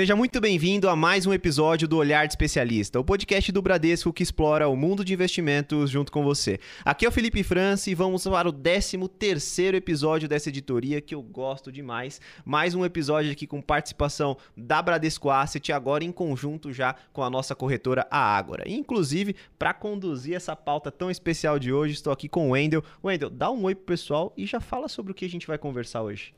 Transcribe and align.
Seja 0.00 0.16
muito 0.16 0.40
bem-vindo 0.40 0.88
a 0.88 0.96
mais 0.96 1.26
um 1.26 1.32
episódio 1.34 1.86
do 1.86 1.98
Olhar 1.98 2.26
de 2.26 2.32
Especialista, 2.32 2.98
o 2.98 3.04
podcast 3.04 3.52
do 3.52 3.60
Bradesco 3.60 4.14
que 4.14 4.22
explora 4.22 4.66
o 4.66 4.74
mundo 4.74 5.04
de 5.04 5.12
investimentos 5.12 5.90
junto 5.90 6.10
com 6.10 6.24
você. 6.24 6.58
Aqui 6.82 7.04
é 7.04 7.08
o 7.10 7.12
Felipe 7.12 7.42
França 7.42 7.90
e 7.90 7.94
vamos 7.94 8.24
para 8.24 8.48
o 8.48 8.52
13 8.52 8.96
terceiro 9.18 9.76
episódio 9.76 10.26
dessa 10.26 10.48
editoria 10.48 11.02
que 11.02 11.14
eu 11.14 11.20
gosto 11.20 11.70
demais. 11.70 12.18
Mais 12.46 12.74
um 12.74 12.82
episódio 12.82 13.30
aqui 13.30 13.46
com 13.46 13.60
participação 13.60 14.38
da 14.56 14.80
Bradesco 14.80 15.28
Asset, 15.28 15.70
agora 15.70 16.02
em 16.02 16.10
conjunto 16.10 16.72
já 16.72 16.96
com 17.12 17.22
a 17.22 17.28
nossa 17.28 17.54
corretora, 17.54 18.06
a 18.10 18.20
Ágora. 18.38 18.64
Inclusive, 18.66 19.36
para 19.58 19.74
conduzir 19.74 20.34
essa 20.34 20.56
pauta 20.56 20.90
tão 20.90 21.10
especial 21.10 21.58
de 21.58 21.74
hoje, 21.74 21.92
estou 21.92 22.10
aqui 22.10 22.26
com 22.26 22.48
o 22.48 22.52
Wendel. 22.52 22.82
Wendel, 23.04 23.28
dá 23.28 23.50
um 23.50 23.64
oi 23.64 23.74
pro 23.74 23.84
pessoal 23.84 24.32
e 24.34 24.46
já 24.46 24.60
fala 24.60 24.88
sobre 24.88 25.12
o 25.12 25.14
que 25.14 25.26
a 25.26 25.28
gente 25.28 25.46
vai 25.46 25.58
conversar 25.58 26.00
hoje. 26.00 26.32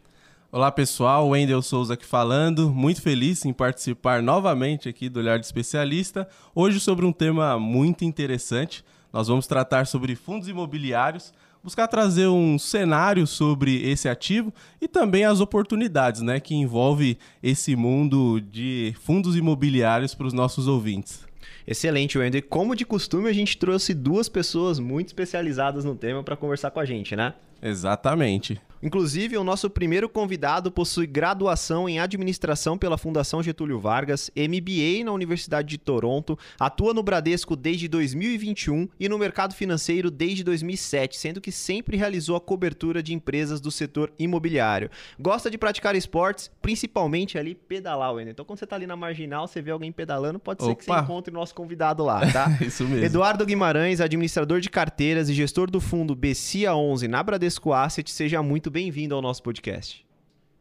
Olá 0.55 0.71
pessoal, 0.71 1.31
Wendel 1.31 1.63
Souza 1.63 1.95
aqui 1.95 2.05
falando, 2.05 2.71
muito 2.71 3.01
feliz 3.01 3.43
em 3.47 3.55
participar 3.55 4.23
novamente 4.23 4.87
aqui 4.87 5.09
do 5.09 5.19
Olhar 5.19 5.39
de 5.39 5.47
Especialista. 5.47 6.29
Hoje 6.55 6.79
sobre 6.79 7.07
um 7.07 7.13
tema 7.13 7.59
muito 7.59 8.05
interessante, 8.05 8.85
nós 9.11 9.29
vamos 9.29 9.47
tratar 9.47 9.87
sobre 9.87 10.15
fundos 10.15 10.49
imobiliários, 10.49 11.33
buscar 11.65 11.89
trazer 11.89 12.27
um 12.27 12.59
cenário 12.59 13.27
sobre 13.27 13.83
esse 13.91 14.11
ativo 14.11 14.53
e 14.79 14.87
também 14.87 15.25
as 15.25 15.41
oportunidades 15.41 16.21
né, 16.21 16.39
que 16.39 16.55
envolve 16.55 17.17
esse 17.43 17.75
mundo 17.75 18.39
de 18.39 18.95
fundos 19.01 19.35
imobiliários 19.35 20.15
para 20.15 20.27
os 20.27 20.35
nossos 20.35 20.69
ouvintes. 20.69 21.25
Excelente, 21.67 22.19
Wendel. 22.19 22.41
E 22.41 22.43
como 22.43 22.77
de 22.77 22.85
costume, 22.85 23.31
a 23.31 23.33
gente 23.33 23.57
trouxe 23.57 23.95
duas 23.95 24.29
pessoas 24.29 24.79
muito 24.79 25.07
especializadas 25.07 25.83
no 25.83 25.95
tema 25.95 26.23
para 26.23 26.37
conversar 26.37 26.71
com 26.71 26.81
a 26.81 26.85
gente, 26.85 27.17
né? 27.17 27.33
Exatamente. 27.63 28.61
Inclusive, 28.83 29.39
o 29.39 29.45
nosso 29.45 29.71
primeiro 29.71 30.09
convidado 30.09 30.73
possui 30.73 31.07
graduação 31.07 31.89
em 31.89 32.01
administração 32.01 32.77
pela 32.77 32.99
Fundação 32.99 33.41
Getúlio 33.41 33.79
Vargas, 33.79 34.29
MBA 34.37 35.05
na 35.05 35.13
Universidade 35.13 35.69
de 35.69 35.79
Toronto, 35.79 36.37
atua 36.59 36.93
no 36.93 37.03
Bradesco 37.03 37.55
desde 37.55 37.87
2021 37.87 38.89
e 38.99 39.09
no 39.09 39.19
mercado 39.19 39.55
financeiro 39.55 40.11
desde 40.11 40.43
2007, 40.43 41.17
sendo 41.17 41.41
que 41.41 41.53
sempre 41.53 41.97
realizou 41.97 42.35
a 42.35 42.41
cobertura 42.41 43.01
de 43.01 43.15
empresas 43.15 43.61
do 43.61 43.71
setor 43.71 44.13
imobiliário. 44.19 44.91
Gosta 45.17 45.49
de 45.49 45.57
praticar 45.57 45.95
esportes, 45.95 46.51
principalmente 46.61 47.39
ali 47.39 47.55
pedalar, 47.55 48.13
Wender. 48.13 48.33
Então, 48.33 48.45
quando 48.45 48.59
você 48.59 48.65
está 48.65 48.75
ali 48.75 48.87
na 48.87 48.97
marginal, 48.97 49.47
você 49.47 49.63
vê 49.63 49.71
alguém 49.71 49.93
pedalando, 49.93 50.41
pode 50.41 50.65
ser 50.65 50.71
Opa. 50.71 50.77
que 50.77 50.85
você 50.85 51.01
encontre 51.01 51.31
o 51.31 51.35
nosso 51.35 51.55
convidado 51.55 52.03
lá, 52.03 52.21
tá? 52.33 52.59
Isso 52.61 52.83
mesmo. 52.83 53.05
Eduardo 53.05 53.47
Guimarães, 53.47 54.01
administrador 54.01 54.61
de 54.61 54.69
carteiras 54.69 55.29
e 55.29 55.35
gestor 55.35 55.71
do 55.71 55.81
fundo 55.81 56.17
BCIA 56.17 56.75
11 56.75 57.07
na 57.07 57.23
Bradesco 57.23 57.73
Asset, 57.73 58.11
seja 58.11 58.43
muito 58.43 58.72
bem-vindo 58.73 59.15
ao 59.15 59.21
nosso 59.21 59.43
podcast. 59.43 60.05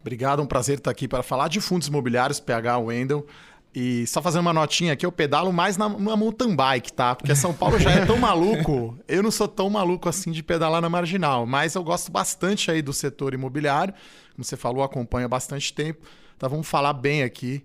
Obrigado, 0.01 0.41
um 0.41 0.45
prazer 0.45 0.79
estar 0.79 0.91
aqui 0.91 1.07
para 1.07 1.23
falar 1.23 1.47
de 1.47 1.61
fundos 1.61 1.87
imobiliários, 1.87 2.41
PH 2.41 2.77
Wendel. 2.77 3.25
E 3.73 4.05
só 4.05 4.21
fazendo 4.21 4.41
uma 4.41 4.51
notinha 4.51 4.91
aqui, 4.91 5.05
eu 5.05 5.11
pedalo 5.13 5.53
mais 5.53 5.77
na, 5.77 5.87
na 5.87 6.17
mountain 6.17 6.53
bike, 6.53 6.91
tá? 6.91 7.15
Porque 7.15 7.33
São 7.33 7.53
Paulo 7.53 7.79
já 7.79 7.91
é 7.91 8.05
tão 8.05 8.17
maluco. 8.19 8.97
Eu 9.07 9.23
não 9.23 9.31
sou 9.31 9.47
tão 9.47 9.69
maluco 9.69 10.09
assim 10.09 10.29
de 10.29 10.43
pedalar 10.43 10.81
na 10.81 10.89
marginal, 10.89 11.45
mas 11.45 11.73
eu 11.75 11.83
gosto 11.83 12.11
bastante 12.11 12.69
aí 12.69 12.81
do 12.81 12.91
setor 12.91 13.33
imobiliário. 13.33 13.93
Como 14.35 14.43
você 14.43 14.57
falou, 14.57 14.83
acompanho 14.83 15.25
há 15.25 15.29
bastante 15.29 15.73
tempo. 15.73 16.05
Então 16.35 16.49
vamos 16.49 16.67
falar 16.67 16.91
bem 16.91 17.23
aqui 17.23 17.63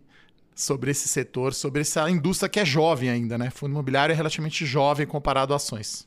sobre 0.55 0.93
esse 0.93 1.09
setor, 1.09 1.55
sobre 1.55 1.81
essa 1.81 2.09
indústria 2.09 2.49
que 2.49 2.61
é 2.61 2.65
jovem 2.65 3.11
ainda, 3.11 3.37
né? 3.37 3.51
Fundo 3.51 3.73
imobiliário 3.73 4.13
é 4.13 4.17
relativamente 4.17 4.65
jovem 4.65 5.07
comparado 5.09 5.53
a 5.53 5.57
ações. 5.57 6.07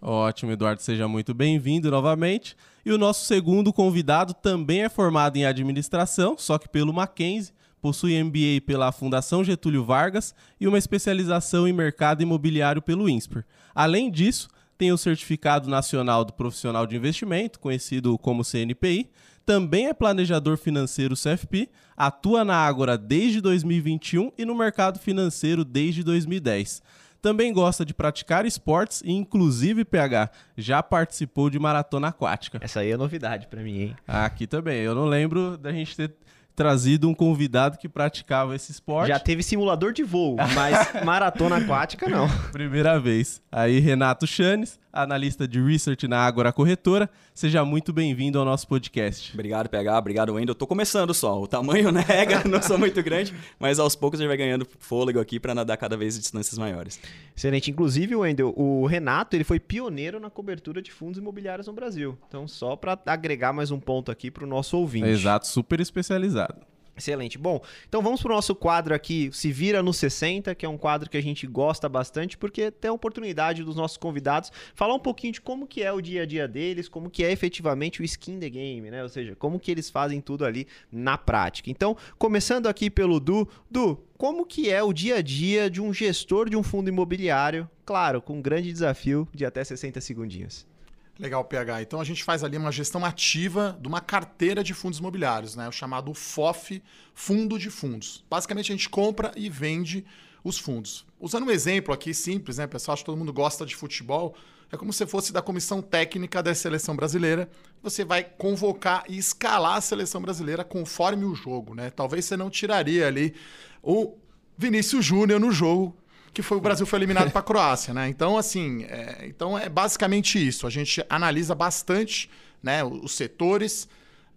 Ótimo, 0.00 0.50
Eduardo, 0.50 0.82
seja 0.82 1.06
muito 1.06 1.32
bem-vindo 1.32 1.92
novamente. 1.92 2.56
E 2.84 2.92
o 2.92 2.98
nosso 2.98 3.24
segundo 3.24 3.72
convidado 3.72 4.34
também 4.34 4.82
é 4.82 4.88
formado 4.88 5.36
em 5.36 5.44
administração, 5.44 6.36
só 6.36 6.58
que 6.58 6.68
pelo 6.68 6.92
Mackenzie, 6.92 7.52
possui 7.80 8.22
MBA 8.22 8.60
pela 8.64 8.92
Fundação 8.92 9.42
Getúlio 9.42 9.84
Vargas 9.84 10.34
e 10.60 10.68
uma 10.68 10.78
especialização 10.78 11.66
em 11.66 11.72
mercado 11.72 12.22
imobiliário 12.22 12.80
pelo 12.80 13.08
INSPER. 13.08 13.44
Além 13.74 14.10
disso, 14.10 14.48
tem 14.78 14.92
o 14.92 14.98
Certificado 14.98 15.68
Nacional 15.68 16.24
do 16.24 16.32
Profissional 16.32 16.86
de 16.86 16.96
Investimento, 16.96 17.60
conhecido 17.60 18.16
como 18.18 18.44
CNPI, 18.44 19.10
também 19.44 19.88
é 19.88 19.94
planejador 19.94 20.56
financeiro 20.56 21.16
CFP, 21.16 21.68
atua 21.96 22.44
na 22.44 22.56
Ágora 22.56 22.96
desde 22.96 23.40
2021 23.40 24.32
e 24.38 24.44
no 24.44 24.54
mercado 24.54 24.98
financeiro 24.98 25.64
desde 25.64 26.02
2010. 26.04 26.82
Também 27.22 27.52
gosta 27.52 27.86
de 27.86 27.94
praticar 27.94 28.44
esportes 28.44 29.00
e, 29.04 29.12
inclusive, 29.12 29.84
PH, 29.84 30.28
já 30.58 30.82
participou 30.82 31.48
de 31.48 31.56
maratona 31.56 32.08
aquática. 32.08 32.58
Essa 32.60 32.80
aí 32.80 32.90
é 32.90 32.96
novidade 32.96 33.46
para 33.46 33.62
mim, 33.62 33.80
hein? 33.80 33.96
Aqui 34.08 34.44
também. 34.44 34.80
Eu 34.80 34.92
não 34.92 35.04
lembro 35.04 35.56
da 35.56 35.70
gente 35.70 35.96
ter 35.96 36.12
trazido 36.54 37.08
um 37.08 37.14
convidado 37.14 37.78
que 37.78 37.88
praticava 37.88 38.56
esse 38.56 38.72
esporte. 38.72 39.08
Já 39.08 39.20
teve 39.20 39.40
simulador 39.42 39.92
de 39.92 40.02
voo, 40.02 40.36
mas 40.52 40.88
maratona 41.04 41.58
aquática 41.58 42.08
não. 42.08 42.28
Primeira 42.50 42.98
vez. 42.98 43.40
Aí, 43.52 43.78
Renato 43.78 44.26
Chanes, 44.26 44.80
analista 44.92 45.48
de 45.48 45.60
research 45.60 46.06
na 46.06 46.18
Ágora 46.18 46.52
Corretora. 46.52 47.08
Seja 47.32 47.64
muito 47.64 47.92
bem-vindo 47.92 48.38
ao 48.38 48.44
nosso 48.44 48.68
podcast. 48.68 49.32
Obrigado, 49.32 49.68
PH. 49.68 49.98
Obrigado, 49.98 50.34
Wendel. 50.34 50.54
Tô 50.54 50.66
começando 50.66 51.14
só. 51.14 51.40
O 51.40 51.46
tamanho 51.46 51.90
nega, 51.92 52.46
não 52.46 52.60
sou 52.60 52.78
muito 52.78 53.02
grande, 53.02 53.34
mas 53.58 53.78
aos 53.78 53.96
poucos 53.96 54.20
a 54.20 54.22
gente 54.22 54.28
vai 54.28 54.36
ganhando 54.36 54.66
fôlego 54.78 55.18
aqui 55.18 55.40
para 55.40 55.54
nadar 55.54 55.76
cada 55.76 55.96
vez 55.96 56.16
em 56.16 56.20
distâncias 56.20 56.58
maiores. 56.58 57.00
Excelente. 57.34 57.70
Inclusive, 57.70 58.14
Wendel, 58.14 58.52
o 58.56 58.84
Renato 58.86 59.34
ele 59.34 59.44
foi 59.44 59.58
pioneiro 59.58 60.20
na 60.20 60.28
cobertura 60.28 60.82
de 60.82 60.92
fundos 60.92 61.18
imobiliários 61.18 61.66
no 61.66 61.72
Brasil. 61.72 62.18
Então, 62.28 62.46
só 62.46 62.76
para 62.76 62.98
agregar 63.06 63.52
mais 63.52 63.70
um 63.70 63.80
ponto 63.80 64.10
aqui 64.10 64.30
para 64.30 64.44
o 64.44 64.46
nosso 64.46 64.76
ouvinte. 64.76 65.08
Exato, 65.08 65.46
super 65.46 65.80
especializado. 65.80 66.56
Excelente. 67.02 67.36
Bom, 67.36 67.60
então 67.88 68.00
vamos 68.00 68.22
para 68.22 68.30
o 68.30 68.34
nosso 68.36 68.54
quadro 68.54 68.94
aqui, 68.94 69.28
Se 69.32 69.50
Vira 69.50 69.82
no 69.82 69.92
60, 69.92 70.54
que 70.54 70.64
é 70.64 70.68
um 70.68 70.78
quadro 70.78 71.10
que 71.10 71.16
a 71.16 71.22
gente 71.22 71.48
gosta 71.48 71.88
bastante, 71.88 72.38
porque 72.38 72.70
tem 72.70 72.88
a 72.88 72.94
oportunidade 72.94 73.64
dos 73.64 73.74
nossos 73.74 73.96
convidados 73.96 74.52
falar 74.72 74.94
um 74.94 75.00
pouquinho 75.00 75.32
de 75.32 75.40
como 75.40 75.66
que 75.66 75.82
é 75.82 75.92
o 75.92 76.00
dia 76.00 76.22
a 76.22 76.26
dia 76.26 76.46
deles, 76.46 76.88
como 76.88 77.10
que 77.10 77.24
é 77.24 77.32
efetivamente 77.32 78.00
o 78.00 78.04
skin 78.04 78.38
the 78.38 78.48
game, 78.48 78.88
né? 78.88 79.02
Ou 79.02 79.08
seja, 79.08 79.34
como 79.34 79.58
que 79.58 79.72
eles 79.72 79.90
fazem 79.90 80.20
tudo 80.20 80.44
ali 80.44 80.68
na 80.92 81.18
prática. 81.18 81.70
Então, 81.70 81.96
começando 82.16 82.68
aqui 82.68 82.88
pelo 82.88 83.18
Du. 83.18 83.48
Du, 83.68 83.98
como 84.16 84.46
que 84.46 84.70
é 84.70 84.80
o 84.80 84.92
dia 84.92 85.16
a 85.16 85.22
dia 85.22 85.68
de 85.68 85.80
um 85.80 85.92
gestor 85.92 86.48
de 86.48 86.56
um 86.56 86.62
fundo 86.62 86.88
imobiliário, 86.88 87.68
claro, 87.84 88.22
com 88.22 88.34
um 88.34 88.42
grande 88.42 88.72
desafio 88.72 89.26
de 89.34 89.44
até 89.44 89.64
60 89.64 90.00
segundinhos. 90.00 90.71
Legal, 91.18 91.44
PH. 91.44 91.82
Então 91.82 92.00
a 92.00 92.04
gente 92.04 92.24
faz 92.24 92.42
ali 92.42 92.56
uma 92.56 92.72
gestão 92.72 93.04
ativa 93.04 93.78
de 93.80 93.86
uma 93.86 94.00
carteira 94.00 94.64
de 94.64 94.72
fundos 94.72 94.98
imobiliários, 94.98 95.54
né? 95.54 95.68
o 95.68 95.72
chamado 95.72 96.12
FOF, 96.14 96.82
Fundo 97.14 97.58
de 97.58 97.70
Fundos. 97.70 98.24
Basicamente 98.30 98.72
a 98.72 98.74
gente 98.74 98.88
compra 98.88 99.30
e 99.36 99.48
vende 99.50 100.04
os 100.42 100.58
fundos. 100.58 101.06
Usando 101.20 101.46
um 101.46 101.50
exemplo 101.50 101.94
aqui 101.94 102.12
simples, 102.12 102.58
né, 102.58 102.66
pessoal? 102.66 102.94
Acho 102.94 103.02
que 103.02 103.06
todo 103.06 103.18
mundo 103.18 103.32
gosta 103.32 103.64
de 103.64 103.76
futebol. 103.76 104.34
É 104.72 104.76
como 104.76 104.92
se 104.92 105.06
fosse 105.06 105.32
da 105.32 105.42
comissão 105.42 105.82
técnica 105.82 106.42
da 106.42 106.54
seleção 106.54 106.96
brasileira. 106.96 107.48
Você 107.82 108.04
vai 108.04 108.24
convocar 108.24 109.04
e 109.08 109.18
escalar 109.18 109.76
a 109.76 109.80
seleção 109.80 110.20
brasileira 110.20 110.64
conforme 110.64 111.24
o 111.26 111.34
jogo, 111.34 111.74
né? 111.74 111.90
Talvez 111.90 112.24
você 112.24 112.36
não 112.36 112.48
tiraria 112.48 113.06
ali 113.06 113.34
o 113.82 114.16
Vinícius 114.56 115.04
Júnior 115.04 115.38
no 115.38 115.52
jogo 115.52 115.96
que 116.32 116.42
foi 116.42 116.56
o 116.56 116.60
Brasil 116.60 116.86
foi 116.86 116.98
eliminado 116.98 117.30
para 117.30 117.40
a 117.40 117.44
Croácia, 117.44 117.92
né? 117.92 118.08
Então, 118.08 118.38
assim, 118.38 118.84
é, 118.84 119.26
então 119.26 119.58
é 119.58 119.68
basicamente 119.68 120.44
isso. 120.44 120.66
A 120.66 120.70
gente 120.70 121.04
analisa 121.08 121.54
bastante 121.54 122.30
né, 122.62 122.82
os 122.82 123.12
setores 123.12 123.88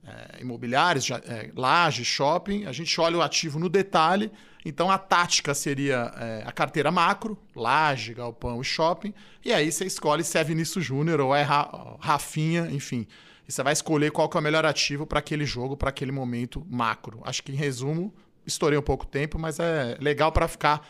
é, 0.06 0.42
imobiliários, 0.42 1.10
é, 1.10 1.52
laje, 1.56 2.04
shopping. 2.04 2.66
A 2.66 2.72
gente 2.72 3.00
olha 3.00 3.18
o 3.18 3.22
ativo 3.22 3.60
no 3.60 3.70
detalhe. 3.70 4.32
Então, 4.66 4.90
a 4.90 4.98
tática 4.98 5.54
seria 5.54 6.12
é, 6.18 6.44
a 6.46 6.52
carteira 6.52 6.92
macro, 6.92 7.38
laje, 7.56 8.14
galpão 8.14 8.60
e 8.62 8.64
shopping. 8.64 9.14
E 9.44 9.54
aí 9.54 9.72
você 9.72 9.86
escolhe 9.86 10.24
se 10.24 10.38
é 10.38 10.44
Vinícius 10.44 10.84
Júnior 10.84 11.22
ou 11.22 11.36
é 11.36 11.44
Rafinha, 12.00 12.68
enfim. 12.72 13.08
E 13.48 13.52
você 13.52 13.62
vai 13.62 13.74
escolher 13.74 14.12
qual 14.12 14.28
que 14.28 14.36
é 14.36 14.40
o 14.40 14.44
melhor 14.44 14.66
ativo 14.66 15.06
para 15.06 15.20
aquele 15.20 15.46
jogo, 15.46 15.78
para 15.78 15.90
aquele 15.90 16.12
momento 16.12 16.66
macro. 16.70 17.22
Acho 17.24 17.44
que, 17.44 17.52
em 17.52 17.56
resumo, 17.56 18.14
estourei 18.46 18.78
um 18.78 18.82
pouco 18.82 19.06
tempo, 19.06 19.38
mas 19.38 19.60
é 19.60 19.98
legal 20.02 20.32
para 20.32 20.48
ficar 20.48 20.86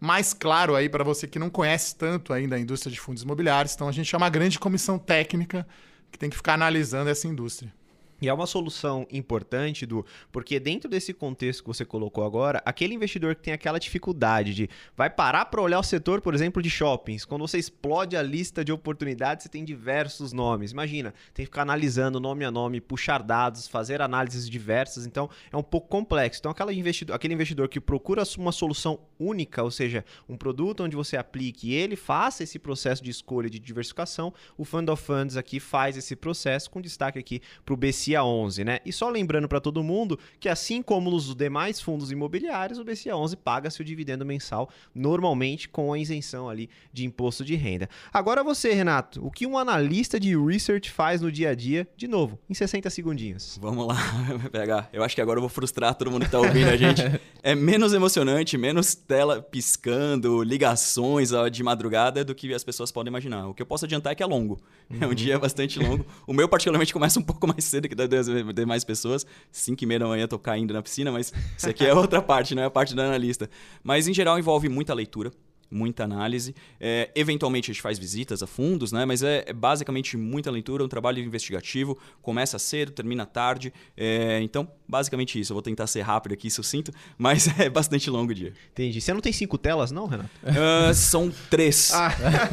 mais 0.00 0.32
claro 0.32 0.74
aí 0.74 0.88
para 0.88 1.04
você 1.04 1.26
que 1.26 1.38
não 1.38 1.50
conhece 1.50 1.94
tanto 1.94 2.32
ainda 2.32 2.56
a 2.56 2.58
indústria 2.58 2.90
de 2.90 2.98
fundos 2.98 3.22
imobiliários. 3.22 3.74
Então 3.74 3.88
a 3.88 3.92
gente 3.92 4.14
é 4.14 4.18
uma 4.18 4.30
grande 4.30 4.58
comissão 4.58 4.98
técnica 4.98 5.66
que 6.10 6.18
tem 6.18 6.30
que 6.30 6.36
ficar 6.36 6.54
analisando 6.54 7.10
essa 7.10 7.28
indústria. 7.28 7.72
E 8.20 8.28
é 8.28 8.34
uma 8.34 8.46
solução 8.46 9.06
importante, 9.10 9.86
do 9.86 10.04
porque 10.30 10.60
dentro 10.60 10.90
desse 10.90 11.14
contexto 11.14 11.62
que 11.62 11.68
você 11.68 11.84
colocou 11.84 12.22
agora, 12.22 12.60
aquele 12.66 12.94
investidor 12.94 13.34
que 13.34 13.42
tem 13.42 13.54
aquela 13.54 13.78
dificuldade 13.78 14.52
de 14.52 14.68
vai 14.94 15.08
parar 15.08 15.46
para 15.46 15.62
olhar 15.62 15.78
o 15.78 15.82
setor, 15.82 16.20
por 16.20 16.34
exemplo, 16.34 16.62
de 16.62 16.68
shoppings. 16.68 17.24
Quando 17.24 17.40
você 17.42 17.58
explode 17.58 18.16
a 18.16 18.22
lista 18.22 18.62
de 18.62 18.72
oportunidades, 18.72 19.44
você 19.44 19.48
tem 19.48 19.64
diversos 19.64 20.32
nomes. 20.32 20.72
Imagina, 20.72 21.14
tem 21.32 21.44
que 21.44 21.50
ficar 21.50 21.62
analisando 21.62 22.20
nome 22.20 22.44
a 22.44 22.50
nome, 22.50 22.80
puxar 22.80 23.22
dados, 23.22 23.66
fazer 23.66 24.02
análises 24.02 24.48
diversas. 24.48 25.06
Então, 25.06 25.30
é 25.50 25.56
um 25.56 25.62
pouco 25.62 25.88
complexo. 25.88 26.40
Então, 26.40 26.52
aquela 26.52 26.74
investidor, 26.74 27.16
aquele 27.16 27.32
investidor 27.32 27.68
que 27.68 27.80
procura 27.80 28.22
uma 28.36 28.52
solução 28.52 29.00
única, 29.18 29.62
ou 29.62 29.70
seja, 29.70 30.04
um 30.28 30.36
produto 30.36 30.84
onde 30.84 30.94
você 30.94 31.16
aplique 31.16 31.70
e 31.70 31.74
ele 31.74 31.96
faça 31.96 32.42
esse 32.42 32.58
processo 32.58 33.02
de 33.02 33.10
escolha 33.10 33.48
de 33.48 33.58
diversificação, 33.58 34.32
o 34.58 34.64
Fund 34.64 34.88
of 34.90 35.02
Funds 35.02 35.36
aqui 35.36 35.58
faz 35.58 35.96
esse 35.96 36.14
processo 36.14 36.70
com 36.70 36.80
destaque 36.80 37.18
aqui 37.18 37.40
para 37.64 37.74
o 37.74 37.76
BC 37.76 38.09
BCA 38.10 38.24
11, 38.24 38.64
né? 38.64 38.78
E 38.84 38.92
só 38.92 39.08
lembrando 39.08 39.48
para 39.48 39.60
todo 39.60 39.82
mundo 39.82 40.18
que 40.38 40.48
assim 40.48 40.82
como 40.82 41.10
nos 41.10 41.34
demais 41.34 41.80
fundos 41.80 42.10
imobiliários, 42.10 42.78
o 42.78 42.84
BCA 42.84 43.16
11 43.16 43.36
paga 43.36 43.70
seu 43.70 43.84
dividendo 43.84 44.24
mensal 44.24 44.68
normalmente 44.94 45.68
com 45.68 45.92
a 45.92 45.98
isenção 45.98 46.48
ali 46.48 46.68
de 46.92 47.04
imposto 47.04 47.44
de 47.44 47.54
renda. 47.54 47.88
Agora 48.12 48.42
você, 48.42 48.72
Renato, 48.72 49.24
o 49.24 49.30
que 49.30 49.46
um 49.46 49.56
analista 49.56 50.18
de 50.18 50.36
research 50.36 50.90
faz 50.90 51.20
no 51.20 51.30
dia 51.30 51.50
a 51.50 51.54
dia, 51.54 51.86
de 51.96 52.08
novo, 52.08 52.38
em 52.48 52.54
60 52.54 52.90
segundinhos? 52.90 53.58
Vamos 53.60 53.86
lá, 53.86 53.96
pegar. 54.50 54.88
Eu 54.92 55.02
acho 55.02 55.14
que 55.14 55.20
agora 55.20 55.38
eu 55.38 55.42
vou 55.42 55.50
frustrar 55.50 55.94
todo 55.94 56.10
mundo 56.10 56.24
que 56.24 56.30
tá 56.30 56.38
ouvindo 56.38 56.68
a 56.68 56.76
gente. 56.76 57.02
É 57.42 57.54
menos 57.54 57.92
emocionante, 57.92 58.58
menos 58.58 58.94
tela 58.94 59.40
piscando, 59.40 60.42
ligações 60.42 61.30
de 61.50 61.62
madrugada 61.62 62.24
do 62.24 62.34
que 62.34 62.52
as 62.52 62.62
pessoas 62.64 62.92
podem 62.92 63.10
imaginar. 63.10 63.46
O 63.48 63.54
que 63.54 63.62
eu 63.62 63.66
posso 63.66 63.84
adiantar 63.84 64.12
é 64.12 64.14
que 64.14 64.22
é 64.22 64.26
longo. 64.26 64.60
Uhum. 64.90 64.98
É 65.00 65.06
um 65.06 65.14
dia 65.14 65.38
bastante 65.38 65.78
longo. 65.78 66.04
O 66.26 66.32
meu, 66.32 66.48
particularmente, 66.48 66.92
começa 66.92 67.18
um 67.18 67.22
pouco 67.22 67.46
mais 67.46 67.64
cedo 67.64 67.88
que 67.88 67.94
das 68.08 68.26
demais 68.54 68.84
pessoas. 68.84 69.26
5 69.50 69.82
e 69.82 69.86
meia 69.86 70.00
da 70.00 70.06
manhã 70.06 70.26
tô 70.26 70.38
caindo 70.38 70.72
na 70.72 70.82
piscina, 70.82 71.10
mas 71.10 71.32
isso 71.56 71.68
aqui 71.68 71.86
é 71.86 71.94
outra 71.94 72.20
parte, 72.22 72.54
não 72.54 72.62
é 72.62 72.66
a 72.66 72.70
parte 72.70 72.94
da 72.94 73.04
analista. 73.04 73.48
Mas, 73.82 74.08
em 74.08 74.14
geral, 74.14 74.38
envolve 74.38 74.68
muita 74.68 74.94
leitura 74.94 75.30
muita 75.70 76.04
análise. 76.04 76.54
É, 76.80 77.10
eventualmente 77.14 77.70
a 77.70 77.72
gente 77.72 77.82
faz 77.82 77.98
visitas 77.98 78.42
a 78.42 78.46
fundos, 78.46 78.92
né? 78.92 79.04
mas 79.04 79.22
é, 79.22 79.44
é, 79.46 79.52
basicamente 79.52 80.16
muita 80.16 80.50
leitura, 80.50 80.84
um 80.84 80.88
trabalho 80.88 81.22
investigativo. 81.22 81.96
Começa 82.20 82.58
cedo, 82.58 82.92
termina 82.92 83.24
tarde. 83.24 83.72
É, 83.96 84.40
então, 84.42 84.68
basicamente 84.88 85.38
isso. 85.38 85.52
Eu 85.52 85.54
vou 85.54 85.62
tentar 85.62 85.86
ser 85.86 86.00
rápido 86.02 86.32
aqui, 86.32 86.50
sinto, 86.50 86.92
mas 87.16 87.48
é 87.58 87.68
bastante 87.68 88.10
longo 88.10 88.32
o 88.32 88.34
dia. 88.34 88.52
Entendi. 88.72 89.00
Você 89.00 89.12
não 89.12 89.20
tem 89.20 89.32
cinco 89.32 89.56
telas, 89.56 89.90
não, 89.90 90.06
Renato? 90.06 90.30
Uh, 90.42 90.92
são 90.94 91.32
três. 91.48 91.92
Ah. 91.94 92.10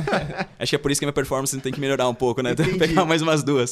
Acho 0.60 0.72
que 0.72 0.76
é 0.76 0.80
por 0.80 0.92
isso 0.92 1.00
que 1.00 1.06
a 1.06 1.08
minha 1.08 1.14
performance 1.14 1.58
tem 1.60 1.72
que 1.72 1.80
melhorar 1.80 2.08
um 2.08 2.14
pouco, 2.14 2.42
né? 2.42 2.54
Tem 2.56 2.66
que 2.66 2.78
pegar 2.80 3.06
mais 3.06 3.22
umas 3.22 3.44
duas. 3.44 3.72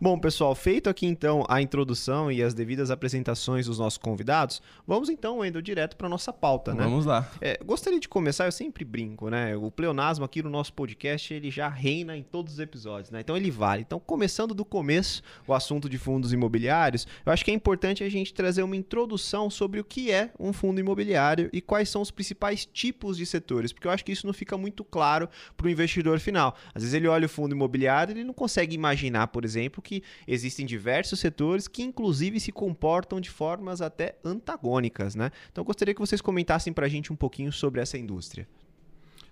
Bom, 0.00 0.18
pessoal, 0.18 0.54
feito 0.54 0.88
aqui 0.90 1.06
então 1.06 1.44
a 1.48 1.60
introdução 1.60 2.30
e 2.30 2.42
as 2.42 2.54
devidas 2.54 2.90
apresentações 2.90 3.66
dos 3.66 3.78
nossos 3.78 3.98
convidados, 3.98 4.60
vamos 4.86 5.08
então, 5.08 5.38
Wendel, 5.38 5.62
direto 5.62 5.96
para 5.96 6.08
nossa 6.08 6.32
pauta, 6.32 6.74
né? 6.74 6.84
Vamos 6.84 7.06
lá. 7.06 7.30
É, 7.40 7.58
gostaria 7.64 7.98
de 7.98 8.08
começar, 8.08 8.25
eu 8.44 8.52
sempre 8.52 8.84
brinco, 8.84 9.28
né? 9.28 9.56
O 9.56 9.70
pleonasmo 9.70 10.24
aqui 10.24 10.42
no 10.42 10.50
nosso 10.50 10.72
podcast, 10.72 11.32
ele 11.32 11.50
já 11.50 11.68
reina 11.68 12.16
em 12.16 12.22
todos 12.22 12.54
os 12.54 12.58
episódios, 12.58 13.10
né? 13.10 13.20
Então 13.20 13.36
ele 13.36 13.50
vale. 13.50 13.82
Então, 13.82 14.00
começando 14.00 14.54
do 14.54 14.64
começo, 14.64 15.22
o 15.46 15.54
assunto 15.54 15.88
de 15.88 15.98
fundos 15.98 16.32
imobiliários, 16.32 17.06
eu 17.24 17.32
acho 17.32 17.44
que 17.44 17.50
é 17.50 17.54
importante 17.54 18.02
a 18.02 18.08
gente 18.08 18.34
trazer 18.34 18.62
uma 18.62 18.76
introdução 18.76 19.50
sobre 19.50 19.80
o 19.80 19.84
que 19.84 20.10
é 20.10 20.30
um 20.38 20.52
fundo 20.52 20.80
imobiliário 20.80 21.50
e 21.52 21.60
quais 21.60 21.88
são 21.88 22.02
os 22.02 22.10
principais 22.10 22.66
tipos 22.66 23.16
de 23.16 23.26
setores, 23.26 23.72
porque 23.72 23.86
eu 23.86 23.90
acho 23.90 24.04
que 24.04 24.12
isso 24.12 24.26
não 24.26 24.34
fica 24.34 24.56
muito 24.56 24.84
claro 24.84 25.28
para 25.56 25.66
o 25.66 25.70
investidor 25.70 26.18
final. 26.18 26.56
Às 26.74 26.82
vezes 26.82 26.94
ele 26.94 27.08
olha 27.08 27.26
o 27.26 27.28
fundo 27.28 27.54
imobiliário 27.54 28.12
e 28.12 28.18
ele 28.18 28.24
não 28.24 28.34
consegue 28.34 28.74
imaginar, 28.74 29.28
por 29.28 29.44
exemplo, 29.44 29.82
que 29.82 30.02
existem 30.26 30.64
diversos 30.66 31.20
setores 31.20 31.68
que 31.68 31.82
inclusive 31.82 32.40
se 32.40 32.52
comportam 32.52 33.20
de 33.20 33.30
formas 33.30 33.80
até 33.80 34.16
antagônicas, 34.24 35.14
né? 35.14 35.30
Então 35.50 35.62
eu 35.62 35.66
gostaria 35.66 35.94
que 35.94 36.00
vocês 36.00 36.20
comentassem 36.20 36.72
para 36.72 36.86
a 36.86 36.88
gente 36.88 37.12
um 37.12 37.16
pouquinho 37.16 37.52
sobre 37.52 37.80
essa 37.80 37.96
indústria. 37.96 38.15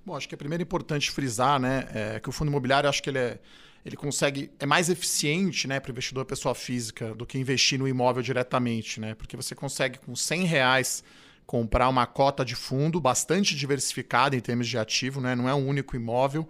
Bom, 0.05 0.17
acho 0.17 0.29
que 0.29 0.35
é 0.35 0.39
primeiro 0.39 0.63
importante 0.63 1.11
frisar, 1.11 1.59
né, 1.59 1.89
é, 1.95 2.21
que 2.21 2.29
o 2.29 2.33
fundo 2.33 2.49
imobiliário 2.49 2.89
acho 2.89 3.03
que 3.03 3.11
ele 3.11 3.19
é 3.19 3.39
ele 3.85 3.97
consegue 3.97 4.51
é 4.59 4.65
mais 4.65 4.89
eficiente 4.89 5.69
né, 5.69 5.79
para 5.79 5.91
o 5.91 5.93
investidor 5.93 6.25
pessoa 6.25 6.55
física 6.55 7.15
do 7.15 7.27
que 7.27 7.37
investir 7.39 7.79
no 7.79 7.87
imóvel 7.87 8.23
diretamente, 8.23 8.99
né? 8.99 9.15
Porque 9.15 9.37
você 9.37 9.55
consegue 9.55 9.99
com 9.99 10.17
100 10.17 10.45
reais 10.45 11.05
comprar 11.47 11.89
uma 11.89 12.07
cota 12.07 12.45
de 12.45 12.55
fundo 12.55 13.01
bastante 13.01 13.55
diversificada 13.55 14.35
em 14.35 14.41
termos 14.41 14.67
de 14.69 14.79
ativo, 14.79 15.21
né? 15.21 15.35
não 15.35 15.49
é 15.49 15.55
um 15.55 15.69
único 15.69 15.95
imóvel. 15.95 16.49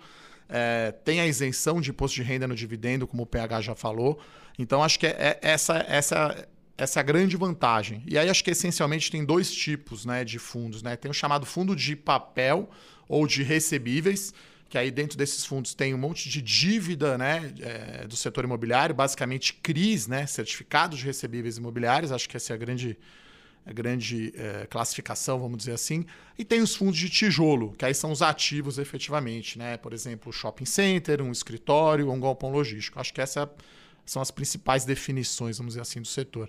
É, 0.48 0.92
tem 1.04 1.20
a 1.20 1.26
isenção 1.26 1.80
de 1.80 1.90
imposto 1.90 2.14
de 2.14 2.22
renda 2.22 2.46
no 2.46 2.54
dividendo, 2.54 3.06
como 3.06 3.24
o 3.24 3.26
PH 3.26 3.62
já 3.62 3.74
falou. 3.74 4.20
Então, 4.56 4.84
acho 4.84 5.00
que 5.00 5.06
é, 5.06 5.16
é 5.18 5.38
essa, 5.42 5.84
essa, 5.88 6.48
essa 6.76 6.98
é 6.98 7.00
a 7.00 7.04
grande 7.04 7.36
vantagem. 7.36 8.02
E 8.06 8.18
aí, 8.18 8.28
acho 8.28 8.42
que 8.42 8.50
essencialmente 8.50 9.10
tem 9.10 9.24
dois 9.24 9.52
tipos 9.52 10.04
né, 10.04 10.24
de 10.24 10.38
fundos. 10.38 10.82
Né? 10.82 10.96
Tem 10.96 11.10
o 11.10 11.14
chamado 11.14 11.46
fundo 11.46 11.74
de 11.76 11.94
papel 11.94 12.68
ou 13.08 13.26
de 13.26 13.42
recebíveis, 13.42 14.34
que 14.68 14.76
aí 14.76 14.90
dentro 14.90 15.16
desses 15.16 15.44
fundos 15.44 15.72
tem 15.72 15.94
um 15.94 15.98
monte 15.98 16.28
de 16.28 16.42
dívida 16.42 17.16
né, 17.16 17.52
é, 17.60 18.06
do 18.06 18.16
setor 18.16 18.44
imobiliário, 18.44 18.94
basicamente 18.94 19.54
CRIs, 19.54 20.08
né, 20.08 20.26
certificados 20.26 20.98
de 20.98 21.04
recebíveis 21.04 21.58
imobiliários. 21.58 22.10
Acho 22.10 22.28
que 22.28 22.36
essa 22.36 22.52
é 22.52 22.54
a 22.54 22.58
grande 22.58 22.98
a 23.66 23.72
grande 23.72 24.34
é, 24.36 24.66
classificação, 24.66 25.38
vamos 25.38 25.56
dizer 25.56 25.72
assim. 25.72 26.04
E 26.38 26.44
tem 26.44 26.60
os 26.60 26.74
fundos 26.74 26.98
de 26.98 27.08
tijolo, 27.08 27.72
que 27.78 27.84
aí 27.84 27.94
são 27.94 28.12
os 28.12 28.20
ativos 28.20 28.78
efetivamente, 28.78 29.58
né? 29.58 29.78
Por 29.78 29.94
exemplo, 29.94 30.30
shopping 30.30 30.66
center, 30.66 31.22
um 31.22 31.32
escritório, 31.32 32.10
um 32.10 32.20
galpão 32.20 32.50
logístico. 32.50 33.00
Acho 33.00 33.14
que 33.14 33.22
essas 33.22 33.48
são 34.04 34.20
as 34.20 34.30
principais 34.30 34.84
definições, 34.84 35.58
vamos 35.58 35.72
dizer 35.72 35.82
assim, 35.82 36.00
do 36.00 36.08
setor. 36.08 36.48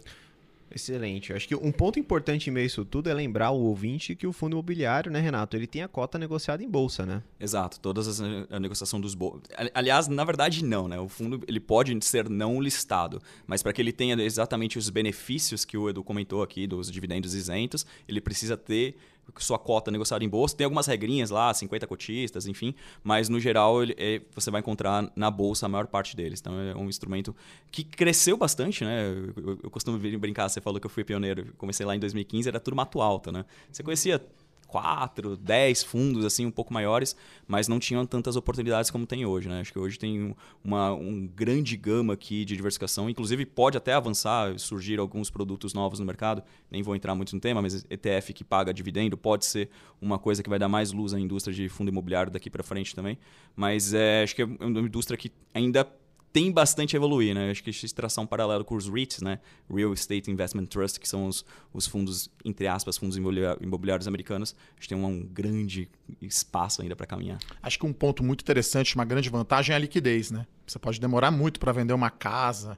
Excelente. 0.75 1.31
Acho 1.31 1.47
que 1.47 1.55
um 1.55 1.71
ponto 1.71 1.99
importante 1.99 2.49
em 2.49 2.53
meio 2.53 2.65
a 2.65 2.67
isso 2.67 2.83
tudo 2.83 3.09
é 3.09 3.13
lembrar 3.13 3.51
o 3.51 3.61
ouvinte 3.61 4.15
que 4.15 4.27
o 4.27 4.33
fundo 4.33 4.53
imobiliário, 4.53 5.11
né, 5.11 5.19
Renato, 5.19 5.55
ele 5.55 5.67
tem 5.67 5.81
a 5.81 5.87
cota 5.87 6.17
negociada 6.17 6.63
em 6.63 6.69
bolsa, 6.69 7.05
né? 7.05 7.23
Exato. 7.39 7.79
Todas 7.79 8.07
as 8.07 8.19
a 8.19 8.59
negociação 8.59 8.99
dos 8.99 9.13
bolsos. 9.13 9.43
Aliás, 9.73 10.07
na 10.07 10.23
verdade 10.23 10.65
não, 10.65 10.87
né? 10.87 10.99
O 10.99 11.07
fundo 11.07 11.41
ele 11.47 11.59
pode 11.59 11.97
ser 12.03 12.29
não 12.29 12.59
listado, 12.59 13.21
mas 13.47 13.63
para 13.63 13.71
que 13.71 13.81
ele 13.81 13.93
tenha 13.93 14.21
exatamente 14.21 14.77
os 14.77 14.89
benefícios 14.89 15.63
que 15.63 15.77
o 15.77 15.89
Edu 15.89 16.03
comentou 16.03 16.41
aqui 16.41 16.67
dos 16.67 16.91
dividendos 16.91 17.33
isentos, 17.33 17.85
ele 18.07 18.19
precisa 18.19 18.57
ter 18.57 18.97
sua 19.37 19.59
cota 19.59 19.91
negociada 19.91 20.23
em 20.23 20.29
bolsa. 20.29 20.55
Tem 20.55 20.65
algumas 20.65 20.87
regrinhas 20.87 21.29
lá, 21.29 21.53
50 21.53 21.87
cotistas, 21.87 22.47
enfim, 22.47 22.73
mas 23.03 23.29
no 23.29 23.39
geral 23.39 23.81
ele, 23.83 23.95
é, 23.97 24.21
você 24.33 24.49
vai 24.51 24.61
encontrar 24.61 25.11
na 25.15 25.29
bolsa 25.29 25.65
a 25.65 25.69
maior 25.69 25.87
parte 25.87 26.15
deles. 26.15 26.39
Então 26.39 26.59
é 26.59 26.75
um 26.75 26.87
instrumento 26.87 27.35
que 27.71 27.83
cresceu 27.83 28.37
bastante, 28.37 28.83
né? 28.83 29.07
Eu, 29.37 29.59
eu 29.63 29.69
costumo 29.69 29.97
brincar, 29.97 30.49
você 30.49 30.61
falou 30.61 30.79
que 30.79 30.85
eu 30.85 30.89
fui 30.89 31.03
pioneiro, 31.03 31.53
comecei 31.57 31.85
lá 31.85 31.95
em 31.95 31.99
2015, 31.99 32.49
era 32.49 32.59
tudo 32.59 32.75
mato 32.75 33.01
alta, 33.01 33.31
né? 33.31 33.45
Você 33.71 33.83
conhecia 33.83 34.21
quatro, 34.67 35.37
dez 35.37 35.83
fundos 35.83 36.25
assim 36.25 36.45
um 36.45 36.51
pouco 36.51 36.73
maiores, 36.73 37.15
mas 37.47 37.67
não 37.67 37.79
tinham 37.79 38.05
tantas 38.05 38.35
oportunidades 38.35 38.91
como 38.91 39.05
tem 39.05 39.25
hoje. 39.25 39.47
Né? 39.47 39.61
Acho 39.61 39.71
que 39.71 39.79
hoje 39.79 39.97
tem 39.97 40.35
uma 40.63 40.93
um 40.93 41.27
grande 41.27 41.77
gama 41.77 42.13
aqui 42.13 42.45
de 42.45 42.55
diversificação, 42.55 43.09
inclusive 43.09 43.45
pode 43.45 43.77
até 43.77 43.93
avançar, 43.93 44.57
surgir 44.59 44.99
alguns 44.99 45.29
produtos 45.29 45.73
novos 45.73 45.99
no 45.99 46.05
mercado. 46.05 46.43
Nem 46.69 46.81
vou 46.81 46.95
entrar 46.95 47.15
muito 47.15 47.33
no 47.33 47.41
tema, 47.41 47.61
mas 47.61 47.85
ETF 47.89 48.33
que 48.33 48.43
paga 48.43 48.73
dividendo 48.73 49.17
pode 49.17 49.45
ser 49.45 49.69
uma 50.01 50.19
coisa 50.19 50.43
que 50.43 50.49
vai 50.49 50.59
dar 50.59 50.67
mais 50.67 50.91
luz 50.91 51.13
à 51.13 51.19
indústria 51.19 51.53
de 51.53 51.69
fundo 51.69 51.89
imobiliário 51.89 52.31
daqui 52.31 52.49
para 52.49 52.63
frente 52.63 52.95
também. 52.95 53.17
Mas 53.55 53.93
é, 53.93 54.23
acho 54.23 54.35
que 54.35 54.41
é 54.41 54.45
uma 54.45 54.79
indústria 54.79 55.17
que 55.17 55.31
ainda 55.53 55.87
tem 56.35 56.51
bastante 56.51 56.93
a 56.93 56.97
evoluir, 56.97 57.33
né? 57.33 57.49
Acho 57.49 57.63
que 57.63 57.71
traçar 57.93 58.21
um 58.21 58.27
paralelo 58.27 58.65
com 58.65 58.75
os 58.75 58.89
REITs, 58.89 59.21
né? 59.21 59.39
Real 59.73 59.93
Estate 59.93 60.29
Investment 60.29 60.65
Trust, 60.65 60.99
que 60.99 61.07
são 61.07 61.27
os, 61.27 61.45
os 61.71 61.87
fundos, 61.87 62.29
entre 62.43 62.67
aspas, 62.67 62.97
fundos 62.97 63.15
imobiliários 63.15 64.05
americanos, 64.05 64.53
a 64.73 64.81
gente 64.81 64.89
tem 64.89 64.97
um, 64.97 65.05
um 65.05 65.23
grande 65.23 65.87
espaço 66.21 66.81
ainda 66.81 66.93
para 66.93 67.07
caminhar. 67.07 67.39
Acho 67.63 67.79
que 67.79 67.85
um 67.85 67.93
ponto 67.93 68.21
muito 68.21 68.41
interessante, 68.41 68.95
uma 68.95 69.05
grande 69.05 69.29
vantagem 69.29 69.71
é 69.71 69.77
a 69.77 69.79
liquidez, 69.79 70.29
né? 70.29 70.45
Você 70.67 70.77
pode 70.77 70.99
demorar 70.99 71.31
muito 71.31 71.57
para 71.57 71.71
vender 71.71 71.93
uma 71.93 72.09
casa, 72.09 72.77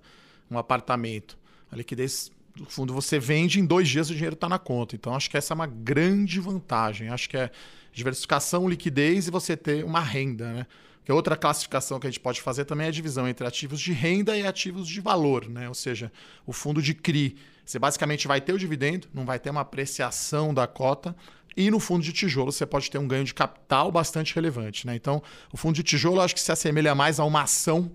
um 0.52 0.60
apartamento. 0.60 1.36
A 1.72 1.76
liquidez 1.76 2.32
do 2.56 2.68
fundo 2.68 2.94
você 2.94 3.18
vende 3.18 3.60
em 3.60 3.66
dois 3.66 3.90
dias 3.90 4.12
o 4.12 4.14
dinheiro 4.14 4.36
está 4.36 4.48
na 4.48 4.60
conta. 4.60 4.96
Então 4.96 5.16
acho 5.16 5.32
que 5.32 5.36
essa 5.36 5.52
é 5.52 5.56
uma 5.56 5.66
grande 5.66 6.40
vantagem. 6.40 7.10
Acho 7.10 7.28
que 7.28 7.38
é 7.38 7.50
diversificação, 7.92 8.70
liquidez 8.70 9.28
e 9.28 9.32
você 9.32 9.58
ter 9.58 9.84
uma 9.84 10.00
renda, 10.00 10.54
né? 10.54 10.68
Que 11.08 11.12
outra 11.14 11.38
classificação 11.38 12.02
que 12.02 12.08
a 12.08 12.10
gente 12.10 12.20
pode 12.20 12.42
fazer 12.42 12.66
também 12.66 12.86
é 12.86 12.90
a 12.90 12.92
divisão 12.92 13.26
entre 13.30 13.48
ativos 13.48 13.80
de 13.80 13.94
renda 13.94 14.36
e 14.36 14.46
ativos 14.46 14.86
de 14.86 15.00
valor, 15.00 15.48
né? 15.48 15.70
Ou 15.70 15.74
seja, 15.74 16.12
o 16.46 16.52
fundo 16.52 16.82
de 16.82 16.94
CRI. 16.94 17.38
Você 17.66 17.80
basicamente 17.80 18.28
vai 18.28 18.42
ter 18.42 18.52
o 18.52 18.60
dividendo, 18.60 19.08
não 19.14 19.26
vai 19.26 19.40
ter 19.40 19.50
uma 19.50 19.62
apreciação 19.62 20.54
da 20.54 20.68
cota, 20.68 21.16
e 21.56 21.72
no 21.72 21.80
fundo 21.80 22.04
de 22.04 22.12
tijolo 22.12 22.52
você 22.52 22.66
pode 22.66 22.92
ter 22.92 22.98
um 22.98 23.08
ganho 23.08 23.24
de 23.24 23.34
capital 23.34 23.90
bastante 23.90 24.36
relevante. 24.36 24.86
Né? 24.86 24.98
Então, 24.98 25.24
o 25.50 25.56
fundo 25.56 25.76
de 25.76 25.84
tijolo 25.84 26.20
acho 26.20 26.36
que 26.36 26.42
se 26.42 26.52
assemelha 26.52 26.94
mais 26.94 27.22
a 27.22 27.24
uma 27.24 27.44
ação, 27.44 27.90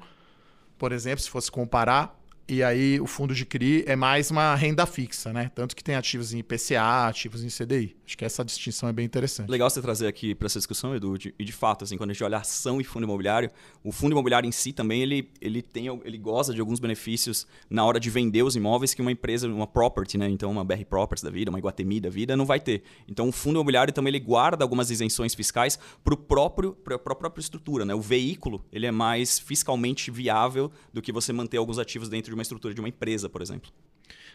por 0.78 0.90
exemplo, 0.90 1.20
se 1.20 1.28
fosse 1.28 1.52
comparar, 1.52 2.18
e 2.48 2.62
aí 2.62 3.00
o 3.00 3.06
fundo 3.06 3.34
de 3.34 3.46
CRI 3.46 3.84
é 3.86 3.94
mais 3.94 4.30
uma 4.30 4.54
renda 4.54 4.84
fixa, 4.84 5.32
né? 5.32 5.50
Tanto 5.54 5.76
que 5.76 5.82
tem 5.82 5.94
ativos 5.94 6.34
em 6.34 6.38
IPCA, 6.38 7.06
ativos 7.06 7.44
em 7.44 7.48
CDI. 7.48 7.96
Acho 8.04 8.18
que 8.18 8.24
essa 8.24 8.44
distinção 8.44 8.88
é 8.88 8.92
bem 8.92 9.06
interessante. 9.06 9.48
Legal 9.48 9.70
você 9.70 9.80
trazer 9.80 10.06
aqui 10.06 10.34
para 10.34 10.46
essa 10.46 10.58
discussão, 10.58 10.94
Edu. 10.94 11.14
e 11.38 11.44
de 11.44 11.52
fato, 11.52 11.84
assim, 11.84 11.96
quando 11.96 12.10
a 12.10 12.12
gente 12.12 12.24
olha 12.24 12.38
ação 12.38 12.80
e 12.80 12.84
fundo 12.84 13.04
imobiliário, 13.04 13.50
o 13.82 13.92
fundo 13.92 14.12
imobiliário 14.12 14.46
em 14.46 14.52
si 14.52 14.72
também 14.72 15.02
ele, 15.02 15.30
ele 15.40 15.62
tem 15.62 15.86
ele 16.04 16.18
goza 16.18 16.52
de 16.52 16.60
alguns 16.60 16.80
benefícios 16.80 17.46
na 17.70 17.84
hora 17.84 18.00
de 18.00 18.10
vender 18.10 18.42
os 18.42 18.56
imóveis 18.56 18.92
que 18.92 19.00
uma 19.00 19.12
empresa, 19.12 19.48
uma 19.48 19.66
property, 19.66 20.18
né? 20.18 20.28
Então 20.28 20.50
uma 20.50 20.64
BR 20.64 20.84
Properties 20.84 21.22
da 21.22 21.30
vida, 21.30 21.50
uma 21.50 21.58
Iguatemi 21.58 22.00
da 22.00 22.10
vida 22.10 22.36
não 22.36 22.44
vai 22.44 22.60
ter. 22.60 22.82
Então 23.08 23.28
o 23.28 23.32
fundo 23.32 23.56
imobiliário 23.56 23.92
também 23.92 24.10
ele 24.10 24.20
guarda 24.20 24.64
algumas 24.64 24.90
isenções 24.90 25.34
fiscais 25.34 25.78
para 26.02 26.16
próprio 26.16 26.72
para 26.72 26.96
a 26.96 27.14
própria 27.14 27.40
estrutura, 27.40 27.84
né? 27.84 27.94
O 27.94 28.00
veículo 28.00 28.64
ele 28.72 28.86
é 28.86 28.90
mais 28.90 29.38
fiscalmente 29.38 30.10
viável 30.10 30.70
do 30.92 31.00
que 31.00 31.12
você 31.12 31.32
manter 31.32 31.56
alguns 31.56 31.78
ativos 31.78 32.08
dentro 32.08 32.31
de 32.32 32.34
uma 32.34 32.42
estrutura 32.42 32.74
de 32.74 32.80
uma 32.80 32.88
empresa, 32.88 33.28
por 33.28 33.42
exemplo. 33.42 33.70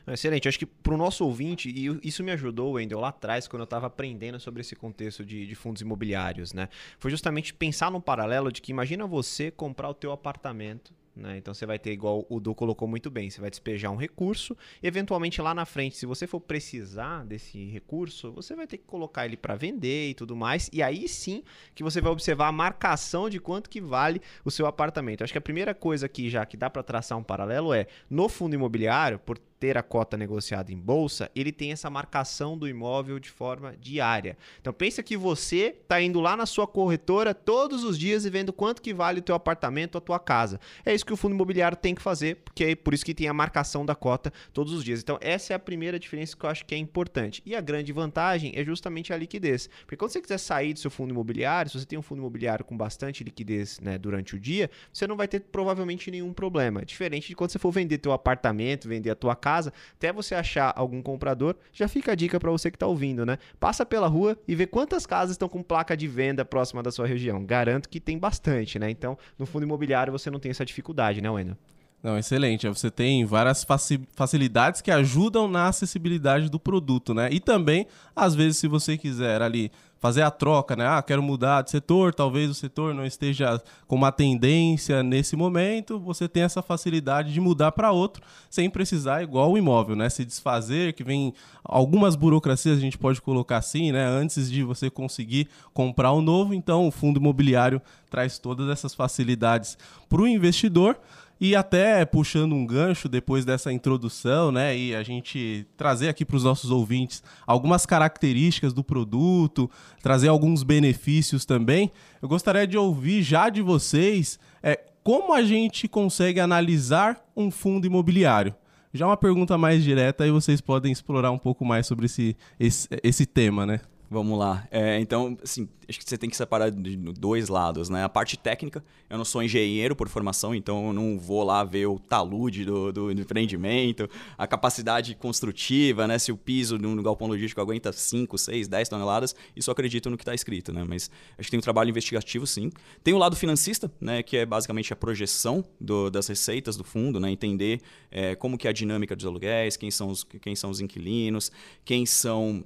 Excelente. 0.08 0.48
Acho 0.48 0.60
que 0.60 0.66
para 0.66 0.94
o 0.94 0.98
nosso 0.98 1.26
ouvinte, 1.26 1.70
e 1.70 2.08
isso 2.08 2.24
me 2.24 2.32
ajudou, 2.32 2.74
Wendel, 2.74 3.00
lá 3.00 3.10
atrás, 3.10 3.48
quando 3.48 3.62
eu 3.62 3.66
estava 3.66 3.88
aprendendo 3.88 4.40
sobre 4.40 4.62
esse 4.62 4.76
contexto 4.76 5.26
de, 5.26 5.46
de, 5.46 5.56
fundos 5.56 5.82
imobiliários, 5.82 6.54
né? 6.54 6.70
Foi 6.98 7.12
justamente 7.12 7.54
pensar 7.54 7.92
no 7.92 8.00
paralelo 8.00 8.52
de 8.52 8.62
que 8.62 8.72
imagina 8.72 9.06
você 9.06 9.52
comprar 9.52 9.90
o 9.90 9.94
teu 9.94 10.12
apartamento 10.12 10.94
Né? 11.18 11.38
Então 11.38 11.54
você 11.54 11.66
vai 11.66 11.80
ter, 11.80 11.92
igual 11.92 12.26
o 12.30 12.40
Du 12.40 12.54
colocou 12.54 12.88
muito 12.88 13.10
bem, 13.10 13.30
você 13.30 13.42
vai 13.42 13.50
despejar 13.50 13.92
um 13.92 13.96
recurso, 13.96 14.56
eventualmente 14.82 15.42
lá 15.42 15.54
na 15.54 15.66
frente, 15.66 15.98
se 15.98 16.06
você 16.06 16.28
for 16.28 16.40
precisar 16.40 17.26
desse 17.26 17.66
recurso, 17.66 18.32
você 18.32 18.56
vai 18.56 18.68
ter 18.68 18.78
que 18.78 18.86
colocar 18.86 19.26
ele 19.26 19.36
para 19.36 19.56
vender 19.56 20.12
e 20.12 20.14
tudo 20.14 20.36
mais, 20.36 20.70
e 20.72 20.84
aí 20.84 21.08
sim 21.08 21.44
que 21.74 21.84
você 21.84 22.00
vai 22.00 22.12
observar 22.12 22.48
a 22.48 22.52
marcação 22.52 23.30
de 23.30 23.40
quanto 23.40 23.70
que 23.70 23.82
vale 23.82 24.22
o 24.46 24.52
seu 24.52 24.68
apartamento. 24.68 25.24
Acho 25.24 25.34
que 25.34 25.40
a 25.40 25.42
primeira 25.42 25.74
coisa 25.74 26.06
aqui 26.06 26.30
já 26.30 26.46
que 26.46 26.56
dá 26.56 26.70
para 26.70 26.84
traçar 26.84 27.18
um 27.18 27.24
paralelo 27.24 27.74
é, 27.74 27.88
no 28.10 28.30
fundo 28.30 28.54
imobiliário, 28.54 29.20
por 29.20 29.40
ter 29.60 29.78
a 29.78 29.84
cota 29.84 30.16
negociada 30.18 30.72
em 30.72 30.78
bolsa, 30.78 31.32
ele 31.36 31.52
tem 31.52 31.72
essa 31.72 31.90
marcação 31.90 32.58
do 32.58 32.68
imóvel 32.68 33.20
de 33.20 33.30
forma 33.30 33.76
diária. 33.80 34.38
Então 34.62 34.72
pensa 34.72 35.02
que 35.02 35.18
você 35.18 35.76
está 35.82 36.02
indo 36.02 36.20
lá 36.20 36.36
na 36.36 36.46
sua 36.46 36.68
corretora 36.68 37.34
todos 37.34 37.84
os 37.84 37.98
dias 37.98 38.26
e 38.26 38.30
vendo 38.30 38.54
quanto 38.54 38.82
que 38.82 38.94
vale 38.94 39.20
o 39.20 39.24
teu 39.24 39.36
apartamento, 39.36 39.98
a 39.98 40.02
tua 40.02 40.20
casa. 40.20 40.60
É 40.86 40.94
isso 40.94 41.06
que 41.06 41.14
o 41.14 41.18
fundo 41.18 41.34
imobiliário 41.34 41.78
tem 41.78 41.96
que 41.96 42.02
fazer, 42.02 42.38
porque 42.38 42.64
é 42.64 42.76
por 42.76 42.94
isso 42.94 43.06
que 43.06 43.14
tem 43.14 43.28
a 43.28 43.34
marcação 43.34 43.86
da 43.86 43.96
cota 43.96 44.32
todos 44.54 44.74
os 44.74 44.84
dias. 44.84 45.02
Então 45.02 45.18
essa 45.22 45.54
é 45.54 45.56
a 45.56 45.60
primeira 45.60 46.00
diferença 46.00 46.36
que 46.36 46.46
eu 46.46 46.50
acho 46.50 46.66
que 46.66 46.76
é 46.76 46.78
importante. 46.78 47.42
E 47.46 47.56
a 47.56 47.62
grande 47.62 47.92
vantagem 47.92 48.52
é 48.56 48.64
justamente 48.64 49.12
a 49.12 49.18
liquidez. 49.18 49.70
Porque 49.82 49.98
quando 49.98 50.12
você 50.12 50.22
quiser 50.22 50.38
sair 50.38 50.74
do 50.74 50.80
seu 50.80 50.92
fundo 50.92 51.12
imobiliário, 51.12 51.72
se 51.72 51.80
você 51.80 51.86
tem 51.86 51.98
um 51.98 52.02
fundo 52.02 52.20
imobiliário 52.20 52.64
com 52.64 52.78
bastante 52.78 53.24
liquidez 53.24 53.80
né, 53.80 53.98
durante 53.98 54.36
o 54.36 54.40
dia, 54.40 54.70
você 54.94 55.08
não 55.08 55.16
vai 55.16 55.28
ter 55.28 55.40
provavelmente 55.40 56.12
nenhum 56.12 56.34
problema. 56.34 56.86
Diferente 56.86 57.28
de 57.28 57.36
quando 57.36 57.52
você 57.52 57.60
for 57.60 57.72
vender 57.72 57.98
teu 57.98 58.12
apartamento, 58.12 58.88
vender 58.88 59.10
a 59.10 59.16
tua 59.16 59.36
casa, 59.36 59.47
casa, 59.48 59.72
até 59.94 60.12
você 60.12 60.36
achar 60.36 60.74
algum 60.76 61.02
comprador, 61.02 61.56
já 61.72 61.88
fica 61.88 62.12
a 62.12 62.16
dica 62.16 62.38
para 62.38 62.52
você 62.52 62.70
que 62.70 62.76
está 62.76 62.86
ouvindo, 62.86 63.26
né? 63.26 63.38
Passa 63.58 63.86
pela 63.86 64.08
rua 64.08 64.38
e 64.46 64.54
vê 64.54 64.68
quantas 64.68 65.06
casas 65.06 65.36
estão 65.36 65.48
com 65.48 65.64
placa 65.64 65.96
de 65.96 66.06
venda 66.06 66.44
próxima 66.44 66.84
da 66.84 66.92
sua 66.92 67.08
região. 67.08 67.46
Garanto 67.46 67.88
que 67.88 68.02
tem 68.02 68.18
bastante, 68.20 68.78
né? 68.78 68.90
Então, 68.90 69.18
no 69.40 69.46
fundo 69.46 69.64
imobiliário 69.64 70.12
você 70.12 70.30
não 70.30 70.38
tem 70.38 70.52
essa 70.52 70.66
dificuldade, 70.66 71.22
né, 71.22 71.30
Wendel? 71.30 71.56
Não, 72.04 72.18
excelente. 72.18 72.68
Você 72.68 72.92
tem 72.92 73.26
várias 73.26 73.66
facilidades 74.14 74.82
que 74.82 74.92
ajudam 74.92 75.48
na 75.48 75.68
acessibilidade 75.68 76.50
do 76.50 76.60
produto, 76.60 77.14
né? 77.14 77.30
E 77.32 77.40
também, 77.40 77.88
às 78.16 78.36
vezes, 78.36 78.58
se 78.58 78.68
você 78.68 78.98
quiser 78.98 79.42
ali 79.42 79.72
fazer 80.00 80.22
a 80.22 80.32
troca, 80.32 80.76
né? 80.76 80.88
Ah, 80.88 81.02
quero 81.02 81.24
mudar 81.24 81.64
de 81.64 81.72
setor, 81.72 82.14
talvez 82.14 82.50
o 82.50 82.54
setor 82.54 82.94
não 82.94 83.06
esteja 83.06 83.62
com 83.88 83.96
uma 83.96 84.12
tendência 84.12 85.02
nesse 85.02 85.36
momento, 85.36 86.00
você 86.00 86.28
tem 86.28 86.44
essa 86.44 86.62
facilidade 86.62 87.34
de 87.34 87.40
mudar 87.40 87.72
para 87.72 87.92
outro 87.92 88.24
sem 88.50 88.70
precisar 88.70 89.24
igual 89.24 89.52
o 89.52 89.58
imóvel, 89.58 89.96
né? 89.96 90.10
Se 90.10 90.24
desfazer, 90.24 90.94
que 90.94 91.04
vem 91.04 91.34
algumas 91.64 92.16
burocracias 92.16 92.78
a 92.78 92.82
gente 92.82 92.98
pode 92.98 93.22
colocar 93.22 93.58
assim, 93.58 93.92
né? 93.92 94.06
Antes 94.06 94.50
de 94.50 94.64
você 94.64 94.90
conseguir 94.90 95.48
comprar 95.74 96.12
o 96.12 96.20
um 96.20 96.22
novo, 96.22 96.54
então 96.54 96.88
o 96.88 96.92
fundo 96.92 97.20
imobiliário 97.20 97.82
traz 98.10 98.38
todas 98.38 98.70
essas 98.70 98.94
facilidades 98.94 99.78
para 100.08 100.22
o 100.22 100.28
investidor. 100.28 100.98
E 101.40 101.56
até 101.56 102.04
puxando 102.04 102.54
um 102.54 102.66
gancho 102.66 103.08
depois 103.08 103.46
dessa 103.46 103.72
introdução, 103.72 104.52
né, 104.52 104.76
e 104.76 104.96
a 104.96 105.04
gente 105.04 105.68
trazer 105.78 106.10
aqui 106.10 106.26
para 106.26 106.38
os 106.38 106.44
nossos 106.44 106.72
ouvintes 106.72 107.22
algumas 107.46 107.86
características 107.86 108.74
do 108.74 108.84
produto, 108.84 109.70
trazer 110.02 110.30
alguns 110.30 110.64
benefícios 110.64 111.46
também, 111.46 111.92
eu 112.22 112.28
gostaria 112.28 112.66
de 112.66 112.78
ouvir 112.78 113.22
já 113.22 113.50
de 113.50 113.62
vocês 113.62 114.40
é, 114.64 114.80
como 115.04 115.34
a 115.34 115.44
gente 115.44 115.88
consegue 115.88 116.40
analisar 116.40 117.24
um 117.36 117.52
fundo 117.52 117.86
imobiliário. 117.86 118.56
Já 118.94 119.06
uma 119.06 119.18
pergunta 119.18 119.58
mais 119.58 119.84
direta 119.84 120.26
e 120.26 120.32
vocês 120.32 120.60
podem 120.60 120.92
explorar 120.92 121.32
um 121.32 121.38
pouco 121.38 121.64
mais 121.64 121.86
sobre 121.86 122.08
esse, 122.08 122.36
esse, 122.60 122.88
esse 123.04 123.26
tema, 123.26 123.66
né? 123.66 123.80
Vamos 124.10 124.40
lá. 124.40 124.66
É, 124.72 125.00
então, 125.02 125.38
assim, 125.44 125.68
acho 125.88 126.00
que 126.00 126.10
você 126.10 126.18
tem 126.18 126.30
que 126.30 126.38
separar 126.38 126.72
de 126.72 126.96
dois 126.96 127.50
lados, 127.50 127.90
né? 127.90 128.06
A 128.06 128.10
parte 128.10 128.38
técnica, 128.38 128.82
eu 129.10 129.18
não 129.18 129.26
sou 129.26 129.44
engenheiro 129.44 129.98
por 129.98 130.08
formação, 130.08 130.56
então 130.56 130.88
eu 130.88 130.94
não 130.94 131.20
vou 131.20 131.44
lá 131.44 131.62
ver 131.66 131.88
o 131.88 132.00
talude 132.00 132.64
do, 132.64 132.94
do 132.94 133.12
empreendimento, 133.12 134.10
a 134.38 134.48
capacidade 134.48 135.14
construtiva, 135.14 136.08
né? 136.08 136.18
Se 136.18 136.32
o 136.32 136.38
piso 136.38 136.78
de 136.78 136.88
um 136.88 137.04
galpão 137.04 137.28
logístico 137.28 137.60
aguenta 137.60 137.92
5, 137.92 138.38
6, 138.38 138.70
10 138.70 138.88
toneladas, 138.88 139.36
isso 139.54 139.70
eu 139.70 139.74
acredito 139.74 140.10
no 140.10 140.16
que 140.16 140.24
está 140.24 140.34
escrito, 140.34 140.72
né? 140.72 140.86
Mas 140.88 141.12
acho 141.38 141.48
que 141.48 141.52
tem 141.52 141.58
um 141.58 141.62
trabalho 141.62 141.90
investigativo, 141.90 142.48
sim. 142.48 142.72
Tem 143.04 143.14
o 143.14 143.18
lado 143.18 143.36
financista, 143.36 143.92
né? 144.00 144.24
Que 144.24 144.38
é 144.38 144.46
basicamente 144.46 144.94
a 144.94 144.96
projeção 144.96 145.66
do, 145.82 146.10
das 146.10 146.28
receitas 146.28 146.78
do 146.78 146.86
fundo, 146.86 147.20
né? 147.20 147.30
Entender 147.30 147.82
é, 148.10 148.36
como 148.36 148.58
que 148.58 148.68
é 148.68 148.70
a 148.70 148.74
dinâmica 148.74 149.18
dos 149.18 149.26
aluguéis, 149.26 149.76
quem 149.76 149.92
são 149.92 150.08
os, 150.08 150.24
quem 150.24 150.56
são 150.56 150.70
os 150.70 150.80
inquilinos, 150.80 151.52
quem 151.84 152.06
são 152.06 152.64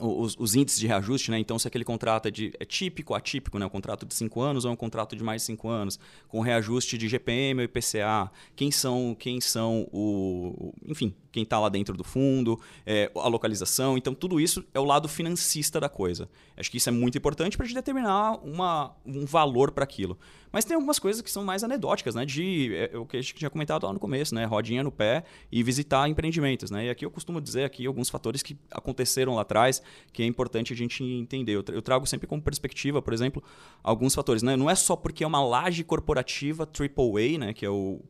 os, 0.00 0.36
os, 0.38 0.54
índices 0.54 0.80
de 0.80 0.86
reajuste, 0.86 1.30
né? 1.30 1.38
Então, 1.38 1.58
se 1.58 1.68
aquele 1.68 1.84
contrato 1.84 2.26
é, 2.26 2.30
de, 2.30 2.52
é 2.58 2.64
típico, 2.64 3.14
atípico, 3.14 3.58
né? 3.58 3.66
Um 3.66 3.70
contrato 3.70 4.06
de 4.06 4.14
5 4.14 4.40
anos 4.40 4.64
ou 4.64 4.72
um 4.72 4.76
contrato 4.76 5.14
de 5.14 5.22
mais 5.22 5.42
de 5.42 5.46
5 5.46 5.68
anos, 5.68 5.98
com 6.28 6.40
reajuste 6.40 6.96
de 6.96 7.08
GPM 7.08 7.60
ou 7.60 7.64
IPCA, 7.64 8.30
quem 8.56 8.70
são, 8.70 9.16
quem 9.18 9.40
são 9.40 9.88
o, 9.92 10.72
enfim, 10.86 11.14
quem 11.30 11.42
está 11.42 11.58
lá 11.58 11.68
dentro 11.68 11.96
do 11.96 12.04
fundo, 12.04 12.60
é, 12.86 13.10
a 13.14 13.28
localização. 13.28 13.96
Então, 13.96 14.14
tudo 14.14 14.40
isso 14.40 14.64
é 14.72 14.80
o 14.80 14.84
lado 14.84 15.08
financista 15.08 15.80
da 15.80 15.88
coisa. 15.88 16.28
Acho 16.56 16.70
que 16.70 16.76
isso 16.76 16.88
é 16.88 16.92
muito 16.92 17.16
importante 17.18 17.56
para 17.56 17.64
a 17.64 17.66
gente 17.66 17.76
determinar 17.76 18.34
uma, 18.44 18.94
um 19.04 19.24
valor 19.24 19.72
para 19.72 19.84
aquilo. 19.84 20.18
Mas 20.52 20.64
tem 20.64 20.74
algumas 20.74 20.98
coisas 20.98 21.22
que 21.22 21.30
são 21.30 21.44
mais 21.44 21.64
anedóticas, 21.64 22.14
né? 22.14 22.24
De 22.24 22.74
é, 22.74 22.96
o 22.96 23.06
que 23.06 23.16
a 23.16 23.20
gente 23.20 23.34
tinha 23.34 23.50
comentado 23.50 23.84
lá 23.84 23.92
no 23.92 23.98
começo, 23.98 24.34
né? 24.34 24.44
Rodinha 24.44 24.82
no 24.82 24.92
pé 24.92 25.24
e 25.50 25.62
visitar 25.62 26.08
empreendimentos, 26.08 26.70
né? 26.70 26.86
E 26.86 26.90
aqui 26.90 27.04
eu 27.04 27.10
costumo 27.10 27.40
dizer 27.40 27.64
aqui 27.64 27.86
alguns 27.86 28.10
fatores 28.10 28.42
que 28.42 28.56
aconteceram 28.70 29.34
lá 29.34 29.42
atrás 29.42 29.82
que 30.12 30.22
é 30.22 30.26
importante 30.26 30.72
a 30.72 30.76
gente 30.76 31.02
entender. 31.02 31.54
Eu 31.54 31.82
trago 31.82 32.06
sempre 32.06 32.26
como 32.26 32.42
perspectiva, 32.42 33.00
por 33.00 33.14
exemplo, 33.14 33.42
alguns 33.82 34.14
fatores, 34.14 34.42
né? 34.42 34.56
Não 34.56 34.68
é 34.68 34.74
só 34.74 34.94
porque 34.94 35.24
é 35.24 35.26
uma 35.26 35.42
laje 35.42 35.82
corporativa 35.82 36.68
AAA, 36.68 37.38
né? 37.38 37.52
Que 37.52 37.64
é 37.64 37.70
o 37.70 38.00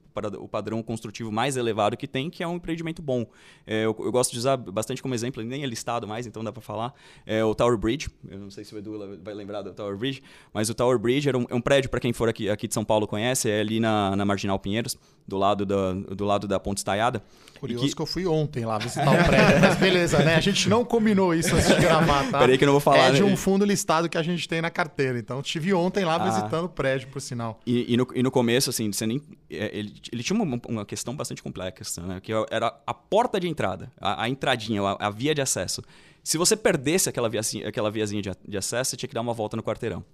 o 0.41 0.49
padrão 0.49 0.83
construtivo 0.83 1.33
mais 1.33 1.57
elevado 1.57 1.97
que 1.97 2.07
tem, 2.07 2.29
que 2.29 2.43
é 2.43 2.47
um 2.47 2.57
empreendimento 2.57 3.01
bom. 3.01 3.27
É, 3.67 3.85
eu, 3.85 3.97
eu, 3.99 4.13
gosto 4.13 4.33
de 4.33 4.39
usar 4.39 4.57
bastante 4.57 5.03
como 5.03 5.15
exemplo, 5.15 5.43
nem 5.43 5.63
é 5.63 5.67
listado 5.67 6.07
mais, 6.07 6.27
então 6.27 6.45
dá 6.45 6.53
para 6.53 6.61
falar, 6.61 6.95
é 7.25 7.45
o 7.45 7.55
Tower 7.55 7.77
Bridge. 7.79 8.11
Eu 8.29 8.39
não 8.39 8.51
sei 8.51 8.65
se 8.65 8.75
o 8.75 8.79
Edu 8.79 9.19
vai 9.23 9.35
lembrar 9.35 9.63
do 9.63 9.73
Tower 9.73 9.97
Bridge, 9.97 10.23
mas 10.53 10.69
o 10.69 10.75
Tower 10.75 10.99
Bridge 10.99 11.29
era 11.29 11.39
um, 11.39 11.47
é 11.49 11.55
um 11.55 11.61
prédio, 11.61 11.89
para 11.89 12.01
quem 12.01 12.13
for 12.13 12.29
aqui, 12.33 12.51
aqui 12.51 12.67
de 12.67 12.75
São 12.75 12.85
Paulo 12.85 13.07
conhece, 13.07 13.49
é 13.49 13.61
ali 13.61 13.79
na, 13.79 14.17
na 14.17 14.25
Marginal 14.25 14.59
Pinheiros, 14.59 14.99
do 15.27 15.37
lado 15.37 15.65
da, 15.65 15.93
do 15.93 16.25
lado 16.25 16.49
da 16.49 16.59
Ponte 16.59 16.79
Estaiada. 16.79 17.23
Curioso 17.61 17.87
que... 17.87 17.95
que... 17.95 18.03
eu 18.03 18.07
fui 18.07 18.27
ontem 18.27 18.65
lá 18.65 18.77
visitar 18.77 19.09
o 19.09 19.25
prédio, 19.25 19.61
mas 19.63 19.77
beleza, 19.77 20.19
né? 20.19 20.35
A 20.35 20.41
gente 20.41 20.69
não 20.69 20.85
combinou 20.85 21.33
isso 21.33 21.55
antes 21.55 21.69
de 21.69 21.77
gravar, 21.77 22.29
tá? 22.29 22.41
Peraí 22.41 22.59
que 22.59 22.65
eu 22.65 22.67
não 22.67 22.73
vou 22.73 22.81
falar. 22.81 23.09
É 23.09 23.13
de 23.13 23.23
né? 23.23 23.33
um 23.33 23.37
fundo 23.37 23.65
listado 23.65 24.09
que 24.09 24.19
a 24.19 24.23
gente 24.23 24.49
tem 24.49 24.61
na 24.61 24.71
carteira. 24.71 25.19
Então, 25.19 25.41
estive 25.41 25.73
ontem 25.73 26.05
lá 26.05 26.17
ah. 26.17 26.31
visitando 26.31 26.65
o 26.65 26.69
prédio, 26.69 27.09
por 27.09 27.21
sinal. 27.21 27.61
E, 27.65 27.95
e, 27.95 27.97
no, 27.97 28.09
e 28.15 28.23
no 28.23 28.33
começo, 28.33 28.71
assim, 28.71 28.91
você 28.93 29.07
nem, 29.07 29.23
é, 29.49 29.71
ele, 29.79 29.95
ele 30.13 30.23
tinha 30.25 30.41
uma, 30.41 30.61
uma 30.69 30.85
questão 30.85 31.15
bastante 31.15 31.41
complexa, 31.41 32.03
né? 32.03 32.21
Que 32.21 32.33
era 32.51 32.77
a 32.85 32.93
porta 32.93 33.39
de 33.39 33.49
entrada, 33.49 33.93
a, 34.01 34.25
a 34.25 34.29
entradinha, 34.29 34.83
a, 34.83 35.07
a, 35.07 35.11
via 35.11 35.35
de 35.35 35.41
acesso. 35.41 35.83
Se 36.25 36.37
você 36.37 36.57
perdesse 36.57 37.09
aquela, 37.09 37.29
via, 37.29 37.41
aquela 37.67 37.91
viazinha 37.91 38.23
de, 38.23 38.31
de 38.47 38.57
acesso, 38.57 38.91
você 38.91 38.97
tinha 38.97 39.09
que 39.09 39.15
dar 39.15 39.21
uma 39.21 39.33
volta 39.33 39.57
no 39.57 39.63
quarteirão. 39.63 40.05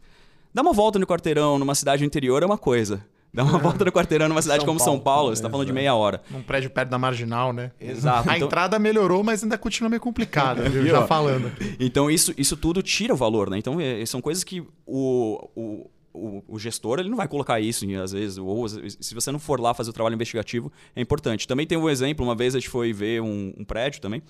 Dar 0.53 0.63
uma 0.63 0.73
volta 0.73 0.99
no 0.99 1.07
quarteirão 1.07 1.59
numa 1.59 1.75
cidade 1.75 2.05
interior 2.05 2.43
é 2.43 2.47
uma 2.47 2.59
coisa. 2.59 3.05
Dar 3.33 3.45
uma 3.45 3.59
volta 3.61 3.85
no 3.85 3.93
quarteirão 3.93 4.29
numa 4.29 4.43
cidade 4.43 4.61
São 4.61 4.67
como 4.67 4.79
Paulo, 4.79 4.93
São 4.93 5.01
Paulo, 5.01 5.29
você 5.29 5.35
está 5.35 5.51
falando 5.51 5.67
de 5.67 5.73
meia 5.73 5.95
hora. 5.95 6.23
Num 6.31 6.43
prédio 6.43 6.71
perto 6.71 6.89
da 6.89 6.99
marginal, 6.99 7.53
né? 7.53 7.71
Exato. 7.81 8.29
A 8.29 8.37
então... 8.37 8.47
entrada 8.47 8.79
melhorou, 8.79 9.23
mas 9.23 9.43
ainda 9.43 9.59
continua 9.59 9.91
meio 9.91 10.01
complicada, 10.01 10.63
viu? 10.69 10.87
Já 10.87 11.07
falando. 11.07 11.53
Então 11.79 12.11
isso, 12.11 12.33
isso 12.37 12.57
tudo 12.57 12.83
tira 12.83 13.13
o 13.13 13.17
valor, 13.17 13.51
né? 13.51 13.59
Então 13.59 13.81
é, 13.81 14.05
são 14.07 14.21
coisas 14.21 14.43
que 14.45 14.61
o, 14.87 15.49
o 15.55 15.91
o, 16.11 16.43
o, 16.49 16.59
gestor 16.59 16.99
ele 16.99 17.09
não 17.09 17.17
vai 17.17 17.29
colocar 17.29 17.61
isso, 17.61 17.87
às 18.03 18.11
vezes, 18.11 18.39
ou 18.39 18.69
se 18.69 19.15
você 19.15 19.31
não 19.31 19.39
for 19.39 19.61
lá 19.61 19.73
fazer 19.73 19.91
o 19.91 19.93
trabalho 19.93 20.15
investigativo, 20.15 20.73
é 20.97 21.01
importante. 21.01 21.47
Também 21.47 21.65
tem 21.65 21.79
um 21.79 21.89
exemplo, 21.89 22.25
uma 22.25 22.35
vez 22.35 22.57
a 22.57 22.59
gente 22.59 22.69
foi 22.69 22.93
ver 22.93 23.23
um, 23.23 23.55
um 23.57 23.65
prédio 23.65 24.01
também, 24.01 24.21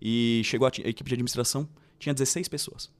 e 0.00 0.40
chegou 0.44 0.66
a, 0.66 0.70
a 0.70 0.88
equipe 0.88 1.08
de 1.08 1.14
administração, 1.14 1.68
tinha 1.98 2.14
16 2.14 2.48
pessoas. 2.48 2.90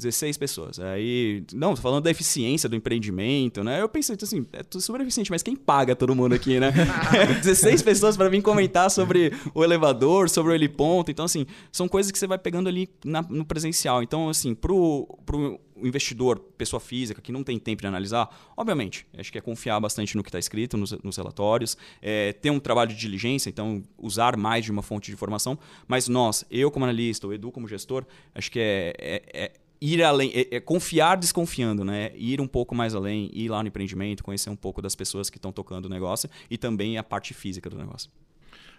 16 0.00 0.36
pessoas. 0.36 0.80
Aí, 0.80 1.44
não, 1.52 1.74
tô 1.74 1.80
falando 1.80 2.04
da 2.04 2.10
eficiência 2.10 2.68
do 2.68 2.76
empreendimento, 2.76 3.62
né? 3.62 3.80
Eu 3.80 3.88
pensei, 3.88 4.16
assim, 4.20 4.46
é 4.52 4.62
tudo 4.62 4.80
super 4.80 5.00
eficiente, 5.00 5.30
mas 5.30 5.42
quem 5.42 5.54
paga 5.54 5.94
todo 5.94 6.14
mundo 6.14 6.34
aqui, 6.34 6.58
né? 6.58 6.72
16 7.40 7.82
pessoas 7.82 8.16
para 8.16 8.28
vir 8.28 8.42
comentar 8.42 8.90
sobre 8.90 9.32
o 9.54 9.62
elevador, 9.62 10.28
sobre 10.28 10.52
o 10.52 10.54
heliponto. 10.54 11.10
Então, 11.10 11.24
assim, 11.24 11.46
são 11.70 11.88
coisas 11.88 12.10
que 12.10 12.18
você 12.18 12.26
vai 12.26 12.38
pegando 12.38 12.68
ali 12.68 12.88
na, 13.04 13.22
no 13.22 13.44
presencial. 13.44 14.02
Então, 14.02 14.28
assim, 14.28 14.54
pro, 14.54 15.06
pro 15.24 15.60
investidor, 15.82 16.38
pessoa 16.38 16.80
física, 16.80 17.20
que 17.20 17.32
não 17.32 17.42
tem 17.42 17.58
tempo 17.58 17.80
de 17.82 17.88
analisar, 17.88 18.28
obviamente, 18.56 19.06
acho 19.16 19.32
que 19.32 19.38
é 19.38 19.40
confiar 19.40 19.80
bastante 19.80 20.16
no 20.16 20.22
que 20.22 20.28
está 20.28 20.38
escrito 20.38 20.76
nos, 20.76 20.92
nos 21.02 21.16
relatórios, 21.16 21.76
é, 22.02 22.32
ter 22.32 22.50
um 22.50 22.60
trabalho 22.60 22.90
de 22.90 22.96
diligência, 22.96 23.48
então 23.48 23.82
usar 23.98 24.36
mais 24.36 24.64
de 24.64 24.70
uma 24.70 24.82
fonte 24.82 25.06
de 25.06 25.12
informação. 25.12 25.58
Mas 25.86 26.08
nós, 26.08 26.44
eu 26.50 26.70
como 26.70 26.84
analista, 26.84 27.26
o 27.26 27.32
Edu 27.32 27.50
como 27.50 27.66
gestor, 27.66 28.04
acho 28.34 28.50
que 28.50 28.58
é, 28.58 28.94
é, 28.98 29.22
é 29.32 29.52
ir 29.80 30.02
além, 30.02 30.30
é, 30.34 30.56
é 30.56 30.60
confiar 30.60 31.16
desconfiando, 31.16 31.84
né? 31.84 32.12
Ir 32.14 32.40
um 32.40 32.46
pouco 32.46 32.74
mais 32.74 32.94
além, 32.94 33.30
ir 33.32 33.48
lá 33.48 33.62
no 33.62 33.68
empreendimento, 33.68 34.22
conhecer 34.22 34.50
um 34.50 34.56
pouco 34.56 34.82
das 34.82 34.94
pessoas 34.94 35.30
que 35.30 35.38
estão 35.38 35.52
tocando 35.52 35.86
o 35.86 35.88
negócio 35.88 36.28
e 36.50 36.58
também 36.58 36.98
a 36.98 37.02
parte 37.02 37.32
física 37.32 37.70
do 37.70 37.76
negócio. 37.78 38.10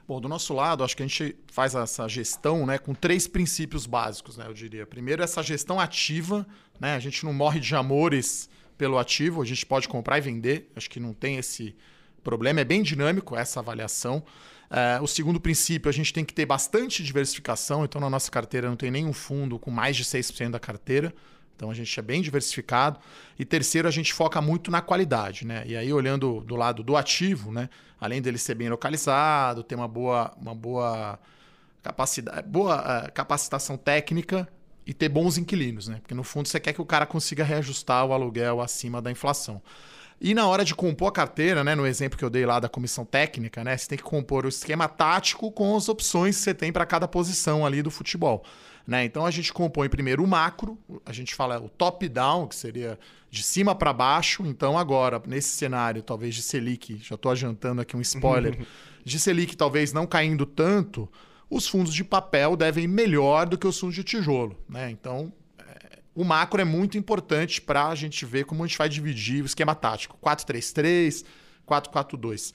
Bom, 0.08 0.20
do 0.20 0.28
nosso 0.28 0.54
lado, 0.54 0.84
acho 0.84 0.96
que 0.98 1.04
a 1.04 1.08
gente 1.08 1.36
faz 1.52 1.76
essa 1.76 2.08
gestão 2.08 2.66
né, 2.66 2.78
com 2.78 2.94
três 2.94 3.28
princípios 3.28 3.86
básicos, 3.86 4.36
né, 4.36 4.46
eu 4.48 4.54
diria. 4.54 4.86
Primeiro, 4.86 5.24
essa 5.24 5.42
gestão 5.42 5.80
ativa. 5.80 6.46
Né, 6.80 6.96
a 6.96 7.00
gente 7.00 7.24
não 7.24 7.32
morre 7.32 7.60
de 7.60 7.76
amores 7.76 8.50
pelo 8.78 8.98
ativo, 8.98 9.42
a 9.42 9.46
gente 9.46 9.66
pode 9.66 9.88
comprar 9.88 10.18
e 10.18 10.22
vender. 10.22 10.72
Acho 10.76 10.90
que 10.90 11.00
não 11.00 11.14
tem 11.14 11.38
esse, 11.38 11.76
problema. 12.22 12.62
É 12.62 12.64
bem 12.64 12.82
dinâmico 12.82 13.36
essa 13.36 13.60
avaliação. 13.60 14.24
Uh, 14.72 15.04
o 15.04 15.08
segundo 15.08 15.38
princípio, 15.38 15.90
a 15.90 15.92
gente 15.92 16.14
tem 16.14 16.24
que 16.24 16.34
ter 16.34 16.46
bastante 16.46 17.04
diversificação. 17.04 17.84
Então, 17.84 18.00
na 18.00 18.10
nossa 18.10 18.32
carteira 18.32 18.70
não 18.70 18.78
tem 18.78 18.90
nenhum 18.90 19.12
fundo 19.12 19.60
com 19.60 19.70
mais 19.70 19.98
de 19.98 20.06
6% 20.06 20.52
da 20.52 20.60
carteira. 20.60 21.14
Então, 21.58 21.70
a 21.70 21.74
gente 21.74 22.00
é 22.00 22.02
bem 22.02 22.22
diversificado. 22.22 22.98
E 23.38 23.44
terceiro, 23.44 23.86
a 23.86 23.92
gente 23.92 24.14
foca 24.14 24.42
muito 24.42 24.72
na 24.72 24.82
qualidade. 24.82 25.46
Né? 25.46 25.64
E 25.68 25.76
aí, 25.76 25.92
olhando 25.92 26.40
do 26.40 26.56
lado 26.56 26.84
do 26.84 26.96
ativo, 26.96 27.52
né? 27.52 27.70
além 28.00 28.22
dele 28.22 28.38
ser 28.38 28.56
bem 28.56 28.70
localizado, 28.70 29.62
ter 29.62 29.76
uma 29.76 29.90
boa, 29.90 30.34
uma 30.40 30.56
boa, 30.56 31.20
capacidade, 31.84 32.48
boa 32.48 32.78
uh, 33.08 33.12
capacitação 33.12 33.76
técnica 33.76 34.48
e 34.88 34.94
ter 34.94 35.10
bons 35.10 35.38
inquilinos. 35.38 35.90
Né? 35.90 35.98
Porque, 36.02 36.16
no 36.16 36.24
fundo, 36.24 36.48
você 36.48 36.62
quer 36.62 36.72
que 36.72 36.82
o 36.82 36.86
cara 36.86 37.06
consiga 37.06 37.44
reajustar 37.44 38.06
o 38.06 38.14
aluguel 38.14 38.62
acima 38.62 39.02
da 39.02 39.12
inflação. 39.12 39.62
E 40.24 40.36
na 40.36 40.48
hora 40.48 40.64
de 40.64 40.76
compor 40.76 41.08
a 41.08 41.12
carteira, 41.12 41.64
né, 41.64 41.74
no 41.74 41.88
exemplo 41.88 42.16
que 42.16 42.24
eu 42.24 42.30
dei 42.30 42.46
lá 42.46 42.60
da 42.60 42.70
comissão 42.70 43.04
técnica, 43.04 43.64
né, 43.64 43.76
você 43.76 43.88
tem 43.88 43.98
que 43.98 44.04
compor 44.04 44.46
o 44.46 44.50
esquema 44.50 44.88
tático 44.88 45.52
com 45.52 45.76
as 45.76 45.90
opções 45.90 46.38
que 46.38 46.44
você 46.44 46.54
tem 46.54 46.72
para 46.72 46.86
cada 46.86 47.08
posição 47.08 47.66
ali 47.66 47.82
do 47.82 47.90
futebol. 47.90 48.46
Né? 48.86 49.04
Então 49.04 49.26
a 49.26 49.32
gente 49.32 49.52
compõe 49.52 49.90
primeiro 49.90 50.24
o 50.24 50.28
macro, 50.28 50.78
a 51.04 51.12
gente 51.12 51.34
fala 51.34 51.60
o 51.60 51.68
top-down, 51.70 52.48
que 52.48 52.56
seria 52.56 53.00
de 53.32 53.42
cima 53.42 53.74
para 53.74 53.92
baixo. 53.92 54.46
Então 54.46 54.78
agora, 54.78 55.20
nesse 55.26 55.50
cenário, 55.50 56.04
talvez 56.04 56.36
de 56.36 56.44
Selic, 56.44 57.00
já 57.02 57.16
estou 57.16 57.32
adiantando 57.32 57.82
aqui 57.82 57.98
um 57.98 58.02
spoiler, 58.02 58.60
de 59.04 59.20
Selic 59.20 59.58
talvez 59.58 59.92
não 59.92 60.06
caindo 60.06 60.46
tanto, 60.46 61.10
os 61.50 61.68
fundos 61.68 61.96
de 61.96 62.04
papel 62.04 62.56
devem 62.56 62.84
ir 62.84 62.88
melhor 62.88 63.48
do 63.48 63.58
que 63.58 63.66
os 63.66 63.80
fundos 63.80 63.96
de 63.96 64.04
tijolo. 64.04 64.56
Né? 64.70 64.92
Então 64.92 65.34
o 66.14 66.24
macro 66.24 66.62
é 66.62 66.66
muito 66.66 66.98
importante 66.98 67.62
para 67.62 67.88
a 67.88 67.96
gente 67.96 68.26
ver 68.26 68.46
como 68.46 68.64
a 68.64 68.68
gente 68.68 68.78
vai 68.78 68.90
dividir 68.90 69.42
o 69.42 69.46
esquema 69.46 69.74
tático. 69.74 70.18
4-3-3, 70.22 71.24
4-4-2. 71.68 72.54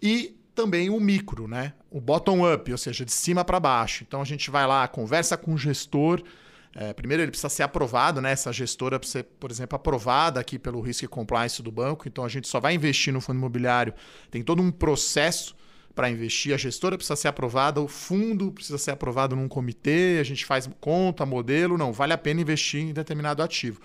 E 0.00 0.36
também 0.54 0.88
o 0.88 0.98
micro, 0.98 1.46
né? 1.46 1.74
O 1.90 2.00
bottom-up, 2.00 2.72
ou 2.72 2.78
seja, 2.78 3.04
de 3.04 3.12
cima 3.12 3.44
para 3.44 3.60
baixo. 3.60 4.04
Então 4.06 4.22
a 4.22 4.24
gente 4.24 4.50
vai 4.50 4.66
lá, 4.66 4.88
conversa 4.88 5.36
com 5.36 5.52
o 5.52 5.58
gestor. 5.58 6.22
É, 6.74 6.92
primeiro 6.94 7.22
ele 7.22 7.30
precisa 7.30 7.50
ser 7.50 7.62
aprovado, 7.62 8.20
né? 8.20 8.32
Essa 8.32 8.52
gestora 8.52 8.98
precisa 8.98 9.20
ser, 9.20 9.24
por 9.38 9.50
exemplo, 9.50 9.76
aprovada 9.76 10.40
aqui 10.40 10.58
pelo 10.58 10.80
Risk 10.80 11.06
Compliance 11.08 11.62
do 11.62 11.70
banco. 11.70 12.08
Então 12.08 12.24
a 12.24 12.28
gente 12.28 12.48
só 12.48 12.58
vai 12.58 12.74
investir 12.74 13.12
no 13.12 13.20
fundo 13.20 13.36
imobiliário. 13.36 13.92
Tem 14.30 14.42
todo 14.42 14.62
um 14.62 14.70
processo 14.70 15.54
para 15.96 16.10
investir, 16.10 16.52
a 16.52 16.58
gestora 16.58 16.98
precisa 16.98 17.16
ser 17.16 17.28
aprovada, 17.28 17.80
o 17.80 17.88
fundo 17.88 18.52
precisa 18.52 18.76
ser 18.76 18.90
aprovado 18.90 19.34
num 19.34 19.48
comitê, 19.48 20.18
a 20.20 20.22
gente 20.22 20.44
faz 20.44 20.68
conta, 20.78 21.24
modelo, 21.24 21.78
não, 21.78 21.90
vale 21.90 22.12
a 22.12 22.18
pena 22.18 22.42
investir 22.42 22.82
em 22.82 22.92
determinado 22.92 23.42
ativo. 23.42 23.80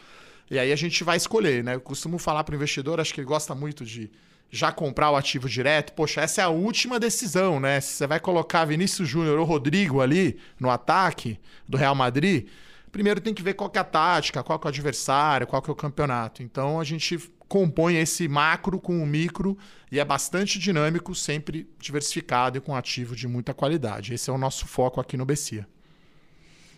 E 0.50 0.60
aí 0.60 0.74
a 0.74 0.75
gente 0.75 1.06
vai 1.06 1.15
escolher, 1.15 1.63
né? 1.63 1.75
Eu 1.75 1.80
costumo 1.80 2.18
falar 2.18 2.44
para 2.44 2.51
o 2.51 2.56
investidor, 2.58 3.00
acho 3.00 3.13
que 3.13 3.22
ele 3.22 3.27
gosta 3.27 3.56
muito 3.56 3.86
de 3.86 4.12
já 4.51 4.74
comprar 4.74 5.10
o 5.10 5.15
ativo 5.15 5.48
direto. 5.48 5.94
Poxa, 5.94 6.20
essa 6.20 6.41
é 6.41 6.44
a 6.44 6.50
última 6.50 7.00
decisão, 7.00 7.62
né? 7.62 7.80
Se 7.80 7.94
você 7.94 8.08
vai 8.08 8.20
colocar 8.20 8.65
Vinícius 8.65 9.08
Júnior 9.08 9.39
ou 9.39 9.46
Rodrigo 9.46 10.01
ali 10.01 10.38
no 10.60 10.70
ataque 10.70 11.39
do 11.65 11.77
Real 11.77 11.96
Madrid, 11.96 12.50
primeiro 12.91 13.22
tem 13.22 13.34
que 13.34 13.41
ver 13.41 13.53
qual 13.53 13.72
é 13.74 13.80
a 13.80 13.86
tática, 13.86 14.44
qual 14.44 14.60
é 14.62 14.65
o 14.65 14.68
adversário, 14.68 15.48
qual 15.48 15.63
é 15.65 15.72
o 15.72 15.75
campeonato. 15.75 16.44
Então 16.44 16.77
a 16.77 16.84
gente 16.84 17.18
compõe 17.51 17.98
esse 17.98 18.29
macro 18.29 18.79
com 18.79 19.03
o 19.03 19.05
micro 19.05 19.58
e 19.91 20.00
é 20.00 20.05
bastante 20.05 20.58
dinâmico, 20.58 21.13
sempre 21.13 21.70
diversificado 21.77 22.58
e 22.58 22.62
com 22.62 22.74
ativo 22.74 23.13
de 23.13 23.27
muita 23.27 23.53
qualidade. 23.53 24.13
Esse 24.13 24.29
é 24.29 24.34
o 24.34 24.38
nosso 24.38 24.65
foco 24.65 25.01
aqui 25.01 25.17
no 25.17 25.25
Bessia. 25.25 25.67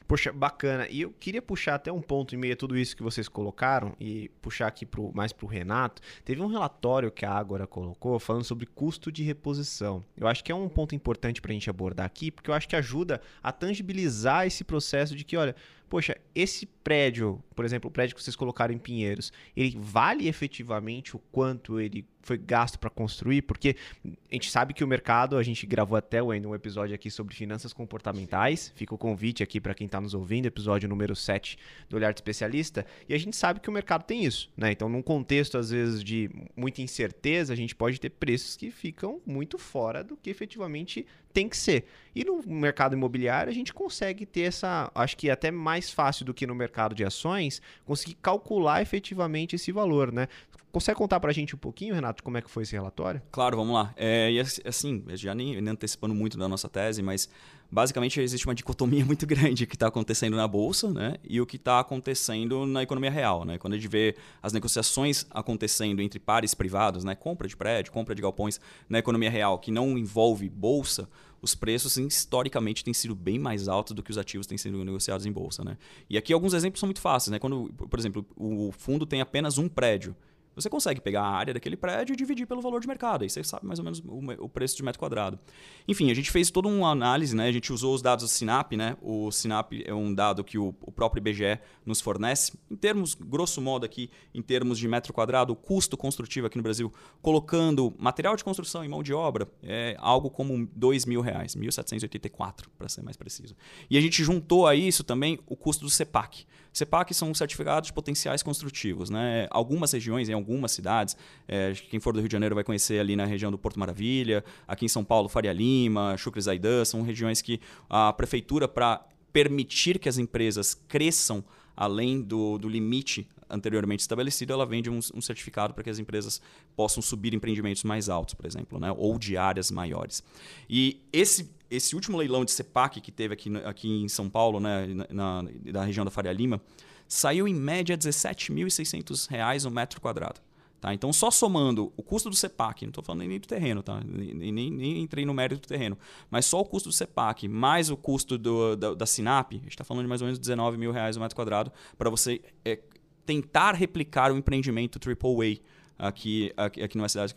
Poxa, 0.07 0.33
bacana. 0.33 0.87
E 0.89 1.01
eu 1.01 1.11
queria 1.11 1.43
puxar 1.43 1.75
até 1.75 1.91
um 1.91 2.01
ponto 2.01 2.33
em 2.33 2.39
meio 2.39 2.55
tudo 2.55 2.75
isso 2.75 2.95
que 2.95 3.03
vocês 3.03 3.27
colocaram 3.29 3.95
e 3.99 4.29
puxar 4.41 4.65
aqui 4.65 4.83
pro, 4.83 5.11
mais 5.13 5.31
para 5.31 5.45
o 5.45 5.47
Renato. 5.47 6.01
Teve 6.25 6.41
um 6.41 6.47
relatório 6.47 7.11
que 7.11 7.23
a 7.23 7.31
Ágora 7.31 7.67
colocou 7.67 8.19
falando 8.19 8.43
sobre 8.43 8.65
custo 8.65 9.11
de 9.11 9.21
reposição. 9.21 10.03
Eu 10.17 10.27
acho 10.27 10.43
que 10.43 10.51
é 10.51 10.55
um 10.55 10.67
ponto 10.67 10.95
importante 10.95 11.39
para 11.39 11.51
a 11.51 11.53
gente 11.53 11.69
abordar 11.69 12.05
aqui, 12.05 12.31
porque 12.31 12.49
eu 12.49 12.53
acho 12.53 12.67
que 12.67 12.75
ajuda 12.75 13.21
a 13.43 13.51
tangibilizar 13.51 14.47
esse 14.47 14.63
processo 14.63 15.15
de 15.15 15.23
que, 15.23 15.37
olha, 15.37 15.55
poxa, 15.93 16.17
esse 16.33 16.65
prédio, 16.65 17.39
por 17.55 17.63
exemplo, 17.63 17.87
o 17.87 17.91
prédio 17.91 18.15
que 18.15 18.23
vocês 18.23 18.35
colocaram 18.35 18.73
em 18.73 18.79
Pinheiros, 18.79 19.31
ele 19.55 19.77
vale 19.79 20.27
efetivamente 20.27 21.15
o 21.15 21.19
quanto 21.31 21.79
ele 21.79 22.03
foi 22.23 22.37
gasto 22.37 22.79
para 22.79 22.89
construir? 22.89 23.43
Porque 23.43 23.75
a 24.03 24.33
gente 24.33 24.49
sabe 24.49 24.73
que 24.73 24.83
o 24.83 24.87
mercado, 24.87 25.37
a 25.37 25.43
gente 25.43 25.65
gravou 25.67 25.97
até 25.97 26.23
um 26.23 26.55
episódio 26.55 26.95
aqui 26.95 27.11
sobre 27.11 27.35
finanças 27.35 27.73
comportamentais, 27.73 28.73
fica 28.75 28.95
o 28.95 28.97
convite 28.97 29.43
aqui 29.43 29.59
para 29.59 29.75
quem 29.75 29.85
está 29.85 30.01
nos 30.01 30.13
ouvindo, 30.13 30.45
episódio 30.45 30.89
número 30.89 31.15
7 31.15 31.57
do 31.89 31.97
Olhar 31.97 32.13
de 32.13 32.19
Especialista, 32.19 32.85
e 33.07 33.13
a 33.13 33.17
gente 33.17 33.35
sabe 33.35 33.59
que 33.59 33.69
o 33.69 33.73
mercado 33.73 34.03
tem 34.03 34.23
isso, 34.23 34.49
né? 34.57 34.71
Então, 34.71 34.89
num 34.89 35.01
contexto, 35.01 35.57
às 35.57 35.69
vezes, 35.69 36.03
de 36.03 36.29
muita 36.55 36.81
incerteza, 36.81 37.53
a 37.53 37.55
gente 37.55 37.75
pode 37.75 37.99
ter 37.99 38.09
preços 38.09 38.55
que 38.55 38.71
ficam 38.71 39.21
muito 39.25 39.57
fora 39.57 40.03
do 40.03 40.15
que 40.15 40.29
efetivamente 40.29 41.05
tem 41.33 41.49
que 41.49 41.57
ser. 41.57 41.85
E 42.15 42.23
no 42.23 42.41
mercado 42.45 42.93
imobiliário 42.93 43.49
a 43.49 43.53
gente 43.53 43.73
consegue 43.73 44.25
ter 44.25 44.41
essa, 44.41 44.91
acho 44.93 45.17
que 45.17 45.29
até 45.29 45.49
mais 45.49 45.89
fácil 45.89 46.25
do 46.25 46.33
que 46.33 46.45
no 46.45 46.53
mercado 46.53 46.93
de 46.93 47.03
ações, 47.03 47.61
conseguir 47.83 48.15
calcular 48.21 48.81
efetivamente 48.81 49.55
esse 49.55 49.71
valor, 49.71 50.11
né? 50.11 50.27
Consegue 50.73 50.97
contar 50.97 51.19
para 51.19 51.29
a 51.29 51.33
gente 51.33 51.53
um 51.53 51.57
pouquinho, 51.59 51.93
Renato, 51.93 52.23
como 52.23 52.35
é 52.35 52.41
que 52.41 52.49
foi 52.49 52.63
esse 52.63 52.73
relatório? 52.73 53.21
Claro, 53.31 53.55
vamos 53.55 53.75
lá. 53.75 53.93
É, 53.95 54.31
e 54.31 54.39
assim, 54.39 55.03
já 55.09 55.35
nem, 55.35 55.61
nem 55.61 55.71
antecipando 55.71 56.15
muito 56.15 56.35
da 56.35 56.47
nossa 56.47 56.67
tese, 56.67 57.03
mas 57.03 57.29
basicamente 57.71 58.19
existe 58.19 58.47
uma 58.47 58.55
dicotomia 58.55 59.05
muito 59.05 59.27
grande 59.27 59.67
que 59.67 59.75
está 59.75 59.85
acontecendo 59.85 60.35
na 60.35 60.47
bolsa 60.47 60.91
né, 60.91 61.17
e 61.23 61.39
o 61.39 61.45
que 61.45 61.57
está 61.57 61.79
acontecendo 61.79 62.65
na 62.65 62.81
economia 62.81 63.11
real. 63.11 63.45
Né? 63.45 63.59
Quando 63.59 63.73
a 63.73 63.75
gente 63.75 63.87
vê 63.87 64.15
as 64.41 64.51
negociações 64.51 65.27
acontecendo 65.29 66.01
entre 66.01 66.19
pares 66.19 66.55
privados, 66.55 67.03
né, 67.03 67.13
compra 67.13 67.47
de 67.47 67.55
prédio, 67.55 67.91
compra 67.91 68.15
de 68.15 68.23
galpões 68.23 68.59
na 68.89 68.97
economia 68.97 69.29
real, 69.29 69.59
que 69.59 69.69
não 69.69 69.95
envolve 69.95 70.49
bolsa, 70.49 71.07
os 71.39 71.53
preços 71.53 71.97
historicamente 71.97 72.83
têm 72.83 72.95
sido 72.95 73.13
bem 73.13 73.37
mais 73.37 73.67
altos 73.67 73.93
do 73.93 74.01
que 74.01 74.09
os 74.09 74.17
ativos 74.17 74.47
têm 74.47 74.57
sido 74.57 74.83
negociados 74.83 75.27
em 75.27 75.31
bolsa. 75.31 75.63
Né? 75.63 75.77
E 76.09 76.17
aqui 76.17 76.33
alguns 76.33 76.55
exemplos 76.55 76.79
são 76.79 76.87
muito 76.87 76.99
fáceis. 76.99 77.31
Né? 77.31 77.37
Quando, 77.37 77.71
por 77.75 77.99
exemplo, 77.99 78.25
o 78.35 78.71
fundo 78.71 79.05
tem 79.05 79.21
apenas 79.21 79.59
um 79.59 79.69
prédio 79.69 80.15
você 80.55 80.69
consegue 80.69 81.01
pegar 81.01 81.21
a 81.21 81.29
área 81.29 81.53
daquele 81.53 81.75
prédio 81.75 82.13
e 82.13 82.15
dividir 82.15 82.45
pelo 82.45 82.61
valor 82.61 82.79
de 82.79 82.87
mercado. 82.87 83.23
Aí 83.23 83.29
você 83.29 83.43
sabe 83.43 83.65
mais 83.65 83.79
ou 83.79 83.85
menos 83.85 84.01
o, 84.39 84.49
preço 84.49 84.75
de 84.77 84.83
metro 84.83 84.99
quadrado. 84.99 85.39
Enfim, 85.87 86.11
a 86.11 86.13
gente 86.13 86.31
fez 86.31 86.51
toda 86.51 86.67
uma 86.67 86.89
análise, 86.89 87.35
né? 87.35 87.47
A 87.47 87.51
gente 87.51 87.71
usou 87.73 87.93
os 87.93 88.01
dados 88.01 88.23
do 88.23 88.29
Sinap, 88.29 88.73
né? 88.73 88.95
O 89.01 89.31
Sinap 89.31 89.71
é 89.85 89.93
um 89.93 90.13
dado 90.13 90.43
que 90.43 90.57
o, 90.57 90.73
próprio 90.73 91.19
IBGE 91.19 91.59
nos 91.85 92.01
fornece. 92.01 92.53
Em 92.69 92.75
termos, 92.75 93.15
grosso 93.15 93.61
modo 93.61 93.85
aqui, 93.85 94.09
em 94.33 94.41
termos 94.41 94.77
de 94.77 94.87
metro 94.87 95.13
quadrado, 95.13 95.53
o 95.53 95.55
custo 95.55 95.97
construtivo 95.97 96.47
aqui 96.47 96.57
no 96.57 96.63
Brasil, 96.63 96.91
colocando 97.21 97.93
material 97.97 98.35
de 98.35 98.43
construção 98.43 98.83
e 98.83 98.87
mão 98.87 99.01
de 99.01 99.13
obra, 99.13 99.47
é 99.61 99.95
algo 99.99 100.29
como 100.29 100.69
mil 101.07 101.21
reais, 101.21 101.55
1.784, 101.55 102.65
para 102.77 102.87
ser 102.87 103.01
mais 103.01 103.17
preciso. 103.17 103.55
E 103.89 103.97
a 103.97 104.01
gente 104.01 104.23
juntou 104.23 104.67
a 104.67 104.75
isso 104.75 105.03
também 105.03 105.39
o 105.47 105.55
custo 105.55 105.83
do 105.83 105.89
CEPAC. 105.89 106.45
CEPAC 106.73 107.13
são 107.13 107.33
certificados 107.33 107.91
potenciais 107.91 108.41
construtivos. 108.41 109.09
Né? 109.09 109.47
Algumas 109.51 109.91
regiões, 109.91 110.27
em 110.27 110.33
algumas 110.33 110.71
cidades, 110.71 111.15
é, 111.47 111.73
quem 111.89 111.99
for 111.99 112.13
do 112.13 112.19
Rio 112.19 112.27
de 112.27 112.33
Janeiro 112.33 112.55
vai 112.55 112.63
conhecer 112.63 112.99
ali 112.99 113.15
na 113.15 113.25
região 113.25 113.51
do 113.51 113.57
Porto 113.57 113.79
Maravilha, 113.79 114.43
aqui 114.67 114.85
em 114.85 114.89
São 114.89 115.03
Paulo, 115.03 115.29
Faria 115.29 115.53
Lima, 115.53 116.17
Chucre 116.17 116.41
Zaidan, 116.41 116.83
são 116.83 117.03
regiões 117.03 117.41
que 117.41 117.61
a 117.89 118.11
prefeitura, 118.11 118.67
para 118.67 119.05
permitir 119.31 119.99
que 119.99 120.09
as 120.09 120.17
empresas 120.17 120.73
cresçam 120.87 121.43
além 121.75 122.21
do, 122.21 122.57
do 122.57 122.69
limite 122.69 123.27
anteriormente 123.49 124.01
estabelecido, 124.01 124.53
ela 124.53 124.65
vende 124.65 124.89
um, 124.89 124.99
um 125.13 125.21
certificado 125.21 125.73
para 125.73 125.83
que 125.83 125.89
as 125.89 125.99
empresas 125.99 126.41
possam 126.75 127.01
subir 127.01 127.33
empreendimentos 127.33 127.83
mais 127.83 128.09
altos, 128.09 128.33
por 128.33 128.45
exemplo, 128.45 128.79
né? 128.79 128.91
ou 128.95 129.19
de 129.19 129.37
áreas 129.37 129.69
maiores. 129.69 130.23
E 130.69 131.01
esse, 131.11 131.51
esse 131.75 131.95
último 131.95 132.17
leilão 132.17 132.45
de 132.45 132.51
CEPAC 132.51 133.01
que 133.01 133.11
teve 133.11 133.33
aqui, 133.33 133.51
aqui 133.65 133.87
em 134.03 134.07
São 134.07 134.29
Paulo, 134.29 134.59
né? 134.59 134.87
na, 135.09 135.43
na 135.43 135.83
região 135.83 136.05
da 136.05 136.11
Faria 136.11 136.31
Lima, 136.31 136.61
saiu 137.07 137.47
em 137.47 137.53
média 137.53 137.95
R$ 137.95 137.99
17.600 137.99 139.65
o 139.65 139.71
metro 139.71 139.99
quadrado. 139.99 140.39
Tá? 140.79 140.93
Então, 140.93 141.13
só 141.13 141.31
somando 141.31 141.93
o 141.95 142.03
custo 142.03 142.29
do 142.29 142.35
CEPAC, 142.35 142.83
não 142.83 142.89
estou 142.89 143.01
falando 143.01 143.25
nem 143.25 143.39
do 143.39 143.47
terreno, 143.47 143.81
tá? 143.81 144.01
nem, 144.05 144.51
nem, 144.51 144.69
nem, 144.69 145.01
entrei 145.01 145.25
no 145.25 145.33
mérito 145.33 145.61
do 145.61 145.67
terreno, 145.67 145.97
mas 146.29 146.45
só 146.45 146.59
o 146.59 146.65
custo 146.65 146.89
do 146.89 146.93
CEPAC 146.93 147.47
mais 147.47 147.89
o 147.89 147.95
custo 147.95 148.37
do, 148.37 148.75
da, 148.75 148.93
da 148.93 149.05
Sinap, 149.05 149.53
a 149.53 149.55
gente 149.55 149.69
está 149.69 149.85
falando 149.85 150.03
de 150.03 150.09
mais 150.09 150.21
ou 150.21 150.25
menos 150.25 150.37
19 150.37 150.77
mil 150.77 150.91
reais 150.91 151.15
o 151.15 151.21
metro 151.21 151.37
quadrado 151.37 151.71
para 151.97 152.09
você 152.09 152.41
é, 152.65 152.81
tentar 153.25 153.75
replicar 153.75 154.29
o 154.33 154.37
empreendimento 154.37 154.99
AAA 154.99 155.59
aqui, 156.07 156.51
aqui, 156.57 156.83
aqui 156.83 156.97
numa 156.97 157.07
cidade 157.07 157.33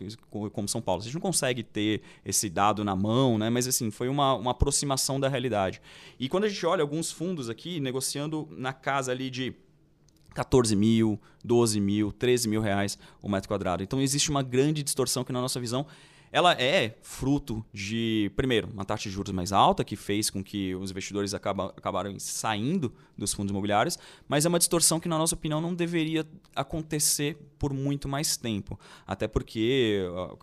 como 0.52 0.68
São 0.68 0.83
Paulo. 0.83 1.00
A 1.00 1.05
gente 1.05 1.14
não 1.14 1.20
consegue 1.20 1.62
ter 1.62 2.02
esse 2.24 2.50
dado 2.50 2.85
na 2.85 2.96
mão, 2.96 3.38
né? 3.38 3.48
mas 3.48 3.66
assim, 3.66 3.90
foi 3.90 4.09
uma, 4.09 4.35
uma 4.35 4.50
aproximação 4.50 5.20
da 5.20 5.29
realidade. 5.29 5.81
E 6.18 6.29
quando 6.29 6.44
a 6.44 6.48
gente 6.48 6.64
olha 6.66 6.83
alguns 6.83 7.11
fundos 7.12 7.48
aqui 7.48 7.79
negociando 7.81 8.48
na 8.50 8.72
casa 8.72 9.12
ali 9.12 9.31
de 9.31 9.55
14 10.35 10.74
mil, 10.76 11.18
12 11.44 11.81
mil, 11.81 12.12
13 12.12 12.48
mil 12.48 12.61
reais 12.61 12.98
o 13.22 13.29
metro 13.29 13.48
quadrado. 13.48 13.83
Então 13.83 14.00
existe 14.00 14.31
uma 14.31 14.42
grande 14.42 14.83
distorção 14.83 15.24
que 15.24 15.33
na 15.33 15.40
nossa 15.40 15.59
visão 15.61 15.87
ela 16.37 16.53
é 16.53 16.99
fruto 17.01 17.64
de, 17.72 18.31
primeiro, 18.37 18.68
uma 18.70 18.85
taxa 18.85 19.09
de 19.09 19.11
juros 19.11 19.33
mais 19.33 19.53
alta, 19.53 19.83
que 19.83 19.96
fez 19.96 20.29
com 20.29 20.44
que 20.44 20.75
os 20.75 20.90
investidores 20.90 21.33
acaba, 21.33 21.72
acabaram 21.75 22.14
saindo 22.20 22.92
dos 23.16 23.33
fundos 23.33 23.51
imobiliários, 23.51 23.99
mas 24.29 24.44
é 24.44 24.49
uma 24.51 24.59
distorção 24.59 25.01
que, 25.01 25.09
na 25.09 25.16
nossa 25.16 25.35
opinião, 25.35 25.62
não 25.62 25.75
deveria 25.75 26.27
acontecer 26.55 27.38
por 27.59 27.72
muito 27.72 28.07
mais 28.07 28.37
tempo. 28.37 28.79
Até 29.07 29.27
porque, 29.27 30.03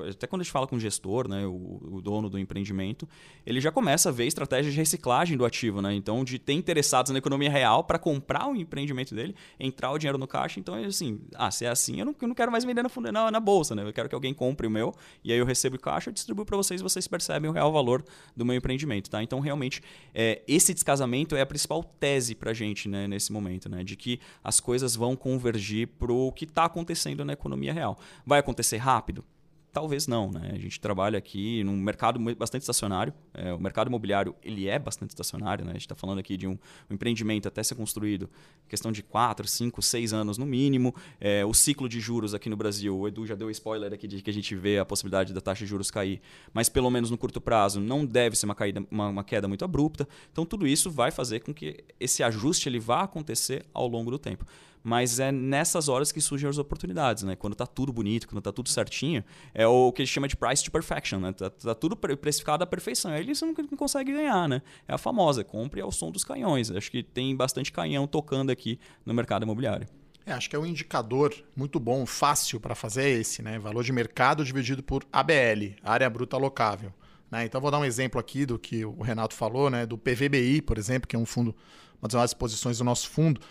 até 0.09 0.25
quando 0.25 0.41
a 0.41 0.43
gente 0.43 0.51
fala 0.51 0.65
com 0.65 0.77
o 0.77 0.79
gestor, 0.79 1.27
né, 1.27 1.45
o, 1.45 1.97
o 1.97 2.01
dono 2.01 2.27
do 2.27 2.39
empreendimento, 2.39 3.07
ele 3.45 3.61
já 3.61 3.71
começa 3.71 4.09
a 4.09 4.11
ver 4.11 4.25
estratégias 4.25 4.73
de 4.73 4.79
reciclagem 4.79 5.37
do 5.37 5.45
ativo. 5.45 5.79
Né? 5.79 5.93
Então, 5.93 6.23
de 6.23 6.39
ter 6.39 6.53
interessados 6.53 7.11
na 7.11 7.19
economia 7.19 7.51
real 7.51 7.83
para 7.83 7.99
comprar 7.99 8.47
o 8.47 8.55
empreendimento 8.55 9.13
dele, 9.13 9.35
entrar 9.59 9.91
o 9.91 9.99
dinheiro 9.99 10.17
no 10.17 10.27
caixa. 10.27 10.59
Então, 10.59 10.73
assim, 10.73 11.21
ah, 11.35 11.51
se 11.51 11.65
é 11.65 11.69
assim, 11.69 11.99
eu 11.99 12.05
não, 12.05 12.15
eu 12.19 12.27
não 12.27 12.35
quero 12.35 12.51
mais 12.51 12.63
vender 12.63 12.81
na, 12.81 13.11
na, 13.11 13.31
na, 13.31 13.39
bolsa. 13.39 13.75
Né? 13.75 13.87
Eu 13.87 13.93
quero 13.93 14.09
que 14.09 14.15
alguém 14.15 14.33
compre 14.33 14.65
o 14.65 14.71
meu 14.71 14.91
e 15.23 15.31
aí 15.31 15.37
eu 15.37 15.45
recebo 15.45 15.77
caixa, 15.83 16.09
eu 16.09 16.13
distribuo 16.13 16.45
para 16.45 16.57
vocês 16.57 16.79
e 16.79 16.83
vocês 16.83 17.07
percebem 17.07 17.49
o 17.49 17.53
real 17.53 17.71
valor 17.71 18.03
do 18.35 18.45
meu 18.45 18.55
empreendimento. 18.55 19.09
Tá? 19.09 19.21
Então, 19.21 19.39
realmente, 19.39 19.81
é, 20.13 20.41
esse 20.47 20.73
descasamento 20.73 21.35
é 21.35 21.41
a 21.41 21.45
principal 21.45 21.83
tese 21.83 22.33
para 22.33 22.51
a 22.51 22.53
gente 22.53 22.87
né, 22.87 23.07
nesse 23.07 23.31
momento, 23.31 23.67
né? 23.69 23.83
de 23.83 23.95
que 23.95 24.19
as 24.43 24.59
coisas 24.59 24.95
vão 24.95 25.15
convergir 25.15 25.87
para 25.87 26.11
o 26.11 26.31
que 26.31 26.45
está 26.45 26.65
acontecendo 26.65 27.25
na 27.25 27.33
economia 27.33 27.73
real. 27.73 27.97
Vai 28.25 28.39
acontecer 28.39 28.77
rápido? 28.77 29.23
Talvez 29.73 30.05
não, 30.05 30.29
né? 30.29 30.51
A 30.53 30.57
gente 30.59 30.79
trabalha 30.79 31.17
aqui 31.17 31.63
num 31.63 31.75
mercado 31.75 32.19
bastante 32.35 32.61
estacionário. 32.61 33.11
É, 33.33 33.51
o 33.51 33.59
mercado 33.59 33.87
imobiliário 33.87 34.35
ele 34.43 34.67
é 34.67 34.77
bastante 34.77 35.09
estacionário, 35.09 35.65
né? 35.65 35.71
A 35.71 35.73
gente 35.73 35.81
está 35.81 35.95
falando 35.95 36.19
aqui 36.19 36.37
de 36.37 36.45
um, 36.45 36.51
um, 36.51 36.93
empreendimento 36.93 37.47
até 37.47 37.63
ser 37.63 37.73
construído, 37.73 38.29
questão 38.69 38.91
de 38.91 39.01
4, 39.01 39.47
5, 39.47 39.81
6 39.81 40.13
anos 40.13 40.37
no 40.37 40.45
mínimo. 40.45 40.93
É, 41.19 41.43
o 41.43 41.55
ciclo 41.55 41.89
de 41.89 41.99
juros 41.99 42.35
aqui 42.35 42.51
no 42.51 42.55
Brasil, 42.55 42.95
o 42.95 43.07
Edu 43.07 43.25
já 43.25 43.33
deu 43.33 43.49
spoiler 43.49 43.91
aqui 43.91 44.07
de 44.07 44.21
que 44.21 44.29
a 44.29 44.33
gente 44.33 44.55
vê 44.55 44.77
a 44.77 44.85
possibilidade 44.85 45.33
da 45.33 45.41
taxa 45.41 45.65
de 45.65 45.69
juros 45.71 45.89
cair, 45.89 46.21
mas 46.53 46.69
pelo 46.69 46.91
menos 46.91 47.09
no 47.09 47.17
curto 47.17 47.41
prazo 47.41 47.79
não 47.79 48.05
deve 48.05 48.35
ser 48.35 48.45
uma, 48.45 48.53
caída, 48.53 48.85
uma, 48.91 49.07
uma 49.07 49.23
queda 49.23 49.47
muito 49.47 49.65
abrupta. 49.65 50.07
Então 50.31 50.45
tudo 50.45 50.67
isso 50.67 50.91
vai 50.91 51.09
fazer 51.09 51.39
com 51.39 51.51
que 51.51 51.83
esse 51.99 52.21
ajuste 52.21 52.69
ele 52.69 52.79
vá 52.79 53.01
acontecer 53.01 53.65
ao 53.73 53.87
longo 53.87 54.11
do 54.11 54.19
tempo. 54.19 54.45
Mas 54.83 55.19
é 55.19 55.31
nessas 55.31 55.87
horas 55.87 56.11
que 56.11 56.19
surgem 56.19 56.49
as 56.49 56.57
oportunidades, 56.57 57.23
né? 57.23 57.37
Quando 57.37 57.55
tá 57.55 57.65
tudo 57.65 57.93
bonito, 57.93 58.27
quando 58.27 58.41
tá 58.41 58.51
tudo 58.51 58.67
certinho, 58.67 59.23
é 59.53 59.65
o 59.65 59.93
que 59.93 60.01
a 60.01 60.05
gente 60.05 60.13
chama 60.13 60.27
de 60.27 60.35
price 60.35 60.61
to 60.61 60.69
perfection, 60.69 61.19
né? 61.19 61.31
Tá, 61.31 61.49
tá 61.49 61.73
tudo 61.73 61.95
precificado 61.95 62.63
à 62.63 62.67
perfeição. 62.67 63.11
Aí 63.11 63.25
você 63.25 63.45
não, 63.45 63.53
não 63.53 63.77
consegue 63.77 64.11
ganhar, 64.11 64.49
né? 64.49 64.61
É 64.85 64.93
a 64.93 64.97
famosa, 64.97 65.43
compre 65.43 65.79
ao 65.79 65.91
som 65.91 66.11
dos 66.11 66.25
canhões. 66.25 66.69
Acho 66.69 66.91
que 66.91 67.01
tem 67.01 67.33
bastante 67.33 67.71
canhão 67.71 68.05
tocando 68.05 68.49
aqui 68.51 68.77
no 69.05 69.13
mercado 69.13 69.43
imobiliário. 69.43 69.87
É, 70.25 70.33
acho 70.33 70.49
que 70.49 70.55
é 70.55 70.59
um 70.59 70.65
indicador 70.65 71.33
muito 71.55 71.79
bom, 71.79 72.05
fácil 72.05 72.59
para 72.59 72.75
fazer 72.75 73.03
é 73.03 73.09
esse, 73.09 73.41
né? 73.41 73.59
Valor 73.59 73.83
de 73.83 73.91
mercado 73.91 74.43
dividido 74.43 74.81
por 74.81 75.05
ABL, 75.11 75.75
área 75.83 76.09
bruta 76.09 76.35
alocável. 76.35 76.93
Né? 77.29 77.45
Então 77.45 77.59
vou 77.59 77.71
dar 77.71 77.79
um 77.79 77.85
exemplo 77.85 78.19
aqui 78.19 78.45
do 78.45 78.59
que 78.59 78.85
o 78.85 79.01
Renato 79.01 79.33
falou, 79.33 79.69
né? 79.69 79.85
Do 79.85 79.97
PVBI, 79.97 80.61
por 80.61 80.77
exemplo, 80.77 81.07
que 81.07 81.15
é 81.15 81.19
um 81.19 81.25
fundo, 81.25 81.55
uma 82.01 82.07
das 82.07 82.13
maiores 82.13 82.33
posições 82.33 82.77
do 82.77 82.83
nosso 82.83 83.09
fundo. 83.09 83.41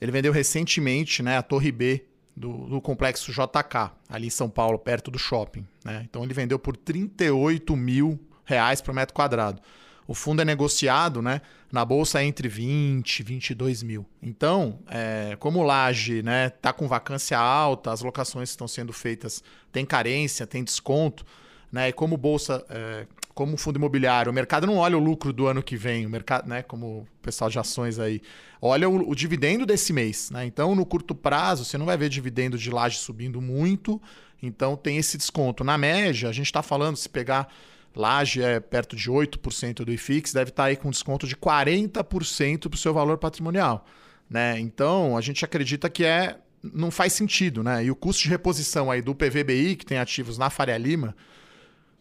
Ele 0.00 0.10
vendeu 0.10 0.32
recentemente 0.32 1.22
né, 1.22 1.36
a 1.36 1.42
Torre 1.42 1.70
B 1.70 2.04
do, 2.36 2.66
do, 2.66 2.80
complexo 2.80 3.32
JK, 3.32 3.92
ali 4.08 4.28
em 4.28 4.30
São 4.30 4.48
Paulo, 4.48 4.78
perto 4.78 5.10
do 5.10 5.18
shopping. 5.18 5.66
Né? 5.84 6.06
Então 6.08 6.24
ele 6.24 6.32
vendeu 6.32 6.58
por 6.58 6.76
38 6.76 7.76
mil 7.76 8.18
reais 8.44 8.80
por 8.80 8.94
metro 8.94 9.14
quadrado. 9.14 9.60
O 10.06 10.14
fundo 10.14 10.42
é 10.42 10.44
negociado 10.44 11.22
né, 11.22 11.40
na 11.70 11.84
bolsa 11.84 12.24
entre 12.24 12.48
20 12.48 13.20
e 13.20 13.22
22 13.22 13.82
mil. 13.82 14.04
Então, 14.20 14.80
é, 14.88 15.36
como 15.38 15.60
o 15.60 15.62
Laje 15.62 16.18
está 16.18 16.30
né, 16.30 16.50
tá 16.50 16.72
com 16.72 16.88
vacância 16.88 17.38
alta, 17.38 17.92
as 17.92 18.00
locações 18.00 18.50
estão 18.50 18.66
sendo 18.66 18.92
feitas, 18.92 19.40
tem 19.70 19.84
carência, 19.86 20.48
tem 20.48 20.64
desconto, 20.64 21.24
né, 21.70 21.90
e 21.90 21.92
como 21.92 22.16
bolsa 22.16 22.64
é, 22.68 23.06
como 23.40 23.56
fundo 23.56 23.76
imobiliário, 23.76 24.30
o 24.30 24.34
mercado 24.34 24.66
não 24.66 24.76
olha 24.76 24.98
o 24.98 25.00
lucro 25.00 25.32
do 25.32 25.46
ano 25.46 25.62
que 25.62 25.74
vem, 25.74 26.04
o 26.04 26.10
mercado, 26.10 26.46
né, 26.46 26.62
como 26.62 26.86
o 26.86 27.06
pessoal 27.22 27.48
de 27.48 27.58
ações 27.58 27.98
aí, 27.98 28.20
olha 28.60 28.86
o, 28.86 29.08
o 29.08 29.14
dividendo 29.14 29.64
desse 29.64 29.94
mês, 29.94 30.30
né? 30.30 30.44
Então, 30.44 30.74
no 30.74 30.84
curto 30.84 31.14
prazo, 31.14 31.64
você 31.64 31.78
não 31.78 31.86
vai 31.86 31.96
ver 31.96 32.10
dividendo 32.10 32.58
de 32.58 32.70
laje 32.70 32.98
subindo 32.98 33.40
muito, 33.40 33.98
então 34.42 34.76
tem 34.76 34.98
esse 34.98 35.16
desconto. 35.16 35.64
Na 35.64 35.78
média, 35.78 36.28
a 36.28 36.32
gente 36.32 36.44
está 36.44 36.62
falando, 36.62 36.98
se 36.98 37.08
pegar 37.08 37.48
laje 37.96 38.42
é 38.42 38.60
perto 38.60 38.94
de 38.94 39.10
8% 39.10 39.86
do 39.86 39.90
IFIX, 39.90 40.34
deve 40.34 40.50
estar 40.50 40.64
tá 40.64 40.68
aí 40.68 40.76
com 40.76 40.90
desconto 40.90 41.26
de 41.26 41.34
40% 41.34 42.68
para 42.68 42.74
o 42.74 42.78
seu 42.78 42.92
valor 42.92 43.16
patrimonial, 43.16 43.86
né? 44.28 44.60
Então, 44.60 45.16
a 45.16 45.22
gente 45.22 45.46
acredita 45.46 45.88
que 45.88 46.04
é 46.04 46.36
não 46.62 46.90
faz 46.90 47.14
sentido, 47.14 47.62
né? 47.62 47.82
E 47.82 47.90
o 47.90 47.96
custo 47.96 48.22
de 48.22 48.28
reposição 48.28 48.90
aí 48.90 49.00
do 49.00 49.14
PVBI, 49.14 49.76
que 49.76 49.86
tem 49.86 49.96
ativos 49.96 50.36
na 50.36 50.50
Faria 50.50 50.76
Lima, 50.76 51.16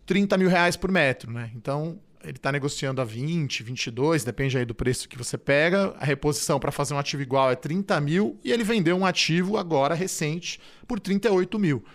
30 0.10 0.39
mil 0.39 0.50
reais 0.50 0.76
por 0.76 0.91
metro, 0.91 1.32
né? 1.32 1.52
Então, 1.56 2.00
ele 2.24 2.38
está 2.38 2.52
negociando 2.52 3.00
a 3.00 3.06
20, 3.06 3.62
22, 3.62 4.24
depende 4.24 4.58
aí 4.58 4.65
do 4.65 4.74
preço 4.74 5.08
que 5.08 5.15
você 5.15 5.38
pega. 5.38 5.93
A 6.00 6.04
reposição 6.04 6.60
para 6.60 6.72
fazer 6.72 6.95
um 6.95 6.98
ativo 6.98 7.22
igual 7.22 7.52
é 7.52 7.56
30 7.56 8.02
mil 8.02 8.39
e 8.43 8.52
ele 8.52 8.63
vendeu 8.63 8.98
um 8.98 9.06
ativo 9.06 9.56
agora 9.56 9.93
recente 9.93 10.60
por 10.88 11.00
38 11.00 11.60
mil. 11.60 11.86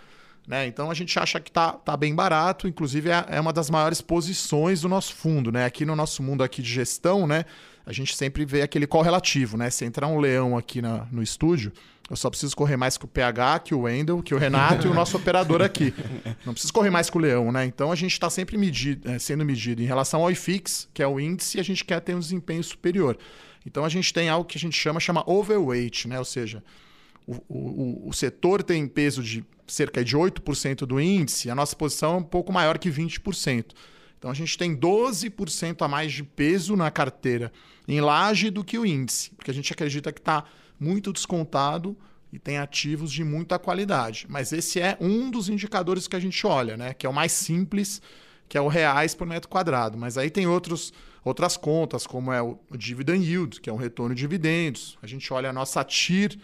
Né? 0.47 0.65
Então 0.65 0.89
a 0.89 0.93
gente 0.93 1.19
acha 1.19 1.41
que 1.41 1.49
está 1.49 1.73
tá 1.73 1.97
bem 1.97 2.15
barato, 2.15 2.69
inclusive 2.69 3.09
é, 3.09 3.25
é, 3.31 3.41
uma 3.41 3.51
das 3.51 3.69
maiores 3.69 3.99
posições 3.99 4.79
do 4.79 4.87
nosso 4.87 5.13
fundo. 5.13 5.51
Né? 5.51 5.65
Aqui 5.65 5.83
no 5.83 5.93
nosso 5.93 6.23
mundo 6.23 6.41
aqui 6.41 6.61
de 6.61 6.71
gestão, 6.71 7.27
né, 7.27 7.43
a 7.85 7.91
gente 7.91 8.15
sempre 8.15 8.45
vê 8.45 8.61
aquele 8.61 8.87
correlativo. 8.87 9.57
Né? 9.57 9.69
Se 9.69 9.83
entrar 9.83 10.07
um 10.07 10.21
leão 10.21 10.57
aqui 10.57 10.81
na, 10.81 11.05
no 11.11 11.21
estúdio, 11.21 11.73
eu 12.09 12.15
só 12.15 12.29
preciso 12.29 12.55
correr 12.55 12.77
mais 12.77 12.97
que 12.97 13.05
o 13.05 13.07
PH, 13.07 13.59
que 13.59 13.73
o 13.73 13.81
Wendel, 13.81 14.21
que 14.21 14.35
o 14.35 14.37
Renato 14.37 14.85
e 14.85 14.89
o 14.89 14.93
nosso 14.93 15.17
operador 15.17 15.61
aqui. 15.61 15.91
Não 16.45 16.53
preciso 16.53 16.71
correr 16.71 16.91
mais 16.91 17.09
que 17.09 17.17
o 17.17 17.19
Leão, 17.19 17.51
né? 17.51 17.65
Então 17.65 17.91
a 17.91 17.95
gente 17.95 18.11
está 18.11 18.29
sempre 18.29 18.57
medido, 18.57 19.09
é, 19.09 19.17
sendo 19.17 19.43
medido 19.43 19.81
em 19.81 19.85
relação 19.85 20.21
ao 20.21 20.29
IFIX, 20.29 20.87
que 20.93 21.01
é 21.01 21.07
o 21.07 21.19
índice, 21.19 21.57
e 21.57 21.59
a 21.59 21.63
gente 21.63 21.83
quer 21.83 21.99
ter 22.01 22.13
um 22.13 22.19
desempenho 22.19 22.63
superior. 22.63 23.17
Então 23.65 23.83
a 23.83 23.89
gente 23.89 24.13
tem 24.13 24.29
algo 24.29 24.47
que 24.47 24.57
a 24.57 24.61
gente 24.61 24.77
chama, 24.77 24.99
chama 24.99 25.23
overweight, 25.25 26.07
né? 26.07 26.19
Ou 26.19 26.25
seja, 26.25 26.63
o, 27.25 27.41
o, 27.49 28.09
o 28.09 28.13
setor 28.13 28.61
tem 28.61 28.87
peso 28.87 29.23
de 29.23 29.43
cerca 29.65 30.05
de 30.05 30.15
8% 30.15 30.85
do 30.85 31.01
índice, 31.01 31.49
a 31.49 31.55
nossa 31.55 31.75
posição 31.75 32.13
é 32.13 32.17
um 32.17 32.23
pouco 32.23 32.53
maior 32.53 32.77
que 32.77 32.91
20%. 32.91 33.65
Então 34.19 34.29
a 34.29 34.33
gente 34.33 34.57
tem 34.57 34.75
12% 34.75 35.81
a 35.81 35.87
mais 35.87 36.13
de 36.13 36.23
peso 36.23 36.75
na 36.75 36.91
carteira 36.91 37.51
em 37.87 37.99
laje 37.99 38.51
do 38.51 38.63
que 38.63 38.77
o 38.77 38.85
índice, 38.85 39.31
porque 39.35 39.49
a 39.49 39.53
gente 39.53 39.73
acredita 39.73 40.11
que 40.11 40.19
está 40.19 40.45
muito 40.79 41.11
descontado 41.13 41.97
e 42.31 42.39
tem 42.39 42.57
ativos 42.57 43.11
de 43.11 43.23
muita 43.23 43.57
qualidade. 43.57 44.25
Mas 44.29 44.51
esse 44.51 44.79
é 44.79 44.97
um 44.99 45.31
dos 45.31 45.47
indicadores 45.49 46.07
que 46.07 46.15
a 46.15 46.19
gente 46.19 46.45
olha, 46.45 46.75
né? 46.75 46.93
que 46.93 47.05
é 47.05 47.09
o 47.09 47.13
mais 47.13 47.31
simples, 47.31 48.01
que 48.49 48.57
é 48.57 48.61
o 48.61 48.67
reais 48.67 49.15
por 49.15 49.25
metro 49.25 49.49
quadrado. 49.49 49.97
Mas 49.97 50.17
aí 50.17 50.29
tem 50.29 50.45
outros, 50.45 50.93
outras 51.23 51.55
contas, 51.55 52.05
como 52.05 52.31
é 52.31 52.41
o 52.41 52.59
dividend 52.77 53.25
yield, 53.25 53.61
que 53.61 53.69
é 53.69 53.73
um 53.73 53.77
retorno 53.77 54.13
de 54.13 54.21
dividendos. 54.21 54.97
A 55.01 55.07
gente 55.07 55.31
olha 55.31 55.49
a 55.49 55.53
nossa 55.53 55.83
TIR 55.83 56.37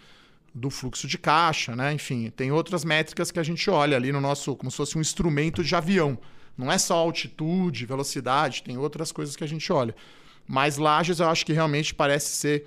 do 0.54 0.70
fluxo 0.70 1.06
de 1.06 1.18
caixa, 1.18 1.74
né? 1.74 1.92
Enfim, 1.92 2.30
tem 2.30 2.52
outras 2.52 2.84
métricas 2.84 3.30
que 3.30 3.38
a 3.38 3.42
gente 3.42 3.68
olha 3.70 3.96
ali 3.96 4.12
no 4.12 4.20
nosso, 4.20 4.54
como 4.56 4.70
se 4.70 4.76
fosse 4.76 4.98
um 4.98 5.00
instrumento 5.00 5.64
de 5.64 5.74
avião. 5.74 6.18
Não 6.56 6.70
é 6.70 6.78
só 6.78 6.96
altitude, 6.96 7.86
velocidade, 7.86 8.62
tem 8.62 8.76
outras 8.76 9.10
coisas 9.10 9.34
que 9.34 9.44
a 9.44 9.46
gente 9.46 9.72
olha. 9.72 9.94
Mas 10.46 10.76
lajes 10.76 11.20
eu 11.20 11.28
acho 11.28 11.46
que 11.46 11.52
realmente 11.52 11.94
parece 11.94 12.36
ser 12.36 12.66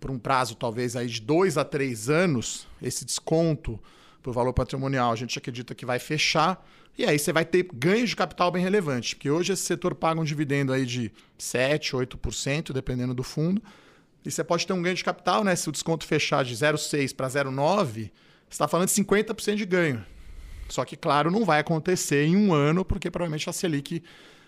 por 0.00 0.10
um 0.10 0.18
prazo 0.18 0.54
talvez 0.54 0.96
aí 0.96 1.06
de 1.06 1.20
dois 1.20 1.58
a 1.58 1.64
três 1.64 2.08
anos, 2.08 2.66
esse 2.80 3.04
desconto 3.04 3.78
para 4.22 4.30
o 4.30 4.32
valor 4.32 4.52
patrimonial, 4.52 5.12
a 5.12 5.16
gente 5.16 5.38
acredita 5.38 5.74
que 5.74 5.86
vai 5.86 5.98
fechar. 5.98 6.64
E 6.96 7.04
aí 7.04 7.18
você 7.18 7.32
vai 7.32 7.44
ter 7.44 7.68
ganhos 7.72 8.10
de 8.10 8.16
capital 8.16 8.50
bem 8.50 8.62
relevantes, 8.62 9.14
porque 9.14 9.30
hoje 9.30 9.52
esse 9.52 9.62
setor 9.62 9.94
paga 9.94 10.20
um 10.20 10.24
dividendo 10.24 10.72
aí 10.72 10.84
de 10.84 11.12
7, 11.38 11.92
8%, 11.92 12.72
dependendo 12.72 13.14
do 13.14 13.22
fundo. 13.22 13.62
E 14.24 14.30
você 14.30 14.42
pode 14.42 14.66
ter 14.66 14.72
um 14.72 14.82
ganho 14.82 14.96
de 14.96 15.04
capital, 15.04 15.44
né? 15.44 15.54
Se 15.54 15.68
o 15.68 15.72
desconto 15.72 16.04
fechar 16.04 16.44
de 16.44 16.54
0,6 16.54 17.14
para 17.14 17.28
0,9, 17.28 17.92
você 17.92 18.10
está 18.50 18.66
falando 18.66 18.88
de 18.88 18.94
50% 18.94 19.54
de 19.54 19.64
ganho. 19.64 20.04
Só 20.68 20.84
que, 20.84 20.96
claro, 20.96 21.30
não 21.30 21.44
vai 21.44 21.60
acontecer 21.60 22.26
em 22.26 22.36
um 22.36 22.52
ano, 22.52 22.84
porque 22.84 23.10
provavelmente 23.10 23.48
a 23.48 23.52
Selic 23.52 24.02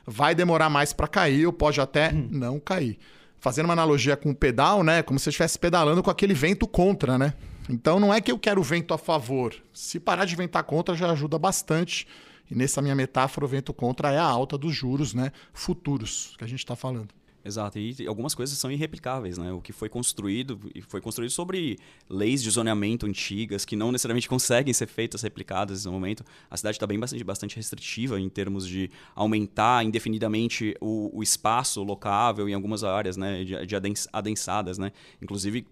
vai 0.04 0.34
demorar 0.34 0.68
mais 0.68 0.92
para 0.92 1.06
cair, 1.06 1.46
ou 1.46 1.52
pode 1.52 1.80
até 1.80 2.12
hum. 2.12 2.28
não 2.30 2.58
cair 2.58 2.98
fazendo 3.40 3.64
uma 3.64 3.72
analogia 3.72 4.16
com 4.16 4.30
o 4.30 4.34
pedal, 4.34 4.84
né? 4.84 5.02
Como 5.02 5.18
se 5.18 5.24
você 5.24 5.30
estivesse 5.30 5.58
pedalando 5.58 6.02
com 6.02 6.10
aquele 6.10 6.34
vento 6.34 6.68
contra, 6.68 7.18
né? 7.18 7.34
Então 7.68 7.98
não 7.98 8.12
é 8.12 8.20
que 8.20 8.30
eu 8.30 8.38
quero 8.38 8.60
o 8.60 8.64
vento 8.64 8.92
a 8.92 8.98
favor. 8.98 9.54
Se 9.72 9.98
parar 9.98 10.24
de 10.24 10.36
ventar 10.36 10.62
contra 10.64 10.94
já 10.94 11.10
ajuda 11.10 11.38
bastante. 11.38 12.06
E 12.50 12.54
nessa 12.54 12.82
minha 12.82 12.96
metáfora, 12.96 13.46
o 13.46 13.48
vento 13.48 13.72
contra 13.72 14.10
é 14.10 14.18
a 14.18 14.24
alta 14.24 14.58
dos 14.58 14.74
juros, 14.74 15.14
né? 15.14 15.30
Futuros 15.52 16.34
que 16.36 16.44
a 16.44 16.48
gente 16.48 16.58
está 16.58 16.74
falando. 16.74 17.08
Exato, 17.42 17.78
e 17.78 18.06
algumas 18.06 18.34
coisas 18.34 18.58
são 18.58 18.70
irreplicáveis, 18.70 19.38
né? 19.38 19.50
O 19.50 19.62
que 19.62 19.72
foi 19.72 19.88
construído, 19.88 20.60
foi 20.88 21.00
construído 21.00 21.30
sobre 21.30 21.78
leis 22.08 22.42
de 22.42 22.50
zoneamento 22.50 23.06
antigas 23.06 23.64
que 23.64 23.74
não 23.74 23.90
necessariamente 23.90 24.28
conseguem 24.30 24.74
ser 24.74 24.86
feitas, 24.86 25.22
replicadas 25.22 25.78
nesse 25.78 25.88
momento. 25.88 26.22
A 26.50 26.56
cidade 26.56 26.76
está 26.76 26.86
bem 26.86 26.98
bastante, 26.98 27.24
bastante 27.24 27.56
restritiva 27.56 28.20
em 28.20 28.28
termos 28.28 28.68
de 28.68 28.90
aumentar 29.14 29.82
indefinidamente 29.84 30.76
o, 30.82 31.10
o 31.18 31.22
espaço 31.22 31.82
locável 31.82 32.46
em 32.46 32.52
algumas 32.52 32.84
áreas, 32.84 33.16
né? 33.16 33.42
De, 33.42 33.66
de 33.66 33.76
adensadas, 34.12 34.76
né? 34.76 34.92
Inclusive, 35.22 35.66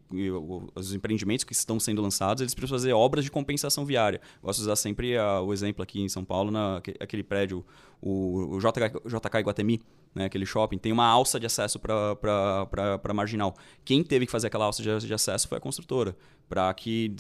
os 0.75 0.95
empreendimentos 0.95 1.45
que 1.45 1.53
estão 1.53 1.79
sendo 1.79 2.01
lançados, 2.01 2.41
eles 2.41 2.55
precisam 2.55 2.79
fazer 2.79 2.93
obras 2.95 3.25
de 3.25 3.31
compensação 3.31 3.85
viária. 3.85 4.23
Gosto 4.43 4.61
de 4.61 4.65
usar 4.65 4.77
sempre 4.77 5.19
a, 5.19 5.43
o 5.43 5.53
exemplo 5.53 5.83
aqui 5.83 6.01
em 6.01 6.09
São 6.09 6.25
Paulo, 6.25 6.51
na, 6.51 6.79
aquele 6.99 7.23
prédio, 7.23 7.63
o, 8.01 8.57
o 8.57 8.59
JK, 8.59 9.03
JK 9.07 9.41
Iguatemi, 9.41 9.83
né, 10.19 10.27
aquele 10.27 10.45
shopping, 10.45 10.77
tem 10.77 10.93
uma 10.93 11.07
alça 11.07 11.39
de 11.39 11.47
acesso 11.47 11.79
para 11.79 13.15
marginal. 13.15 13.55
Quem 13.85 14.03
teve 14.03 14.27
que 14.27 14.33
fazer 14.33 14.49
aquela 14.49 14.65
alça 14.65 14.83
de, 14.83 15.07
de 15.07 15.15
acesso 15.15 15.49
foi 15.49 15.59
a 15.59 15.61
construtora 15.61 16.17
para 16.49 16.73
que 16.73 17.15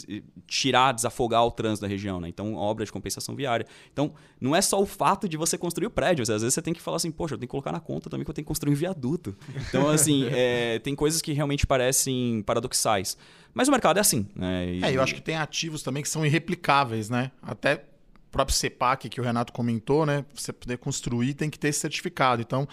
tirar, 0.46 0.92
desafogar 0.92 1.44
o 1.44 1.50
trânsito 1.50 1.82
da 1.82 1.88
região, 1.88 2.18
né? 2.18 2.28
Então, 2.28 2.54
obra 2.54 2.84
de 2.84 2.90
compensação 2.90 3.36
viária. 3.36 3.66
Então, 3.92 4.12
não 4.40 4.56
é 4.56 4.62
só 4.62 4.80
o 4.80 4.86
fato 4.86 5.28
de 5.28 5.36
você 5.36 5.58
construir 5.58 5.86
o 5.86 5.90
prédio, 5.90 6.22
às 6.22 6.28
vezes 6.28 6.54
você 6.54 6.62
tem 6.62 6.72
que 6.72 6.80
falar 6.80 6.96
assim, 6.96 7.10
poxa, 7.10 7.34
eu 7.34 7.38
tenho 7.38 7.46
que 7.46 7.50
colocar 7.50 7.70
na 7.70 7.80
conta 7.80 8.08
também 8.08 8.24
que 8.24 8.30
eu 8.30 8.34
tenho 8.34 8.44
que 8.44 8.48
construir 8.48 8.72
um 8.72 8.76
viaduto. 8.76 9.36
Então, 9.68 9.88
assim, 9.88 10.26
é, 10.32 10.78
tem 10.78 10.94
coisas 10.94 11.20
que 11.20 11.32
realmente 11.32 11.66
parecem 11.66 12.42
paradoxais. 12.42 13.18
Mas 13.52 13.68
o 13.68 13.70
mercado 13.70 13.98
é 13.98 14.00
assim, 14.00 14.26
né? 14.34 14.72
E... 14.72 14.84
É, 14.84 14.96
eu 14.96 15.02
acho 15.02 15.14
que 15.14 15.20
tem 15.20 15.36
ativos 15.36 15.82
também 15.82 16.02
que 16.02 16.08
são 16.08 16.24
irreplicáveis, 16.24 17.10
né? 17.10 17.30
Até 17.42 17.84
próprio 18.30 18.56
CEPAC 18.56 19.08
que 19.08 19.20
o 19.20 19.24
Renato 19.24 19.52
comentou, 19.52 20.04
né? 20.06 20.24
Você 20.34 20.52
poder 20.52 20.78
construir 20.78 21.34
tem 21.34 21.50
que 21.50 21.58
ter 21.58 21.68
esse 21.68 21.80
certificado. 21.80 22.42
Então, 22.42 22.68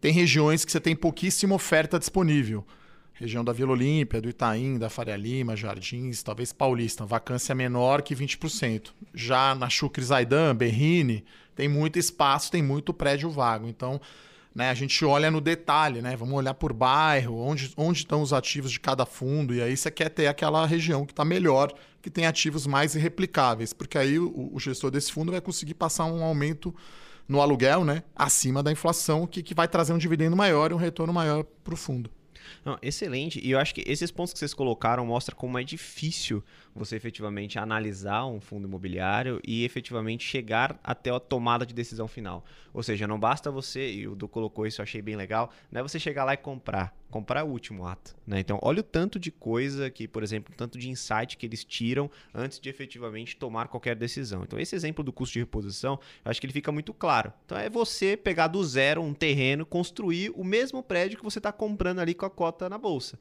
tem 0.00 0.12
regiões 0.12 0.64
que 0.64 0.72
você 0.72 0.80
tem 0.80 0.94
pouquíssima 0.94 1.54
oferta 1.54 1.98
disponível 1.98 2.64
região 3.18 3.42
da 3.42 3.52
Vila 3.52 3.72
Olímpia, 3.72 4.20
do 4.20 4.28
Itaim, 4.28 4.78
da 4.78 4.90
Faria 4.90 5.16
Lima, 5.16 5.56
Jardins, 5.56 6.22
talvez 6.22 6.52
Paulista, 6.52 7.04
vacância 7.06 7.54
menor 7.54 8.02
que 8.02 8.14
20%. 8.14 8.90
Já 9.14 9.54
na 9.54 9.70
Chucre 9.70 10.04
Zaidan, 10.04 10.54
Berrine, 10.54 11.24
tem 11.54 11.68
muito 11.68 11.98
espaço, 11.98 12.50
tem 12.50 12.62
muito 12.62 12.92
prédio 12.92 13.30
vago. 13.30 13.66
Então, 13.66 14.00
né, 14.56 14.70
a 14.70 14.74
gente 14.74 15.04
olha 15.04 15.30
no 15.30 15.38
detalhe, 15.38 16.00
né? 16.00 16.16
Vamos 16.16 16.34
olhar 16.34 16.54
por 16.54 16.72
bairro, 16.72 17.38
onde, 17.38 17.74
onde 17.76 17.98
estão 17.98 18.22
os 18.22 18.32
ativos 18.32 18.72
de 18.72 18.80
cada 18.80 19.04
fundo, 19.04 19.54
e 19.54 19.60
aí 19.60 19.76
você 19.76 19.90
quer 19.90 20.08
ter 20.08 20.28
aquela 20.28 20.64
região 20.64 21.04
que 21.04 21.12
está 21.12 21.26
melhor, 21.26 21.70
que 22.00 22.08
tem 22.08 22.24
ativos 22.24 22.66
mais 22.66 22.94
irreplicáveis, 22.94 23.74
porque 23.74 23.98
aí 23.98 24.18
o, 24.18 24.50
o 24.50 24.58
gestor 24.58 24.90
desse 24.90 25.12
fundo 25.12 25.30
vai 25.30 25.42
conseguir 25.42 25.74
passar 25.74 26.06
um 26.06 26.24
aumento 26.24 26.74
no 27.28 27.42
aluguel, 27.42 27.84
né? 27.84 28.02
Acima 28.14 28.62
da 28.62 28.72
inflação, 28.72 29.26
que, 29.26 29.42
que 29.42 29.52
vai 29.52 29.68
trazer 29.68 29.92
um 29.92 29.98
dividendo 29.98 30.34
maior 30.34 30.70
e 30.70 30.74
um 30.74 30.78
retorno 30.78 31.12
maior 31.12 31.44
para 31.44 31.74
o 31.74 31.76
fundo. 31.76 32.10
Não, 32.64 32.78
excelente. 32.82 33.40
E 33.42 33.50
eu 33.50 33.58
acho 33.58 33.74
que 33.74 33.82
esses 33.86 34.10
pontos 34.10 34.32
que 34.32 34.38
vocês 34.38 34.54
colocaram 34.54 35.04
mostram 35.06 35.36
como 35.36 35.58
é 35.58 35.64
difícil 35.64 36.42
você 36.74 36.96
efetivamente 36.96 37.58
analisar 37.58 38.26
um 38.26 38.40
fundo 38.40 38.66
imobiliário 38.66 39.40
e 39.46 39.64
efetivamente 39.64 40.24
chegar 40.24 40.78
até 40.82 41.10
a 41.10 41.18
tomada 41.18 41.64
de 41.64 41.74
decisão 41.74 42.06
final. 42.06 42.44
Ou 42.72 42.82
seja, 42.82 43.06
não 43.06 43.18
basta 43.18 43.50
você, 43.50 43.90
e 43.90 44.06
o 44.06 44.14
Du 44.14 44.28
colocou 44.28 44.66
isso, 44.66 44.80
eu 44.80 44.84
achei 44.84 45.00
bem 45.00 45.16
legal, 45.16 45.50
não 45.70 45.80
é 45.80 45.82
você 45.82 45.98
chegar 45.98 46.24
lá 46.24 46.34
e 46.34 46.36
comprar. 46.36 46.94
Comprar 47.10 47.44
o 47.44 47.48
último 47.48 47.86
ato. 47.86 48.16
Né? 48.26 48.40
Então, 48.40 48.58
olha 48.62 48.80
o 48.80 48.82
tanto 48.82 49.18
de 49.18 49.30
coisa 49.30 49.90
que, 49.90 50.08
por 50.08 50.22
exemplo, 50.22 50.52
o 50.52 50.56
tanto 50.56 50.78
de 50.78 50.90
insight 50.90 51.36
que 51.36 51.46
eles 51.46 51.64
tiram 51.64 52.10
antes 52.34 52.58
de 52.58 52.68
efetivamente 52.68 53.36
tomar 53.36 53.68
qualquer 53.68 53.94
decisão. 53.94 54.42
Então, 54.42 54.58
esse 54.58 54.74
exemplo 54.74 55.04
do 55.04 55.12
custo 55.12 55.34
de 55.34 55.38
reposição, 55.40 55.98
eu 56.24 56.30
acho 56.30 56.40
que 56.40 56.46
ele 56.46 56.52
fica 56.52 56.72
muito 56.72 56.92
claro. 56.92 57.32
Então, 57.44 57.56
é 57.56 57.70
você 57.70 58.16
pegar 58.16 58.48
do 58.48 58.62
zero 58.64 59.02
um 59.02 59.14
terreno, 59.14 59.64
construir 59.64 60.30
o 60.34 60.44
mesmo 60.44 60.82
prédio 60.82 61.18
que 61.18 61.24
você 61.24 61.38
está 61.38 61.52
comprando 61.52 62.00
ali 62.00 62.14
com 62.14 62.26
a 62.26 62.30
cota 62.30 62.68
na 62.68 62.78
bolsa. 62.78 63.18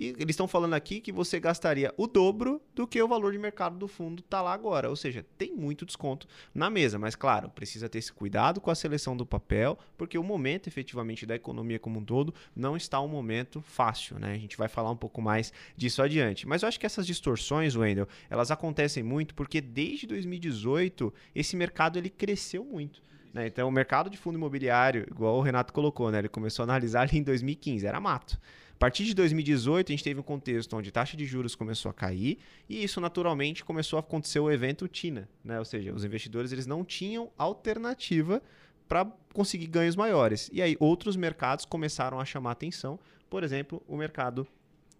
E 0.00 0.16
eles 0.18 0.30
estão 0.30 0.48
falando 0.48 0.72
aqui 0.72 0.98
que 0.98 1.12
você 1.12 1.38
gastaria 1.38 1.92
o 1.94 2.06
dobro 2.06 2.58
do 2.74 2.86
que 2.86 3.02
o 3.02 3.06
valor 3.06 3.32
de 3.32 3.38
mercado 3.38 3.76
do 3.76 3.86
fundo 3.86 4.20
está 4.20 4.40
lá 4.40 4.54
agora. 4.54 4.88
Ou 4.88 4.96
seja, 4.96 5.26
tem 5.36 5.54
muito 5.54 5.84
desconto 5.84 6.26
na 6.54 6.70
mesa. 6.70 6.98
Mas, 6.98 7.14
claro, 7.14 7.50
precisa 7.50 7.86
ter 7.86 7.98
esse 7.98 8.10
cuidado 8.10 8.62
com 8.62 8.70
a 8.70 8.74
seleção 8.74 9.14
do 9.14 9.26
papel, 9.26 9.78
porque 9.98 10.16
o 10.16 10.22
momento 10.22 10.68
efetivamente 10.68 11.26
da 11.26 11.34
economia 11.34 11.78
como 11.78 12.00
um 12.00 12.04
todo 12.04 12.32
não 12.56 12.78
está 12.78 12.98
um 12.98 13.08
momento 13.08 13.60
fácil. 13.60 14.18
Né? 14.18 14.32
A 14.32 14.38
gente 14.38 14.56
vai 14.56 14.68
falar 14.68 14.90
um 14.90 14.96
pouco 14.96 15.20
mais 15.20 15.52
disso 15.76 16.02
adiante. 16.02 16.48
Mas 16.48 16.62
eu 16.62 16.68
acho 16.68 16.80
que 16.80 16.86
essas 16.86 17.06
distorções, 17.06 17.76
Wendel, 17.76 18.08
elas 18.30 18.50
acontecem 18.50 19.02
muito 19.02 19.34
porque 19.34 19.60
desde 19.60 20.06
2018 20.06 21.12
esse 21.34 21.54
mercado 21.56 21.98
ele 21.98 22.08
cresceu 22.08 22.64
muito. 22.64 23.02
Né? 23.34 23.48
Então, 23.48 23.68
o 23.68 23.70
mercado 23.70 24.08
de 24.08 24.16
fundo 24.16 24.38
imobiliário, 24.38 25.06
igual 25.10 25.36
o 25.36 25.42
Renato 25.42 25.74
colocou, 25.74 26.10
né? 26.10 26.20
ele 26.20 26.28
começou 26.30 26.62
a 26.62 26.64
analisar 26.64 27.02
ali 27.02 27.18
em 27.18 27.22
2015, 27.22 27.86
era 27.86 28.00
mato 28.00 28.40
partir 28.80 29.04
de 29.04 29.12
2018, 29.12 29.90
a 29.90 29.92
gente 29.92 30.02
teve 30.02 30.18
um 30.18 30.22
contexto 30.22 30.74
onde 30.74 30.88
a 30.88 30.92
taxa 30.92 31.14
de 31.14 31.26
juros 31.26 31.54
começou 31.54 31.90
a 31.90 31.92
cair 31.92 32.38
e 32.66 32.82
isso 32.82 32.98
naturalmente 32.98 33.62
começou 33.62 33.98
a 33.98 34.00
acontecer 34.00 34.40
o 34.40 34.50
evento 34.50 34.88
TINA, 34.88 35.28
né? 35.44 35.58
Ou 35.58 35.66
seja, 35.66 35.92
os 35.92 36.02
investidores 36.02 36.50
eles 36.50 36.66
não 36.66 36.82
tinham 36.82 37.30
alternativa 37.36 38.42
para 38.88 39.04
conseguir 39.34 39.66
ganhos 39.66 39.96
maiores. 39.96 40.48
E 40.50 40.62
aí 40.62 40.78
outros 40.80 41.14
mercados 41.14 41.66
começaram 41.66 42.18
a 42.18 42.24
chamar 42.24 42.52
atenção, 42.52 42.98
por 43.28 43.44
exemplo, 43.44 43.82
o 43.86 43.98
mercado 43.98 44.46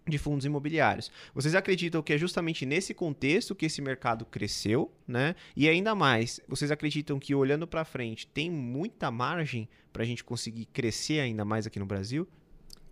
de 0.07 0.19
fundos 0.19 0.45
imobiliários. 0.45 1.11
Vocês 1.33 1.55
acreditam 1.55 2.03
que 2.03 2.13
é 2.13 2.19
justamente 2.19 2.67
nesse 2.67 2.93
contexto 2.93 3.55
que 3.55 3.65
esse 3.65 3.81
mercado 3.81 4.25
cresceu, 4.25 4.91
né? 5.07 5.33
E 5.55 5.67
ainda 5.67 5.95
mais, 5.95 6.39
vocês 6.47 6.69
acreditam 6.69 7.17
que 7.17 7.33
olhando 7.33 7.65
para 7.65 7.83
frente 7.83 8.27
tem 8.27 8.51
muita 8.51 9.09
margem 9.09 9.67
para 9.91 10.03
a 10.03 10.05
gente 10.05 10.23
conseguir 10.23 10.65
crescer 10.65 11.19
ainda 11.19 11.43
mais 11.43 11.65
aqui 11.65 11.79
no 11.79 11.85
Brasil? 11.87 12.27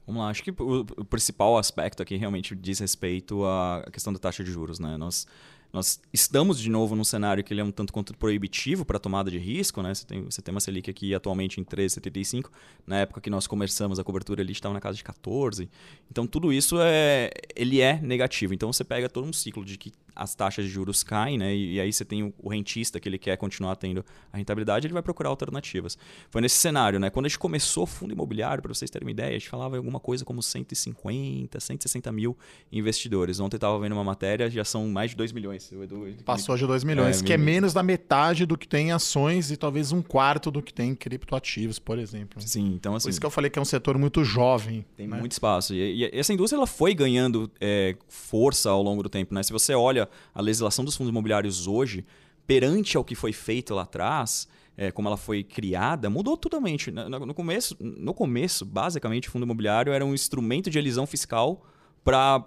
Vamos 0.10 0.24
lá, 0.24 0.30
acho 0.32 0.44
que 0.44 0.50
o, 0.50 1.06
principal 1.06 1.56
aspecto 1.56 2.02
aqui 2.02 2.16
realmente 2.16 2.56
diz 2.56 2.80
respeito 2.80 3.46
à 3.46 3.86
questão 3.94 4.12
da 4.12 4.18
taxa 4.18 4.44
de 4.44 4.52
juros, 4.52 4.80
né? 4.80 4.98
Nós, 4.98 5.28
nós 5.72 6.02
estamos 6.12 6.60
de 6.60 6.68
novo 6.68 6.96
num 6.96 7.04
cenário 7.04 7.44
que 7.44 7.54
ele 7.54 7.62
é 7.62 7.64
um 7.64 7.70
tanto 7.70 7.94
quanto 7.94 8.18
proibitivo 8.18 8.84
para 8.84 8.98
tomada 8.98 9.30
de 9.30 9.38
risco, 9.38 9.84
né? 9.84 9.94
Você 9.94 10.08
tem, 10.08 10.24
você 10.24 10.42
tem 10.42 10.52
uma 10.52 10.60
Selic 10.60 10.90
aqui 10.90 11.14
atualmente 11.14 11.62
em 11.62 11.64
13,75. 11.64 12.50
Na 12.88 13.02
época 13.02 13.22
que 13.22 13.30
nós 13.30 13.46
começamos 13.46 14.00
a 14.00 14.04
cobertura 14.04 14.42
ali 14.42 14.52
estava 14.52 14.74
na 14.74 14.80
casa 14.82 14.98
de 14.98 15.04
14. 15.04 15.70
Então 16.10 16.26
tudo 16.26 16.52
isso 16.52 16.78
é 16.82 17.30
ele 17.56 17.80
é 17.80 18.02
negativo. 18.02 18.52
Então 18.52 18.74
você 18.74 18.84
pega 18.84 19.08
todo 19.08 19.28
um 19.28 19.34
ciclo 19.34 19.64
de 19.64 19.78
que 19.78 19.94
as 20.16 20.36
taxas 20.36 20.66
de 20.66 20.72
juros 20.72 21.04
caem, 21.04 21.38
né? 21.38 21.56
E, 21.56 21.76
e 21.76 21.82
aí 21.82 21.92
você 21.92 22.06
tem 22.06 22.24
o, 22.24 22.34
o, 22.38 22.50
rentista 22.50 23.00
que 23.00 23.08
ele 23.08 23.18
quer 23.18 23.38
continuar 23.38 23.76
tendo 23.76 24.04
a 24.32 24.38
rentabilidade, 24.38 24.88
ele 24.88 24.94
vai 24.94 25.04
procurar 25.04 25.30
alternativas. 25.30 25.98
Foi 26.30 26.42
nesse 26.42 26.56
cenário, 26.56 27.00
né? 27.00 27.10
Quando 27.10 27.26
a 27.26 27.30
gente 27.30 27.40
começou 27.40 27.84
o 27.84 27.88
fundo 27.88 28.14
imobiliário, 28.14 28.62
para 28.62 28.74
vocês 28.74 28.90
terem 28.90 29.06
uma 29.08 29.12
ideia, 29.12 29.30
a 29.30 29.40
gente 29.40 29.50
falava 29.50 29.76
em 29.76 29.78
alguma 29.78 30.00
coisa 30.00 30.26
como 30.26 30.42
150, 30.42 31.60
160 31.60 32.12
mil 32.12 32.38
investidores. 32.72 33.40
Ontem 33.40 33.56
eu 33.56 33.58
estava 33.58 33.80
vendo 33.80 33.94
uma 33.94 34.04
matéria, 34.04 34.50
já 34.50 34.64
são 34.64 34.88
mais 34.88 35.12
de 35.12 35.18
2 35.18 35.32
milhões. 35.32 35.72
Edu, 35.72 36.08
Passou 36.26 36.58
de 36.58 36.66
2 36.66 36.84
milhões, 36.84 37.22
é, 37.22 37.26
que 37.26 37.34
é 37.34 37.38
menos 37.38 37.74
da 37.74 37.84
metade 37.84 38.46
do 38.46 38.58
que 38.58 38.68
tem 38.68 38.90
em 38.90 38.92
ações 38.92 39.52
e 39.52 39.58
talvez 39.58 39.92
um 39.92 40.02
quarto 40.02 40.52
do 40.52 40.62
que 40.62 40.74
tem 40.74 40.92
em 40.92 40.96
criptoativos, 40.96 41.80
por 41.80 41.98
exemplo. 42.00 42.42
Sim, 42.42 42.74
então 42.76 42.96
assim. 42.96 43.06
Por 43.06 43.10
isso 43.12 43.20
que 43.20 43.26
eu 43.26 43.32
falei 43.32 43.50
que 43.50 43.60
é 43.60 43.62
um 43.62 43.66
setor 43.66 43.98
muito 43.98 44.24
jovem. 44.24 44.86
Tem 44.96 45.08
né? 45.08 45.18
muito 45.18 45.32
espaço. 45.32 45.74
E, 45.74 46.04
e, 46.04 46.10
essa 46.14 46.34
indústria 46.34 46.58
ela 46.58 46.68
foi 46.68 46.94
ganhando 46.94 47.50
é, 47.60 47.96
força 48.08 48.70
ao 48.70 48.82
longo 48.82 49.04
do 49.04 49.10
tempo, 49.10 49.34
né? 49.34 49.44
Se 49.44 49.52
você 49.52 49.74
olha 49.74 50.09
a 50.34 50.42
legislação 50.42 50.84
dos 50.84 50.96
fundos 50.96 51.10
imobiliários 51.10 51.68
hoje, 51.68 52.06
perante 52.46 52.98
ao 52.98 53.04
que 53.04 53.16
foi 53.16 53.32
feito 53.32 53.74
lá 53.74 53.84
atrás, 53.84 54.48
é, 54.76 54.92
como 54.92 55.08
ela 55.08 55.18
foi 55.18 55.44
criada, 55.44 56.10
mudou 56.10 56.38
totalmente. 56.38 56.90
No, 56.90 57.10
no, 57.10 57.34
começo, 57.34 57.76
no 57.80 58.14
começo, 58.14 58.66
basicamente, 58.66 59.28
o 59.28 59.32
fundo 59.32 59.44
imobiliário 59.44 59.92
era 59.92 60.06
um 60.06 60.14
instrumento 60.14 60.70
de 60.70 60.78
elisão 60.78 61.06
fiscal 61.06 61.66
para 62.04 62.44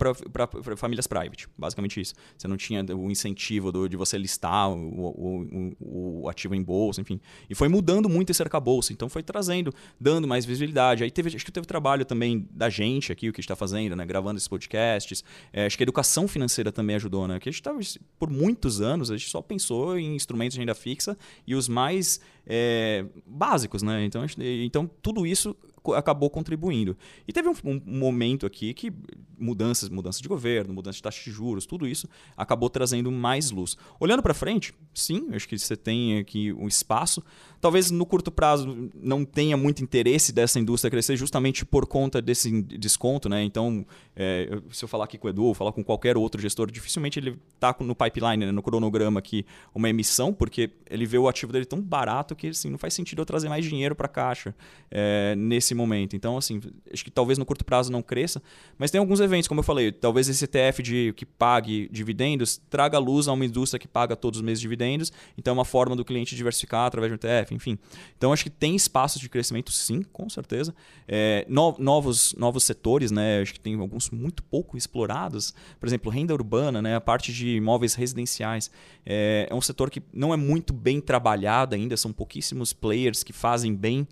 famílias 0.76 1.06
private. 1.06 1.48
Basicamente 1.56 2.00
isso. 2.00 2.14
Você 2.36 2.48
não 2.48 2.56
tinha 2.56 2.84
o 2.96 3.10
incentivo 3.10 3.70
do, 3.70 3.88
de 3.88 3.96
você 3.96 4.18
listar 4.18 4.70
o, 4.70 4.76
o, 4.78 6.22
o, 6.22 6.28
ativo 6.28 6.54
em 6.54 6.62
bolsa, 6.62 7.00
enfim. 7.00 7.20
E 7.48 7.54
foi 7.54 7.68
mudando 7.68 8.08
muito 8.08 8.30
esse 8.30 8.42
arcabouço. 8.42 8.92
Então 8.92 9.08
foi 9.08 9.22
trazendo, 9.22 9.72
dando 10.00 10.26
mais 10.26 10.44
visibilidade. 10.44 11.04
Aí 11.04 11.10
teve, 11.10 11.34
acho 11.34 11.44
que 11.44 11.52
teve 11.52 11.66
trabalho 11.66 12.04
também 12.04 12.48
da 12.50 12.68
gente 12.68 13.12
aqui, 13.12 13.28
o 13.28 13.32
que 13.32 13.40
está 13.40 13.56
fazendo, 13.56 13.94
né? 13.94 14.04
Gravando 14.04 14.38
esses 14.38 14.48
podcasts. 14.48 15.22
É, 15.52 15.66
acho 15.66 15.76
que 15.76 15.82
a 15.82 15.86
educação 15.86 16.26
financeira 16.26 16.72
também 16.72 16.96
ajudou, 16.96 17.28
né? 17.28 17.38
Que 17.38 17.48
a 17.48 17.52
gente 17.52 17.60
estava, 17.60 17.78
por 18.18 18.30
muitos 18.30 18.80
anos, 18.80 19.10
a 19.10 19.16
gente 19.16 19.28
só 19.28 19.42
pensou 19.42 19.98
em 19.98 20.14
instrumentos 20.14 20.54
de 20.54 20.60
renda 20.60 20.74
fixa 20.74 21.16
e 21.46 21.54
os 21.54 21.68
mais 21.68 22.20
é, 22.46 23.04
básicos, 23.26 23.82
né? 23.82 24.04
Então, 24.04 24.24
então 24.38 24.90
tudo 25.00 25.26
isso 25.26 25.56
acabou 25.94 26.30
contribuindo. 26.30 26.96
E 27.26 27.32
teve 27.32 27.48
um, 27.48 27.54
um, 27.64 27.80
momento 27.86 28.46
aqui 28.46 28.72
que 28.72 28.92
mudanças, 29.38 29.88
mudanças 29.88 30.20
de 30.20 30.28
governo, 30.28 30.72
mudança 30.72 30.96
de 30.96 31.02
taxa 31.02 31.22
de 31.24 31.30
juros, 31.30 31.66
tudo 31.66 31.86
isso 31.86 32.08
acabou 32.36 32.70
trazendo 32.70 33.10
mais 33.10 33.50
luz. 33.50 33.76
Olhando 33.98 34.22
para 34.22 34.34
frente, 34.34 34.72
sim, 34.94 35.28
acho 35.32 35.48
que 35.48 35.58
você 35.58 35.76
tem 35.76 36.18
aqui 36.18 36.52
um 36.52 36.68
espaço. 36.68 37.22
Talvez 37.62 37.92
no 37.92 38.04
curto 38.04 38.32
prazo 38.32 38.90
não 38.92 39.24
tenha 39.24 39.56
muito 39.56 39.84
interesse 39.84 40.32
dessa 40.32 40.58
indústria 40.58 40.90
crescer 40.90 41.16
justamente 41.16 41.64
por 41.64 41.86
conta 41.86 42.20
desse 42.20 42.60
desconto, 42.60 43.28
né? 43.28 43.44
Então, 43.44 43.86
é, 44.16 44.60
se 44.72 44.84
eu 44.84 44.88
falar 44.88 45.04
aqui 45.04 45.16
com 45.16 45.28
o 45.28 45.30
Edu, 45.30 45.54
falar 45.54 45.70
com 45.70 45.84
qualquer 45.84 46.16
outro 46.16 46.42
gestor, 46.42 46.72
dificilmente 46.72 47.20
ele 47.20 47.38
está 47.54 47.72
no 47.78 47.94
pipeline, 47.94 48.46
né, 48.46 48.50
no 48.50 48.64
cronograma 48.64 49.20
aqui, 49.20 49.46
uma 49.72 49.88
emissão, 49.88 50.34
porque 50.34 50.72
ele 50.90 51.06
vê 51.06 51.16
o 51.18 51.28
ativo 51.28 51.52
dele 51.52 51.64
tão 51.64 51.80
barato 51.80 52.34
que 52.34 52.48
assim, 52.48 52.68
não 52.68 52.78
faz 52.78 52.94
sentido 52.94 53.22
eu 53.22 53.24
trazer 53.24 53.48
mais 53.48 53.64
dinheiro 53.64 53.94
para 53.94 54.06
a 54.06 54.08
caixa 54.08 54.52
é, 54.90 55.36
nesse 55.36 55.72
momento. 55.72 56.16
Então, 56.16 56.36
assim, 56.36 56.60
acho 56.92 57.04
que 57.04 57.12
talvez 57.12 57.38
no 57.38 57.46
curto 57.46 57.64
prazo 57.64 57.92
não 57.92 58.02
cresça, 58.02 58.42
mas 58.76 58.90
tem 58.90 58.98
alguns 58.98 59.20
eventos, 59.20 59.46
como 59.46 59.60
eu 59.60 59.64
falei, 59.64 59.92
talvez 59.92 60.28
esse 60.28 60.44
ETF 60.44 60.82
de, 60.82 61.14
que 61.16 61.24
pague 61.24 61.88
dividendos 61.92 62.60
traga 62.68 62.98
luz 62.98 63.28
a 63.28 63.32
uma 63.32 63.44
indústria 63.44 63.78
que 63.78 63.86
paga 63.86 64.16
todos 64.16 64.40
os 64.40 64.44
meses 64.44 64.60
dividendos, 64.60 65.12
então 65.38 65.52
é 65.52 65.54
uma 65.54 65.64
forma 65.64 65.94
do 65.94 66.04
cliente 66.04 66.34
diversificar 66.34 66.86
através 66.86 67.08
de 67.08 67.14
um 67.14 67.30
ETF, 67.30 67.51
enfim. 67.52 67.78
Então, 68.16 68.32
acho 68.32 68.44
que 68.44 68.50
tem 68.50 68.76
espaços 68.76 69.20
de 69.20 69.28
crescimento, 69.28 69.72
sim, 69.72 70.02
com 70.02 70.28
certeza. 70.28 70.74
É, 71.06 71.46
no, 71.48 71.76
novos, 71.78 72.34
novos 72.36 72.64
setores, 72.64 73.10
né? 73.10 73.40
Acho 73.40 73.54
que 73.54 73.60
tem 73.60 73.74
alguns 73.74 73.92
alguns 73.92 74.10
muito 74.10 74.42
pouco 74.42 74.76
explorados. 74.76 75.54
Por 75.78 75.86
exemplo, 75.86 76.10
renda 76.10 76.32
urbana, 76.32 76.80
né, 76.80 76.96
a 76.96 77.00
parte 77.00 77.32
de 77.32 77.56
imóveis 77.56 77.94
residenciais. 77.94 78.70
É, 79.04 79.46
é 79.50 79.54
um 79.54 79.60
setor 79.60 79.90
que 79.90 80.02
não 80.12 80.32
é 80.32 80.36
muito 80.36 80.72
bem 80.72 81.00
trabalhado 81.00 81.74
ainda, 81.74 81.96
são 81.96 82.12
pouquíssimos 82.12 82.72
players 82.72 83.22
que 83.22 83.32
fazem 83.32 83.74
bem 83.74 84.06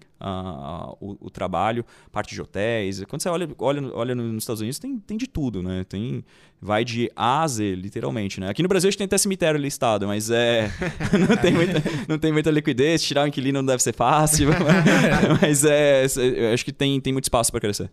o, 1.00 1.16
o, 1.26 1.30
trabalho, 1.30 1.84
parte 2.12 2.34
de 2.34 2.40
hotéis. 2.40 3.02
Quando 3.04 3.22
você 3.22 3.28
olha, 3.28 3.48
olha, 3.58 3.94
olha 3.94 4.14
nos 4.14 4.42
Estados 4.42 4.60
Unidos, 4.60 4.78
tem, 4.78 4.98
tem 4.98 5.16
de 5.16 5.26
tudo, 5.26 5.62
né? 5.62 5.84
Tem, 5.88 6.24
vai 6.60 6.84
de 6.84 7.10
A 7.16 7.42
a 7.42 7.48
Z, 7.48 7.74
literalmente, 7.74 8.40
né? 8.40 8.50
Aqui 8.50 8.62
no 8.62 8.68
Brasil 8.68 8.88
a 8.88 8.90
gente 8.90 8.98
tem 8.98 9.06
até 9.06 9.16
cemitério 9.16 9.58
listado, 9.58 10.06
mas 10.06 10.30
é 10.30 10.70
não, 11.18 11.36
tem 11.36 11.52
muita, 11.52 11.82
não 12.08 12.18
tem 12.18 12.32
muita 12.32 12.50
liquidez, 12.50 13.02
tirar 13.02 13.24
o 13.24 13.26
inquilino 13.26 13.60
não 13.60 13.66
deve 13.66 13.82
ser 13.82 13.94
fácil, 13.94 14.50
mas 15.40 15.64
é, 15.64 16.06
eu 16.16 16.52
acho 16.52 16.64
que 16.64 16.72
tem, 16.72 17.00
tem 17.00 17.12
muito 17.12 17.24
espaço 17.24 17.50
para 17.50 17.60
crescer. 17.60 17.90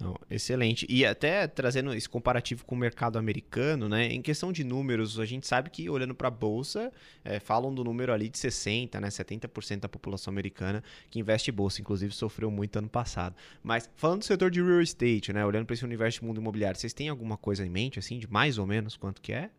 Não, 0.00 0.16
excelente. 0.30 0.86
E 0.88 1.04
até 1.04 1.46
trazendo 1.46 1.92
esse 1.94 2.08
comparativo 2.08 2.64
com 2.64 2.74
o 2.74 2.78
mercado 2.78 3.18
americano, 3.18 3.88
né? 3.88 4.06
Em 4.06 4.22
questão 4.22 4.50
de 4.50 4.64
números, 4.64 5.20
a 5.20 5.26
gente 5.26 5.46
sabe 5.46 5.68
que 5.68 5.90
olhando 5.90 6.14
para 6.14 6.28
a 6.28 6.30
bolsa, 6.30 6.90
é, 7.22 7.38
falam 7.38 7.74
do 7.74 7.84
número 7.84 8.12
ali 8.12 8.28
de 8.28 8.38
60, 8.38 8.98
né? 9.00 9.08
70% 9.08 9.80
da 9.80 9.88
população 9.88 10.32
americana 10.32 10.82
que 11.10 11.18
investe 11.18 11.50
em 11.50 11.54
bolsa, 11.54 11.80
inclusive 11.80 12.14
sofreu 12.14 12.50
muito 12.50 12.78
ano 12.78 12.88
passado. 12.88 13.36
Mas 13.62 13.90
falando 13.94 14.20
do 14.20 14.24
setor 14.24 14.50
de 14.50 14.62
real 14.62 14.80
estate, 14.80 15.32
né? 15.32 15.44
Olhando 15.44 15.66
para 15.66 15.74
esse 15.74 15.84
universo 15.84 16.20
de 16.20 16.26
mundo 16.26 16.40
imobiliário, 16.40 16.78
vocês 16.78 16.92
têm 16.92 17.08
alguma 17.08 17.36
coisa 17.36 17.64
em 17.64 17.70
mente, 17.70 17.98
assim, 17.98 18.18
de 18.18 18.30
mais 18.30 18.56
ou 18.56 18.66
menos 18.66 18.96
quanto 18.96 19.20
que 19.20 19.32
é? 19.32 19.50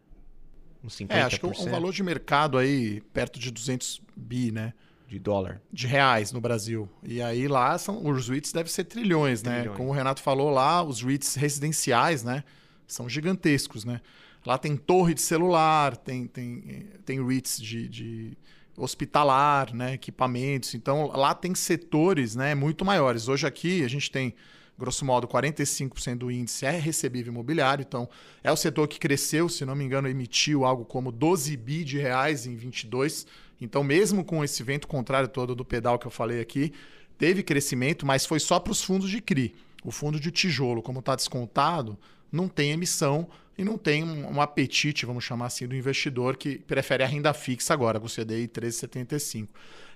Uns 0.84 0.98
50%? 0.98 1.12
É, 1.12 1.22
acho 1.22 1.40
que 1.40 1.46
um, 1.46 1.52
um 1.52 1.70
valor 1.70 1.94
de 1.94 2.02
mercado 2.02 2.58
aí 2.58 3.02
perto 3.14 3.40
de 3.40 3.52
200 3.52 4.02
bi, 4.16 4.52
né? 4.52 4.74
De 5.12 5.20
dólar. 5.20 5.62
De 5.72 5.88
reais 5.88 6.32
no 6.32 6.40
Brasil. 6.40 6.90
E 7.04 7.22
aí 7.22 7.46
lá 7.46 7.78
são, 7.78 8.06
os 8.08 8.30
REITs 8.30 8.54
devem 8.54 8.72
ser 8.72 8.86
trilhões, 8.86 9.44
né? 9.44 9.56
trilhões, 9.56 9.72
né? 9.72 9.78
Como 9.78 9.90
o 9.90 9.92
Renato 9.92 10.22
falou 10.22 10.50
lá, 10.50 10.82
os 10.82 11.02
REITs 11.02 11.36
residenciais, 11.36 12.24
né? 12.24 12.46
São 12.88 13.10
gigantescos, 13.10 13.84
né? 13.84 14.00
Lá 14.46 14.58
tem 14.58 14.78
torre 14.78 15.14
de 15.14 15.20
celular, 15.20 15.98
tem, 15.98 16.28
tem, 16.28 16.88
tem 17.04 17.26
REITs 17.26 17.62
de, 17.62 17.90
de 17.90 18.38
hospitalar, 18.78 19.74
né? 19.74 19.96
equipamentos. 19.96 20.76
Então 20.76 21.08
lá 21.08 21.36
tem 21.36 21.54
setores 21.54 22.34
né? 22.34 22.56
muito 22.56 22.86
maiores. 22.86 23.28
Hoje 23.28 23.46
aqui 23.46 23.84
a 23.84 23.90
gente 23.90 24.10
tem 24.10 24.34
grosso 24.80 25.04
modo, 25.04 25.28
45% 25.28 26.18
do 26.20 26.32
índice 26.32 26.66
é 26.66 26.72
recebível 26.72 27.32
imobiliário. 27.32 27.86
Então, 27.88 28.10
é 28.44 28.52
o 28.52 28.56
setor 28.56 28.88
que 28.88 28.98
cresceu, 28.98 29.48
se 29.48 29.64
não 29.64 29.76
me 29.76 29.84
engano, 29.84 30.08
emitiu 30.08 30.66
algo 30.66 30.86
como 30.86 31.12
12 31.12 31.56
bi 31.56 31.84
de 31.84 32.00
reais 32.00 32.48
em 32.48 32.56
22. 32.56 33.28
Então, 33.62 33.84
mesmo 33.84 34.26
com 34.26 34.44
esse 34.44 34.64
vento 34.64 34.88
contrário 34.88 35.30
todo 35.30 35.56
do 35.56 35.64
pedal 35.64 36.00
que 36.00 36.08
eu 36.08 36.12
falei 36.12 36.42
aqui, 36.42 36.74
teve 37.18 37.44
crescimento, 37.44 38.06
mas 38.06 38.26
foi 38.26 38.40
só 38.40 38.60
para 38.60 38.72
os 38.72 38.84
fundos 38.84 39.10
de 39.10 39.22
CRI. 39.22 39.54
O 39.84 39.92
fundo 39.92 40.20
de 40.20 40.32
tijolo, 40.32 40.82
como 40.82 41.00
está 41.00 41.16
descontado, 41.16 41.98
não 42.32 42.48
tem 42.48 42.72
emissão 42.72 43.30
e 43.58 43.64
não 43.64 43.78
tem 43.78 44.04
um, 44.04 44.38
um, 44.38 44.42
apetite, 44.42 45.06
vamos 45.06 45.24
chamar 45.24 45.48
assim, 45.48 45.68
do 45.68 45.76
investidor 45.76 46.38
que 46.38 46.58
prefere 46.60 47.04
a 47.04 47.08
renda 47.08 47.34
fixa 47.34 47.74
agora, 47.74 48.00
com 48.00 48.08
o 48.08 48.10
CDI 48.10 48.48
13,75. 48.48 49.48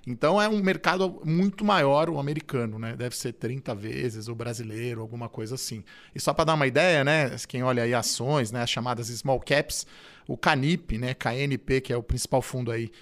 Então 0.06 0.40
é 0.40 0.48
um 0.48 0.62
mercado 0.62 1.20
muito 1.24 1.64
maior 1.64 2.08
o 2.08 2.20
americano, 2.20 2.78
né? 2.78 2.94
Deve 2.94 3.16
ser 3.16 3.32
30 3.32 3.74
vezes 3.74 4.28
o 4.28 4.34
brasileiro, 4.36 5.00
alguma 5.00 5.28
coisa 5.28 5.56
assim. 5.56 5.82
E 6.14 6.20
só 6.20 6.32
para 6.32 6.44
dar 6.44 6.54
uma 6.54 6.66
ideia, 6.66 7.02
né? 7.02 7.34
Quem 7.48 7.64
olha 7.64 7.82
aí 7.82 7.92
ações, 7.92 8.52
né? 8.52 8.62
As 8.62 8.70
chamadas 8.70 9.08
small 9.08 9.40
caps, 9.40 9.84
o 10.28 10.36
Canip, 10.36 10.96
né? 10.96 11.12
KNP, 11.12 11.80
que 11.80 11.92
é 11.92 11.96
o 11.96 12.04
principal 12.04 12.40
fundo 12.40 12.70
aí 12.70 12.92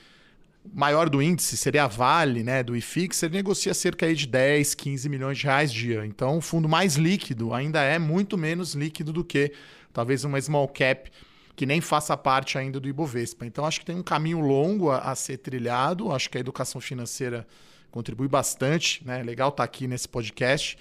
maior 0.72 1.08
do 1.08 1.20
índice 1.20 1.56
seria 1.56 1.84
a 1.84 1.86
Vale, 1.86 2.42
né, 2.42 2.62
do 2.62 2.76
IFIX, 2.76 3.22
ele 3.22 3.34
negocia 3.34 3.74
cerca 3.74 4.06
aí 4.06 4.14
de 4.14 4.26
10, 4.26 4.74
15 4.74 5.08
milhões 5.08 5.38
de 5.38 5.44
reais 5.44 5.72
dia. 5.72 6.06
Então, 6.06 6.38
o 6.38 6.40
fundo 6.40 6.68
mais 6.68 6.96
líquido 6.96 7.52
ainda 7.52 7.82
é 7.82 7.98
muito 7.98 8.38
menos 8.38 8.74
líquido 8.74 9.12
do 9.12 9.24
que 9.24 9.52
talvez 9.92 10.24
uma 10.24 10.40
small 10.40 10.68
cap 10.68 11.10
que 11.56 11.66
nem 11.66 11.80
faça 11.80 12.16
parte 12.16 12.58
ainda 12.58 12.80
do 12.80 12.88
Ibovespa. 12.88 13.46
Então, 13.46 13.64
acho 13.64 13.80
que 13.80 13.86
tem 13.86 13.96
um 13.96 14.02
caminho 14.02 14.40
longo 14.40 14.90
a, 14.90 14.98
a 14.98 15.14
ser 15.14 15.38
trilhado. 15.38 16.10
Acho 16.10 16.28
que 16.28 16.36
a 16.36 16.40
educação 16.40 16.80
financeira 16.80 17.46
contribui 17.90 18.26
bastante. 18.26 19.04
Né? 19.04 19.22
Legal 19.22 19.50
estar 19.50 19.58
tá 19.58 19.64
aqui 19.64 19.86
nesse 19.86 20.08
podcast. 20.08 20.76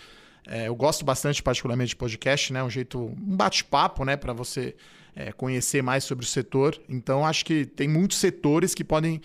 É, 0.48 0.68
eu 0.68 0.76
gosto 0.76 1.06
bastante, 1.06 1.44
particularmente, 1.44 1.90
de 1.90 1.96
podcast, 1.96 2.52
né? 2.52 2.64
Um 2.64 2.70
jeito, 2.70 3.00
um 3.00 3.36
bate-papo, 3.36 4.04
né? 4.04 4.18
Para 4.18 4.34
você 4.34 4.76
é, 5.16 5.32
conhecer 5.32 5.82
mais 5.82 6.04
sobre 6.04 6.26
o 6.26 6.28
setor. 6.28 6.80
Então, 6.90 7.26
acho 7.26 7.46
que 7.46 7.66
tem 7.66 7.88
muitos 7.88 8.18
setores 8.18 8.74
que 8.74 8.84
podem 8.84 9.22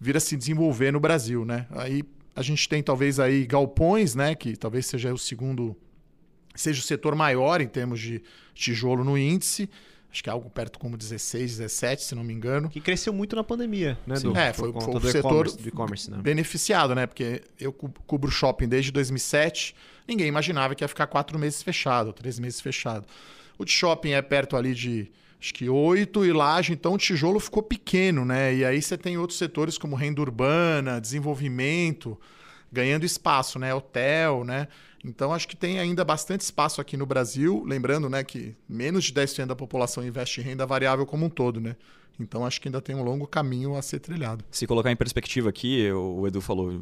vir 0.00 0.16
a 0.16 0.20
se 0.20 0.36
desenvolver 0.36 0.92
no 0.92 0.98
Brasil, 0.98 1.44
né? 1.44 1.66
Aí 1.70 2.02
a 2.34 2.42
gente 2.42 2.68
tem 2.68 2.82
talvez 2.82 3.20
aí 3.20 3.46
galpões, 3.46 4.14
né? 4.14 4.34
Que 4.34 4.56
talvez 4.56 4.86
seja 4.86 5.12
o 5.12 5.18
segundo, 5.18 5.76
seja 6.54 6.80
o 6.80 6.82
setor 6.82 7.14
maior 7.14 7.60
em 7.60 7.68
termos 7.68 8.00
de 8.00 8.22
tijolo 8.54 9.04
no 9.04 9.18
índice 9.18 9.68
acho 10.12 10.22
que 10.22 10.28
é 10.28 10.32
algo 10.32 10.50
perto 10.50 10.78
como 10.78 10.96
16, 10.96 11.58
17, 11.58 12.02
se 12.02 12.14
não 12.14 12.24
me 12.24 12.34
engano. 12.34 12.68
Que 12.68 12.80
cresceu 12.80 13.12
muito 13.12 13.36
na 13.36 13.44
pandemia, 13.44 13.96
né? 14.06 14.16
Do, 14.16 14.36
é, 14.36 14.52
foi, 14.52 14.72
foi 14.72 14.94
o 14.94 15.00
setor 15.00 15.46
e-commerce, 15.64 16.10
né? 16.10 16.18
beneficiado, 16.18 16.94
né? 16.94 17.06
Porque 17.06 17.42
eu 17.58 17.72
cubro 17.72 18.30
shopping 18.30 18.68
desde 18.68 18.90
2007, 18.90 19.74
ninguém 20.08 20.26
imaginava 20.26 20.74
que 20.74 20.82
ia 20.82 20.88
ficar 20.88 21.06
quatro 21.06 21.38
meses 21.38 21.62
fechado, 21.62 22.12
três 22.12 22.38
meses 22.38 22.60
fechado. 22.60 23.06
O 23.56 23.64
de 23.64 23.72
shopping 23.72 24.10
é 24.10 24.22
perto 24.22 24.56
ali 24.56 24.74
de 24.74 25.10
acho 25.40 25.54
que 25.54 25.68
oito 25.68 26.24
e 26.24 26.32
laje, 26.32 26.72
então 26.72 26.94
o 26.94 26.98
tijolo 26.98 27.40
ficou 27.40 27.62
pequeno, 27.62 28.24
né? 28.24 28.54
E 28.54 28.64
aí 28.64 28.80
você 28.82 28.98
tem 28.98 29.16
outros 29.16 29.38
setores 29.38 29.78
como 29.78 29.96
renda 29.96 30.20
urbana, 30.20 31.00
desenvolvimento, 31.00 32.18
ganhando 32.70 33.06
espaço, 33.06 33.58
né? 33.58 33.74
Hotel, 33.74 34.44
né? 34.44 34.68
Então, 35.04 35.32
acho 35.32 35.48
que 35.48 35.56
tem 35.56 35.78
ainda 35.78 36.04
bastante 36.04 36.42
espaço 36.42 36.80
aqui 36.80 36.96
no 36.96 37.06
Brasil. 37.06 37.64
Lembrando 37.66 38.08
né, 38.08 38.22
que 38.22 38.54
menos 38.68 39.04
de 39.04 39.12
10% 39.14 39.46
da 39.46 39.56
população 39.56 40.06
investe 40.06 40.40
em 40.40 40.44
renda 40.44 40.66
variável 40.66 41.06
como 41.06 41.26
um 41.26 41.30
todo. 41.30 41.58
Né? 41.60 41.74
Então, 42.18 42.44
acho 42.44 42.60
que 42.60 42.68
ainda 42.68 42.80
tem 42.82 42.94
um 42.94 43.02
longo 43.02 43.26
caminho 43.26 43.76
a 43.76 43.82
ser 43.82 43.98
trilhado. 43.98 44.44
Se 44.50 44.66
colocar 44.66 44.90
em 44.90 44.96
perspectiva 44.96 45.48
aqui, 45.48 45.90
o 45.90 46.26
Edu 46.26 46.40
falou 46.42 46.80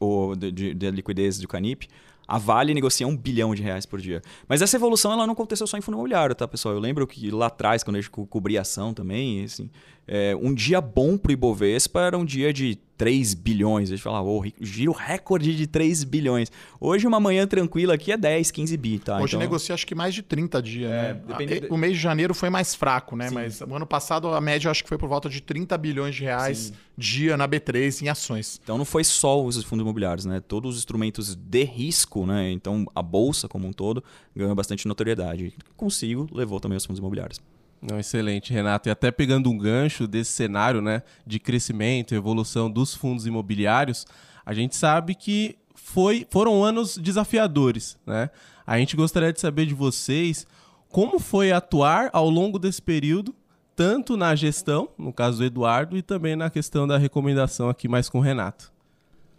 o, 0.00 0.34
de, 0.34 0.72
de 0.72 0.90
liquidez 0.90 1.38
do 1.38 1.46
Canip. 1.46 1.88
A 2.28 2.36
Vale 2.36 2.74
negocia 2.74 3.08
um 3.08 3.16
bilhão 3.16 3.54
de 3.54 3.62
reais 3.62 3.86
por 3.86 3.98
dia. 3.98 4.20
Mas 4.46 4.60
essa 4.60 4.76
evolução 4.76 5.10
ela 5.10 5.26
não 5.26 5.32
aconteceu 5.32 5.66
só 5.66 5.78
em 5.78 5.80
fundo 5.80 5.94
imobiliário, 5.94 6.34
tá, 6.34 6.46
pessoal? 6.46 6.74
Eu 6.74 6.80
lembro 6.80 7.06
que 7.06 7.30
lá 7.30 7.46
atrás, 7.46 7.82
quando 7.82 7.96
a 7.96 8.00
gente 8.00 8.10
cobria 8.10 8.60
ação 8.60 8.92
também, 8.92 9.42
assim, 9.42 9.70
é, 10.08 10.34
um 10.34 10.54
dia 10.54 10.80
bom 10.80 11.18
para 11.18 11.28
o 11.28 11.32
Ibovespa 11.32 12.00
era 12.00 12.16
um 12.16 12.24
dia 12.24 12.50
de 12.50 12.78
3 12.96 13.34
bilhões. 13.34 13.90
A 13.90 13.94
gente 13.94 14.02
falava, 14.02 14.26
oh, 14.26 14.42
giro 14.58 14.90
recorde 14.90 15.54
de 15.54 15.66
3 15.66 16.02
bilhões. 16.02 16.50
Hoje, 16.80 17.06
uma 17.06 17.20
manhã 17.20 17.46
tranquila 17.46 17.94
aqui 17.94 18.10
é 18.10 18.16
10, 18.16 18.50
15 18.50 18.76
bi, 18.78 18.98
tá? 18.98 19.16
Hoje 19.16 19.26
então... 19.26 19.40
negocia 19.40 19.74
acho 19.74 19.86
que 19.86 19.94
mais 19.94 20.14
de 20.14 20.22
30 20.22 20.62
dias, 20.62 20.90
é, 20.90 21.12
né? 21.12 21.68
O 21.68 21.76
mês 21.76 21.92
de 21.92 22.00
janeiro 22.00 22.34
foi 22.34 22.48
mais 22.48 22.74
fraco, 22.74 23.14
né? 23.14 23.28
Sim. 23.28 23.34
Mas 23.34 23.60
o 23.60 23.74
ano 23.74 23.86
passado 23.86 24.28
a 24.28 24.40
média 24.40 24.70
acho 24.70 24.82
que 24.82 24.88
foi 24.88 24.98
por 24.98 25.08
volta 25.08 25.28
de 25.28 25.42
30 25.42 25.76
bilhões 25.76 26.14
de 26.14 26.24
reais 26.24 26.58
Sim. 26.58 26.72
dia 26.96 27.36
na 27.36 27.46
B3 27.46 28.02
em 28.02 28.08
ações. 28.08 28.58
Então 28.64 28.78
não 28.78 28.86
foi 28.86 29.04
só 29.04 29.44
os 29.44 29.62
fundos 29.62 29.84
imobiliários, 29.84 30.24
né? 30.24 30.40
Todos 30.40 30.74
os 30.74 30.78
instrumentos 30.78 31.34
de 31.34 31.64
risco, 31.64 32.24
né? 32.24 32.50
Então 32.50 32.86
a 32.94 33.02
bolsa 33.02 33.46
como 33.46 33.68
um 33.68 33.72
todo 33.72 34.02
ganhou 34.34 34.54
bastante 34.54 34.88
notoriedade. 34.88 35.52
Consigo 35.76 36.26
levou 36.32 36.58
também 36.58 36.78
os 36.78 36.86
fundos 36.86 36.98
imobiliários. 36.98 37.38
Não, 37.80 37.98
excelente, 37.98 38.52
Renato. 38.52 38.88
E 38.88 38.90
até 38.90 39.10
pegando 39.10 39.50
um 39.50 39.56
gancho 39.56 40.06
desse 40.06 40.32
cenário 40.32 40.82
né, 40.82 41.02
de 41.26 41.38
crescimento 41.38 42.12
e 42.12 42.16
evolução 42.16 42.70
dos 42.70 42.94
fundos 42.94 43.26
imobiliários, 43.26 44.06
a 44.44 44.52
gente 44.52 44.74
sabe 44.74 45.14
que 45.14 45.56
foi, 45.74 46.26
foram 46.30 46.62
anos 46.62 46.96
desafiadores. 46.98 47.96
Né? 48.04 48.30
A 48.66 48.78
gente 48.78 48.96
gostaria 48.96 49.32
de 49.32 49.40
saber 49.40 49.66
de 49.66 49.74
vocês 49.74 50.46
como 50.88 51.18
foi 51.18 51.52
atuar 51.52 52.10
ao 52.12 52.28
longo 52.28 52.58
desse 52.58 52.82
período, 52.82 53.34
tanto 53.76 54.16
na 54.16 54.34
gestão, 54.34 54.88
no 54.98 55.12
caso 55.12 55.38
do 55.38 55.44
Eduardo, 55.44 55.96
e 55.96 56.02
também 56.02 56.34
na 56.34 56.50
questão 56.50 56.86
da 56.86 56.98
recomendação 56.98 57.68
aqui 57.68 57.86
mais 57.86 58.08
com 58.08 58.18
o 58.18 58.22
Renato. 58.22 58.72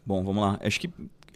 Bom, 0.05 0.23
vamos 0.23 0.41
lá. 0.41 0.59
Acho 0.63 0.79
que 0.79 0.89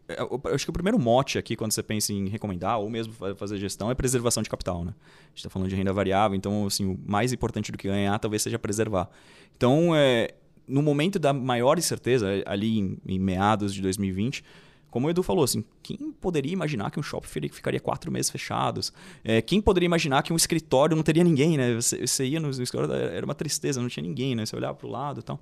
eu 0.08 0.42
acho 0.54 0.66
que 0.66 0.70
o 0.70 0.74
primeiro 0.74 1.00
mote 1.00 1.38
aqui, 1.38 1.56
quando 1.56 1.72
você 1.72 1.82
pensa 1.82 2.12
em 2.12 2.28
recomendar 2.28 2.80
ou 2.80 2.90
mesmo 2.90 3.14
fazer 3.36 3.58
gestão, 3.58 3.90
é 3.90 3.96
preservação 3.96 4.44
de 4.44 4.50
capital. 4.50 4.84
Né? 4.84 4.94
A 4.98 5.28
gente 5.30 5.38
está 5.38 5.50
falando 5.50 5.70
de 5.70 5.76
renda 5.76 5.94
variável, 5.94 6.36
então 6.36 6.66
assim, 6.66 6.86
o 6.86 7.00
mais 7.06 7.32
importante 7.32 7.72
do 7.72 7.78
que 7.78 7.88
ganhar 7.88 8.18
talvez 8.20 8.42
seja 8.42 8.60
preservar. 8.60 9.10
Então, 9.56 9.96
é, 9.96 10.34
no 10.68 10.82
momento 10.82 11.18
da 11.20 11.32
maior 11.32 11.78
incerteza, 11.78 12.28
ali 12.46 12.80
em, 12.80 12.98
em, 13.08 13.20
meados 13.20 13.74
de 13.74 13.82
2020, 13.82 14.44
como 14.90 15.08
o 15.08 15.10
Edu 15.10 15.24
falou, 15.24 15.44
assim, 15.44 15.64
quem 15.82 16.12
poderia 16.12 16.52
imaginar 16.52 16.92
que 16.92 17.00
um 17.00 17.04
shopping 17.04 17.50
ficaria 17.50 17.80
quatro 17.80 18.12
meses 18.12 18.30
fechados? 18.30 18.94
É, 19.24 19.42
quem 19.42 19.60
poderia 19.60 19.88
imaginar 19.88 20.22
que 20.22 20.32
um 20.32 20.36
escritório 20.36 20.96
não 20.96 21.02
teria 21.02 21.24
ninguém, 21.24 21.58
né? 21.58 21.74
Você, 21.74 22.06
você 22.06 22.26
ia 22.26 22.40
no 22.40 22.52
escritório, 22.52 22.94
era 22.94 23.26
uma 23.26 23.34
tristeza, 23.34 23.82
não 23.82 23.90
tinha 23.90 24.06
ninguém, 24.06 24.36
né? 24.36 24.46
Você 24.46 24.56
olhava 24.56 24.76
para 24.76 24.86
o 24.86 24.92
lado 24.92 25.22
e 25.22 25.24
tal. 25.24 25.40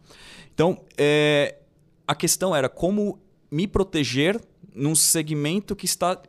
Então, 0.54 0.82
é, 0.98 1.58
a 2.08 2.16
questão 2.16 2.56
era 2.56 2.70
como 2.70 3.20
me 3.52 3.68
proteger 3.68 4.40
num 4.74 4.96
segmento 4.96 5.76
que 5.76 5.86
está 5.86 6.22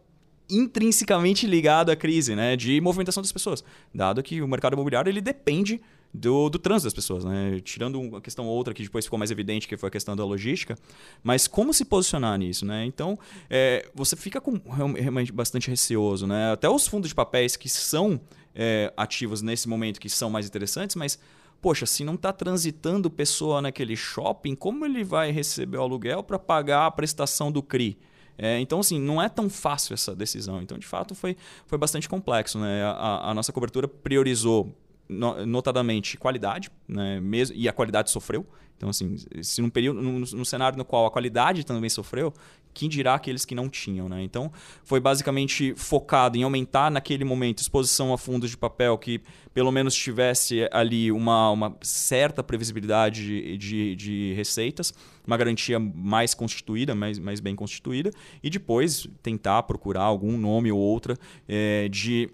intrinsecamente 0.51 1.47
ligado 1.47 1.91
à 1.91 1.97
crise, 1.97 2.35
né, 2.35 2.57
de 2.57 2.81
movimentação 2.81 3.23
das 3.23 3.33
pessoas, 3.33 3.65
dado 3.95 4.23
que 4.23 4.43
o 4.43 4.49
mercado 4.49 4.75
imobiliário 4.75 5.09
ele 5.09 5.21
depende 5.21 5.81
do, 6.13 6.51
do 6.51 6.59
trânsito 6.59 6.87
das 6.87 6.95
pessoas, 6.95 7.25
né? 7.25 7.59
Tirando 7.65 7.99
uma 7.99 8.21
questão 8.21 8.47
outra 8.47 8.75
que 8.75 8.83
depois 8.83 9.07
ficou 9.07 9.19
mais 9.19 9.31
evidente, 9.31 9.67
que 9.67 9.77
foi 9.77 9.89
a 9.89 9.91
questão 9.91 10.15
da 10.15 10.25
logística, 10.25 10.77
mas 11.23 11.49
como 11.49 11.73
se 11.73 11.87
posicionar 11.87 12.39
nisso, 12.39 12.67
né? 12.67 12.85
Então, 12.85 13.19
é, 13.49 13.89
você 13.95 14.15
fica 14.15 14.41
com 14.41 14.61
realmente 14.95 15.33
bastante 15.33 15.71
receoso, 15.71 16.27
né? 16.27 16.53
Até 16.53 16.69
os 16.69 16.87
fundos 16.87 17.09
de 17.09 17.15
papéis 17.15 17.57
que 17.57 17.69
são 17.69 18.21
é, 18.55 18.93
ativos 18.95 19.41
nesse 19.41 19.69
momento, 19.69 19.99
que 19.99 20.11
são 20.11 20.29
mais 20.29 20.47
interessantes, 20.47 20.97
mas 20.97 21.19
poxa, 21.63 21.87
se 21.87 22.05
não 22.05 22.15
está 22.15 22.33
transitando 22.33 23.09
pessoa 23.09 23.63
naquele 23.63 23.97
shopping, 23.97 24.55
como 24.55 24.85
ele 24.85 25.05
vai 25.05 25.31
receber 25.31 25.79
o 25.79 25.83
aluguel 25.83 26.23
para 26.23 26.39
pagar 26.39 26.87
a 26.87 26.91
prestação 26.91 27.51
do 27.51 27.63
CRI? 27.63 27.97
É, 28.39 28.59
então, 28.59 28.81
assim, 28.81 28.99
não 28.99 29.21
é 29.21 29.29
tão 29.29 29.49
fácil 29.49 29.95
essa 29.95 30.15
decisão. 30.15 30.61
Então, 30.63 30.79
de 30.79 30.87
fato, 30.87 31.15
foi, 31.15 31.37
foi 31.67 31.79
bastante 31.79 32.09
complexo. 32.09 32.59
Né? 32.59 32.83
A, 32.85 33.31
a 33.31 33.35
nossa 33.35 33.53
cobertura 33.53 33.87
priorizou 33.87 34.75
notadamente 35.09 36.17
qualidade, 36.17 36.71
né? 36.89 37.21
Mesmo, 37.21 37.55
e 37.57 37.69
a 37.69 37.73
qualidade 37.73 38.11
sofreu. 38.11 38.47
Então, 38.77 38.91
assim, 38.91 39.17
se 39.43 39.63
num 39.63 39.71
período, 39.71 40.03
num, 40.03 40.45
cenário 40.45 40.77
no 40.77 40.85
qual 40.85 41.07
a 41.07 41.11
qualidade 41.11 41.65
também 41.65 41.89
sofreu, 41.89 42.33
quem 42.75 42.89
dirá 42.89 43.15
aqueles 43.15 43.45
que 43.45 43.55
não 43.55 43.69
tinham, 43.69 44.09
né? 44.09 44.23
Então, 44.23 44.51
foi 44.83 44.99
basicamente 44.99 45.73
focado 45.77 46.37
em 46.37 46.43
aumentar 46.43 46.91
naquele 46.91 47.25
momento 47.25 47.61
exposição 47.61 48.13
a 48.13 48.19
fundos 48.19 48.51
de 48.51 48.57
papel 48.57 48.99
que 48.99 49.21
pelo 49.55 49.71
menos 49.71 49.95
tivesse 49.95 50.69
ali 50.73 51.13
uma, 51.13 51.51
uma 51.51 51.77
certa 51.83 52.43
previsibilidade 52.43 53.25
de, 53.25 53.59
de, 53.59 53.97
de 53.97 54.33
receitas, 54.35 54.93
uma 55.27 55.37
garantia 55.37 55.79
mais 55.79 56.35
constituída, 56.35 56.95
mais, 56.95 57.19
mais 57.19 57.41
bem 57.41 57.55
constituída, 57.55 58.11
e 58.43 58.51
depois 58.51 59.07
tentar 59.23 59.63
procurar 59.65 60.03
algum 60.03 60.37
nome 60.37 60.73
ou 60.73 60.79
outra 60.79 61.17
é, 61.49 61.89
de 61.89 62.31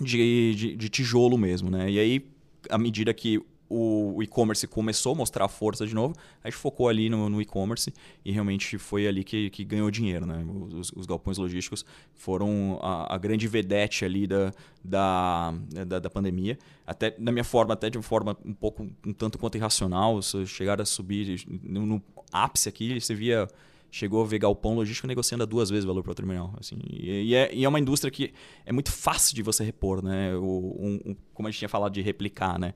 de, 0.00 0.54
de, 0.54 0.76
de 0.76 0.88
tijolo 0.88 1.36
mesmo, 1.36 1.70
né? 1.70 1.90
E 1.90 1.98
aí, 1.98 2.26
à 2.70 2.78
medida 2.78 3.12
que 3.12 3.38
o, 3.70 4.20
e-commerce 4.20 4.66
começou 4.66 5.12
a 5.12 5.14
mostrar 5.14 5.46
força 5.46 5.86
de 5.86 5.94
novo, 5.94 6.14
a 6.42 6.50
gente 6.50 6.58
focou 6.58 6.88
ali 6.88 7.08
no, 7.08 7.28
no 7.28 7.40
e-commerce 7.40 7.94
e 8.24 8.32
realmente 8.32 8.76
foi 8.76 9.06
ali 9.06 9.22
que, 9.22 9.48
que 9.50 9.64
ganhou 9.64 9.88
dinheiro. 9.90 10.26
Né? 10.26 10.44
Os, 10.72 10.92
os 10.92 11.06
galpões 11.06 11.38
logísticos 11.38 11.84
foram 12.12 12.80
a, 12.82 13.14
a, 13.14 13.16
grande 13.16 13.46
vedete 13.46 14.04
ali 14.04 14.26
da, 14.26 14.52
da, 14.84 15.54
da, 15.86 15.98
da, 16.00 16.10
pandemia. 16.10 16.58
Até 16.84 17.14
na 17.16 17.30
minha 17.30 17.44
forma, 17.44 17.74
até 17.74 17.88
de 17.88 17.96
uma 17.96 18.02
forma 18.02 18.36
um 18.44 18.52
pouco 18.52 18.88
um 19.06 19.12
tanto 19.12 19.38
quanto 19.38 19.56
irracional, 19.56 20.20
chegar 20.44 20.80
a 20.80 20.84
subir 20.84 21.44
no, 21.62 21.86
no 21.86 22.02
ápice 22.32 22.68
aqui, 22.68 23.00
você 23.00 23.14
via 23.14 23.46
chegou 23.92 24.22
a 24.22 24.26
ver 24.26 24.38
galpão 24.38 24.74
logístico 24.74 25.06
negociando 25.08 25.42
a 25.42 25.46
duas 25.46 25.68
vezes 25.68 25.84
o 25.84 25.88
valor 25.88 26.02
para 26.02 26.12
o 26.12 26.14
terminal. 26.14 26.54
Assim, 26.58 26.76
e, 26.88 27.30
e, 27.30 27.34
é, 27.34 27.52
e, 27.52 27.64
é, 27.64 27.68
uma 27.68 27.80
indústria 27.80 28.10
que 28.10 28.32
é 28.64 28.72
muito 28.72 28.90
fácil 28.92 29.34
de 29.34 29.42
você 29.42 29.64
repor, 29.64 30.02
né? 30.02 30.34
O, 30.36 30.76
um, 30.78 31.00
um, 31.10 31.16
como 31.34 31.48
a 31.48 31.50
gente 31.50 31.58
tinha 31.58 31.68
falado 31.68 31.92
de 31.92 32.00
replicar, 32.00 32.58
né? 32.58 32.74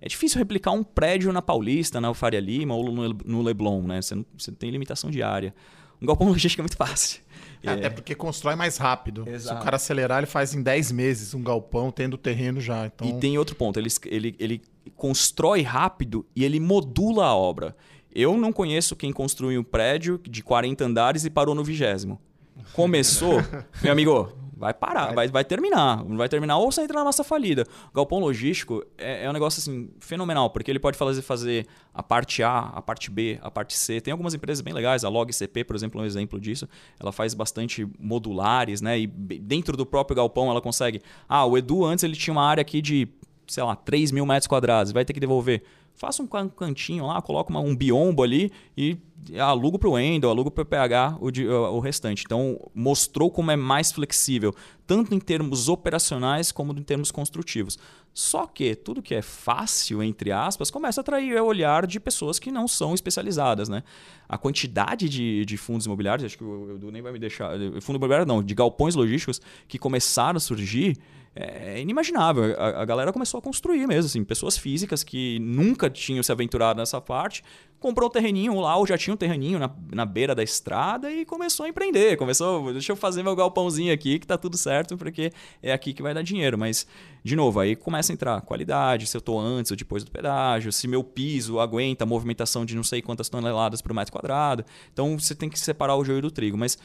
É 0.00 0.08
difícil 0.08 0.38
replicar 0.38 0.72
um 0.72 0.84
prédio 0.84 1.32
na 1.32 1.40
Paulista, 1.40 2.00
na 2.00 2.12
Faria 2.12 2.40
Lima 2.40 2.74
ou 2.74 2.90
no, 2.92 3.42
Leblon, 3.42 3.82
né? 3.82 4.02
Você, 4.02 4.14
não, 4.14 4.26
você 4.36 4.52
tem 4.52 4.70
limitação 4.70 5.10
de 5.10 5.22
área. 5.22 5.54
Um 6.00 6.06
galpão 6.06 6.28
logístico 6.30 6.60
é 6.60 6.64
muito 6.64 6.76
fácil. 6.76 7.20
É, 7.62 7.70
até 7.70 7.90
porque 7.90 8.14
constrói 8.14 8.54
mais 8.54 8.76
rápido. 8.76 9.24
Exato. 9.26 9.56
Se 9.56 9.60
o 9.60 9.64
cara 9.64 9.76
acelerar, 9.76 10.18
ele 10.18 10.26
faz 10.26 10.54
em 10.54 10.62
10 10.62 10.92
meses 10.92 11.34
um 11.34 11.42
galpão 11.42 11.90
tendo 11.90 12.16
terreno 12.16 12.60
já. 12.60 12.86
Então... 12.86 13.08
E 13.08 13.18
tem 13.18 13.38
outro 13.38 13.56
ponto, 13.56 13.78
ele, 13.78 13.88
ele, 14.06 14.36
ele 14.38 14.62
constrói 14.94 15.62
rápido 15.62 16.26
e 16.34 16.44
ele 16.44 16.60
modula 16.60 17.26
a 17.26 17.34
obra. 17.34 17.74
Eu 18.14 18.36
não 18.36 18.52
conheço 18.52 18.94
quem 18.94 19.12
construiu 19.12 19.60
um 19.60 19.64
prédio 19.64 20.20
de 20.28 20.42
40 20.42 20.84
andares 20.84 21.24
e 21.24 21.30
parou 21.30 21.54
no 21.54 21.64
vigésimo. 21.64 22.20
Começou, 22.72 23.42
meu 23.82 23.92
amigo, 23.92 24.32
vai 24.56 24.72
parar, 24.72 25.14
vai, 25.14 25.28
vai 25.28 25.44
terminar. 25.44 26.02
Vai 26.02 26.28
terminar 26.28 26.56
ou 26.56 26.72
você 26.72 26.80
entra 26.80 26.98
na 26.98 27.04
massa 27.04 27.22
falida. 27.22 27.66
O 27.90 27.94
galpão 27.94 28.18
logístico 28.18 28.82
é, 28.96 29.24
é, 29.24 29.30
um 29.30 29.32
negócio 29.32 29.60
assim 29.60 29.90
fenomenal, 30.00 30.48
porque 30.48 30.70
ele 30.70 30.78
pode 30.78 30.96
fazer, 30.96 31.20
fazer 31.20 31.66
a 31.92 32.02
parte 32.02 32.42
A, 32.42 32.58
a 32.58 32.80
parte 32.80 33.10
B, 33.10 33.38
a 33.42 33.50
parte 33.50 33.76
C. 33.76 34.00
Tem 34.00 34.12
algumas 34.12 34.32
empresas 34.32 34.62
bem 34.62 34.72
legais, 34.72 35.04
a 35.04 35.08
LogCP, 35.10 35.64
por 35.64 35.76
exemplo, 35.76 36.00
é 36.00 36.04
um 36.04 36.06
exemplo 36.06 36.40
disso. 36.40 36.66
Ela 36.98 37.12
faz 37.12 37.34
bastante 37.34 37.86
modulares, 37.98 38.80
né? 38.80 38.98
E 38.98 39.06
dentro 39.06 39.76
do 39.76 39.84
próprio 39.84 40.16
galpão 40.16 40.50
ela 40.50 40.62
consegue. 40.62 41.02
Ah, 41.28 41.44
o 41.44 41.58
Edu 41.58 41.84
antes 41.84 42.02
ele 42.02 42.16
tinha 42.16 42.32
uma 42.32 42.44
área 42.44 42.62
aqui 42.62 42.80
de, 42.80 43.06
sei 43.46 43.62
lá, 43.62 43.76
3 43.76 44.10
mil 44.10 44.24
metros 44.24 44.46
quadrados, 44.46 44.90
vai 44.90 45.04
ter 45.04 45.12
que 45.12 45.20
devolver 45.20 45.62
faça 45.96 46.22
um 46.22 46.26
cantinho 46.26 47.06
lá, 47.06 47.20
coloca 47.20 47.50
uma, 47.50 47.60
um 47.60 47.74
biombo 47.74 48.22
ali 48.22 48.52
e 48.76 48.98
alugo 49.38 49.78
para 49.78 49.88
o 49.88 49.98
Endo, 49.98 50.28
alugo 50.28 50.50
para 50.50 50.62
o 50.62 50.66
PH 50.66 51.18
o, 51.20 51.28
o 51.74 51.80
restante. 51.80 52.22
Então, 52.24 52.60
mostrou 52.74 53.30
como 53.30 53.50
é 53.50 53.56
mais 53.56 53.90
flexível, 53.90 54.54
tanto 54.86 55.14
em 55.14 55.18
termos 55.18 55.68
operacionais 55.68 56.52
como 56.52 56.72
em 56.72 56.82
termos 56.82 57.10
construtivos. 57.10 57.78
Só 58.18 58.46
que 58.46 58.74
tudo 58.74 59.02
que 59.02 59.14
é 59.14 59.20
fácil, 59.20 60.02
entre 60.02 60.32
aspas, 60.32 60.70
começa 60.70 61.00
a 61.00 61.02
atrair 61.02 61.38
o 61.38 61.44
olhar 61.44 61.86
de 61.86 62.00
pessoas 62.00 62.38
que 62.38 62.50
não 62.50 62.66
são 62.66 62.94
especializadas. 62.94 63.68
Né? 63.68 63.82
A 64.26 64.38
quantidade 64.38 65.06
de, 65.06 65.44
de 65.44 65.56
fundos 65.58 65.84
imobiliários, 65.84 66.24
acho 66.24 66.38
que 66.38 66.42
o 66.42 66.76
Edu 66.76 66.90
nem 66.90 67.02
vai 67.02 67.12
me 67.12 67.18
deixar. 67.18 67.50
Fundo 67.82 67.96
imobiliário 67.96 68.24
não, 68.24 68.42
de 68.42 68.54
galpões 68.54 68.94
logísticos 68.94 69.38
que 69.68 69.78
começaram 69.78 70.38
a 70.38 70.40
surgir 70.40 70.96
é 71.34 71.78
inimaginável. 71.78 72.58
A, 72.58 72.80
a, 72.80 72.84
galera 72.86 73.12
começou 73.12 73.36
a 73.36 73.42
construir 73.42 73.86
mesmo, 73.86 74.06
assim, 74.06 74.24
pessoas 74.24 74.56
físicas 74.56 75.04
que 75.04 75.38
nunca 75.38 75.90
tinham 75.90 76.22
se 76.22 76.32
aventurado 76.32 76.80
nessa 76.80 76.98
parte, 76.98 77.44
comprou 77.78 78.08
um 78.08 78.12
terreninho 78.12 78.58
lá, 78.60 78.76
ou 78.76 78.86
já 78.86 78.96
tinha 78.96 79.12
um 79.12 79.16
terreninho 79.16 79.58
na, 79.58 79.70
na 79.92 80.04
beira 80.04 80.34
da 80.34 80.42
estrada 80.42 81.10
e 81.10 81.24
começou 81.24 81.66
a 81.66 81.68
empreender. 81.68 82.16
Começou, 82.16 82.72
deixa 82.72 82.92
eu 82.92 82.96
fazer 82.96 83.22
meu 83.22 83.36
galpãozinho 83.36 83.92
aqui 83.92 84.18
que 84.18 84.26
tá 84.26 84.36
tudo 84.38 84.56
certo, 84.56 84.96
porque 84.96 85.32
é 85.62 85.72
aqui 85.72 85.92
que 85.92 86.02
vai 86.02 86.14
dar 86.14 86.22
dinheiro. 86.22 86.58
Mas, 86.58 86.86
de 87.22 87.36
novo, 87.36 87.60
aí 87.60 87.76
começa 87.76 88.12
a 88.12 88.14
entrar 88.14 88.40
qualidade, 88.42 89.06
se 89.06 89.16
eu 89.16 89.20
tô 89.20 89.38
antes 89.38 89.70
ou 89.70 89.76
depois 89.76 90.02
do 90.04 90.10
pedágio, 90.10 90.72
se 90.72 90.88
meu 90.88 91.04
piso 91.04 91.60
aguenta 91.60 92.04
a 92.04 92.06
movimentação 92.06 92.64
de 92.64 92.74
não 92.74 92.82
sei 92.82 93.02
quantas 93.02 93.28
toneladas 93.28 93.82
por 93.82 93.92
metro 93.92 94.12
quadrado. 94.12 94.64
Então, 94.92 95.18
você 95.18 95.34
tem 95.34 95.48
que 95.48 95.58
separar 95.58 95.96
o 95.96 96.04
joio 96.04 96.22
do 96.22 96.30
trigo. 96.30 96.56
Mas 96.56 96.78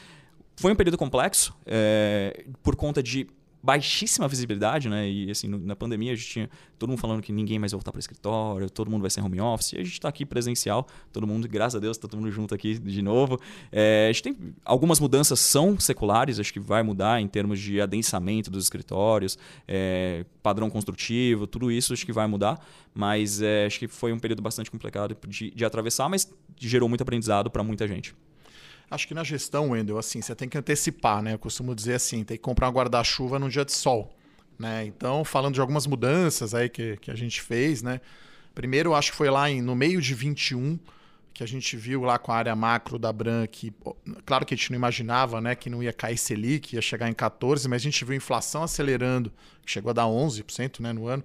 foi 0.56 0.72
um 0.72 0.76
período 0.76 0.98
complexo, 0.98 1.54
é, 1.66 2.44
por 2.62 2.76
conta 2.76 3.02
de 3.02 3.26
baixíssima 3.62 4.26
visibilidade, 4.26 4.88
né? 4.88 5.08
E 5.08 5.30
assim, 5.30 5.46
no, 5.46 5.58
na 5.58 5.76
pandemia 5.76 6.12
a 6.12 6.14
gente 6.16 6.28
tinha 6.28 6.50
todo 6.78 6.90
mundo 6.90 6.98
falando 6.98 7.22
que 7.22 7.32
ninguém 7.32 7.58
mais 7.58 7.72
vai 7.72 7.78
voltar 7.78 7.92
para 7.92 7.98
o 7.98 8.00
escritório, 8.00 8.68
todo 8.68 8.90
mundo 8.90 9.02
vai 9.02 9.10
ser 9.10 9.20
home 9.20 9.40
office, 9.40 9.74
e 9.74 9.76
a 9.76 9.84
gente 9.84 9.92
está 9.92 10.08
aqui 10.08 10.26
presencial, 10.26 10.86
todo 11.12 11.26
mundo, 11.26 11.48
graças 11.48 11.76
a 11.76 11.78
Deus, 11.78 11.96
está 11.96 12.08
todo 12.08 12.20
mundo 12.20 12.32
junto 12.32 12.54
aqui 12.54 12.78
de 12.78 13.02
novo. 13.02 13.40
É, 13.70 14.08
a 14.08 14.12
gente 14.12 14.22
tem 14.22 14.54
algumas 14.64 14.98
mudanças 14.98 15.38
são 15.38 15.78
seculares, 15.78 16.40
acho 16.40 16.52
que 16.52 16.60
vai 16.60 16.82
mudar 16.82 17.20
em 17.20 17.28
termos 17.28 17.60
de 17.60 17.80
adensamento 17.80 18.50
dos 18.50 18.64
escritórios, 18.64 19.38
é, 19.68 20.24
padrão 20.42 20.68
construtivo, 20.68 21.46
tudo 21.46 21.70
isso 21.70 21.92
acho 21.92 22.04
que 22.04 22.12
vai 22.12 22.26
mudar, 22.26 22.58
mas 22.92 23.40
é, 23.40 23.66
acho 23.66 23.78
que 23.78 23.86
foi 23.86 24.12
um 24.12 24.18
período 24.18 24.42
bastante 24.42 24.70
complicado 24.70 25.16
de, 25.28 25.50
de 25.50 25.64
atravessar, 25.64 26.08
mas 26.08 26.28
gerou 26.58 26.88
muito 26.88 27.02
aprendizado 27.02 27.50
para 27.50 27.62
muita 27.62 27.86
gente. 27.86 28.14
Acho 28.92 29.08
que 29.08 29.14
na 29.14 29.24
gestão, 29.24 29.70
Wendel, 29.70 29.96
assim, 29.96 30.20
você 30.20 30.34
tem 30.34 30.46
que 30.46 30.58
antecipar, 30.58 31.22
né? 31.22 31.32
Eu 31.32 31.38
costumo 31.38 31.74
dizer 31.74 31.94
assim, 31.94 32.22
tem 32.24 32.36
que 32.36 32.42
comprar 32.42 32.68
um 32.68 32.72
guarda-chuva 32.72 33.38
no 33.38 33.48
dia 33.48 33.64
de 33.64 33.72
sol. 33.72 34.14
Né? 34.58 34.84
Então, 34.84 35.24
falando 35.24 35.54
de 35.54 35.62
algumas 35.62 35.86
mudanças 35.86 36.52
aí 36.52 36.68
que, 36.68 36.98
que 36.98 37.10
a 37.10 37.14
gente 37.14 37.40
fez, 37.40 37.82
né? 37.82 38.02
Primeiro, 38.54 38.94
acho 38.94 39.12
que 39.12 39.16
foi 39.16 39.30
lá 39.30 39.48
em, 39.48 39.62
no 39.62 39.74
meio 39.74 39.98
de 39.98 40.12
21 40.14 40.78
que 41.32 41.42
a 41.42 41.46
gente 41.46 41.74
viu 41.74 42.02
lá 42.02 42.18
com 42.18 42.30
a 42.32 42.36
área 42.36 42.54
macro 42.54 42.98
da 42.98 43.10
Bran, 43.10 43.46
que 43.46 43.72
claro 44.26 44.44
que 44.44 44.52
a 44.52 44.56
gente 44.56 44.70
não 44.70 44.76
imaginava 44.76 45.40
né, 45.40 45.54
que 45.54 45.70
não 45.70 45.82
ia 45.82 45.92
cair 45.92 46.18
Selic, 46.18 46.74
ia 46.74 46.82
chegar 46.82 47.08
em 47.08 47.14
14%, 47.14 47.68
mas 47.68 47.80
a 47.80 47.84
gente 47.84 48.04
viu 48.04 48.14
inflação 48.14 48.62
acelerando, 48.62 49.32
chegou 49.64 49.88
a 49.88 49.94
dar 49.94 50.04
11% 50.04 50.80
né, 50.80 50.92
no 50.92 51.06
ano. 51.06 51.24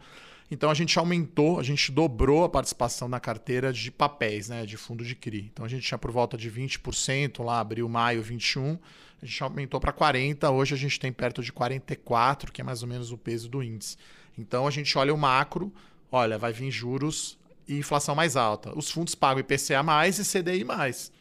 Então 0.50 0.70
a 0.70 0.74
gente 0.74 0.98
aumentou, 0.98 1.60
a 1.60 1.64
gente 1.64 1.91
dobrou 1.91 2.43
a 2.43 2.50
participação 2.50 3.08
na 3.08 3.20
carteira 3.20 3.74
de 3.74 3.91
papéis, 3.91 4.48
né, 4.48 4.66
de 4.66 4.78
fundo 4.78 5.04
de 5.04 5.14
CRI. 5.14 5.50
Então 5.52 5.66
a 5.66 5.68
gente 5.68 5.86
tinha 5.86 5.98
por 5.98 6.12
volta 6.12 6.38
de 6.38 6.50
20% 6.50 7.43
lá, 7.43 7.60
abril, 7.60 7.88
maio, 7.89 8.22
21, 8.22 8.78
a 9.22 9.26
gente 9.26 9.43
aumentou 9.43 9.80
para 9.80 9.91
40, 9.91 10.50
hoje 10.52 10.74
a 10.74 10.78
gente 10.78 11.00
tem 11.00 11.12
perto 11.12 11.41
de 11.41 11.52
44, 11.52 12.52
que 12.52 12.62
é 12.62 12.64
mais 12.64 12.82
ou 12.82 12.88
menos 12.88 13.12
o 13.12 13.18
peso 13.18 13.50
do 13.50 13.62
índice. 13.62 13.98
Então 14.38 14.68
a 14.68 14.72
gente 14.72 14.98
olha 14.98 15.14
o 15.14 15.18
macro, 15.18 15.74
olha, 16.12 16.38
vai 16.38 16.54
vir 16.54 16.72
juros 16.72 17.38
e 17.68 17.78
inflação 17.78 18.16
mais 18.16 18.36
alta. 18.38 18.78
Os 18.78 18.89
fundos 18.89 19.16
pagam 19.16 19.41
IPCA 19.41 19.84
mais 19.84 20.18
e 20.20 20.24
CDI 20.24 20.64
mais. 20.64 21.12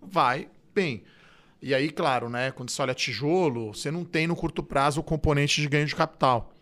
Vai 0.00 0.48
bem. 0.74 1.02
E 1.60 1.74
aí, 1.74 1.90
claro, 1.90 2.28
né, 2.28 2.52
quando 2.52 2.70
você 2.70 2.80
olha 2.80 2.94
tijolo, 2.94 3.74
você 3.74 3.90
não 3.90 4.04
tem 4.04 4.28
no 4.28 4.36
curto 4.36 4.62
prazo 4.62 5.00
o 5.00 5.02
componente 5.02 5.60
de 5.60 5.68
ganho 5.68 5.86
de 5.86 5.96
capital. 5.96 6.52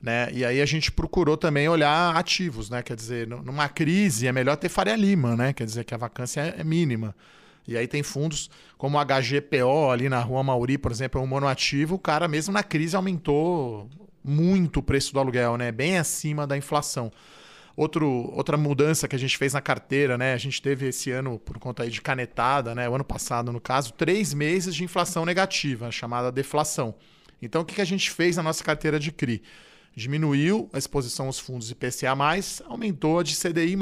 Né? 0.00 0.28
E 0.32 0.44
aí 0.44 0.60
a 0.60 0.66
gente 0.66 0.92
procurou 0.92 1.36
também 1.36 1.68
olhar 1.68 2.14
ativos, 2.14 2.68
né? 2.68 2.82
Quer 2.82 2.94
dizer, 2.94 3.26
numa 3.26 3.68
crise 3.68 4.26
é 4.26 4.32
melhor 4.32 4.56
ter 4.56 4.68
Faria 4.68 4.94
Lima, 4.94 5.34
né? 5.34 5.52
Quer 5.52 5.64
dizer 5.64 5.84
que 5.84 5.94
a 5.94 5.96
vacância 5.96 6.40
é, 6.40 6.60
é 6.60 6.64
mínima. 6.64 7.14
E 7.66 7.76
aí 7.76 7.88
tem 7.88 8.02
fundos 8.02 8.50
como 8.78 8.98
o 8.98 9.04
HGPO 9.04 9.90
ali 9.90 10.08
na 10.08 10.20
Rua 10.20 10.42
Mauri, 10.42 10.78
por 10.78 10.92
exemplo, 10.92 11.20
é 11.20 11.24
um 11.24 11.26
monoativo, 11.26 11.96
o 11.96 11.98
cara 11.98 12.28
mesmo 12.28 12.52
na 12.52 12.62
crise 12.62 12.94
aumentou 12.94 13.88
muito 14.22 14.80
o 14.80 14.82
preço 14.82 15.12
do 15.12 15.18
aluguel, 15.18 15.56
né? 15.56 15.72
Bem 15.72 15.98
acima 15.98 16.46
da 16.46 16.56
inflação. 16.56 17.10
Outro, 17.76 18.08
outra 18.34 18.56
mudança 18.56 19.06
que 19.06 19.14
a 19.14 19.18
gente 19.18 19.36
fez 19.36 19.52
na 19.52 19.60
carteira, 19.60 20.16
né? 20.16 20.32
A 20.32 20.38
gente 20.38 20.62
teve 20.62 20.88
esse 20.88 21.10
ano, 21.10 21.38
por 21.38 21.58
conta 21.58 21.82
aí 21.82 21.90
de 21.90 22.00
canetada, 22.00 22.74
né? 22.74 22.88
O 22.88 22.94
ano 22.94 23.04
passado, 23.04 23.52
no 23.52 23.60
caso, 23.60 23.92
três 23.92 24.32
meses 24.32 24.74
de 24.74 24.82
inflação 24.82 25.24
negativa, 25.24 25.90
chamada 25.90 26.32
deflação. 26.32 26.94
Então, 27.40 27.62
o 27.62 27.64
que 27.64 27.80
a 27.80 27.84
gente 27.84 28.10
fez 28.10 28.36
na 28.36 28.42
nossa 28.42 28.64
carteira 28.64 28.98
de 28.98 29.12
CRI? 29.12 29.42
Diminuiu 29.96 30.68
a 30.74 30.78
exposição 30.78 31.26
aos 31.26 31.38
fundos 31.38 31.70
IPCA+, 31.70 32.14
aumentou 32.66 33.18
a 33.18 33.22
de 33.22 33.34
CDI+. 33.34 33.76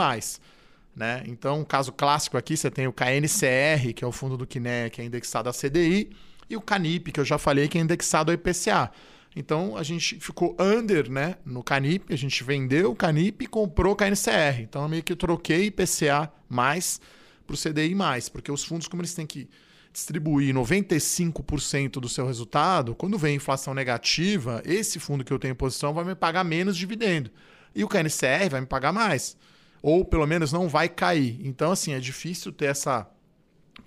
Né? 0.94 1.24
Então, 1.26 1.60
um 1.60 1.64
caso 1.64 1.92
clássico 1.92 2.38
aqui, 2.38 2.56
você 2.56 2.70
tem 2.70 2.86
o 2.86 2.92
KNCR, 2.92 3.92
que 3.92 4.04
é 4.04 4.06
o 4.06 4.12
fundo 4.12 4.36
do 4.36 4.46
Kiné, 4.46 4.88
que 4.88 5.02
é 5.02 5.04
indexado 5.04 5.48
a 5.48 5.52
CDI, 5.52 6.10
e 6.48 6.56
o 6.56 6.60
Canip, 6.60 7.10
que 7.10 7.18
eu 7.18 7.24
já 7.24 7.36
falei, 7.36 7.66
que 7.66 7.76
é 7.76 7.80
indexado 7.80 8.30
ao 8.30 8.34
IPCA. 8.34 8.92
Então, 9.34 9.76
a 9.76 9.82
gente 9.82 10.20
ficou 10.20 10.56
under 10.60 11.10
né, 11.10 11.36
no 11.44 11.64
Canip, 11.64 12.14
a 12.14 12.16
gente 12.16 12.44
vendeu 12.44 12.92
o 12.92 12.96
Canip 12.96 13.42
e 13.42 13.48
comprou 13.48 13.94
o 13.94 13.96
KNCR. 13.96 14.60
Então, 14.60 14.82
eu 14.82 14.88
meio 14.88 15.02
que 15.02 15.16
troquei 15.16 15.66
IPCA 15.66 16.32
mais 16.48 17.00
para 17.44 17.54
o 17.54 17.58
CDI+, 17.58 17.96
porque 18.32 18.52
os 18.52 18.62
fundos, 18.62 18.86
como 18.86 19.02
eles 19.02 19.14
têm 19.14 19.26
que 19.26 19.48
distribuir 19.94 20.52
95% 20.52 21.92
do 21.92 22.08
seu 22.08 22.26
resultado, 22.26 22.96
quando 22.96 23.16
vem 23.16 23.36
inflação 23.36 23.72
negativa, 23.72 24.60
esse 24.66 24.98
fundo 24.98 25.24
que 25.24 25.32
eu 25.32 25.38
tenho 25.38 25.52
em 25.52 25.56
posição 25.56 25.94
vai 25.94 26.04
me 26.04 26.16
pagar 26.16 26.42
menos 26.42 26.76
dividendo. 26.76 27.30
E 27.72 27.84
o 27.84 27.88
KNCR 27.88 28.50
vai 28.50 28.60
me 28.60 28.66
pagar 28.66 28.92
mais. 28.92 29.36
Ou 29.80 30.04
pelo 30.04 30.26
menos 30.26 30.52
não 30.52 30.68
vai 30.68 30.88
cair. 30.88 31.40
Então, 31.44 31.70
assim, 31.70 31.92
é 31.92 32.00
difícil 32.00 32.50
ter 32.52 32.66
essa 32.66 33.08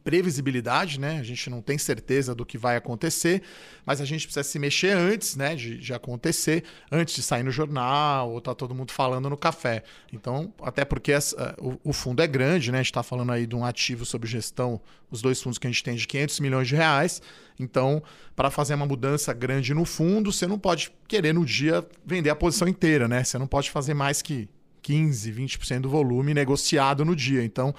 previsibilidade, 0.04 1.00
né? 1.00 1.20
A 1.20 1.24
gente 1.24 1.50
não 1.50 1.62
tem 1.62 1.78
certeza 1.78 2.34
do 2.34 2.46
que 2.46 2.58
vai 2.58 2.78
acontecer, 2.78 3.42
mas 3.86 4.00
a 4.00 4.06
gente 4.06 4.26
precisa 4.26 4.44
se 4.44 4.58
mexer 4.58 4.92
antes, 4.92 5.36
né, 5.36 5.56
de, 5.56 5.78
de 5.78 5.94
acontecer, 5.94 6.64
antes 6.92 7.16
de 7.16 7.22
sair 7.22 7.44
no 7.44 7.52
jornal 7.52 8.32
ou 8.32 8.40
tá 8.40 8.56
todo 8.56 8.74
mundo 8.74 8.92
falando 8.92 9.30
no 9.30 9.36
café. 9.36 9.84
Então, 10.14 10.54
até 10.62 10.86
porque 10.86 11.12
essa, 11.12 11.56
o, 11.60 11.78
o, 11.84 11.94
fundo 11.94 12.22
é 12.22 12.28
grande, 12.28 12.72
né? 12.72 12.80
A 12.80 12.82
gente 12.82 12.92
está 12.92 13.04
falando 13.04 13.32
aí 13.32 13.46
de 13.46 13.56
um 13.56 13.66
ativo 13.66 14.06
sob 14.06 14.26
gestão, 14.26 14.80
os 15.12 15.22
dois 15.22 15.42
fundos 15.42 15.58
que 15.58 15.68
a 15.68 15.70
gente 15.70 15.84
tem 15.84 15.96
de 15.96 16.08
500 16.08 16.40
milhões 16.40 16.68
de 16.68 16.76
reais. 16.76 17.22
Então, 17.60 18.02
para 18.36 18.50
fazer 18.50 18.76
uma 18.76 18.86
mudança 18.86 19.34
grande 19.34 19.74
no 19.74 19.84
fundo, 19.84 20.32
você 20.32 20.48
não 20.48 20.58
pode 20.60 20.92
querer 21.08 21.34
no 21.34 21.46
dia 21.46 21.86
vender 22.06 22.30
a 22.30 22.36
posição 22.36 22.68
inteira, 22.68 23.08
né? 23.08 23.24
Você 23.24 23.38
não 23.38 23.48
pode 23.48 23.70
fazer 23.72 23.94
mais 23.94 24.22
que 24.22 24.48
15, 24.82 25.34
20% 25.34 25.82
do 25.82 25.90
volume 25.90 26.34
negociado 26.34 27.04
no 27.04 27.14
dia. 27.14 27.44
Então, 27.44 27.76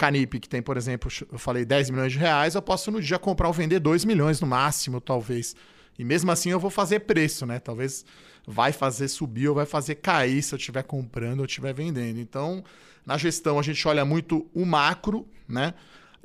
Canip, 0.00 0.40
que 0.40 0.48
tem, 0.48 0.62
por 0.62 0.78
exemplo, 0.78 1.12
eu 1.30 1.38
falei 1.38 1.62
10 1.62 1.90
milhões 1.90 2.12
de 2.12 2.18
reais, 2.18 2.54
eu 2.54 2.62
posso 2.62 2.90
no 2.90 3.02
dia 3.02 3.18
comprar 3.18 3.48
ou 3.48 3.52
vender 3.52 3.78
2 3.78 4.06
milhões 4.06 4.40
no 4.40 4.46
máximo, 4.46 4.98
talvez. 4.98 5.54
E 5.98 6.04
mesmo 6.04 6.32
assim 6.32 6.48
eu 6.48 6.58
vou 6.58 6.70
fazer 6.70 7.00
preço, 7.00 7.44
né? 7.44 7.58
Talvez 7.58 8.06
vai 8.46 8.72
fazer 8.72 9.08
subir 9.08 9.48
ou 9.48 9.54
vai 9.54 9.66
fazer 9.66 9.96
cair 9.96 10.42
se 10.42 10.54
eu 10.54 10.56
estiver 10.56 10.84
comprando 10.84 11.40
ou 11.40 11.44
estiver 11.44 11.74
vendendo. 11.74 12.18
Então, 12.18 12.64
na 13.04 13.18
gestão 13.18 13.58
a 13.58 13.62
gente 13.62 13.86
olha 13.86 14.02
muito 14.02 14.48
o 14.54 14.64
macro, 14.64 15.28
né? 15.46 15.74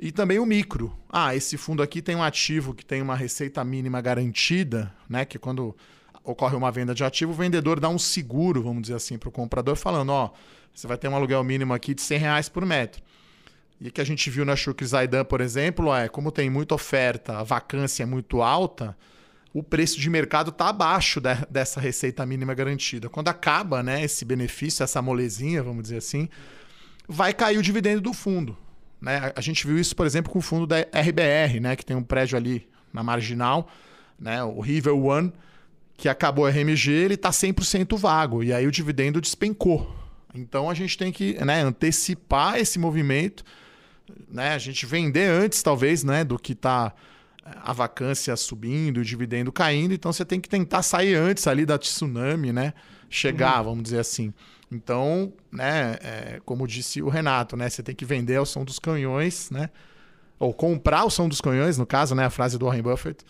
E 0.00 0.10
também 0.10 0.38
o 0.38 0.46
micro. 0.46 0.96
Ah, 1.10 1.36
esse 1.36 1.58
fundo 1.58 1.82
aqui 1.82 2.00
tem 2.00 2.16
um 2.16 2.22
ativo 2.22 2.72
que 2.72 2.84
tem 2.84 3.02
uma 3.02 3.14
receita 3.14 3.62
mínima 3.62 4.00
garantida, 4.00 4.90
né? 5.06 5.26
Que 5.26 5.38
quando 5.38 5.76
ocorre 6.24 6.56
uma 6.56 6.72
venda 6.72 6.94
de 6.94 7.04
ativo, 7.04 7.32
o 7.32 7.34
vendedor 7.34 7.78
dá 7.78 7.90
um 7.90 7.98
seguro, 7.98 8.62
vamos 8.62 8.82
dizer 8.82 8.94
assim, 8.94 9.18
para 9.18 9.28
o 9.28 9.32
comprador, 9.32 9.76
falando: 9.76 10.08
ó, 10.08 10.30
você 10.72 10.86
vai 10.86 10.96
ter 10.96 11.08
um 11.08 11.14
aluguel 11.14 11.44
mínimo 11.44 11.74
aqui 11.74 11.92
de 11.92 12.00
100 12.00 12.18
reais 12.18 12.48
por 12.48 12.64
metro. 12.64 13.02
E 13.80 13.90
que 13.90 14.00
a 14.00 14.04
gente 14.04 14.30
viu 14.30 14.44
na 14.44 14.56
Shukri 14.56 14.86
Zaidan, 14.86 15.24
por 15.24 15.40
exemplo, 15.40 15.94
é 15.94 16.08
como 16.08 16.32
tem 16.32 16.48
muita 16.48 16.74
oferta, 16.74 17.38
a 17.38 17.42
vacância 17.42 18.02
é 18.02 18.06
muito 18.06 18.40
alta, 18.40 18.96
o 19.52 19.62
preço 19.62 20.00
de 20.00 20.08
mercado 20.08 20.50
está 20.50 20.68
abaixo 20.68 21.20
de, 21.20 21.34
dessa 21.50 21.80
receita 21.80 22.24
mínima 22.24 22.54
garantida. 22.54 23.08
Quando 23.08 23.28
acaba 23.28 23.82
né, 23.82 24.02
esse 24.02 24.24
benefício, 24.24 24.82
essa 24.82 25.00
molezinha, 25.00 25.62
vamos 25.62 25.82
dizer 25.84 25.98
assim, 25.98 26.28
vai 27.08 27.32
cair 27.32 27.58
o 27.58 27.62
dividendo 27.62 28.00
do 28.00 28.12
fundo. 28.12 28.56
Né? 29.00 29.32
A 29.34 29.40
gente 29.40 29.66
viu 29.66 29.78
isso, 29.78 29.94
por 29.94 30.06
exemplo, 30.06 30.32
com 30.32 30.38
o 30.38 30.42
fundo 30.42 30.66
da 30.66 30.80
RBR, 30.80 31.60
né, 31.60 31.76
que 31.76 31.84
tem 31.84 31.96
um 31.96 32.02
prédio 32.02 32.36
ali 32.36 32.68
na 32.92 33.02
marginal, 33.02 33.68
né, 34.18 34.42
o 34.42 34.60
River 34.60 34.94
One, 34.94 35.32
que 35.96 36.08
acabou 36.08 36.46
a 36.46 36.50
RMG, 36.50 36.90
ele 36.90 37.14
está 37.14 37.30
100% 37.30 37.96
vago. 37.96 38.42
E 38.42 38.52
aí 38.52 38.66
o 38.66 38.70
dividendo 38.70 39.20
despencou. 39.20 39.94
Então 40.34 40.68
a 40.68 40.74
gente 40.74 40.98
tem 40.98 41.10
que 41.10 41.42
né, 41.44 41.62
antecipar 41.62 42.58
esse 42.58 42.78
movimento 42.78 43.44
né, 44.28 44.54
a 44.54 44.58
gente 44.58 44.86
vender 44.86 45.28
antes, 45.28 45.62
talvez, 45.62 46.04
né, 46.04 46.24
do 46.24 46.38
que 46.38 46.52
está 46.52 46.92
a 47.44 47.72
vacância 47.72 48.34
subindo, 48.36 48.98
o 48.98 49.04
dividendo 49.04 49.52
caindo. 49.52 49.94
Então 49.94 50.12
você 50.12 50.24
tem 50.24 50.40
que 50.40 50.48
tentar 50.48 50.82
sair 50.82 51.14
antes 51.14 51.46
ali 51.46 51.64
da 51.64 51.78
tsunami, 51.78 52.52
né? 52.52 52.72
Chegar, 53.08 53.58
uhum. 53.58 53.64
vamos 53.64 53.84
dizer 53.84 54.00
assim. 54.00 54.34
Então, 54.70 55.32
né, 55.52 55.96
é, 56.02 56.40
como 56.44 56.66
disse 56.66 57.00
o 57.00 57.08
Renato, 57.08 57.56
né, 57.56 57.68
você 57.68 57.82
tem 57.82 57.94
que 57.94 58.04
vender 58.04 58.36
ao 58.36 58.44
som 58.44 58.64
dos 58.64 58.78
canhões, 58.78 59.50
né? 59.50 59.70
Ou 60.38 60.52
comprar 60.52 61.04
o 61.04 61.10
som 61.10 61.28
dos 61.28 61.40
canhões, 61.40 61.78
no 61.78 61.86
caso, 61.86 62.14
né, 62.14 62.24
a 62.24 62.30
frase 62.30 62.58
do 62.58 62.66
Warren 62.66 62.82
Buffett 62.82 63.24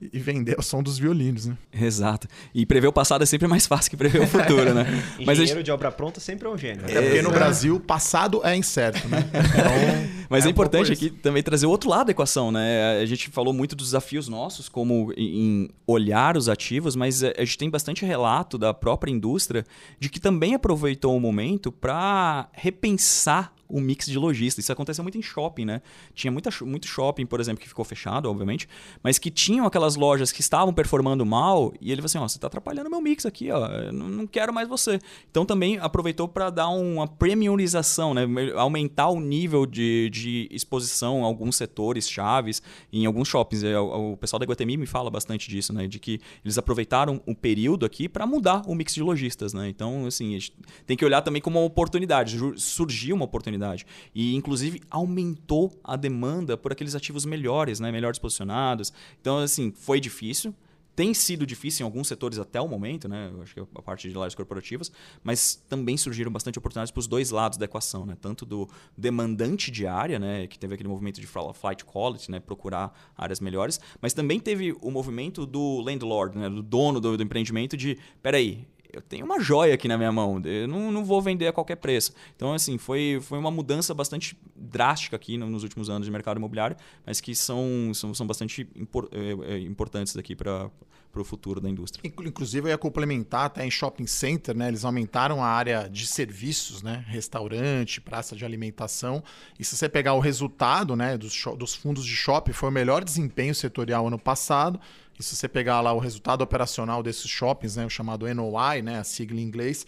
e 0.00 0.18
vender 0.18 0.56
o 0.58 0.62
som 0.62 0.82
dos 0.82 0.98
violinos, 0.98 1.46
né? 1.46 1.56
Exato. 1.72 2.26
E 2.54 2.64
prever 2.64 2.88
o 2.88 2.92
passado 2.92 3.22
é 3.22 3.26
sempre 3.26 3.46
mais 3.46 3.66
fácil 3.66 3.90
que 3.90 3.96
prever 3.96 4.22
o 4.22 4.26
futuro, 4.26 4.72
né? 4.72 4.84
Mas 5.24 5.38
Engenheiro 5.38 5.58
gente... 5.58 5.64
de 5.64 5.70
obra 5.72 5.92
pronta 5.92 6.20
sempre 6.20 6.48
é 6.48 6.50
um 6.50 6.56
gênio. 6.56 6.82
Né? 6.82 6.92
É 6.94 7.02
porque 7.02 7.22
no 7.22 7.30
Brasil, 7.30 7.78
passado 7.78 8.40
é 8.44 8.56
incerto, 8.56 9.06
né? 9.08 9.28
Então, 9.28 10.20
Mas 10.30 10.44
é, 10.44 10.48
é 10.48 10.50
importante 10.50 10.92
aqui 10.92 11.10
também 11.10 11.42
trazer 11.42 11.66
o 11.66 11.70
outro 11.70 11.90
lado 11.90 12.06
da 12.06 12.12
equação, 12.12 12.50
né? 12.50 13.00
A 13.00 13.04
gente 13.04 13.28
falou 13.30 13.52
muito 13.52 13.76
dos 13.76 13.88
desafios 13.88 14.28
nossos, 14.28 14.68
como 14.68 15.12
em 15.16 15.68
olhar 15.86 16.36
os 16.36 16.48
ativos, 16.48 16.96
mas 16.96 17.22
a 17.22 17.32
gente 17.40 17.58
tem 17.58 17.68
bastante 17.68 18.04
relato 18.04 18.56
da 18.56 18.72
própria 18.72 19.10
indústria 19.10 19.66
de 19.98 20.08
que 20.08 20.20
também 20.20 20.54
aproveitou 20.54 21.16
o 21.16 21.20
momento 21.20 21.70
para 21.70 22.48
repensar 22.52 23.52
o 23.70 23.80
mix 23.80 24.06
de 24.06 24.18
lojistas. 24.18 24.64
Isso 24.64 24.72
aconteceu 24.72 25.02
muito 25.02 25.18
em 25.18 25.22
shopping, 25.22 25.64
né? 25.64 25.82
Tinha 26.14 26.30
muita, 26.30 26.50
muito 26.62 26.86
shopping, 26.86 27.26
por 27.26 27.40
exemplo, 27.40 27.60
que 27.60 27.68
ficou 27.68 27.84
fechado, 27.84 28.28
obviamente, 28.28 28.68
mas 29.02 29.18
que 29.18 29.30
tinham 29.30 29.66
aquelas 29.66 29.96
lojas 29.96 30.32
que 30.32 30.40
estavam 30.40 30.72
performando 30.72 31.24
mal 31.24 31.72
e 31.80 31.92
ele 31.92 32.00
falou 32.00 32.06
assim: 32.06 32.18
ó, 32.18 32.28
você 32.28 32.36
está 32.38 32.46
atrapalhando 32.46 32.90
meu 32.90 33.00
mix 33.00 33.24
aqui, 33.24 33.50
ó, 33.50 33.66
eu 33.66 33.92
não 33.92 34.26
quero 34.26 34.52
mais 34.52 34.68
você. 34.68 34.98
Então 35.30 35.44
também 35.44 35.78
aproveitou 35.78 36.28
para 36.28 36.50
dar 36.50 36.68
uma 36.68 37.06
premiumização, 37.06 38.14
né? 38.14 38.26
Aumentar 38.56 39.08
o 39.08 39.20
nível 39.20 39.66
de, 39.66 40.10
de 40.10 40.48
exposição 40.50 41.20
em 41.20 41.24
alguns 41.24 41.56
setores 41.56 42.08
chaves, 42.08 42.62
em 42.92 43.06
alguns 43.06 43.28
shoppings. 43.28 43.62
É, 43.62 43.78
o, 43.78 44.12
o 44.12 44.16
pessoal 44.16 44.40
da 44.40 44.46
Guatemi 44.46 44.76
me 44.76 44.86
fala 44.86 45.10
bastante 45.10 45.48
disso, 45.48 45.72
né? 45.72 45.86
De 45.86 45.98
que 45.98 46.20
eles 46.44 46.58
aproveitaram 46.58 47.20
o 47.26 47.34
período 47.34 47.86
aqui 47.86 48.08
para 48.08 48.26
mudar 48.26 48.62
o 48.66 48.74
mix 48.74 48.94
de 48.94 49.02
lojistas, 49.02 49.52
né? 49.54 49.68
Então, 49.68 50.06
assim, 50.06 50.30
a 50.30 50.38
gente 50.38 50.52
tem 50.86 50.96
que 50.96 51.04
olhar 51.04 51.22
também 51.22 51.40
como 51.40 51.58
uma 51.58 51.66
oportunidade. 51.66 52.38
Surgiu 52.56 53.14
uma 53.14 53.24
oportunidade 53.24 53.59
oportunidade. 53.60 53.86
E, 54.14 54.34
inclusive, 54.34 54.80
aumentou 54.90 55.78
a 55.84 55.96
demanda 55.96 56.56
por 56.56 56.72
aqueles 56.72 56.94
ativos 56.94 57.24
melhores, 57.24 57.78
né? 57.78 57.92
melhores 57.92 58.18
posicionados. 58.18 58.92
Então, 59.20 59.38
assim, 59.38 59.72
foi 59.76 60.00
difícil. 60.00 60.54
Tem 60.96 61.14
sido 61.14 61.46
difícil 61.46 61.84
em 61.84 61.86
alguns 61.86 62.08
setores 62.08 62.38
até 62.38 62.60
o 62.60 62.68
momento, 62.68 63.08
né? 63.08 63.30
Eu 63.32 63.42
acho 63.42 63.54
que 63.54 63.60
a 63.60 63.80
parte 63.80 64.08
de 64.08 64.14
lares 64.14 64.34
corporativas, 64.34 64.92
mas 65.22 65.54
também 65.66 65.96
surgiram 65.96 66.30
bastante 66.30 66.58
oportunidades 66.58 66.90
para 66.90 66.98
os 66.98 67.06
dois 67.06 67.30
lados 67.30 67.56
da 67.56 67.64
equação, 67.64 68.04
né? 68.04 68.16
Tanto 68.20 68.44
do 68.44 68.68
demandante 68.98 69.70
de 69.70 69.86
área, 69.86 70.18
né? 70.18 70.46
Que 70.46 70.58
teve 70.58 70.74
aquele 70.74 70.90
movimento 70.90 71.18
de 71.18 71.26
flight 71.26 71.84
quality, 71.86 72.30
né? 72.30 72.40
Procurar 72.40 72.92
áreas 73.16 73.40
melhores, 73.40 73.80
mas 74.02 74.12
também 74.12 74.38
teve 74.38 74.76
o 74.82 74.90
movimento 74.90 75.46
do 75.46 75.80
landlord, 75.80 76.36
né? 76.36 76.50
Do 76.50 76.62
dono 76.62 77.00
do, 77.00 77.16
do 77.16 77.22
empreendimento 77.22 77.78
de, 77.78 77.96
peraí, 78.20 78.66
eu 78.92 79.02
tenho 79.02 79.24
uma 79.24 79.40
joia 79.40 79.74
aqui 79.74 79.88
na 79.88 79.96
minha 79.96 80.12
mão, 80.12 80.40
eu 80.44 80.68
não, 80.68 80.90
não 80.90 81.04
vou 81.04 81.20
vender 81.20 81.46
a 81.46 81.52
qualquer 81.52 81.76
preço. 81.76 82.12
Então, 82.34 82.52
assim, 82.52 82.78
foi, 82.78 83.18
foi 83.22 83.38
uma 83.38 83.50
mudança 83.50 83.94
bastante 83.94 84.36
drástica 84.56 85.16
aqui 85.16 85.36
nos 85.36 85.62
últimos 85.62 85.88
anos 85.90 86.06
de 86.06 86.12
mercado 86.12 86.38
imobiliário, 86.38 86.76
mas 87.04 87.20
que 87.20 87.34
são, 87.34 87.92
são, 87.94 88.14
são 88.14 88.26
bastante 88.26 88.68
impor, 88.76 89.08
é, 89.12 89.54
é, 89.54 89.58
importantes 89.60 90.16
aqui 90.16 90.36
para 90.36 90.70
para 91.10 91.20
o 91.20 91.24
futuro 91.24 91.60
da 91.60 91.68
indústria. 91.68 92.00
Inclusive, 92.24 92.68
eu 92.68 92.70
ia 92.70 92.78
complementar 92.78 93.46
até 93.46 93.66
em 93.66 93.70
shopping 93.70 94.06
center, 94.06 94.56
né? 94.56 94.68
Eles 94.68 94.84
aumentaram 94.84 95.42
a 95.42 95.46
área 95.48 95.88
de 95.88 96.06
serviços, 96.06 96.82
né? 96.82 97.04
Restaurante, 97.08 98.00
praça 98.00 98.36
de 98.36 98.44
alimentação. 98.44 99.22
E 99.58 99.64
se 99.64 99.76
você 99.76 99.88
pegar 99.88 100.14
o 100.14 100.20
resultado 100.20 100.94
né, 100.94 101.18
dos, 101.18 101.34
dos 101.58 101.74
fundos 101.74 102.04
de 102.04 102.14
shopping, 102.14 102.52
foi 102.52 102.68
o 102.68 102.72
melhor 102.72 103.02
desempenho 103.02 103.54
setorial 103.54 104.06
ano 104.06 104.18
passado. 104.18 104.80
E 105.20 105.22
se 105.22 105.36
você 105.36 105.46
pegar 105.46 105.82
lá 105.82 105.92
o 105.92 105.98
resultado 105.98 106.40
operacional 106.40 107.02
desses 107.02 107.30
shoppings, 107.30 107.76
né, 107.76 107.84
o 107.84 107.90
chamado 107.90 108.26
NOI, 108.34 108.80
né, 108.80 108.98
a 109.00 109.04
sigla 109.04 109.38
em 109.38 109.42
inglês, 109.42 109.86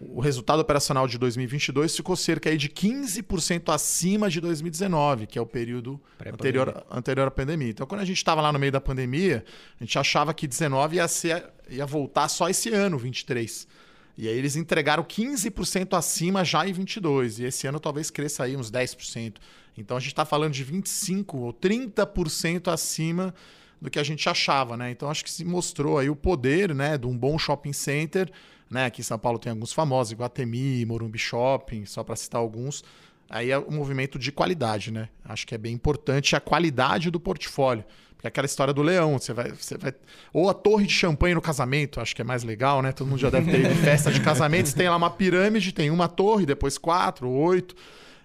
o 0.00 0.20
resultado 0.20 0.60
operacional 0.60 1.06
de 1.06 1.18
2022 1.18 1.94
ficou 1.94 2.16
cerca 2.16 2.48
aí 2.48 2.56
de 2.56 2.70
15% 2.70 3.74
acima 3.74 4.30
de 4.30 4.40
2019, 4.40 5.26
que 5.26 5.38
é 5.38 5.42
o 5.42 5.44
período 5.44 6.00
anterior, 6.24 6.86
anterior 6.90 7.28
à 7.28 7.30
pandemia. 7.30 7.68
Então, 7.68 7.86
quando 7.86 8.00
a 8.00 8.06
gente 8.06 8.16
estava 8.16 8.40
lá 8.40 8.50
no 8.50 8.58
meio 8.58 8.72
da 8.72 8.80
pandemia, 8.80 9.44
a 9.78 9.84
gente 9.84 9.98
achava 9.98 10.32
que 10.32 10.46
19 10.46 10.96
ia, 10.96 11.06
ser, 11.06 11.44
ia 11.68 11.84
voltar 11.84 12.28
só 12.28 12.48
esse 12.48 12.70
ano, 12.70 12.96
23. 12.96 13.68
E 14.16 14.28
aí 14.28 14.34
eles 14.34 14.56
entregaram 14.56 15.04
15% 15.04 15.94
acima 15.94 16.42
já 16.42 16.66
em 16.66 16.72
22. 16.72 17.40
E 17.40 17.44
esse 17.44 17.66
ano 17.66 17.78
talvez 17.78 18.10
cresça 18.10 18.44
aí 18.44 18.56
uns 18.56 18.70
10%. 18.70 19.34
Então 19.76 19.98
a 19.98 20.00
gente 20.00 20.12
está 20.12 20.24
falando 20.24 20.54
de 20.54 20.64
25% 20.64 21.34
ou 21.34 21.52
30% 21.52 22.72
acima 22.72 23.34
do 23.80 23.90
que 23.90 23.98
a 23.98 24.02
gente 24.02 24.28
achava, 24.28 24.76
né? 24.76 24.90
Então 24.90 25.10
acho 25.10 25.24
que 25.24 25.30
se 25.30 25.44
mostrou 25.44 25.98
aí 25.98 26.10
o 26.10 26.16
poder, 26.16 26.74
né, 26.74 26.98
de 26.98 27.06
um 27.06 27.16
bom 27.16 27.38
shopping 27.38 27.72
center, 27.72 28.30
né? 28.70 28.86
Aqui 28.86 29.00
em 29.00 29.04
São 29.04 29.18
Paulo 29.18 29.38
tem 29.38 29.50
alguns 29.50 29.72
famosos, 29.72 30.12
Iguatemi, 30.12 30.84
Morumbi 30.84 31.18
Shopping, 31.18 31.86
só 31.86 32.04
para 32.04 32.16
citar 32.16 32.40
alguns. 32.40 32.84
Aí 33.28 33.50
é 33.50 33.58
um 33.58 33.70
movimento 33.70 34.18
de 34.18 34.32
qualidade, 34.32 34.90
né? 34.90 35.08
Acho 35.24 35.46
que 35.46 35.54
é 35.54 35.58
bem 35.58 35.72
importante 35.72 36.34
a 36.34 36.40
qualidade 36.40 37.10
do 37.10 37.20
portfólio. 37.20 37.84
Porque 38.20 38.26
é 38.26 38.28
aquela 38.28 38.44
história 38.44 38.74
do 38.74 38.82
leão, 38.82 39.18
você 39.18 39.32
vai, 39.32 39.50
você 39.50 39.78
vai. 39.78 39.94
Ou 40.32 40.50
a 40.50 40.52
torre 40.52 40.86
de 40.86 40.92
champanhe 40.92 41.34
no 41.34 41.40
casamento, 41.40 42.00
acho 42.00 42.14
que 42.14 42.20
é 42.20 42.24
mais 42.24 42.42
legal, 42.42 42.82
né? 42.82 42.92
Todo 42.92 43.08
mundo 43.08 43.20
já 43.20 43.30
deve 43.30 43.50
ter 43.50 43.60
ido 43.60 43.74
festa 43.76 44.12
de 44.12 44.20
casamento. 44.20 44.68
Você 44.68 44.76
tem 44.76 44.88
lá 44.88 44.96
uma 44.96 45.08
pirâmide, 45.08 45.72
tem 45.72 45.90
uma 45.90 46.06
torre, 46.06 46.44
depois 46.44 46.76
quatro, 46.76 47.30
oito. 47.30 47.74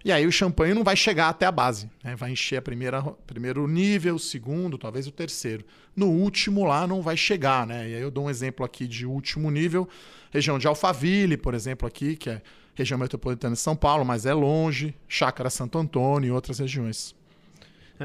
E 0.06 0.12
aí 0.12 0.28
o 0.28 0.32
champanhe 0.32 0.76
não 0.76 0.84
vai 0.84 0.96
chegar 0.96 1.30
até 1.30 1.48
a 1.48 1.52
base. 1.52 1.90
Né? 2.04 2.16
Vai 2.16 2.30
encher 2.30 2.58
a 2.58 2.62
primeira, 2.62 3.02
primeiro 3.26 3.68
nível, 3.68 4.14
o 4.14 4.20
segundo, 4.20 4.78
talvez 4.78 5.08
o 5.08 5.12
terceiro. 5.12 5.66
No 5.96 6.06
último 6.06 6.64
lá 6.64 6.86
não 6.86 7.02
vai 7.02 7.18
chegar. 7.18 7.66
Né? 7.66 7.90
E 7.90 7.96
aí 7.96 8.02
eu 8.04 8.12
dou 8.12 8.26
um 8.26 8.30
exemplo 8.30 8.64
aqui 8.64 8.88
de 8.88 9.04
último 9.04 9.50
nível. 9.50 9.90
Região 10.30 10.60
de 10.60 10.68
Alphaville, 10.68 11.38
por 11.38 11.56
exemplo, 11.56 11.88
aqui, 11.88 12.16
que 12.16 12.30
é 12.30 12.40
região 12.76 13.00
metropolitana 13.00 13.56
de 13.56 13.60
São 13.60 13.76
Paulo, 13.76 14.06
mas 14.06 14.28
é 14.28 14.34
longe. 14.36 14.94
Chácara 15.08 15.50
Santo 15.50 15.80
Antônio 15.80 16.28
e 16.28 16.32
outras 16.32 16.60
regiões. 16.60 17.16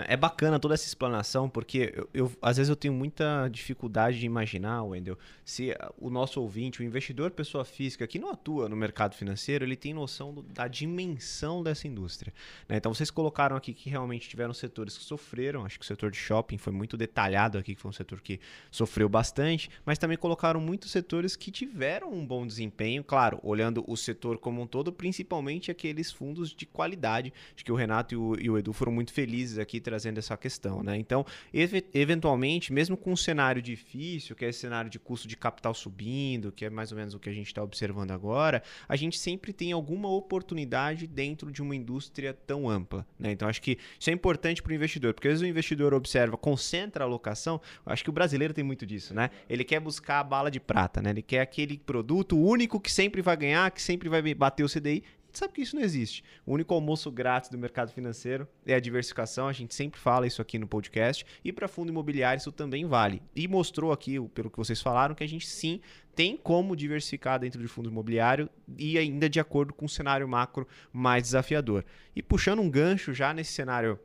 É 0.06 0.16
bacana 0.16 0.58
toda 0.60 0.74
essa 0.74 0.86
explanação, 0.86 1.48
porque 1.48 1.92
eu, 1.96 2.08
eu, 2.14 2.32
às 2.40 2.56
vezes 2.56 2.70
eu 2.70 2.76
tenho 2.76 2.94
muita 2.94 3.48
dificuldade 3.48 4.20
de 4.20 4.26
imaginar, 4.26 4.84
Wendel, 4.84 5.18
se 5.44 5.76
o 5.98 6.08
nosso 6.08 6.40
ouvinte, 6.40 6.80
o 6.80 6.84
investidor 6.84 7.32
pessoa 7.32 7.64
física 7.64 8.06
que 8.06 8.18
não 8.18 8.30
atua 8.30 8.68
no 8.68 8.76
mercado 8.76 9.16
financeiro, 9.16 9.64
ele 9.64 9.74
tem 9.74 9.92
noção 9.92 10.32
do, 10.32 10.42
da 10.42 10.68
dimensão 10.68 11.62
dessa 11.62 11.88
indústria. 11.88 12.32
Né? 12.68 12.76
Então 12.76 12.94
vocês 12.94 13.10
colocaram 13.10 13.56
aqui 13.56 13.72
que 13.74 13.90
realmente 13.90 14.28
tiveram 14.28 14.54
setores 14.54 14.96
que 14.96 15.02
sofreram, 15.02 15.64
acho 15.64 15.78
que 15.78 15.84
o 15.84 15.88
setor 15.88 16.10
de 16.12 16.16
shopping 16.16 16.56
foi 16.56 16.72
muito 16.72 16.96
detalhado 16.96 17.58
aqui, 17.58 17.74
que 17.74 17.80
foi 17.80 17.88
um 17.88 17.94
setor 17.94 18.20
que 18.20 18.38
sofreu 18.70 19.08
bastante, 19.08 19.70
mas 19.84 19.98
também 19.98 20.16
colocaram 20.16 20.60
muitos 20.60 20.92
setores 20.92 21.34
que 21.34 21.50
tiveram 21.50 22.12
um 22.12 22.24
bom 22.24 22.46
desempenho, 22.46 23.02
claro, 23.02 23.40
olhando 23.42 23.84
o 23.88 23.96
setor 23.96 24.38
como 24.38 24.62
um 24.62 24.66
todo, 24.68 24.92
principalmente 24.92 25.68
aqueles 25.70 26.12
fundos 26.12 26.52
de 26.52 26.64
qualidade. 26.64 27.32
Acho 27.56 27.64
que 27.64 27.72
o 27.72 27.76
Renato 27.76 28.14
e 28.14 28.16
o, 28.16 28.36
e 28.40 28.50
o 28.50 28.56
Edu 28.56 28.72
foram 28.72 28.92
muito 28.92 29.12
felizes 29.12 29.58
aqui 29.58 29.79
trazendo 29.80 30.18
essa 30.18 30.36
questão, 30.36 30.82
né? 30.82 30.96
Então, 30.96 31.24
ev 31.52 31.82
eventualmente, 31.92 32.72
mesmo 32.72 32.96
com 32.96 33.12
um 33.12 33.16
cenário 33.16 33.62
difícil, 33.62 34.36
que 34.36 34.44
é 34.44 34.48
esse 34.48 34.60
cenário 34.60 34.90
de 34.90 34.98
custo 34.98 35.26
de 35.26 35.36
capital 35.36 35.74
subindo, 35.74 36.52
que 36.52 36.64
é 36.64 36.70
mais 36.70 36.92
ou 36.92 36.98
menos 36.98 37.14
o 37.14 37.18
que 37.18 37.28
a 37.28 37.32
gente 37.32 37.46
está 37.46 37.62
observando 37.62 38.10
agora, 38.10 38.62
a 38.88 38.96
gente 38.96 39.18
sempre 39.18 39.52
tem 39.52 39.72
alguma 39.72 40.08
oportunidade 40.08 41.06
dentro 41.06 41.50
de 41.50 41.62
uma 41.62 41.74
indústria 41.74 42.32
tão 42.32 42.68
ampla, 42.68 43.06
né? 43.18 43.32
Então, 43.32 43.48
acho 43.48 43.62
que 43.62 43.78
isso 43.98 44.10
é 44.10 44.12
importante 44.12 44.62
para 44.62 44.72
o 44.72 44.74
investidor, 44.74 45.14
porque 45.14 45.28
às 45.28 45.32
vezes 45.32 45.42
o 45.42 45.46
investidor 45.46 45.94
observa, 45.94 46.36
concentra 46.36 47.04
a 47.04 47.06
alocação, 47.06 47.60
acho 47.86 48.04
que 48.04 48.10
o 48.10 48.12
brasileiro 48.12 48.54
tem 48.54 48.64
muito 48.64 48.86
disso, 48.86 49.14
né? 49.14 49.30
Ele 49.48 49.64
quer 49.64 49.80
buscar 49.80 50.20
a 50.20 50.24
bala 50.24 50.50
de 50.50 50.60
prata, 50.60 51.00
né? 51.00 51.10
Ele 51.10 51.22
quer 51.22 51.40
aquele 51.40 51.78
produto 51.78 52.38
único 52.38 52.80
que 52.80 52.90
sempre 52.90 53.22
vai 53.22 53.36
ganhar, 53.36 53.70
que 53.70 53.82
sempre 53.82 54.08
vai 54.08 54.22
bater 54.34 54.64
o 54.64 54.68
CDI 54.68 55.02
gente 55.30 55.38
sabe 55.38 55.54
que 55.54 55.62
isso 55.62 55.76
não 55.76 55.82
existe. 55.82 56.22
O 56.44 56.52
único 56.52 56.74
almoço 56.74 57.10
grátis 57.10 57.48
do 57.48 57.56
mercado 57.56 57.92
financeiro 57.92 58.46
é 58.66 58.74
a 58.74 58.80
diversificação. 58.80 59.46
A 59.46 59.52
gente 59.52 59.74
sempre 59.74 59.98
fala 59.98 60.26
isso 60.26 60.42
aqui 60.42 60.58
no 60.58 60.66
podcast. 60.66 61.24
E 61.44 61.52
para 61.52 61.68
fundo 61.68 61.90
imobiliário 61.90 62.38
isso 62.38 62.52
também 62.52 62.84
vale. 62.84 63.22
E 63.34 63.46
mostrou 63.46 63.92
aqui, 63.92 64.20
pelo 64.30 64.50
que 64.50 64.58
vocês 64.58 64.82
falaram, 64.82 65.14
que 65.14 65.24
a 65.24 65.28
gente 65.28 65.46
sim 65.46 65.80
tem 66.14 66.36
como 66.36 66.74
diversificar 66.74 67.38
dentro 67.38 67.62
de 67.62 67.68
fundo 67.68 67.88
imobiliário 67.88 68.50
e 68.76 68.98
ainda 68.98 69.28
de 69.28 69.38
acordo 69.38 69.72
com 69.72 69.84
um 69.84 69.88
cenário 69.88 70.28
macro 70.28 70.66
mais 70.92 71.22
desafiador. 71.22 71.84
E 72.14 72.22
puxando 72.22 72.60
um 72.60 72.68
gancho 72.68 73.14
já 73.14 73.32
nesse 73.32 73.52
cenário 73.52 73.98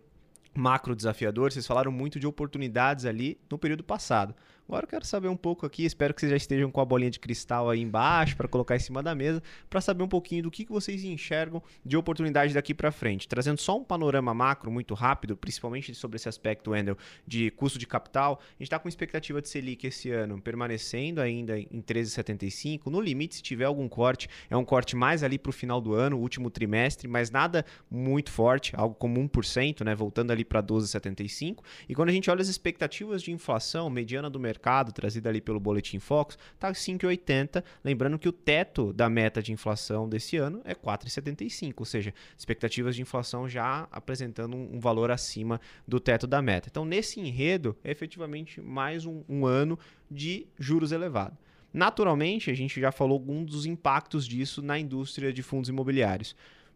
macro 0.53 0.95
desafiador, 0.95 1.51
vocês 1.51 1.67
falaram 1.67 1.91
muito 1.91 2.19
de 2.19 2.28
oportunidades 2.28 3.05
ali 3.05 3.38
no 3.49 3.57
período 3.57 3.84
passado. 3.84 4.34
Agora 4.68 4.86
eu 4.86 4.89
quero 4.89 5.05
saber 5.05 5.28
um 5.28 5.38
pouco 5.38 5.63
aqui, 5.63 5.86
espero 5.86 6.11
que 6.11 6.22
vocês 6.22 6.32
já 6.32 6.38
estejam 6.38 6.72
com 6.72 6.82
a 6.82 6.86
bolinha 6.86 7.11
de 7.11 7.20
cristal 7.20 7.70
aí 7.70 7.80
embaixo 7.82 8.36
para 8.36 8.47
colocar 8.47 8.76
em 8.76 8.80
cima 8.80 9.03
da 9.03 9.13
mesa, 9.13 9.41
para 9.70 9.80
saber 9.80 10.01
um 10.01 10.07
pouquinho 10.07 10.41
do 10.41 10.49
que, 10.49 10.66
que 10.66 10.72
vocês 10.72 11.03
enxergam 11.03 11.61
de 11.86 11.95
oportunidade 11.95 12.51
daqui 12.51 12.74
para 12.74 12.91
frente. 12.91 13.28
Trazendo 13.28 13.59
só 13.59 13.78
um 13.78 13.84
panorama 13.84 14.34
macro 14.34 14.72
muito 14.72 14.95
rápido, 14.95 15.38
principalmente 15.38 15.93
sobre 15.93 16.16
esse 16.16 16.28
aspecto, 16.28 16.72
Wendel, 16.72 16.97
de 17.28 17.51
custo 17.51 17.78
de 17.78 17.86
capital. 17.86 18.39
A 18.41 18.51
gente 18.53 18.63
está 18.63 18.80
com 18.80 18.89
expectativa 18.89 19.39
de 19.39 19.49
Selic 19.49 19.86
esse 19.86 20.09
ano 20.09 20.41
permanecendo 20.41 21.22
ainda 21.22 21.59
em 21.59 21.80
13,75. 21.80 22.88
No 22.88 22.99
limite, 22.99 23.36
se 23.36 23.43
tiver 23.43 23.66
algum 23.66 23.88
corte, 23.88 24.28
é 24.49 24.57
um 24.57 24.66
corte 24.66 24.95
mais 24.95 25.22
ali 25.22 25.38
para 25.38 25.51
o 25.51 25.53
final 25.53 25.80
do 25.80 25.93
ano, 25.93 26.18
último 26.18 26.49
trimestre, 26.49 27.07
mas 27.07 27.30
nada 27.30 27.63
muito 27.88 28.32
forte, 28.32 28.74
algo 28.76 28.95
como 28.95 29.22
1%, 29.22 29.86
né, 29.86 29.93
voltando 29.93 30.32
ali 30.32 30.43
para 30.43 30.63
12,75. 30.63 31.63
E 31.88 31.93
quando 31.93 32.09
a 32.09 32.11
gente 32.11 32.32
olha 32.32 32.41
as 32.41 32.47
expectativas 32.47 33.22
de 33.22 33.32
inflação 33.32 33.91
mediana 33.91 34.28
do 34.28 34.39
mercado, 34.39 34.55
mercado, 34.56 34.91
trazida 34.91 35.30
ali 35.30 35.41
pelo 35.41 35.60
Boletim 35.60 35.99
Focus, 35.99 36.38
está 36.53 36.72
5,80. 36.72 37.64
Lembrando 37.84 38.18
que 38.18 38.30
o 38.30 38.32
teto 38.32 38.93
da 38.93 39.10
meta 39.10 39.41
de 39.43 39.51
inflação 39.51 40.08
desse 40.08 40.38
ano 40.38 40.62
é 40.64 40.74
4,75, 40.74 41.74
ou 41.78 41.86
seja, 41.86 42.14
expectativas 42.38 42.95
de 42.95 43.01
inflação 43.01 43.47
já 43.47 43.88
apresentando 43.91 44.56
um, 44.56 44.76
um, 44.76 44.80
valor 44.80 45.12
acima 45.12 45.60
do 45.88 45.99
teto 45.99 46.26
da 46.26 46.41
meta. 46.41 46.70
Então, 46.72 46.86
nesse 46.86 47.20
enredo, 47.20 47.76
é 47.84 47.91
efetivamente 47.91 48.62
mais 48.62 49.06
um, 49.06 49.24
um 49.28 49.45
ano 49.45 49.78
de 50.10 50.47
juros 50.58 50.91
elevados. 50.91 51.38
Naturalmente, 51.74 52.49
a 52.49 52.53
gente 52.53 52.80
já 52.80 52.89
falou 52.89 53.16
alguns 53.16 53.51
dos 53.51 53.66
impactos 53.66 54.26
disso 54.26 54.62
na 54.62 54.80
indústria 54.80 55.34
de 55.34 55.43
fundos 55.43 55.70
imobiliários. 55.70 56.34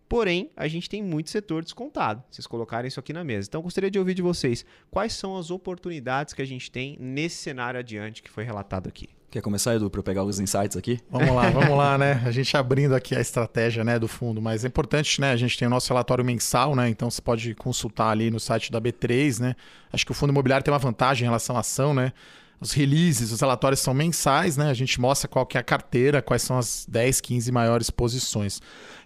Porém, 0.10 0.50
a 0.58 0.68
gente 0.68 0.90
tem 0.90 1.04
muito 1.04 1.30
setor 1.30 1.64
descontado. 1.64 2.24
Vocês 2.32 2.48
colocarem 2.48 2.88
isso 2.88 3.00
aqui 3.00 3.14
na 3.14 3.24
mesa. 3.24 3.48
Então, 3.48 3.62
gostaria 3.62 3.92
de 3.92 4.00
ouvir 4.00 4.16
de 4.16 4.24
vocês 4.24 4.66
quais 4.90 5.14
são 5.14 5.38
as 5.38 5.52
oportunidades 5.52 6.34
que 6.34 6.42
a 6.42 6.46
gente 6.46 6.72
tem 6.72 6.98
nesse 7.00 7.38
cenário 7.38 7.80
adiante 7.80 8.24
que 8.24 8.30
foi 8.32 8.44
relatado 8.44 8.88
aqui. 8.88 9.08
Quer 9.30 9.42
começar, 9.42 9.76
Edu, 9.76 9.92
para 9.92 10.00
eu 10.00 10.04
pegar 10.04 10.24
os 10.24 10.40
insights 10.40 10.76
aqui? 10.76 11.00
Vamos 11.08 11.36
lá, 11.36 11.50
vamos 11.52 11.78
lá, 11.78 12.00
né? 12.00 12.20
A 12.26 12.32
gente 12.32 12.58
abrindo 12.58 12.96
aqui 12.96 13.16
a 13.16 13.22
estratégia 13.22 13.84
né, 13.84 14.00
do 14.00 14.08
fundo, 14.08 14.42
mas 14.42 14.66
é 14.66 14.68
importante, 14.68 15.22
né? 15.22 15.32
A 15.32 15.38
gente 15.38 15.56
tem 15.56 15.68
o 15.68 15.70
nosso 15.70 15.88
relatório 15.90 16.26
mensal, 16.26 16.76
né? 16.76 16.90
Então 16.90 17.12
você 17.12 17.22
pode 17.22 17.54
consultar 17.54 18.10
ali 18.10 18.32
no 18.32 18.40
site 18.40 18.72
da 18.72 18.82
B3, 18.82 19.40
né? 19.40 19.56
Acho 19.94 20.04
que 20.04 20.12
o 20.12 20.16
fundo 20.16 20.32
imobiliário 20.32 20.64
tem 20.64 20.74
uma 20.74 20.80
vantagem 20.80 21.26
em 21.26 21.28
relação 21.28 21.56
à 21.56 21.60
ação, 21.60 21.94
né? 21.94 22.12
Os 22.60 22.74
releases, 22.74 23.32
os 23.32 23.40
relatórios 23.40 23.80
são 23.80 23.94
mensais, 23.94 24.58
né? 24.58 24.70
A 24.70 24.74
gente 24.74 25.00
mostra 25.00 25.28
qual 25.28 25.46
que 25.46 25.58
é 25.58 25.62
a 25.62 25.64
carteira, 25.64 26.24
quais 26.24 26.42
são 26.42 26.58
as 26.58 26.88
10, 26.90 27.22
15 27.22 27.52
maiores 27.52 27.92
posições. 27.92 28.60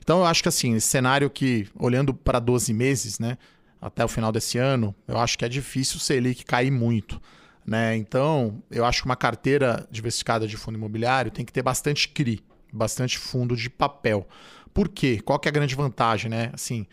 Então 0.03 0.19
eu 0.19 0.25
acho 0.25 0.43
que 0.43 0.49
assim, 0.49 0.75
esse 0.75 0.87
cenário 0.87 1.29
que, 1.29 1.67
olhando 1.79 2.13
para 2.13 2.39
12 2.39 2.73
meses, 2.73 3.19
né? 3.19 3.37
Até 3.81 4.03
o 4.03 4.07
final 4.07 4.31
desse 4.31 4.57
ano, 4.57 4.95
eu 5.07 5.17
acho 5.17 5.37
que 5.37 5.43
é 5.43 5.49
difícil 5.49 5.97
o 5.97 5.99
Selic 5.99 6.45
cair 6.45 6.71
muito. 6.71 7.21
Né? 7.65 7.95
Então, 7.95 8.61
eu 8.69 8.85
acho 8.85 9.01
que 9.01 9.05
uma 9.05 9.15
carteira 9.15 9.87
diversificada 9.89 10.47
de 10.47 10.57
fundo 10.57 10.77
imobiliário 10.77 11.31
tem 11.31 11.45
que 11.45 11.51
ter 11.51 11.61
bastante 11.61 12.09
CRI, 12.09 12.41
bastante 12.71 13.17
fundo 13.17 13.55
de 13.55 13.69
papel. 13.69 14.27
Por 14.73 14.89
quê? 14.89 15.21
Qual 15.23 15.39
que 15.39 15.47
é 15.47 15.49
a 15.49 15.53
grande 15.53 15.75
vantagem, 15.75 16.29
né? 16.29 16.49
Assim, 16.53 16.85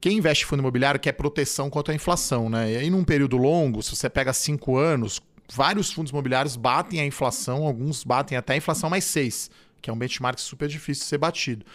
quem 0.00 0.18
investe 0.18 0.44
em 0.44 0.48
fundo 0.48 0.60
imobiliário 0.60 0.98
quer 0.98 1.12
proteção 1.12 1.68
contra 1.68 1.92
a 1.92 1.96
inflação, 1.96 2.48
né? 2.48 2.72
E 2.72 2.76
aí, 2.76 2.90
num 2.90 3.04
período 3.04 3.36
longo, 3.36 3.82
se 3.82 3.94
você 3.94 4.08
pega 4.08 4.32
cinco 4.32 4.76
anos, 4.76 5.20
vários 5.52 5.92
fundos 5.92 6.10
imobiliários 6.10 6.56
batem 6.56 7.00
a 7.00 7.06
inflação, 7.06 7.64
alguns 7.64 8.02
batem 8.02 8.38
até 8.38 8.54
a 8.54 8.56
inflação 8.56 8.88
mais 8.88 9.04
6, 9.04 9.50
que 9.82 9.90
é 9.90 9.92
um 9.92 9.96
benchmark 9.96 10.40
super 10.40 10.68
difícil 10.68 11.02
de 11.02 11.08
ser 11.08 11.18
batido. 11.18 11.66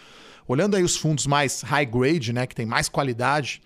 Olhando 0.48 0.76
aí 0.76 0.82
os 0.82 0.96
fundos 0.96 1.26
mais 1.26 1.62
high 1.62 1.86
grade, 1.86 2.32
né, 2.32 2.46
que 2.46 2.54
tem 2.54 2.66
mais 2.66 2.88
qualidade, 2.88 3.60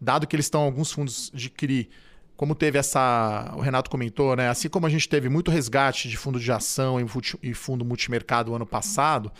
dado 0.00 0.26
que 0.26 0.34
eles 0.34 0.46
estão 0.46 0.62
alguns 0.62 0.90
fundos 0.92 1.30
de 1.32 1.50
CRI, 1.50 1.88
como 2.36 2.54
teve 2.54 2.78
essa, 2.78 3.52
o 3.56 3.60
Renato 3.60 3.90
comentou, 3.90 4.34
né, 4.34 4.48
assim 4.48 4.68
como 4.68 4.86
a 4.86 4.90
gente 4.90 5.08
teve 5.08 5.28
muito 5.28 5.50
resgate 5.50 6.08
de 6.08 6.16
fundo 6.16 6.40
de 6.40 6.50
ação 6.50 6.98
e 7.42 7.54
fundo 7.54 7.84
multimercado 7.84 8.54
ano 8.54 8.66
passado, 8.66 9.30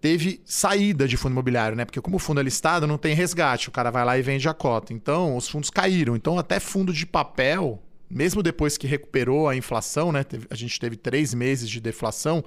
teve 0.00 0.40
saída 0.44 1.06
de 1.06 1.16
fundo 1.16 1.32
imobiliário, 1.32 1.76
né? 1.76 1.84
Porque 1.84 2.00
como 2.00 2.16
o 2.16 2.18
fundo 2.18 2.40
é 2.40 2.42
listado, 2.42 2.88
não 2.88 2.98
tem 2.98 3.14
resgate, 3.14 3.68
o 3.68 3.70
cara 3.70 3.88
vai 3.88 4.04
lá 4.04 4.18
e 4.18 4.22
vende 4.22 4.48
a 4.48 4.54
cota. 4.54 4.92
Então, 4.92 5.36
os 5.36 5.48
fundos 5.48 5.70
caíram. 5.70 6.16
Então, 6.16 6.36
até 6.36 6.58
fundo 6.58 6.92
de 6.92 7.06
papel 7.06 7.80
mesmo 8.12 8.42
depois 8.42 8.76
que 8.76 8.86
recuperou 8.86 9.48
a 9.48 9.56
inflação, 9.56 10.12
né, 10.12 10.24
a 10.50 10.54
gente 10.54 10.78
teve 10.78 10.96
três 10.96 11.32
meses 11.32 11.68
de 11.68 11.80
deflação, 11.80 12.44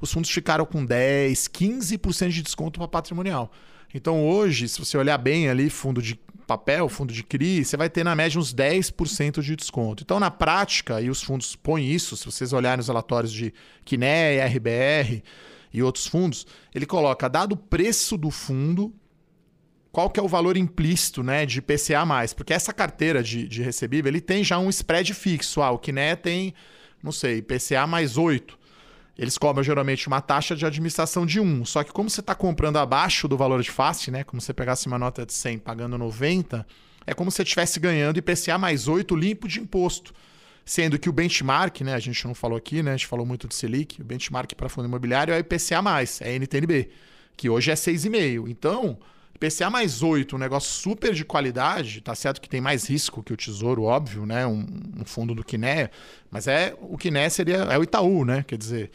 os 0.00 0.12
fundos 0.12 0.30
ficaram 0.30 0.64
com 0.64 0.84
10, 0.84 1.48
15% 1.48 2.28
de 2.28 2.42
desconto 2.42 2.78
para 2.78 2.88
patrimonial. 2.88 3.50
Então 3.94 4.26
hoje, 4.26 4.68
se 4.68 4.78
você 4.78 4.96
olhar 4.98 5.16
bem 5.18 5.48
ali, 5.48 5.70
fundo 5.70 6.02
de 6.02 6.18
papel, 6.46 6.88
fundo 6.88 7.12
de 7.12 7.22
CRI, 7.22 7.64
você 7.64 7.76
vai 7.76 7.90
ter 7.90 8.04
na 8.04 8.14
média 8.14 8.38
uns 8.38 8.54
10% 8.54 9.42
de 9.42 9.56
desconto. 9.56 10.02
Então, 10.04 10.20
na 10.20 10.30
prática, 10.30 11.00
e 11.00 11.10
os 11.10 11.22
fundos 11.22 11.56
põem 11.56 11.90
isso, 11.90 12.16
se 12.16 12.24
vocês 12.24 12.52
olharem 12.52 12.78
nos 12.78 12.88
relatórios 12.88 13.32
de 13.32 13.52
Quiné, 13.84 14.46
RBR 14.46 15.22
e 15.72 15.82
outros 15.82 16.06
fundos, 16.06 16.46
ele 16.74 16.86
coloca, 16.86 17.28
dado 17.28 17.52
o 17.52 17.56
preço 17.56 18.16
do 18.16 18.30
fundo, 18.30 18.94
qual 19.90 20.08
que 20.08 20.20
é 20.20 20.22
o 20.22 20.28
valor 20.28 20.56
implícito 20.56 21.22
né, 21.22 21.44
de 21.44 21.60
PCA+. 21.60 22.04
Porque 22.36 22.54
essa 22.54 22.72
carteira 22.72 23.22
de, 23.22 23.48
de 23.48 23.62
recebível 23.62 24.10
ele 24.10 24.20
tem 24.20 24.44
já 24.44 24.58
um 24.58 24.70
spread 24.70 25.12
fixo. 25.14 25.62
Ah, 25.62 25.70
o 25.70 25.78
Kiné 25.78 26.14
tem, 26.14 26.54
não 27.02 27.12
sei, 27.12 27.42
PCA 27.42 27.86
mais 27.86 28.16
8. 28.16 28.55
Eles 29.18 29.38
cobram 29.38 29.62
geralmente 29.62 30.06
uma 30.06 30.20
taxa 30.20 30.54
de 30.54 30.66
administração 30.66 31.24
de 31.24 31.40
1. 31.40 31.64
Só 31.64 31.82
que 31.82 31.92
como 31.92 32.10
você 32.10 32.20
está 32.20 32.34
comprando 32.34 32.76
abaixo 32.76 33.26
do 33.26 33.36
valor 33.36 33.62
de 33.62 33.70
face, 33.70 34.10
né, 34.10 34.24
como 34.24 34.40
você 34.40 34.52
pegasse 34.52 34.86
uma 34.86 34.98
nota 34.98 35.24
de 35.24 35.32
100 35.32 35.58
pagando 35.58 35.96
90, 35.96 36.66
é 37.06 37.14
como 37.14 37.30
se 37.30 37.36
você 37.36 37.42
estivesse 37.42 37.80
ganhando 37.80 38.18
IPCA 38.18 38.58
mais 38.58 38.88
8 38.88 39.16
limpo 39.16 39.48
de 39.48 39.60
imposto. 39.60 40.12
Sendo 40.64 40.98
que 40.98 41.08
o 41.08 41.12
benchmark, 41.12 41.80
né, 41.82 41.94
a 41.94 41.98
gente 41.98 42.26
não 42.26 42.34
falou 42.34 42.58
aqui, 42.58 42.82
né, 42.82 42.92
a 42.92 42.96
gente 42.96 43.06
falou 43.06 43.24
muito 43.24 43.46
de 43.46 43.54
Selic, 43.54 44.02
o 44.02 44.04
benchmark 44.04 44.52
para 44.54 44.68
fundo 44.68 44.88
imobiliário 44.88 45.32
é 45.32 45.38
IPCA+, 45.38 45.80
é 46.20 46.34
NTNB, 46.34 46.90
que 47.36 47.48
hoje 47.48 47.70
é 47.70 47.74
6,5. 47.74 48.48
Então, 48.48 48.98
PCA 49.38 49.70
mais 49.70 50.02
8, 50.02 50.36
um 50.36 50.38
negócio 50.38 50.70
super 50.70 51.12
de 51.12 51.24
qualidade, 51.24 52.00
tá 52.00 52.14
certo 52.14 52.40
que 52.40 52.48
tem 52.48 52.60
mais 52.60 52.88
risco 52.88 53.22
que 53.22 53.32
o 53.32 53.36
Tesouro, 53.36 53.82
óbvio, 53.82 54.24
né? 54.24 54.46
Um, 54.46 54.66
um 55.00 55.04
fundo 55.04 55.34
do 55.34 55.44
Quiné, 55.44 55.90
mas 56.30 56.46
é 56.46 56.76
o 56.80 56.96
Quiné 56.96 57.28
seria 57.28 57.56
é 57.56 57.78
o 57.78 57.82
Itaú, 57.82 58.24
né? 58.24 58.44
Quer 58.46 58.56
dizer, 58.56 58.90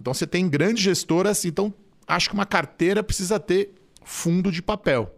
então 0.00 0.12
você 0.12 0.26
tem 0.26 0.48
grandes 0.48 0.82
gestoras, 0.82 1.44
então 1.44 1.72
acho 2.06 2.28
que 2.28 2.34
uma 2.34 2.46
carteira 2.46 3.02
precisa 3.02 3.38
ter 3.38 3.72
fundo 4.04 4.50
de 4.50 4.62
papel. 4.62 5.14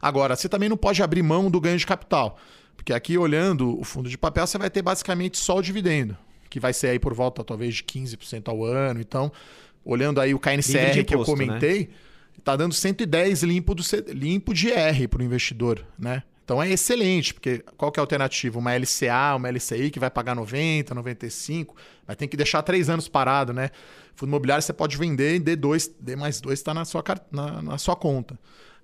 Agora, 0.00 0.36
você 0.36 0.48
também 0.48 0.68
não 0.68 0.76
pode 0.76 1.02
abrir 1.02 1.22
mão 1.22 1.50
do 1.50 1.60
ganho 1.60 1.78
de 1.78 1.86
capital, 1.86 2.38
porque 2.76 2.92
aqui 2.92 3.18
olhando 3.18 3.78
o 3.78 3.84
fundo 3.84 4.08
de 4.08 4.16
papel, 4.16 4.46
você 4.46 4.58
vai 4.58 4.70
ter 4.70 4.82
basicamente 4.82 5.38
só 5.38 5.58
o 5.58 5.62
dividendo, 5.62 6.16
que 6.48 6.60
vai 6.60 6.72
ser 6.72 6.88
aí 6.88 6.98
por 6.98 7.14
volta 7.14 7.42
talvez 7.42 7.76
de 7.76 7.84
15% 7.84 8.48
ao 8.48 8.64
ano. 8.64 9.00
Então, 9.00 9.32
olhando 9.84 10.20
aí 10.20 10.34
o 10.34 10.38
KNCR 10.38 11.04
que 11.04 11.14
eu 11.14 11.24
comentei, 11.24 11.80
né? 11.80 11.88
Está 12.38 12.56
dando 12.56 12.72
110 12.72 13.42
limpo, 13.42 13.74
do, 13.74 13.82
limpo 14.08 14.54
de 14.54 14.70
R 14.70 15.08
para 15.08 15.20
o 15.20 15.24
investidor, 15.24 15.84
né? 15.98 16.22
Então 16.44 16.62
é 16.62 16.70
excelente, 16.70 17.34
porque 17.34 17.62
qual 17.76 17.92
que 17.92 18.00
é 18.00 18.00
a 18.00 18.04
alternativa? 18.04 18.58
Uma 18.58 18.74
LCA, 18.74 19.36
uma 19.36 19.50
LCI 19.50 19.90
que 19.90 20.00
vai 20.00 20.10
pagar 20.10 20.34
90, 20.34 20.94
95, 20.94 21.76
vai 22.06 22.16
ter 22.16 22.26
que 22.26 22.38
deixar 22.38 22.62
três 22.62 22.88
anos 22.88 23.06
parado, 23.06 23.52
né? 23.52 23.70
Fundo 24.14 24.30
imobiliário 24.30 24.62
você 24.62 24.72
pode 24.72 24.96
vender 24.96 25.36
e 25.36 25.40
D2, 25.40 25.90
D 26.00 26.16
mais 26.16 26.40
2 26.40 26.58
está 26.58 26.72
na 26.72 26.86
sua, 26.86 27.04
na, 27.30 27.60
na 27.60 27.76
sua 27.76 27.94
conta. 27.94 28.38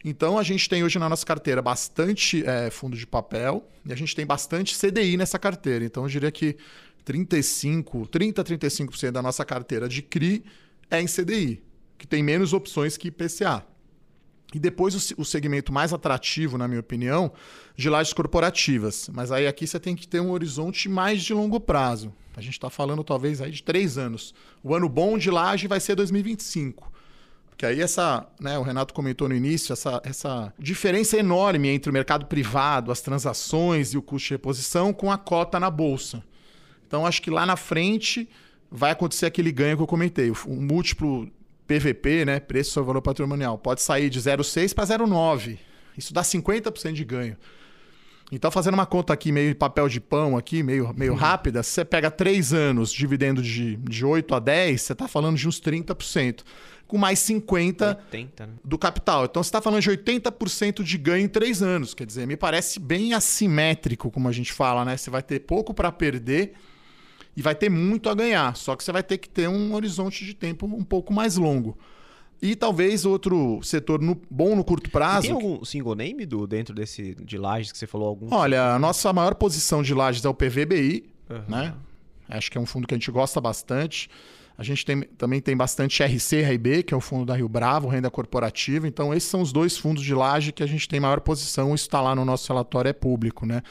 Então 0.05 0.39
a 0.39 0.43
gente 0.43 0.69
tem 0.69 0.85
hoje 0.85 0.99
na 0.99 1.09
nossa 1.09 1.25
carteira 1.25 1.63
bastante 1.63 2.45
é, 2.47 2.69
fundo 2.71 2.95
de 2.99 3.07
papel 3.07 3.67
e 3.87 3.93
a 3.95 3.97
gente 3.97 4.15
tem 4.15 4.27
bastante 4.27 4.79
CDI 4.79 5.17
nessa 5.17 5.39
carteira. 5.39 5.87
Então 5.87 6.03
eu 6.03 6.09
diria 6.11 6.31
que 6.31 6.59
35, 7.03 8.07
30 8.09 8.43
a 8.43 8.45
35% 8.45 9.11
da 9.11 9.23
nossa 9.23 9.43
carteira 9.43 9.89
de 9.89 10.03
CRI 10.03 10.45
é 10.91 11.01
em 11.01 11.07
CDI, 11.07 11.63
que 11.99 12.07
tem 12.07 12.23
menos 12.23 12.53
opções 12.53 12.97
que 12.97 13.09
IPCA. 13.09 13.65
E 14.55 14.59
depois 14.59 15.13
o, 15.19 15.25
segmento 15.25 15.73
mais 15.73 15.93
atrativo, 15.93 16.57
na 16.57 16.69
minha 16.69 16.79
opinião, 16.79 17.33
de 17.75 17.91
lajes 17.91 18.13
corporativas. 18.13 19.11
Mas 19.13 19.33
aí 19.33 19.49
aqui 19.49 19.67
você 19.67 19.81
tem 19.81 19.97
que 19.97 20.07
ter 20.07 20.21
um 20.21 20.31
horizonte 20.31 20.89
mais 20.89 21.25
de 21.25 21.35
longo 21.35 21.59
prazo. 21.59 22.15
A 22.37 22.41
gente 22.41 22.53
está 22.53 22.71
falando 22.71 23.03
talvez 23.03 23.41
aí 23.41 23.51
de 23.51 23.65
três 23.65 23.99
anos. 23.99 24.33
O 24.63 24.73
ano 24.73 24.89
bom 24.89 25.19
de 25.19 25.29
laje 25.29 25.67
vai 25.67 25.81
ser 25.81 25.97
2025. 25.97 26.93
Porque 27.49 27.67
aí 27.67 27.81
essa, 27.81 28.29
né, 28.41 28.57
o 28.57 28.63
Renato 28.63 28.95
comentou 28.95 29.29
no 29.29 29.35
início, 29.35 29.73
essa, 29.73 30.01
essa 30.05 30.55
diferença 30.57 31.17
enorme 31.17 31.69
entre 31.69 31.91
o 31.91 31.93
mercado 31.93 32.27
privado, 32.27 32.93
as 32.93 33.01
transações 33.01 33.93
e 33.93 33.99
o 33.99 34.03
custo 34.03 34.29
de 34.29 34.35
reposição 34.35 34.93
com 34.93 35.11
a 35.11 35.19
cota 35.19 35.59
na 35.59 35.71
bolsa. 35.71 36.23
Então 36.87 37.05
acho 37.05 37.21
que 37.23 37.31
lá 37.31 37.45
na 37.45 37.57
frente 37.57 38.29
vai 38.71 38.93
acontecer 38.93 39.27
aquele 39.27 39.51
ganho 39.51 39.77
que 39.77 39.83
eu 39.83 39.87
comentei. 39.87 40.31
O 40.31 40.61
múltiplo 40.61 41.29
PVP, 41.67 42.25
né, 42.25 42.41
preço 42.41 42.73
sobre 42.73 42.89
valor 42.89 43.03
patrimonial, 43.03 43.59
pode 43.59 43.81
sair 43.83 44.11
de 44.11 44.21
0,6 44.21 44.75
para 44.75 44.85
0,9. 44.85 45.59
Isso 45.97 46.13
dá 46.13 46.23
50% 46.23 46.93
de 46.93 47.05
ganho. 47.05 47.37
Então, 48.33 48.51
fazendo 48.51 48.75
uma 48.75 48.87
conta 48.87 49.13
aqui, 49.13 49.31
meio 49.31 49.55
papel 49.55 49.89
de 49.89 50.01
pão 50.01 50.37
aqui, 50.37 50.63
meio, 50.63 50.93
meio 50.95 51.13
uhum. 51.13 51.19
rápida, 51.19 51.63
se 51.63 51.71
você 51.71 51.85
pega 51.85 52.11
3 52.11 52.53
anos, 52.53 52.93
dividendo 52.93 53.43
de, 53.43 53.77
de 53.77 54.05
8 54.05 54.35
a 54.35 54.39
10, 54.39 54.81
você 54.81 54.93
está 54.93 55.07
falando 55.07 55.37
de 55.37 55.47
uns 55.47 55.61
30%. 55.61 56.41
Com 56.87 56.99
mais 56.99 57.19
50% 57.21 57.97
80, 58.13 58.47
né? 58.47 58.53
do 58.63 58.77
capital. 58.77 59.25
Então, 59.25 59.43
você 59.43 59.49
está 59.49 59.61
falando 59.61 59.81
de 59.81 59.91
80% 59.91 60.83
de 60.83 60.99
ganho 60.99 61.25
em 61.25 61.29
3 61.29 61.63
anos. 61.63 61.95
Quer 61.95 62.07
dizer, 62.07 62.27
me 62.27 62.37
parece 62.37 62.81
bem 62.81 63.15
assimétrico, 63.15 64.11
como 64.11 64.29
a 64.29 64.33
gente 64.33 64.53
fala, 64.53 64.85
né? 64.85 64.97
Você 64.97 65.11
vai 65.11 65.23
ter 65.23 65.41
pouco 65.41 65.73
para 65.73 65.91
perder 65.93 66.55
e 67.37 67.43
vai 67.43 67.55
ter 67.55 67.69
muito 67.69 68.09
a 68.09 68.15
ganhar. 68.15 68.57
Só 68.57 68.77
que 68.77 68.85
você 68.85 68.93
vai 68.93 69.03
ter 69.03 69.19
que 69.19 69.29
ter 69.29 69.49
um 69.49 69.75
horizonte 69.75 70.25
de 70.25 70.35
tempo 70.35 70.67
um 70.67 70.85
pouco 70.85 71.13
mais 71.13 71.37
longo. 71.37 71.77
E 72.41 72.55
talvez 72.55 73.07
outro 73.07 73.61
setor 73.63 74.01
no, 74.01 74.21
bom 74.31 74.55
no 74.55 74.65
curto 74.65 74.91
prazo. 74.91 75.29
Tem 75.29 75.33
algum 75.33 75.65
single 75.65 75.95
name 75.95 76.27
do, 76.27 76.47
dentro 76.47 76.75
desse 76.75 77.15
de 77.15 77.39
lajes 77.39 77.73
que 77.73 77.79
você 77.79 77.87
falou? 77.87 78.09
Algum 78.09 78.35
Olha, 78.35 78.75
a 78.75 78.79
nossa 78.79 79.13
maior 79.13 79.35
posição 79.35 79.83
de 79.83 79.95
lajes 79.95 80.25
é 80.25 80.29
o 80.29 80.35
PVBI, 80.35 81.05
uhum. 81.31 81.43
né? 81.49 81.75
Acho 82.29 82.51
que 82.51 82.59
é 82.59 82.61
um 82.61 82.67
fundo 82.67 82.87
que 82.87 82.95
a 82.95 82.99
gente 82.99 83.11
gosta 83.11 83.41
bastante. 83.41 84.11
A 84.57 84.63
gente 84.63 84.85
tem, 84.85 85.03
também 85.03 85.41
tem 85.41 85.57
bastante 85.57 86.03
RC, 86.03 86.43
RB, 86.43 86.83
que 86.85 86.95
é 86.95 86.97
o 86.97 87.01
fundo 87.01 87.25
da 87.25 87.35
Rio 87.35 87.49
Bravo, 87.49 87.89
renda 87.89 88.11
corporativa. 88.11 88.87
Então, 88.87 89.13
esses 89.13 89.29
são 89.29 89.41
os 89.41 89.53
dois 89.53 89.77
fundos 89.77 90.03
de 90.03 90.15
laje 90.15 90.53
que 90.53 90.63
a 90.63 90.67
gente 90.67 90.89
tem 90.89 91.01
maior 91.01 91.21
posição. 91.21 91.75
Isso 91.75 91.87
está 91.87 92.01
lá 92.01 92.15
no 92.15 92.25
nosso 92.25 92.53
relatório, 92.53 92.89
é 92.89 92.93
público, 92.93 93.45
né? 93.45 93.63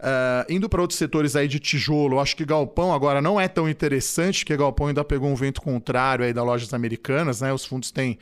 Uh, 0.00 0.50
indo 0.50 0.66
para 0.66 0.80
outros 0.80 0.98
setores 0.98 1.36
aí 1.36 1.46
de 1.46 1.58
tijolo, 1.58 2.20
acho 2.20 2.34
que 2.34 2.42
galpão 2.42 2.90
agora 2.90 3.20
não 3.20 3.38
é 3.38 3.46
tão 3.46 3.68
interessante, 3.68 4.40
porque 4.40 4.56
galpão 4.56 4.86
ainda 4.86 5.04
pegou 5.04 5.28
um 5.28 5.34
vento 5.34 5.60
contrário 5.60 6.24
aí 6.24 6.32
das 6.32 6.42
lojas 6.42 6.72
americanas, 6.72 7.42
né? 7.42 7.52
Os 7.52 7.66
fundos 7.66 7.90
têm 7.90 8.18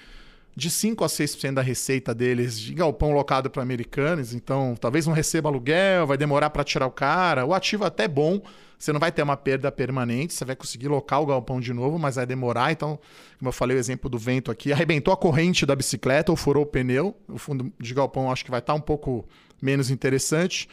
de 0.57 0.71
5 0.71 1.05
a 1.05 1.07
6% 1.07 1.55
da 1.55 1.63
receita 1.63 2.13
deles 2.13 2.59
de 2.59 2.75
galpão 2.75 3.13
locado 3.13 3.49
para 3.49 3.63
americanos, 3.63 4.35
então 4.35 4.75
talvez 4.81 5.07
não 5.07 5.15
receba 5.15 5.49
aluguel, 5.49 6.05
vai 6.05 6.17
demorar 6.17 6.51
para 6.51 6.65
tirar 6.65 6.89
o 6.89 6.91
cara. 6.91 7.47
O 7.47 7.55
ativo 7.55 7.85
é 7.85 7.87
até 7.87 8.09
bom, 8.09 8.43
você 8.77 8.93
não 8.93 8.99
vai 8.99 9.13
ter 9.13 9.23
uma 9.23 9.37
perda 9.37 9.71
permanente, 9.71 10.35
você 10.35 10.45
vai 10.45 10.57
conseguir 10.57 10.89
locar 10.89 11.23
o 11.23 11.27
galpão 11.27 11.61
de 11.61 11.73
novo, 11.73 11.97
mas 11.97 12.17
vai 12.17 12.27
demorar. 12.27 12.73
Então, 12.73 12.99
como 13.39 13.51
eu 13.51 13.53
falei, 13.53 13.77
o 13.77 13.79
exemplo 13.79 14.11
do 14.11 14.19
vento 14.19 14.51
aqui, 14.51 14.73
arrebentou 14.73 15.15
a 15.15 15.17
corrente 15.17 15.65
da 15.65 15.77
bicicleta 15.77 16.33
ou 16.33 16.37
furou 16.37 16.65
o 16.65 16.67
pneu. 16.67 17.17
O 17.29 17.39
fundo 17.39 17.73
de 17.79 17.95
galpão 17.95 18.29
acho 18.29 18.45
que 18.45 18.51
vai 18.51 18.59
estar 18.59 18.75
um 18.75 18.81
pouco 18.81 19.25
menos 19.63 19.91
interessante. 19.91 20.69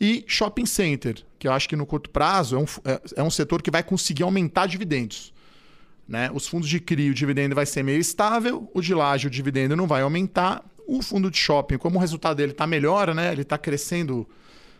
E 0.00 0.24
shopping 0.26 0.66
center, 0.66 1.24
que 1.38 1.48
eu 1.48 1.52
acho 1.52 1.68
que 1.68 1.74
no 1.74 1.84
curto 1.84 2.10
prazo 2.10 2.56
é 2.56 2.58
um, 2.58 2.64
é, 2.84 3.00
é 3.16 3.22
um 3.22 3.30
setor 3.30 3.62
que 3.62 3.70
vai 3.70 3.82
conseguir 3.82 4.22
aumentar 4.22 4.66
dividendos. 4.66 5.32
Né? 6.06 6.30
Os 6.32 6.46
fundos 6.46 6.68
de 6.68 6.80
CRI, 6.80 7.10
o 7.10 7.14
dividendo 7.14 7.54
vai 7.54 7.66
ser 7.66 7.82
meio 7.82 8.00
estável, 8.00 8.70
o 8.72 8.80
de 8.80 8.94
laje, 8.94 9.26
o 9.26 9.30
dividendo 9.30 9.76
não 9.76 9.86
vai 9.86 10.02
aumentar. 10.02 10.64
O 10.86 11.02
fundo 11.02 11.30
de 11.30 11.36
shopping, 11.36 11.76
como 11.76 11.98
o 11.98 12.00
resultado 12.00 12.36
dele 12.36 12.52
está 12.52 12.66
melhor, 12.66 13.14
né? 13.14 13.30
ele 13.30 13.42
está 13.42 13.58
crescendo, 13.58 14.26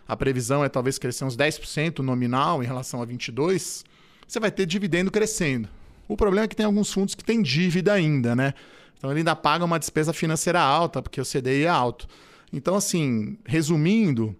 a 0.06 0.16
previsão 0.16 0.64
é 0.64 0.68
talvez 0.68 0.98
crescer 0.98 1.24
uns 1.24 1.36
10% 1.36 1.98
nominal 1.98 2.62
em 2.62 2.66
relação 2.66 3.02
a 3.02 3.06
22%, 3.06 3.84
você 4.26 4.40
vai 4.40 4.50
ter 4.50 4.64
dividendo 4.64 5.10
crescendo. 5.10 5.68
O 6.06 6.16
problema 6.16 6.44
é 6.44 6.48
que 6.48 6.56
tem 6.56 6.64
alguns 6.64 6.90
fundos 6.90 7.14
que 7.14 7.22
têm 7.22 7.42
dívida 7.42 7.92
ainda, 7.92 8.34
né? 8.34 8.54
Então 8.96 9.10
ele 9.10 9.20
ainda 9.20 9.36
paga 9.36 9.64
uma 9.64 9.78
despesa 9.78 10.12
financeira 10.12 10.60
alta, 10.60 11.02
porque 11.02 11.20
o 11.20 11.24
CDI 11.24 11.64
é 11.64 11.68
alto. 11.68 12.08
Então, 12.52 12.74
assim, 12.74 13.38
resumindo, 13.44 14.34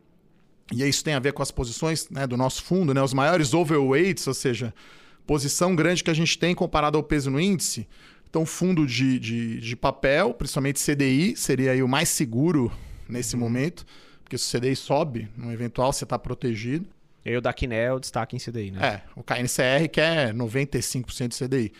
e 0.73 0.87
isso 0.87 1.03
tem 1.03 1.15
a 1.15 1.19
ver 1.19 1.33
com 1.33 1.43
as 1.43 1.51
posições 1.51 2.09
né, 2.11 2.27
do 2.27 2.37
nosso 2.37 2.63
fundo, 2.63 2.93
né, 2.93 3.03
os 3.03 3.15
maiores 3.15 3.55
overweights, 3.55 4.27
ou 4.27 4.35
seja, 4.35 4.75
posição 5.27 5.75
grande 5.75 6.05
que 6.05 6.11
a 6.11 6.15
gente 6.15 6.39
tem 6.39 6.55
comparado 6.55 6.97
ao 6.97 7.03
peso 7.03 7.31
no 7.31 7.41
índice. 7.41 7.87
Então, 8.29 8.45
fundo 8.45 8.87
de, 8.87 9.19
de, 9.19 9.61
de 9.61 9.77
papel, 9.77 10.35
principalmente 10.35 10.83
CDI, 10.83 11.35
seria 11.37 11.73
aí 11.73 11.83
o 11.83 11.89
mais 11.89 12.11
seguro 12.11 12.71
nesse 13.09 13.35
uhum. 13.35 13.41
momento, 13.41 13.87
porque 14.23 14.37
se 14.37 14.55
o 14.55 14.61
CDI 14.61 14.77
sobe, 14.77 15.29
no 15.37 15.51
eventual 15.51 15.93
você 15.93 16.05
está 16.05 16.19
protegido. 16.19 16.87
E 17.25 17.31
aí 17.31 17.37
o 17.37 17.41
da 17.41 17.53
Quinel 17.53 17.99
destaque 17.99 18.37
em 18.37 18.39
CDI, 18.39 18.71
né? 18.71 18.87
É, 18.87 19.03
o 19.17 19.23
KNCR 19.23 19.89
que 19.91 20.01
é 20.01 20.33
95% 20.33 21.29
de 21.29 21.47
CDI. 21.47 21.73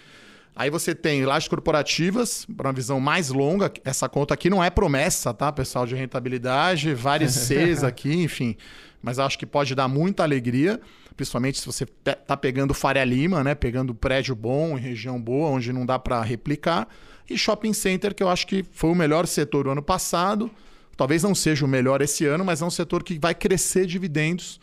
Aí 0.59 0.71
você 0.71 0.93
tem 0.93 1.25
lajes 1.25 1.47
corporativas, 1.47 2.45
para 2.57 2.67
uma 2.67 2.73
visão 2.73 2.99
mais 2.99 3.29
longa. 3.29 3.73
Essa 3.85 4.09
conta 4.09 4.35
aqui 4.35 4.51
não 4.51 4.63
é 4.63 4.69
promessa, 4.69 5.33
tá, 5.33 5.53
pessoal, 5.53 5.87
de 5.87 5.95
rentabilidade, 5.95 6.93
vários 6.95 7.33
Cs 7.47 7.85
aqui, 7.85 8.13
enfim. 8.25 8.57
Mas 9.01 9.21
acho 9.21 9.39
que 9.39 9.47
pode 9.47 9.73
dar 9.77 9.87
muita 9.87 10.25
alegria, 10.25 10.81
principalmente 11.17 11.61
se 11.61 11.65
você 11.65 11.87
tá 11.87 12.37
pegando 12.37 12.75
Faria 12.75 13.05
Lima, 13.05 13.45
né? 13.45 13.55
Pegando 13.55 13.95
prédio 13.95 14.35
bom, 14.35 14.77
em 14.77 14.81
região 14.81 15.23
boa, 15.23 15.49
onde 15.49 15.73
não 15.73 15.87
dá 15.87 15.97
para 15.97 16.21
replicar. 16.23 16.89
E 17.31 17.39
shopping 17.39 17.73
center, 17.73 18.13
que 18.13 18.23
eu 18.25 18.29
acho 18.29 18.45
que 18.45 18.65
foi 18.73 18.91
o 18.91 18.97
melhor 18.97 19.29
setor 19.29 19.63
do 19.63 19.71
ano 19.71 19.83
passado. 19.83 20.51
Talvez 20.97 21.23
não 21.23 21.37
seja 21.37 21.65
o 21.65 21.69
melhor 21.69 22.03
esse 22.03 22.27
ano, 22.27 22.45
mas 22.45 22.63
é 22.63 22.65
um 22.65 22.71
setor 22.71 23.05
que 23.05 23.17
vai 23.17 23.33
crescer 23.33 23.87
dividendos 23.87 24.59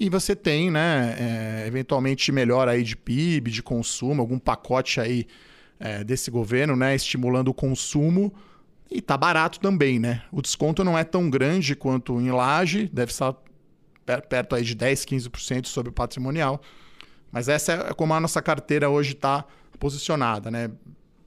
e 0.00 0.08
você 0.08 0.34
tem, 0.34 0.70
né, 0.70 1.14
é, 1.18 1.66
eventualmente 1.66 2.32
melhor 2.32 2.66
aí 2.68 2.82
de 2.82 2.96
PIB, 2.96 3.50
de 3.50 3.62
consumo, 3.62 4.22
algum 4.22 4.38
pacote 4.38 4.98
aí 4.98 5.26
é, 5.78 6.02
desse 6.02 6.30
governo, 6.30 6.74
né, 6.74 6.94
estimulando 6.94 7.48
o 7.48 7.54
consumo. 7.54 8.32
E 8.90 9.02
tá 9.02 9.14
barato 9.14 9.60
também, 9.60 9.98
né? 9.98 10.22
O 10.32 10.40
desconto 10.40 10.82
não 10.82 10.96
é 10.96 11.04
tão 11.04 11.28
grande 11.28 11.76
quanto 11.76 12.18
em 12.18 12.30
laje, 12.30 12.88
deve 12.90 13.12
estar 13.12 13.36
perto 14.26 14.56
aí 14.56 14.64
de 14.64 14.74
10, 14.74 15.04
15% 15.04 15.66
sobre 15.66 15.90
o 15.90 15.92
patrimonial. 15.92 16.62
Mas 17.30 17.46
essa 17.46 17.72
é 17.90 17.92
como 17.92 18.14
a 18.14 18.20
nossa 18.20 18.40
carteira 18.40 18.88
hoje 18.88 19.12
está 19.12 19.44
posicionada, 19.78 20.50
né? 20.50 20.70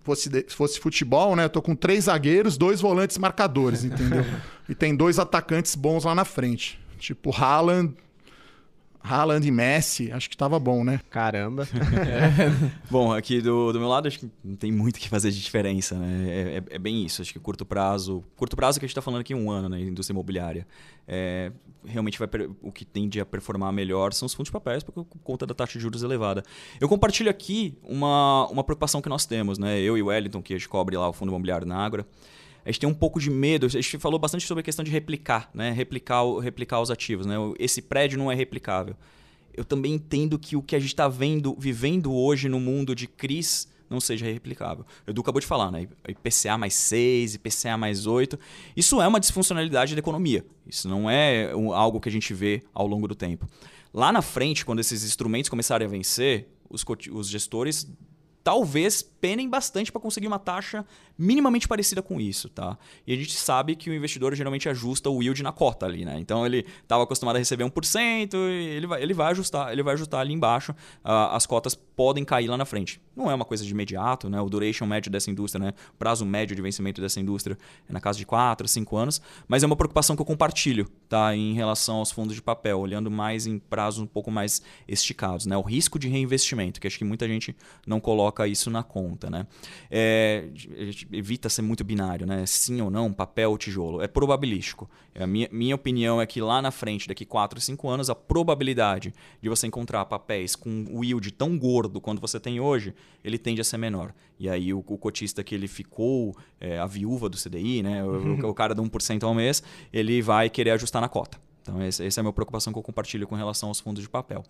Fosse, 0.01 0.29
se 0.29 0.55
fosse 0.55 0.79
futebol, 0.79 1.35
né? 1.35 1.45
Eu 1.45 1.49
tô 1.49 1.61
com 1.61 1.75
três 1.75 2.05
zagueiros, 2.05 2.57
dois 2.57 2.81
volantes 2.81 3.19
marcadores, 3.19 3.83
entendeu? 3.83 4.25
e 4.67 4.73
tem 4.73 4.95
dois 4.95 5.19
atacantes 5.19 5.75
bons 5.75 6.05
lá 6.05 6.15
na 6.15 6.25
frente. 6.25 6.81
Tipo 6.97 7.31
Haaland, 7.31 7.93
Haaland 9.03 9.45
e 9.45 9.51
Messi, 9.51 10.11
acho 10.11 10.29
que 10.29 10.37
tava 10.37 10.57
bom, 10.57 10.83
né? 10.83 11.01
Caramba. 11.09 11.67
é. 12.07 12.71
Bom, 12.89 13.11
aqui 13.11 13.41
do, 13.41 13.73
do 13.73 13.79
meu 13.79 13.89
lado, 13.89 14.07
acho 14.07 14.19
que 14.19 14.31
não 14.43 14.55
tem 14.55 14.71
muito 14.71 14.95
o 14.95 14.99
que 14.99 15.09
fazer 15.09 15.29
de 15.29 15.41
diferença, 15.41 15.95
né? 15.95 16.25
É, 16.27 16.57
é, 16.57 16.75
é, 16.75 16.79
bem 16.79 17.05
isso. 17.05 17.21
Acho 17.21 17.33
que 17.33 17.39
curto 17.39 17.65
prazo. 17.65 18.23
Curto 18.37 18.55
prazo 18.55 18.79
que 18.79 18.85
a 18.85 18.87
gente 18.87 18.93
está 18.93 19.01
falando 19.01 19.19
aqui 19.21 19.35
um 19.35 19.51
ano, 19.51 19.67
né? 19.67 19.81
Indústria 19.81 20.13
imobiliária. 20.13 20.65
É, 21.05 21.51
realmente 21.85 22.17
vai 22.17 22.29
o 22.61 22.71
que 22.71 22.85
tende 22.85 23.19
a 23.19 23.25
performar 23.25 23.73
melhor 23.73 24.13
são 24.13 24.25
os 24.25 24.33
fundos 24.33 24.47
de 24.47 24.53
papéis, 24.53 24.83
por 24.83 25.05
conta 25.21 25.45
da 25.45 25.53
taxa 25.53 25.73
de 25.73 25.79
juros 25.79 26.01
elevada. 26.01 26.41
Eu 26.79 26.87
compartilho 26.87 27.29
aqui 27.29 27.77
uma, 27.83 28.47
uma 28.47 28.63
preocupação 28.63 29.01
que 29.01 29.09
nós 29.09 29.25
temos, 29.25 29.57
né? 29.57 29.79
Eu 29.81 29.97
e 29.97 30.01
o 30.01 30.05
Wellington, 30.05 30.41
que 30.41 30.53
a 30.53 30.57
gente 30.57 30.69
cobre 30.69 30.95
lá 30.95 31.09
o 31.09 31.13
fundo 31.13 31.29
imobiliário 31.29 31.67
na 31.67 31.77
Ágora 31.77 32.05
a 32.65 32.69
gente 32.69 32.79
tem 32.79 32.89
um 32.89 32.93
pouco 32.93 33.19
de 33.19 33.29
medo. 33.29 33.65
A 33.65 33.69
gente 33.69 33.97
falou 33.97 34.17
bastante 34.17 34.45
sobre 34.45 34.61
a 34.61 34.63
questão 34.63 34.83
de 34.83 34.91
replicar, 34.91 35.49
né? 35.53 35.71
Replicar, 35.71 36.23
replicar 36.41 36.81
os 36.81 36.89
ativos, 36.89 37.25
né? 37.25 37.35
Esse 37.59 37.81
prédio 37.81 38.17
não 38.17 38.31
é 38.31 38.35
replicável. 38.35 38.95
Eu 39.53 39.65
também 39.65 39.93
entendo 39.93 40.39
que 40.39 40.55
o 40.55 40.61
que 40.61 40.75
a 40.75 40.79
gente 40.79 40.89
está 40.89 41.07
vendo, 41.07 41.55
vivendo 41.59 42.13
hoje 42.13 42.49
no 42.49 42.59
mundo 42.59 42.95
de 42.95 43.07
CRIs 43.07 43.67
não 43.89 43.99
seja 43.99 44.25
replicável. 44.25 44.85
Edu 45.05 45.21
acabou 45.21 45.39
de 45.39 45.45
falar, 45.45 45.71
né? 45.71 45.87
IPCA 46.07 46.57
mais 46.57 46.73
6, 46.73 47.35
IPCA 47.35 47.77
mais 47.77 48.07
8. 48.07 48.39
Isso 48.75 49.01
é 49.01 49.07
uma 49.07 49.19
disfuncionalidade 49.19 49.93
da 49.93 49.99
economia. 49.99 50.43
Isso 50.65 50.89
não 50.89 51.09
é 51.09 51.51
algo 51.51 51.99
que 51.99 52.09
a 52.09 52.11
gente 52.11 52.33
vê 52.33 52.63
ao 52.73 52.87
longo 52.87 53.07
do 53.07 53.13
tempo. 53.13 53.47
Lá 53.93 54.11
na 54.11 54.23
frente, 54.23 54.65
quando 54.65 54.79
esses 54.79 55.03
instrumentos 55.03 55.49
começarem 55.49 55.85
a 55.85 55.89
vencer, 55.89 56.47
os, 56.67 56.83
os 57.11 57.29
gestores 57.29 57.87
talvez 58.43 59.01
penem 59.01 59.49
bastante 59.49 59.89
para 59.91 60.01
conseguir 60.01 60.27
uma 60.27 60.37
taxa 60.37 60.85
minimamente 61.17 61.67
parecida 61.67 62.01
com 62.01 62.19
isso, 62.19 62.49
tá? 62.49 62.77
E 63.07 63.13
a 63.13 63.15
gente 63.15 63.33
sabe 63.33 63.75
que 63.75 63.89
o 63.89 63.93
investidor 63.93 64.35
geralmente 64.35 64.67
ajusta 64.67 65.09
o 65.09 65.23
yield 65.23 65.41
na 65.41 65.51
cota 65.51 65.85
ali, 65.85 66.03
né? 66.03 66.19
Então 66.19 66.45
ele 66.45 66.65
estava 66.81 67.03
acostumado 67.03 67.37
a 67.37 67.39
receber 67.39 67.63
1%, 67.63 68.33
e 68.33 68.65
ele 68.75 68.87
vai, 68.87 69.01
ele 69.01 69.13
vai 69.13 69.31
ajustar, 69.31 69.71
ele 69.71 69.81
vai 69.81 69.93
ajustar 69.93 70.19
ali 70.19 70.33
embaixo, 70.33 70.73
uh, 70.73 71.31
as 71.31 71.45
cotas 71.45 71.73
podem 71.73 72.25
cair 72.25 72.47
lá 72.47 72.57
na 72.57 72.65
frente. 72.65 72.99
Não 73.15 73.29
é 73.29 73.35
uma 73.35 73.45
coisa 73.45 73.63
de 73.63 73.71
imediato, 73.71 74.27
né? 74.29 74.41
O 74.41 74.49
duration 74.49 74.85
médio 74.85 75.11
dessa 75.11 75.29
indústria, 75.29 75.63
né? 75.63 75.73
O 75.93 75.97
prazo 75.97 76.25
médio 76.25 76.55
de 76.55 76.61
vencimento 76.61 76.99
dessa 76.99 77.19
indústria 77.19 77.57
é 77.87 77.93
na 77.93 78.01
casa 78.01 78.17
de 78.17 78.25
4, 78.25 78.67
5 78.67 78.97
anos, 78.97 79.21
mas 79.47 79.63
é 79.63 79.65
uma 79.65 79.75
preocupação 79.75 80.15
que 80.15 80.21
eu 80.21 80.25
compartilho, 80.25 80.89
tá? 81.07 81.33
Em 81.35 81.53
relação 81.53 81.97
aos 81.97 82.11
fundos 82.11 82.35
de 82.35 82.41
papel, 82.41 82.79
olhando 82.79 83.09
mais 83.11 83.45
em 83.45 83.59
prazos 83.59 84.01
um 84.01 84.07
pouco 84.07 84.31
mais 84.31 84.63
esticados, 84.87 85.45
né? 85.45 85.55
O 85.55 85.61
risco 85.61 85.99
de 85.99 86.09
reinvestimento, 86.09 86.81
que 86.81 86.87
acho 86.87 86.97
que 86.97 87.05
muita 87.05 87.27
gente 87.27 87.55
não 87.85 88.01
coloca 88.01 88.32
isso 88.47 88.69
na 88.69 88.83
conta, 88.83 89.29
né? 89.29 89.45
É, 89.89 90.49
a 90.77 90.85
gente 90.85 91.07
evita 91.11 91.49
ser 91.49 91.61
muito 91.61 91.83
binário, 91.83 92.25
né? 92.25 92.45
Sim 92.45 92.81
ou 92.81 92.89
não, 92.89 93.13
papel 93.13 93.51
ou 93.51 93.57
tijolo. 93.57 94.01
É 94.01 94.07
probabilístico. 94.07 94.89
A 95.15 95.27
minha, 95.27 95.47
minha 95.51 95.75
opinião 95.75 96.21
é 96.21 96.25
que 96.25 96.41
lá 96.41 96.61
na 96.61 96.71
frente, 96.71 97.07
daqui 97.07 97.25
4, 97.25 97.61
5 97.61 97.89
anos, 97.89 98.09
a 98.09 98.15
probabilidade 98.15 99.13
de 99.41 99.49
você 99.49 99.67
encontrar 99.67 100.05
papéis 100.05 100.55
com 100.55 100.85
o 100.91 101.03
yield 101.03 101.31
tão 101.31 101.57
gordo 101.57 102.01
quanto 102.01 102.19
você 102.19 102.39
tem 102.39 102.59
hoje, 102.59 102.93
ele 103.23 103.37
tende 103.37 103.61
a 103.61 103.63
ser 103.63 103.77
menor. 103.77 104.13
E 104.39 104.49
aí 104.49 104.73
o, 104.73 104.79
o 104.79 104.97
cotista 104.97 105.43
que 105.43 105.53
ele 105.53 105.67
ficou, 105.67 106.35
é, 106.59 106.79
a 106.79 106.85
viúva 106.85 107.29
do 107.29 107.37
CDI, 107.37 107.83
né? 107.83 108.03
O, 108.03 108.49
o 108.49 108.53
cara 108.53 108.73
de 108.73 108.81
1% 108.81 109.23
ao 109.23 109.33
mês, 109.33 109.61
ele 109.91 110.21
vai 110.21 110.49
querer 110.49 110.71
ajustar 110.71 111.01
na 111.01 111.09
cota. 111.09 111.39
Então, 111.63 111.81
essa 111.81 112.03
é 112.03 112.19
a 112.19 112.23
minha 112.23 112.33
preocupação 112.33 112.73
que 112.73 112.77
eu 112.77 112.83
compartilho 112.83 113.25
com 113.25 113.35
relação 113.35 113.69
aos 113.69 113.79
fundos 113.79 114.03
de 114.03 114.09
papel. 114.09 114.43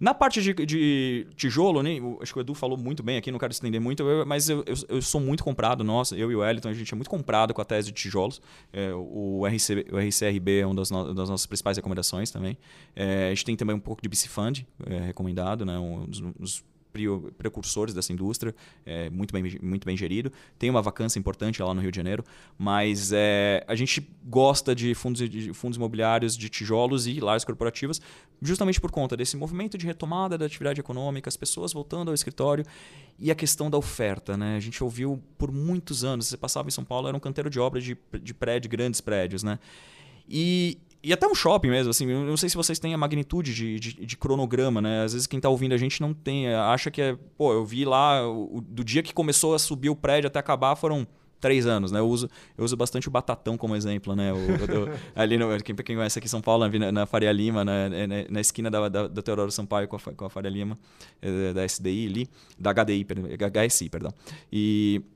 Na 0.00 0.14
parte 0.14 0.42
de, 0.42 0.54
de 0.54 1.26
tijolo, 1.36 1.82
né, 1.82 1.90
acho 2.22 2.32
que 2.32 2.38
o 2.38 2.40
Edu 2.40 2.54
falou 2.54 2.76
muito 2.76 3.02
bem 3.02 3.18
aqui, 3.18 3.30
não 3.30 3.38
quero 3.38 3.52
estender 3.52 3.80
muito, 3.80 4.02
eu, 4.02 4.24
mas 4.24 4.48
eu, 4.48 4.64
eu, 4.66 4.74
eu, 4.88 5.02
sou 5.02 5.20
muito 5.20 5.44
comprado, 5.44 5.84
nossa, 5.84 6.16
eu 6.16 6.32
e 6.32 6.34
o 6.34 6.40
Wellington, 6.40 6.70
a 6.70 6.72
gente 6.72 6.92
é 6.92 6.96
muito 6.96 7.10
comprado 7.10 7.52
com 7.52 7.60
a 7.60 7.64
tese 7.64 7.88
de 7.88 7.92
tijolos. 7.92 8.40
É, 8.72 8.92
o, 8.94 9.46
RC, 9.46 9.86
o 9.92 9.98
RCRB 9.98 10.60
é 10.60 10.66
uma 10.66 10.74
das, 10.74 10.90
no, 10.90 11.14
das 11.14 11.28
nossas 11.28 11.46
principais 11.46 11.76
recomendações 11.76 12.30
também. 12.30 12.56
É, 12.96 13.26
a 13.26 13.28
gente 13.28 13.44
tem 13.44 13.56
também 13.56 13.76
um 13.76 13.80
pouco 13.80 14.00
de 14.00 14.08
BC 14.08 14.28
Fund 14.28 14.62
é, 14.86 15.00
recomendado, 15.00 15.66
né, 15.66 15.78
um 15.78 16.06
dos, 16.06 16.20
dos 16.20 16.64
precursores 17.36 17.94
dessa 17.94 18.12
indústria, 18.12 18.54
é, 18.86 19.10
muito, 19.10 19.32
bem, 19.32 19.58
muito 19.62 19.84
bem 19.84 19.96
gerido. 19.96 20.32
Tem 20.58 20.70
uma 20.70 20.80
vacância 20.80 21.18
importante 21.18 21.62
lá 21.62 21.74
no 21.74 21.80
Rio 21.80 21.90
de 21.90 21.96
Janeiro, 21.96 22.24
mas 22.58 23.12
é, 23.12 23.64
a 23.66 23.74
gente 23.74 24.06
gosta 24.24 24.74
de 24.74 24.94
fundos, 24.94 25.28
de 25.28 25.52
fundos 25.52 25.76
imobiliários 25.76 26.36
de 26.36 26.48
tijolos 26.48 27.06
e 27.06 27.20
lares 27.20 27.44
corporativas, 27.44 28.00
justamente 28.40 28.80
por 28.80 28.90
conta 28.90 29.16
desse 29.16 29.36
movimento 29.36 29.76
de 29.76 29.86
retomada 29.86 30.38
da 30.38 30.46
atividade 30.46 30.80
econômica, 30.80 31.28
as 31.28 31.36
pessoas 31.36 31.72
voltando 31.72 32.08
ao 32.08 32.14
escritório 32.14 32.64
e 33.18 33.30
a 33.30 33.34
questão 33.34 33.70
da 33.70 33.78
oferta. 33.78 34.36
Né? 34.36 34.56
A 34.56 34.60
gente 34.60 34.82
ouviu 34.82 35.22
por 35.38 35.50
muitos 35.50 36.04
anos, 36.04 36.26
você 36.26 36.36
passava 36.36 36.68
em 36.68 36.72
São 36.72 36.84
Paulo, 36.84 37.08
era 37.08 37.16
um 37.16 37.20
canteiro 37.20 37.50
de 37.50 37.58
obras 37.58 37.84
de, 37.84 37.96
de 38.22 38.34
prédio, 38.34 38.70
grandes 38.70 39.00
prédios. 39.00 39.42
Né? 39.42 39.58
E, 40.28 40.78
e 41.04 41.12
até 41.12 41.26
um 41.26 41.34
shopping 41.34 41.68
mesmo, 41.68 41.90
assim, 41.90 42.10
eu 42.10 42.24
não 42.24 42.36
sei 42.36 42.48
se 42.48 42.56
vocês 42.56 42.78
têm 42.78 42.94
a 42.94 42.98
magnitude 42.98 43.54
de, 43.54 43.78
de, 43.78 44.06
de 44.06 44.16
cronograma, 44.16 44.80
né? 44.80 45.04
Às 45.04 45.12
vezes 45.12 45.26
quem 45.26 45.36
está 45.36 45.50
ouvindo 45.50 45.74
a 45.74 45.76
gente 45.76 46.00
não 46.00 46.14
tem, 46.14 46.46
é, 46.46 46.56
acha 46.56 46.90
que 46.90 47.02
é, 47.02 47.16
pô, 47.36 47.52
eu 47.52 47.64
vi 47.64 47.84
lá, 47.84 48.26
o, 48.26 48.60
do 48.60 48.82
dia 48.82 49.02
que 49.02 49.12
começou 49.12 49.54
a 49.54 49.58
subir 49.58 49.90
o 49.90 49.96
prédio 49.96 50.28
até 50.28 50.38
acabar 50.38 50.74
foram 50.76 51.06
três 51.44 51.66
anos, 51.66 51.92
né? 51.92 52.00
Eu 52.00 52.08
uso, 52.08 52.30
eu 52.56 52.64
uso 52.64 52.74
bastante 52.74 53.06
o 53.06 53.10
Batatão 53.10 53.58
como 53.58 53.76
exemplo, 53.76 54.16
né? 54.16 54.32
O, 54.32 54.36
o, 54.36 54.98
ali 55.14 55.36
no, 55.36 55.46
quem, 55.62 55.76
quem 55.76 55.94
conhece 55.94 56.18
aqui 56.18 56.26
em 56.26 56.30
São 56.30 56.40
Paulo, 56.40 56.66
na, 56.66 56.90
na 56.90 57.04
Faria 57.04 57.30
Lima, 57.30 57.62
na, 57.62 57.88
na, 57.90 58.06
na 58.30 58.40
esquina 58.40 58.70
da, 58.70 58.88
da, 58.88 59.06
da 59.06 59.20
Teodoro 59.22 59.50
Sampaio 59.50 59.86
com 59.86 59.96
a, 59.96 60.00
com 60.00 60.24
a 60.24 60.30
Faria 60.30 60.50
Lima, 60.50 60.78
é, 61.20 61.52
da 61.52 61.62
SDI 61.66 62.06
ali, 62.06 62.28
da 62.58 62.72
HDI, 62.72 63.06
HSI, 63.68 63.90
perdão. 63.90 64.10
E 64.50 65.02
é, 65.02 65.13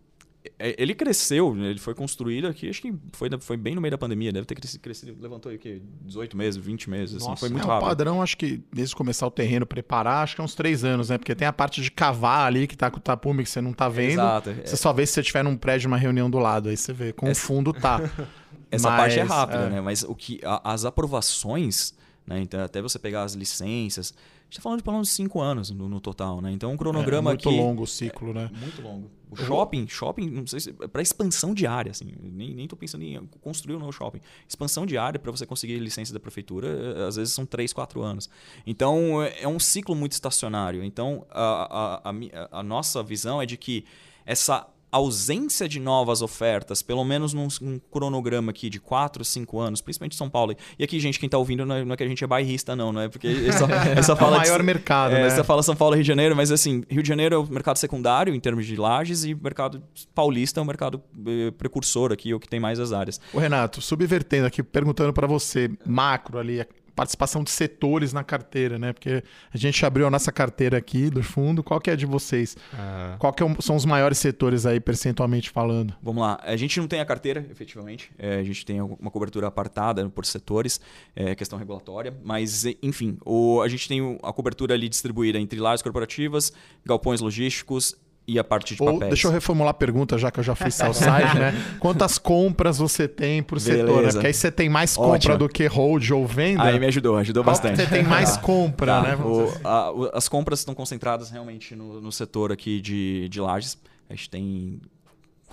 ele 0.59 0.95
cresceu, 0.95 1.55
né? 1.55 1.71
ele 1.71 1.79
foi 1.79 1.95
construído 1.95 2.47
aqui, 2.47 2.69
acho 2.69 2.81
que 2.83 2.95
foi, 3.13 3.29
foi 3.41 3.57
bem 3.57 3.75
no 3.75 3.81
meio 3.81 3.91
da 3.91 3.99
pandemia, 3.99 4.33
deve 4.33 4.47
ter 4.47 4.55
crescido, 4.55 4.83
crescido 4.83 5.17
levantou 5.21 5.51
aí 5.51 5.57
o 5.57 5.59
quê? 5.59 5.81
18 6.03 6.37
meses, 6.37 6.65
20 6.65 6.91
meses, 6.91 7.17
assim, 7.17 7.29
Nossa, 7.29 7.41
foi 7.41 7.49
muito 7.49 7.65
é, 7.65 7.67
rápido. 7.67 7.87
O 7.87 7.89
padrão, 7.89 8.23
acho 8.23 8.37
que 8.37 8.63
desde 8.73 8.95
começar 8.95 9.27
o 9.27 9.31
terreno, 9.31 9.67
preparar, 9.67 10.25
acho 10.25 10.35
que 10.35 10.41
é 10.41 10.45
uns 10.45 10.55
três 10.55 10.85
anos, 10.85 11.11
né? 11.11 11.19
Porque 11.19 11.35
tem 11.35 11.47
a 11.47 11.53
parte 11.53 11.81
de 11.81 11.91
cavar 11.91 12.47
ali, 12.47 12.67
que 12.67 12.77
tá 12.77 12.91
com 12.91 12.99
o 12.99 13.01
tapume, 13.01 13.43
que 13.43 13.51
você 13.51 13.61
não 13.61 13.73
tá 13.73 13.89
vendo. 13.89 14.21
Exato. 14.21 14.51
Você 14.51 14.75
é. 14.75 14.77
só 14.77 14.93
vê 14.93 15.07
se 15.07 15.15
você 15.15 15.23
tiver 15.23 15.43
num 15.43 15.57
prédio, 15.57 15.89
uma 15.89 15.99
reunião 15.99 16.31
do 16.31 16.39
lado, 16.39 16.69
aí 16.69 16.77
você 16.77 16.93
vê, 16.93 17.13
com 17.13 17.27
Essa... 17.27 17.41
o 17.41 17.47
fundo 17.47 17.73
tá. 17.73 18.01
Essa 18.71 18.91
Mas, 18.91 18.99
parte 19.01 19.19
é 19.19 19.23
rápida, 19.23 19.65
é. 19.65 19.71
né? 19.71 19.81
Mas 19.81 20.03
o 20.03 20.15
que, 20.15 20.41
a, 20.45 20.73
as 20.73 20.85
aprovações, 20.85 21.95
né? 22.29 22.41
Então, 22.41 22.61
até 22.61 22.81
você 22.81 22.99
pegar 22.99 23.23
as 23.23 23.35
licenças 23.35 24.15
gente 24.49 24.53
está 24.53 24.63
falando 24.63 24.79
de 24.79 24.83
pelo 24.83 24.97
menos 24.97 25.11
5 25.11 25.41
anos 25.41 25.71
no, 25.71 25.89
no, 25.89 26.01
total, 26.01 26.41
né? 26.41 26.51
Então, 26.51 26.73
um 26.73 26.77
cronograma 26.77 27.31
é 27.31 27.33
muito 27.33 27.49
aqui... 27.49 27.55
Muito 27.55 27.67
longo 27.67 27.83
o 27.83 27.87
ciclo, 27.87 28.31
é, 28.31 28.33
né? 28.33 28.51
Muito 28.59 28.81
longo. 28.81 29.11
O 29.31 29.37
shopping, 29.37 29.87
shopping, 29.87 30.31
não 30.31 30.47
sei 30.47 30.61
se... 30.61 30.73
Para 30.73 31.03
expansão 31.03 31.53
de 31.53 31.67
área, 31.67 31.91
assim. 31.91 32.15
Nem, 32.19 32.55
nem 32.55 32.67
tô 32.67 32.75
pensando 32.75 33.05
em 33.05 33.21
construir 33.43 33.77
um 33.77 33.79
novo 33.79 33.93
shopping. 33.93 34.21
Expansão 34.49 34.87
de 34.87 34.97
área 34.97 35.21
para 35.21 35.31
você 35.31 35.45
conseguir 35.45 35.79
licença 35.79 36.15
da 36.15 36.21
prefeitura, 36.21 36.67
eh, 36.67 37.07
às 37.07 37.17
vezes 37.17 37.35
são 37.35 37.45
3, 37.45 37.75
4 37.75 38.03
anos. 38.03 38.31
Então, 38.67 39.23
é, 39.23 39.43
é 39.43 39.49
um 39.49 39.61
ciclo 39.61 39.95
muito 39.95 40.13
estacionário. 40.13 40.83
Então, 40.83 41.27
a, 41.31 42.01
a, 42.09 42.11
a, 42.11 42.61
a 42.61 42.63
nossa 42.63 43.03
visão 43.03 43.43
é 43.43 43.45
de 43.45 43.59
que 43.59 43.85
essa 44.25 44.67
ausência 44.91 45.69
de 45.69 45.79
novas 45.79 46.23
ofertas, 46.23 46.83
pelo 46.83 47.05
menos 47.05 47.33
num, 47.33 47.49
num, 47.61 47.79
cronograma 47.91 48.51
aqui 48.51 48.71
de 48.71 48.81
4, 48.81 49.25
5 49.25 49.59
anos, 49.59 49.81
principalmente 49.81 50.15
em 50.15 50.17
São 50.17 50.31
Paulo. 50.31 50.55
E 50.79 50.85
aqui, 50.85 50.99
gente, 50.99 51.19
quem 51.19 51.27
está 51.27 51.39
ouvindo 51.39 51.65
não 51.67 51.75
é, 51.75 51.85
não 51.85 51.93
é, 51.93 51.97
que 51.97 52.03
a 52.03 52.09
gente 52.09 52.23
é 52.23 52.27
bairrista, 52.27 52.75
não, 52.75 52.93
não 52.93 53.01
é 53.03 53.09
porque 53.09 53.53
só, 53.53 53.67
só 54.03 54.17
fala 54.17 54.37
é 54.37 54.39
o 54.39 54.41
maior 54.41 54.59
de, 54.59 54.65
mercado, 54.65 55.15
é, 55.15 55.23
né? 55.23 55.31
Você 55.31 55.45
fala 55.45 55.63
São 55.63 55.77
Paulo 55.77 55.95
e 55.95 55.97
Rio 55.97 56.05
de 56.05 56.09
Janeiro, 56.09 56.35
mas 56.35 56.51
assim, 56.51 56.83
Rio 56.89 57.03
de 57.03 57.09
Janeiro 57.09 57.35
é 57.35 57.39
o 57.39 57.47
mercado 57.47 57.77
secundário 57.77 58.35
em 58.35 58.41
termos 58.41 58.67
de 58.67 58.77
lajes 58.77 59.25
e 59.25 59.35
o 59.35 59.41
mercado 59.43 59.83
paulista 60.15 60.61
é 60.61 60.63
o 60.63 60.67
mercado 60.67 61.03
eh, 61.27 61.51
precursor 61.53 62.13
aqui, 62.13 62.33
o 62.33 62.41
que 62.41 62.49
tem 62.49 62.61
mais 62.61 62.81
as 62.81 62.93
áreas. 62.93 63.21
O 63.33 63.39
Renato, 63.39 63.81
subvertendo 63.81 64.47
aqui, 64.47 64.63
perguntando 64.63 65.13
para 65.13 65.27
você, 65.27 65.71
macro 65.87 66.39
ali, 66.39 66.61
participação 66.99 67.45
de 67.45 67.53
setores 67.53 68.13
na 68.13 68.25
carteira, 68.25 68.77
né? 68.77 68.93
Porque 68.93 69.23
a 69.55 69.57
gente 69.57 69.87
abriu 69.87 70.09
a 70.09 70.11
nossa 70.11 70.33
carteira 70.33 70.77
aqui 70.77 71.09
do 71.09 71.23
fundo. 71.23 71.63
Qual 71.63 71.81
que 71.81 71.91
é 71.91 71.93
a 71.93 71.97
de 71.97 72.05
vocês? 72.05 72.57
Ah. 72.75 73.15
Qual 73.21 73.33
que 73.33 73.41
é 73.41 73.57
são 73.61 73.77
os 73.77 73.85
maiores 73.85 74.19
setores 74.19 74.67
aí, 74.67 74.81
percentualmente 74.81 75.49
falando? 75.49 75.95
Vamos 76.03 76.21
lá. 76.21 76.41
A 76.43 76.57
gente 76.57 76.81
não 76.81 76.89
tem 76.89 76.99
a 76.99 77.05
carteira, 77.05 77.47
efetivamente. 77.53 78.11
É, 78.19 78.41
a 78.41 78.43
gente 78.43 78.67
tem 78.67 78.81
uma 78.81 79.13
cobertura 79.13 79.47
apartada 79.47 80.09
por 80.09 80.27
setores, 80.27 80.81
é, 81.15 81.37
questão 81.37 81.57
regulatória. 81.57 82.13
Mas, 82.25 82.65
enfim, 82.83 83.17
o, 83.25 83.63
a 83.63 83.69
gente 83.69 83.87
tem 83.87 84.19
a 84.21 84.33
cobertura 84.33 84.75
ali 84.75 84.89
distribuída 84.89 85.39
entre 85.39 85.61
lares 85.61 85.83
corporativas, 85.83 86.53
galpões 86.85 87.21
logísticos 87.21 87.97
e 88.29 88.39
a 88.39 88.45
parte 88.45 88.77
de 88.77 88.83
Ou, 88.83 88.93
papéis. 88.93 89.09
Deixa 89.09 89.27
eu 89.27 89.33
reformular 89.33 89.71
a 89.71 89.75
pergunta, 89.75 90.19
já 90.19 90.31
que 90.31 90.39
eu 90.39 90.45
já 90.45 90.55
fiz 90.55 90.75
side, 90.75 91.39
né? 91.39 91.55
Quantas 91.81 92.19
compras 92.19 92.77
você 92.77 93.09
tem 93.09 93.43
por 93.43 93.59
Beleza. 93.59 93.87
setor? 93.87 94.03
Né? 94.03 94.13
Porque 94.13 94.27
aí 94.27 94.35
você 94.35 94.53
tem 94.53 94.69
mais 94.69 94.95
compra 94.95 95.15
Ótimo. 95.15 95.39
do 95.39 95.49
que 95.49 95.67
hold 95.67 96.11
ou 96.11 96.27
venda. 96.27 96.63
Aí 96.65 96.79
me 96.79 96.85
ajudou, 96.87 97.17
ajudou 97.17 97.43
bastante. 97.43 97.81
Você 97.81 97.87
tem 97.87 98.03
mais 98.03 98.37
compra, 98.39 99.01
tá. 99.01 99.03
né? 99.03 99.17
O, 99.17 99.45
assim. 99.45 99.61
a, 99.65 99.93
o, 99.93 100.11
as 100.13 100.29
compras 100.29 100.59
estão 100.59 100.75
concentradas 100.75 101.31
realmente 101.31 101.75
no, 101.75 102.03
no 102.03 102.13
setor 102.13 102.53
aqui 102.53 102.83
de, 102.83 103.31
de 103.31 103.41
lajes. 103.41 103.79
A 104.11 104.15
gente 104.15 104.29
tem... 104.29 104.79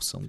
São 0.02 0.24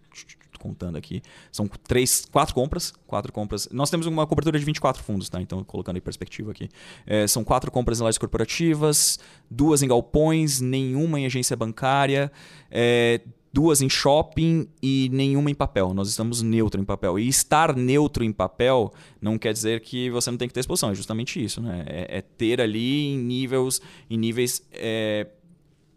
contando 0.59 0.97
aqui. 0.97 1.23
São 1.53 1.69
três, 1.69 2.27
quatro 2.31 2.55
compras. 2.55 2.93
Quatro 3.07 3.33
compras. 3.33 3.69
Nós 3.73 3.91
temos 3.91 4.07
uma 4.07 4.27
cobertura 4.27 4.59
de 4.59 4.65
24 4.65 5.03
fundos, 5.03 5.29
tá? 5.29 5.41
Então, 5.41 5.63
colocando 5.65 5.97
em 5.97 6.01
perspectiva 6.01 6.51
aqui. 6.51 6.69
É, 7.07 7.27
são 7.27 7.45
quatro 7.45 7.71
compras 7.71 8.01
em 8.01 8.03
lajes 8.03 8.19
corporativas, 8.19 9.19
duas 9.51 9.83
em 9.83 9.89
galpões, 9.89 10.61
nenhuma 10.61 11.21
em 11.21 11.27
agência 11.27 11.57
bancária, 11.57 12.31
é, 12.71 13.21
duas 13.57 13.81
em 13.81 13.89
shopping 13.89 14.69
e 14.83 15.09
nenhuma 15.11 15.51
em 15.51 15.55
papel. 15.55 15.95
Nós 15.95 16.11
estamos 16.11 16.43
neutro 16.43 16.79
em 16.79 16.85
papel. 16.85 17.19
E 17.19 17.27
estar 17.27 17.75
neutro 17.75 18.23
em 18.23 18.31
papel 18.31 18.93
não 19.19 19.39
quer 19.39 19.55
dizer 19.55 19.81
que 19.81 20.11
você 20.11 20.31
não 20.31 20.37
tem 20.37 20.47
que 20.47 20.53
ter 20.53 20.61
exposição. 20.61 20.91
É 20.91 20.95
justamente 20.95 21.43
isso, 21.43 21.63
né? 21.63 21.85
É, 21.87 22.19
é 22.19 22.21
ter 22.21 22.61
ali 22.61 23.07
em 23.07 23.19
níveis, 23.19 23.81
em 24.11 24.19
níveis 24.19 24.63
é, 24.73 25.27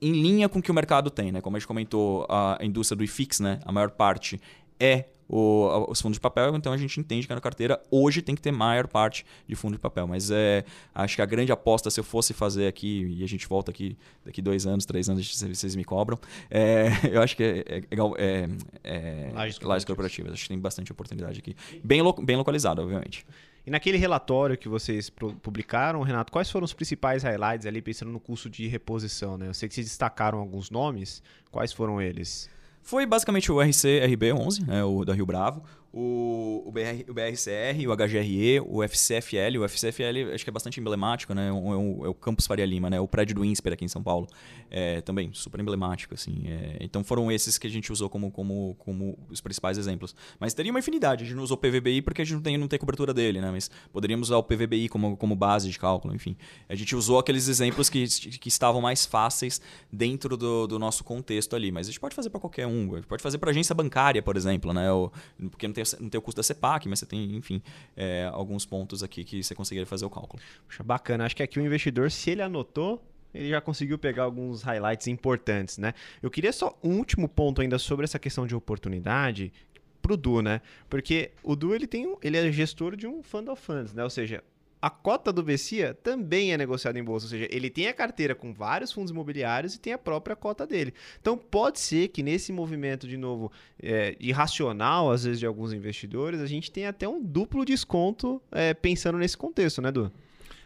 em 0.02 0.12
linha 0.12 0.48
com 0.50 0.60
o 0.60 0.62
que 0.62 0.72
o 0.72 0.74
mercado 0.74 1.10
tem, 1.10 1.32
né? 1.32 1.42
Como 1.42 1.56
a 1.56 1.60
gente 1.60 1.68
comentou, 1.68 2.26
a 2.30 2.58
indústria 2.62 2.96
do 2.96 3.04
IFIX, 3.04 3.40
né? 3.40 3.60
A 3.66 3.72
maior 3.72 3.92
parte 3.92 4.40
é 4.80 5.06
o, 5.30 5.86
os 5.88 6.02
fundos 6.02 6.16
de 6.16 6.20
papel, 6.20 6.56
então 6.56 6.74
a 6.74 6.78
gente 6.78 7.00
entende 7.00 7.28
que 7.28 7.34
na 7.34 7.40
carteira 7.40 7.80
hoje 7.92 8.22
tem 8.22 8.34
que 8.34 8.42
ter 8.42 8.52
maior 8.52 8.88
parte 8.88 9.24
de 9.48 9.56
fundo 9.56 9.74
de 9.74 9.80
papel. 9.80 10.08
Mas 10.08 10.32
é, 10.32 10.66
acho 10.94 11.16
que 11.16 11.22
a 11.22 11.26
grande 11.26 11.52
aposta, 11.52 11.92
se 11.92 12.00
eu 12.00 12.04
fosse 12.04 12.34
fazer 12.34 12.68
aqui, 12.68 13.16
e 13.20 13.24
a 13.24 13.28
gente 13.28 13.48
volta 13.48 13.70
aqui 13.70 13.96
daqui 14.26 14.42
dois 14.42 14.66
anos, 14.66 14.86
três 14.86 15.08
anos, 15.08 15.40
vocês 15.40 15.76
me 15.76 15.84
cobram, 15.84 16.18
é, 16.50 16.88
eu 17.12 17.22
acho 17.22 17.38
que 17.38 17.44
é, 17.44 17.84
é, 17.92 18.50
é, 18.84 19.30
é 19.30 19.32
lajes 19.34 19.86
corporativas. 19.86 20.34
Acho 20.34 20.44
que 20.44 20.50
tem 20.50 20.60
bastante 20.60 20.92
oportunidade 20.92 21.40
aqui. 21.40 21.56
Bem, 21.84 22.02
lo, 22.02 22.14
bem 22.14 22.36
localizado, 22.36 22.82
obviamente. 22.82 23.24
E 23.70 23.72
naquele 23.72 24.00
relatório 24.00 24.58
que 24.58 24.68
vocês 24.68 25.12
publicaram, 25.12 26.02
Renato, 26.02 26.32
quais 26.32 26.50
foram 26.50 26.66
os 26.66 26.74
principais 26.74 27.22
highlights 27.22 27.68
ali 27.68 27.84
pensando 27.84 28.12
no 28.12 28.20
custo 28.20 28.50
de 28.50 28.68
reposição? 28.68 29.38
Né? 29.38 29.48
Eu 29.48 29.54
sei 29.54 29.70
que 29.70 29.76
vocês 29.76 29.86
destacaram 29.86 30.40
alguns 30.40 30.72
nomes, 30.72 31.22
quais 31.52 31.72
foram 31.72 32.02
eles? 32.02 32.50
Foi 32.82 33.06
basicamente 33.06 33.52
o 33.52 33.62
RC 33.62 34.02
RB11, 34.08 34.66
né, 34.66 34.84
o 34.84 35.06
da 35.06 35.14
Rio 35.14 35.24
Bravo, 35.24 35.62
o, 35.92 36.64
o, 36.68 36.72
BR, 36.72 37.10
o 37.10 37.14
BRCR, 37.14 37.88
o 37.88 37.96
HGRE, 37.96 38.60
o 38.60 38.84
FCFL. 38.88 39.58
O 39.60 39.68
FCFL 39.68 40.34
acho 40.34 40.44
que 40.44 40.50
é 40.50 40.54
bastante 40.54 40.80
emblemático, 40.80 41.34
né? 41.34 41.48
É 41.48 41.52
o, 41.52 42.06
é 42.06 42.10
o 42.10 42.14
Campus 42.14 42.46
Faria 42.46 42.66
Lima, 42.66 42.90
né? 42.92 43.00
O 43.00 43.08
prédio 43.08 43.36
do 43.36 43.44
INSPER 43.44 43.74
aqui 43.74 43.86
em 43.86 43.88
São 43.88 44.04
Paulo. 44.04 44.28
É, 44.70 45.02
também 45.02 45.32
super 45.34 45.60
emblemático, 45.60 46.14
assim. 46.14 46.44
É, 46.46 46.78
então 46.80 47.04
foram 47.04 47.32
esses 47.32 47.58
que 47.58 47.66
a 47.66 47.70
gente 47.70 47.92
usou 47.92 48.08
como, 48.08 48.30
como, 48.32 48.76
como 48.78 49.18
os 49.32 49.42
principais 49.42 49.80
exemplos. 49.80 50.16
Mas 50.40 50.54
teria 50.54 50.72
uma 50.72 50.80
infinidade. 50.80 51.24
A 51.24 51.28
gente 51.28 51.36
não 51.36 51.44
usou 51.44 51.58
o 51.58 51.60
PVBI 51.60 52.04
porque 52.04 52.22
a 52.22 52.26
gente 52.26 52.36
não 52.36 52.42
tem, 52.42 52.58
não 52.58 52.68
tem 52.68 52.78
cobertura 52.78 53.12
dele, 53.12 53.42
né? 53.42 53.50
Mas 53.50 53.72
poderíamos 53.92 54.30
usar 54.30 54.38
o 54.38 54.44
PVBI 54.44 54.90
como, 54.90 55.18
como 55.18 55.36
base 55.36 55.70
de 55.72 55.80
cálculo, 55.80 56.14
enfim. 56.14 56.38
A 56.68 56.76
gente 56.76 56.96
usou 56.96 57.18
aqueles 57.18 57.48
exemplos 57.48 57.90
que, 57.90 58.06
que 58.08 58.48
estavam 58.48 58.80
mais 58.80 59.08
fáceis 59.08 59.60
dentro 59.92 60.38
do, 60.38 60.68
do 60.68 60.78
nosso 60.78 61.04
contexto 61.04 61.56
ali. 61.56 61.72
Mas 61.72 61.88
a 61.88 61.90
gente 61.90 62.00
pode 62.00 62.16
fazer 62.16 62.30
para 62.30 62.40
qualquer 62.40 62.68
um. 62.68 62.94
A 62.94 62.98
gente 62.98 63.08
pode 63.08 63.24
fazer 63.24 63.40
para 63.40 63.50
agência 63.50 63.74
bancária, 63.74 64.22
por 64.22 64.38
exemplo, 64.38 64.72
né? 64.72 64.92
Ou, 64.92 65.12
porque 65.50 65.68
não 65.68 65.74
tem, 65.74 65.79
não 66.00 66.10
tem 66.10 66.20
o 66.20 66.22
custo 66.22 66.38
da 66.38 66.44
CEPAC, 66.44 66.88
mas 66.88 67.00
você 67.00 67.06
tem, 67.06 67.36
enfim, 67.36 67.62
é, 67.96 68.30
alguns 68.32 68.66
pontos 68.66 69.04
aqui 69.04 69.24
que 69.24 69.44
você 69.44 69.54
conseguiria 69.56 69.86
fazer 69.86 70.06
o 70.06 70.10
cálculo. 70.10 70.42
Puxa, 70.68 70.84
bacana. 70.84 71.26
Acho 71.26 71.36
que 71.36 71.44
aqui 71.44 71.60
o 71.60 71.66
investidor, 71.66 72.12
se 72.12 72.32
ele 72.32 72.42
anotou, 72.42 73.02
ele 73.34 73.50
já 73.50 73.62
conseguiu 73.62 73.98
pegar 73.98 74.24
alguns 74.24 74.64
highlights 74.64 75.08
importantes, 75.08 75.78
né? 75.78 75.94
Eu 76.22 76.32
queria 76.32 76.52
só 76.52 76.78
um 76.84 76.98
último 76.98 77.28
ponto 77.28 77.62
ainda 77.62 77.78
sobre 77.78 78.04
essa 78.04 78.18
questão 78.18 78.48
de 78.48 78.56
oportunidade 78.56 79.54
pro 80.02 80.18
Du, 80.18 80.42
né? 80.42 80.62
Porque 80.90 81.32
o 81.44 81.56
Du 81.56 81.76
ele 81.76 81.86
tem 81.86 82.08
um, 82.08 82.18
ele 82.22 82.38
é 82.38 82.52
gestor 82.52 82.96
de 82.96 83.06
um 83.06 83.22
fund 83.22 83.48
of 83.48 83.62
funds, 83.62 83.94
né? 83.94 84.04
Ou 84.04 84.10
seja, 84.10 84.44
a 84.82 84.90
cota 84.90 85.34
do 85.34 85.44
Bessia 85.44 85.94
também 85.94 86.54
é 86.54 86.58
negociada 86.58 86.98
em 86.98 87.04
bolsa, 87.04 87.26
ou 87.26 87.30
seja, 87.30 87.48
ele 87.52 87.70
tem 87.70 87.88
a 87.88 87.94
carteira 87.94 88.34
com 88.34 88.54
vários 88.54 88.92
fundos 88.92 89.12
imobiliários 89.12 89.76
e 89.76 89.80
tem 89.80 89.94
a 89.94 89.98
própria 89.98 90.36
cota 90.36 90.66
dele. 90.66 90.94
Então 91.20 91.38
pode 91.38 91.80
ser 91.80 92.08
que 92.10 92.24
nesse 92.24 92.54
movimento, 92.54 93.08
de 93.08 93.18
novo, 93.18 93.52
é, 93.82 94.16
irracional, 94.20 95.12
às 95.12 95.24
vezes, 95.26 95.40
de 95.40 95.46
alguns 95.46 95.74
investidores, 95.74 96.40
a 96.40 96.46
gente 96.46 96.72
tenha 96.72 96.90
até 96.90 97.08
um 97.08 97.22
duplo 97.22 97.66
desconto 97.66 98.42
é, 98.52 98.74
pensando 98.74 99.18
nesse 99.18 99.38
contexto, 99.38 99.82
né, 99.82 99.92
Du? 99.92 100.12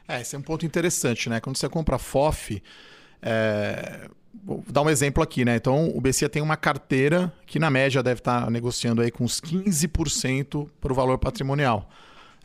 É, 0.08 0.22
esse 0.22 0.36
é 0.36 0.40
um 0.40 0.42
ponto 0.42 0.66
interessante, 0.66 1.30
né? 1.30 1.40
Quando 1.40 1.58
você 1.58 1.70
compra 1.70 1.98
FOF, 1.98 2.62
é... 3.22 4.10
vou 4.44 4.64
dar 4.68 4.82
um 4.82 4.90
exemplo 4.90 5.24
aqui, 5.24 5.46
né? 5.46 5.56
Então, 5.56 5.88
o 5.96 6.02
BCA 6.02 6.28
tem 6.28 6.42
uma 6.42 6.58
carteira 6.58 7.34
que, 7.46 7.58
na 7.58 7.70
média, 7.70 8.04
deve 8.04 8.20
estar 8.20 8.52
negociando 8.52 9.02
aí 9.02 9.10
com 9.10 9.24
uns 9.24 9.40
15% 9.40 10.70
para 10.82 10.92
o 10.92 10.96
valor 10.96 11.18
patrimonial, 11.18 11.90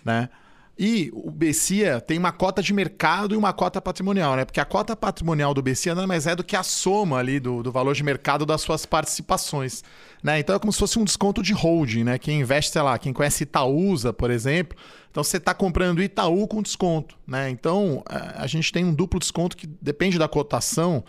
né? 0.04 0.30
E 0.78 1.10
o 1.12 1.28
Bessia 1.28 2.00
tem 2.00 2.16
uma 2.16 2.30
cota 2.30 2.62
de 2.62 2.72
mercado 2.72 3.34
e 3.34 3.36
uma 3.36 3.52
cota 3.52 3.80
patrimonial, 3.82 4.36
né? 4.36 4.44
Porque 4.44 4.60
a 4.60 4.64
cota 4.64 4.94
patrimonial 4.94 5.52
do 5.52 5.60
Bessia 5.60 5.92
nada 5.92 6.06
mais 6.06 6.24
é 6.24 6.36
do 6.36 6.44
que 6.44 6.54
a 6.54 6.62
soma 6.62 7.18
ali 7.18 7.40
do, 7.40 7.64
do 7.64 7.72
valor 7.72 7.96
de 7.96 8.04
mercado 8.04 8.46
das 8.46 8.60
suas 8.60 8.86
participações. 8.86 9.82
Né? 10.22 10.38
Então 10.38 10.54
é 10.54 10.58
como 10.58 10.72
se 10.72 10.78
fosse 10.78 10.96
um 10.96 11.04
desconto 11.04 11.42
de 11.42 11.52
holding, 11.52 12.04
né? 12.04 12.16
Quem 12.16 12.40
investe, 12.40 12.70
sei 12.70 12.82
lá, 12.82 12.96
quem 12.96 13.12
conhece 13.12 13.42
Itaúsa, 13.42 14.12
por 14.12 14.30
exemplo, 14.30 14.78
então 15.10 15.24
você 15.24 15.38
está 15.38 15.52
comprando 15.52 16.00
Itaú 16.00 16.46
com 16.46 16.62
desconto. 16.62 17.18
Né? 17.26 17.50
Então 17.50 18.04
a 18.08 18.46
gente 18.46 18.72
tem 18.72 18.84
um 18.84 18.94
duplo 18.94 19.18
desconto 19.18 19.56
que 19.56 19.66
depende 19.82 20.16
da 20.16 20.28
cotação. 20.28 21.02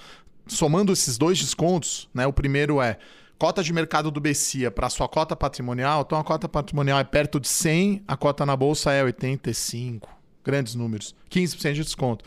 Somando 0.48 0.92
esses 0.92 1.16
dois 1.16 1.38
descontos, 1.38 2.10
né? 2.12 2.26
O 2.26 2.34
primeiro 2.34 2.82
é 2.82 2.98
cota 3.40 3.64
de 3.64 3.72
mercado 3.72 4.12
do 4.12 4.20
Bessia 4.20 4.70
para 4.70 4.90
sua 4.90 5.08
cota 5.08 5.34
patrimonial, 5.34 6.04
então 6.06 6.20
a 6.20 6.24
cota 6.24 6.50
patrimonial 6.50 7.00
é 7.00 7.06
perto 7.06 7.40
de 7.40 7.48
100, 7.48 8.04
a 8.06 8.18
cota 8.18 8.46
na 8.46 8.56
bolsa 8.56 8.92
é 8.92 9.02
85. 9.02 10.10
Grandes 10.44 10.76
números. 10.76 11.16
15% 11.32 11.74
de 11.74 11.84
desconto. 11.84 12.26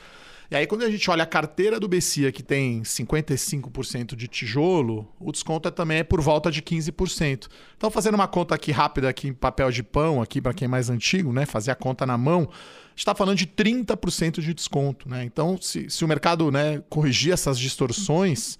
E 0.50 0.56
aí, 0.56 0.66
quando 0.66 0.82
a 0.82 0.90
gente 0.90 1.10
olha 1.10 1.22
a 1.22 1.26
carteira 1.26 1.80
do 1.80 1.88
Bessia, 1.88 2.30
que 2.30 2.42
tem 2.42 2.82
55% 2.82 4.14
de 4.14 4.28
tijolo, 4.28 5.08
o 5.18 5.32
desconto 5.32 5.68
é 5.68 5.70
também 5.70 5.98
é 5.98 6.04
por 6.04 6.20
volta 6.20 6.50
de 6.50 6.60
15%. 6.60 7.48
Então, 7.76 7.90
fazendo 7.90 8.14
uma 8.14 8.28
conta 8.28 8.54
aqui 8.54 8.70
rápida, 8.70 9.08
aqui 9.08 9.28
em 9.28 9.32
papel 9.34 9.70
de 9.70 9.82
pão, 9.82 10.20
aqui 10.20 10.42
para 10.42 10.52
quem 10.52 10.66
é 10.66 10.68
mais 10.68 10.90
antigo, 10.90 11.32
né? 11.32 11.46
Fazer 11.46 11.70
a 11.70 11.74
conta 11.74 12.04
na 12.04 12.18
mão, 12.18 12.50
está 12.94 13.14
falando 13.14 13.38
de 13.38 13.46
30% 13.46 14.40
de 14.40 14.52
desconto. 14.52 15.08
Né? 15.08 15.24
Então, 15.24 15.58
se, 15.60 15.88
se 15.88 16.04
o 16.04 16.08
mercado 16.08 16.50
né, 16.50 16.82
corrigir 16.88 17.32
essas 17.32 17.58
distorções 17.58 18.58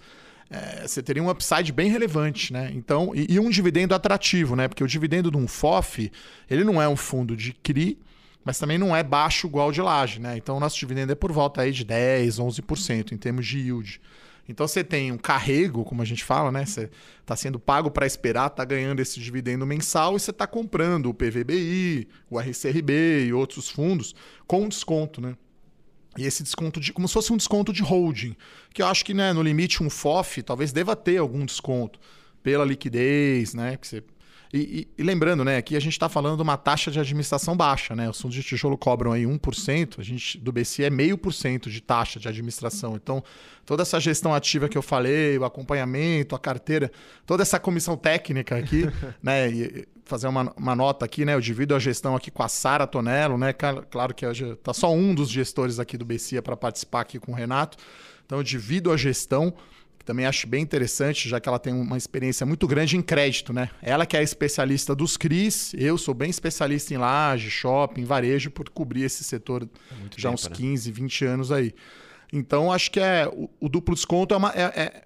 é, 0.53 0.87
você 0.87 1.01
teria 1.01 1.23
um 1.23 1.29
upside 1.29 1.71
bem 1.71 1.89
relevante, 1.89 2.53
né? 2.53 2.71
Então, 2.75 3.11
e, 3.15 3.33
e, 3.33 3.39
um 3.39 3.49
dividendo 3.49 3.95
atrativo, 3.95 4.55
né? 4.55 4.67
Porque 4.67 4.83
o 4.83 4.87
dividendo 4.87 5.31
de 5.31 5.37
um 5.37 5.47
FOF, 5.47 6.11
ele 6.47 6.63
não 6.63 6.79
é 6.79 6.87
um 6.87 6.95
fundo 6.95 7.35
de 7.35 7.53
CRI, 7.53 7.97
mas 8.45 8.59
também 8.59 8.77
não 8.77 8.95
é 8.95 9.01
baixo 9.01 9.47
igual 9.47 9.71
de 9.71 9.81
laje, 9.81 10.19
né? 10.19 10.37
Então, 10.37 10.57
o 10.57 10.59
nosso 10.59 10.77
dividendo 10.77 11.11
é 11.11 11.15
por 11.15 11.31
volta 11.31 11.61
aí 11.61 11.71
de 11.71 11.83
10, 11.83 12.37
11% 12.37 13.13
em 13.13 13.17
termos 13.17 13.47
de 13.47 13.57
yield. 13.57 13.99
Então 14.47 14.67
você 14.67 14.83
tem 14.83 15.11
um 15.11 15.17
carrego, 15.17 15.85
como 15.85 16.01
a 16.01 16.05
gente 16.05 16.23
fala, 16.23 16.51
né? 16.51 16.65
Você 16.65 16.89
está 17.21 17.35
sendo 17.35 17.57
pago 17.57 17.89
para 17.89 18.05
esperar, 18.05 18.47
está 18.47 18.65
ganhando 18.65 18.99
esse 18.99 19.19
dividendo 19.19 19.65
mensal 19.65 20.15
e 20.15 20.19
você 20.19 20.31
está 20.31 20.45
comprando 20.45 21.07
o 21.07 21.13
PVBI, 21.13 22.07
o 22.29 22.37
RCRB 22.37 23.25
e 23.27 23.33
outros 23.33 23.69
fundos 23.69 24.13
com 24.45 24.67
desconto, 24.67 25.21
né? 25.21 25.35
E 26.17 26.25
esse 26.25 26.43
desconto 26.43 26.79
de. 26.79 26.93
como 26.93 27.07
se 27.07 27.13
fosse 27.13 27.33
um 27.33 27.37
desconto 27.37 27.73
de 27.73 27.81
holding. 27.81 28.35
Que 28.73 28.81
eu 28.81 28.87
acho 28.87 29.03
que, 29.03 29.13
né, 29.13 29.33
no 29.33 29.41
limite, 29.41 29.81
um 29.81 29.89
FOF 29.89 30.43
talvez 30.43 30.71
deva 30.71 30.95
ter 30.95 31.17
algum 31.17 31.45
desconto 31.45 31.99
pela 32.41 32.65
liquidez, 32.65 33.53
né? 33.53 33.77
Que 33.77 33.87
você 33.87 34.03
e, 34.53 34.87
e, 34.97 35.01
e, 35.01 35.03
lembrando, 35.03 35.43
né, 35.43 35.57
aqui 35.57 35.75
a 35.75 35.79
gente 35.79 35.93
está 35.93 36.07
falando 36.07 36.35
de 36.35 36.43
uma 36.43 36.55
taxa 36.55 36.91
de 36.91 36.99
administração 36.99 37.57
baixa, 37.57 37.95
né? 37.95 38.07
Os 38.07 38.21
fundos 38.21 38.35
de 38.35 38.43
tijolo 38.43 38.77
cobram 38.77 39.11
aí 39.11 39.23
1%, 39.23 39.99
a 39.99 40.03
gente 40.03 40.37
do 40.37 40.51
BC 40.51 40.83
é 40.83 40.89
meio 40.91 41.17
por 41.17 41.33
cento 41.33 41.71
de 41.71 41.81
taxa 41.81 42.19
de 42.19 42.27
administração. 42.27 42.95
Então, 42.95 43.23
toda 43.65 43.81
essa 43.81 43.99
gestão 43.99 44.31
ativa 44.31 44.69
que 44.69 44.77
eu 44.77 44.83
falei, 44.83 45.39
o 45.39 45.43
acompanhamento, 45.43 46.35
a 46.35 46.39
carteira, 46.39 46.91
toda 47.25 47.41
essa 47.41 47.59
comissão 47.59 47.97
técnica 47.97 48.55
aqui, 48.55 48.85
né? 49.23 49.49
E, 49.49 49.87
fazer 50.05 50.27
uma, 50.27 50.53
uma, 50.55 50.75
nota 50.75 51.03
aqui, 51.03 51.25
né? 51.25 51.33
Eu 51.33 51.41
divido 51.41 51.73
a 51.73 51.79
gestão 51.79 52.15
aqui 52.15 52.29
com 52.29 52.43
a 52.43 52.47
Sara 52.47 52.85
Tonello, 52.85 53.37
né? 53.37 53.53
Claro 53.53 54.13
que 54.13 54.23
está 54.25 54.73
só 54.73 54.93
um 54.93 55.15
dos 55.15 55.29
gestores 55.29 55.79
aqui 55.79 55.97
do 55.97 56.05
BCIA 56.05 56.43
para 56.43 56.55
participar 56.55 57.01
aqui 57.01 57.17
com 57.17 57.31
o 57.31 57.35
Renato. 57.35 57.77
Então 58.25 58.37
eu 58.37 58.43
divido 58.43 58.91
a 58.91 58.97
gestão 58.97 59.53
que 60.03 60.05
também 60.05 60.25
acho 60.25 60.45
bem 60.45 60.61
interessante, 60.61 61.29
já 61.29 61.39
que 61.39 61.47
ela 61.47 61.57
tem 61.57 61.73
uma 61.73 61.97
experiência 61.97 62.45
muito 62.45 62.67
grande 62.67 62.97
em 62.97 63.01
crédito, 63.01 63.53
né? 63.53 63.69
Ela 63.81 64.05
que 64.05 64.17
é 64.17 64.21
especialista 64.21 64.93
dos 64.93 65.15
CRIs, 65.15 65.73
eu 65.75 65.97
sou 65.97 66.13
bem 66.13 66.29
especialista 66.29 66.93
em 66.93 66.97
laje, 66.97 67.49
shopping, 67.49 68.03
varejo, 68.03 68.51
por 68.51 68.69
cobrir 68.69 69.03
esse 69.03 69.23
setor 69.23 69.67
muito 69.97 70.19
já 70.19 70.29
tempo, 70.29 70.41
uns 70.41 70.47
15, 70.47 70.89
né? 70.89 70.95
20 70.95 71.25
anos 71.25 71.51
aí. 71.51 71.73
Então, 72.31 72.71
acho 72.71 72.91
que 72.91 72.99
é 72.99 73.27
o, 73.31 73.49
o 73.59 73.69
duplo 73.69 73.95
desconto 73.95 74.33
é, 74.33 74.37
uma, 74.37 74.49
é, 74.49 74.61
é, 74.75 75.03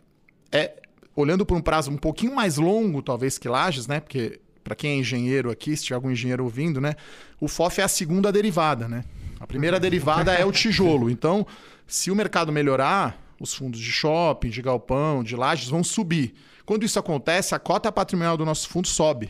é 0.51 0.75
olhando 1.15 1.45
por 1.45 1.55
um 1.55 1.61
prazo 1.61 1.91
um 1.91 1.97
pouquinho 1.97 2.33
mais 2.33 2.57
longo, 2.57 3.01
talvez, 3.01 3.37
que 3.37 3.47
lajes, 3.47 3.85
né? 3.85 3.99
Porque 3.99 4.39
para 4.63 4.75
quem 4.75 4.91
é 4.91 4.95
engenheiro 4.95 5.51
aqui, 5.51 5.77
se 5.77 5.83
tiver 5.83 5.95
algum 5.95 6.09
engenheiro 6.09 6.43
ouvindo, 6.43 6.81
né? 6.81 6.95
O 7.39 7.47
FOF 7.47 7.79
é 7.81 7.83
a 7.83 7.87
segunda 7.87 8.31
derivada, 8.31 8.87
né? 8.87 9.03
A 9.39 9.45
primeira 9.45 9.79
derivada 9.79 10.33
é 10.33 10.43
o 10.43 10.51
tijolo. 10.51 11.07
Então, 11.09 11.45
se 11.85 12.09
o 12.09 12.15
mercado 12.15 12.51
melhorar, 12.51 13.26
os 13.39 13.53
fundos 13.53 13.79
de 13.79 13.91
shopping, 13.91 14.49
de 14.49 14.61
galpão, 14.61 15.23
de 15.23 15.35
lajes 15.35 15.69
vão 15.69 15.83
subir. 15.83 16.33
Quando 16.65 16.83
isso 16.83 16.99
acontece, 16.99 17.55
a 17.55 17.59
cota 17.59 17.91
patrimonial 17.91 18.37
do 18.37 18.45
nosso 18.45 18.67
fundo 18.67 18.87
sobe. 18.87 19.29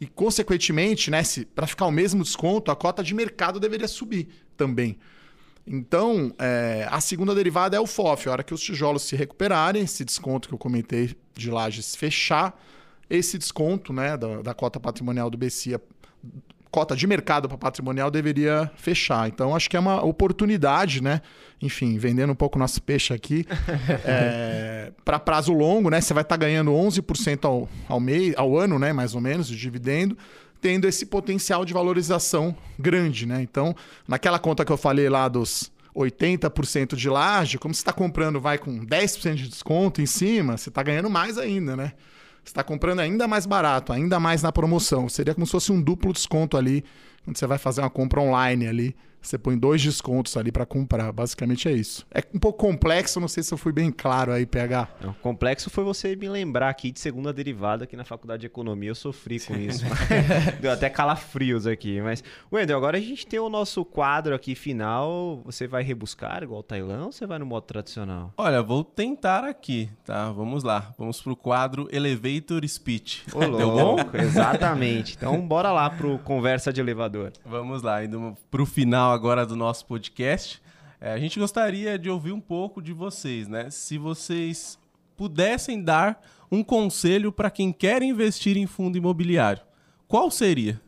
E, 0.00 0.06
consequentemente, 0.06 1.10
né, 1.10 1.22
para 1.54 1.66
ficar 1.66 1.86
o 1.86 1.90
mesmo 1.90 2.22
desconto, 2.22 2.70
a 2.70 2.76
cota 2.76 3.02
de 3.02 3.14
mercado 3.14 3.60
deveria 3.60 3.88
subir 3.88 4.28
também. 4.56 4.98
Então, 5.66 6.32
é, 6.38 6.86
a 6.90 7.00
segunda 7.00 7.34
derivada 7.34 7.76
é 7.76 7.80
o 7.80 7.86
FOF. 7.86 8.28
A 8.28 8.32
hora 8.32 8.42
que 8.42 8.54
os 8.54 8.60
tijolos 8.62 9.02
se 9.02 9.14
recuperarem, 9.14 9.82
esse 9.82 10.04
desconto 10.04 10.48
que 10.48 10.54
eu 10.54 10.58
comentei 10.58 11.14
de 11.34 11.50
lajes 11.50 11.94
fechar, 11.94 12.58
esse 13.08 13.36
desconto 13.36 13.92
né, 13.92 14.16
da, 14.16 14.40
da 14.40 14.54
cota 14.54 14.80
patrimonial 14.80 15.28
do 15.28 15.36
BCIA 15.36 15.80
cota 16.70 16.94
de 16.94 17.06
mercado 17.06 17.48
para 17.48 17.58
patrimonial 17.58 18.10
deveria 18.10 18.70
fechar. 18.76 19.28
Então, 19.28 19.54
acho 19.54 19.68
que 19.68 19.76
é 19.76 19.80
uma 19.80 20.04
oportunidade, 20.04 21.02
né? 21.02 21.20
Enfim, 21.60 21.98
vendendo 21.98 22.32
um 22.32 22.36
pouco 22.36 22.58
nosso 22.58 22.80
peixe 22.82 23.12
aqui, 23.12 23.44
é, 24.04 24.92
para 25.04 25.18
prazo 25.18 25.52
longo, 25.52 25.90
né? 25.90 26.00
Você 26.00 26.14
vai 26.14 26.22
estar 26.22 26.38
tá 26.38 26.44
ganhando 26.44 26.70
11% 26.70 27.44
ao, 27.44 27.68
ao, 27.88 28.00
mês, 28.00 28.34
ao 28.36 28.56
ano, 28.56 28.78
né? 28.78 28.92
Mais 28.92 29.14
ou 29.14 29.20
menos, 29.20 29.48
de 29.48 29.56
dividendo, 29.56 30.16
tendo 30.60 30.86
esse 30.86 31.06
potencial 31.06 31.64
de 31.64 31.72
valorização 31.72 32.54
grande, 32.78 33.26
né? 33.26 33.42
Então, 33.42 33.74
naquela 34.06 34.38
conta 34.38 34.64
que 34.64 34.72
eu 34.72 34.76
falei 34.76 35.08
lá 35.08 35.28
dos 35.28 35.72
80% 35.94 36.94
de 36.94 37.08
laje, 37.08 37.58
como 37.58 37.74
você 37.74 37.80
está 37.80 37.92
comprando 37.92 38.40
vai 38.40 38.58
com 38.58 38.84
10% 38.86 39.34
de 39.34 39.48
desconto 39.48 40.00
em 40.00 40.06
cima, 40.06 40.56
você 40.56 40.68
está 40.68 40.82
ganhando 40.82 41.10
mais 41.10 41.36
ainda, 41.36 41.76
né? 41.76 41.92
Está 42.44 42.62
comprando 42.62 43.00
ainda 43.00 43.28
mais 43.28 43.46
barato, 43.46 43.92
ainda 43.92 44.18
mais 44.18 44.42
na 44.42 44.52
promoção. 44.52 45.08
Seria 45.08 45.34
como 45.34 45.46
se 45.46 45.52
fosse 45.52 45.72
um 45.72 45.80
duplo 45.80 46.12
desconto 46.12 46.56
ali 46.56 46.84
quando 47.24 47.36
você 47.36 47.46
vai 47.46 47.58
fazer 47.58 47.80
uma 47.80 47.90
compra 47.90 48.20
online 48.20 48.66
ali, 48.66 48.96
você 49.20 49.38
põe 49.38 49.58
dois 49.58 49.82
descontos 49.82 50.36
ali 50.36 50.50
para 50.50 50.66
comprar. 50.66 51.12
Basicamente 51.12 51.68
é 51.68 51.72
isso. 51.72 52.06
É 52.10 52.22
um 52.34 52.38
pouco 52.38 52.58
complexo, 52.58 53.20
não 53.20 53.28
sei 53.28 53.42
se 53.42 53.52
eu 53.52 53.58
fui 53.58 53.72
bem 53.72 53.90
claro 53.90 54.32
aí, 54.32 54.46
PH. 54.46 54.88
Não, 55.02 55.12
complexo 55.14 55.70
foi 55.70 55.84
você 55.84 56.16
me 56.16 56.28
lembrar 56.28 56.68
aqui 56.68 56.90
de 56.90 57.00
segunda 57.00 57.32
derivada, 57.32 57.86
que 57.86 57.96
na 57.96 58.04
faculdade 58.04 58.40
de 58.40 58.46
economia 58.46 58.90
eu 58.90 58.94
sofri 58.94 59.40
com 59.40 59.54
isso. 59.54 59.84
Deu 60.60 60.70
até 60.70 60.88
calafrios 60.88 61.66
aqui. 61.66 62.00
Mas, 62.00 62.22
Wendel, 62.52 62.76
agora 62.76 62.98
a 62.98 63.00
gente 63.00 63.26
tem 63.26 63.38
o 63.38 63.48
nosso 63.48 63.84
quadro 63.84 64.34
aqui 64.34 64.54
final. 64.54 65.42
Você 65.44 65.66
vai 65.66 65.82
rebuscar 65.82 66.42
igual 66.42 66.60
o 66.60 66.62
Tailão 66.62 67.06
ou 67.06 67.12
você 67.12 67.26
vai 67.26 67.38
no 67.38 67.46
modo 67.46 67.64
tradicional? 67.64 68.32
Olha, 68.36 68.62
vou 68.62 68.84
tentar 68.84 69.44
aqui, 69.44 69.90
tá? 70.04 70.30
Vamos 70.30 70.62
lá. 70.62 70.92
Vamos 70.98 71.20
pro 71.20 71.36
quadro 71.36 71.88
Elevator 71.90 72.66
Speech. 72.66 73.24
Ô, 73.32 73.40
Deu 73.56 73.70
bom? 73.70 73.96
Exatamente. 74.14 75.16
Então, 75.16 75.40
bora 75.40 75.72
lá 75.72 75.90
pro 75.90 76.18
conversa 76.20 76.72
de 76.72 76.80
elevador. 76.80 77.32
Vamos 77.44 77.82
lá, 77.82 78.04
indo 78.04 78.36
pro 78.50 78.66
final 78.66 79.09
agora 79.10 79.44
do 79.44 79.56
nosso 79.56 79.86
podcast. 79.86 80.62
É, 81.00 81.12
a 81.12 81.18
gente 81.18 81.38
gostaria 81.38 81.98
de 81.98 82.10
ouvir 82.10 82.32
um 82.32 82.40
pouco 82.40 82.82
de 82.82 82.92
vocês, 82.92 83.48
né? 83.48 83.70
Se 83.70 83.98
vocês 83.98 84.78
pudessem 85.16 85.82
dar 85.82 86.22
um 86.50 86.62
conselho 86.62 87.30
para 87.30 87.50
quem 87.50 87.72
quer 87.72 88.02
investir 88.02 88.56
em 88.56 88.66
fundo 88.66 88.96
imobiliário, 88.96 89.62
qual 90.06 90.30
seria? 90.30 90.80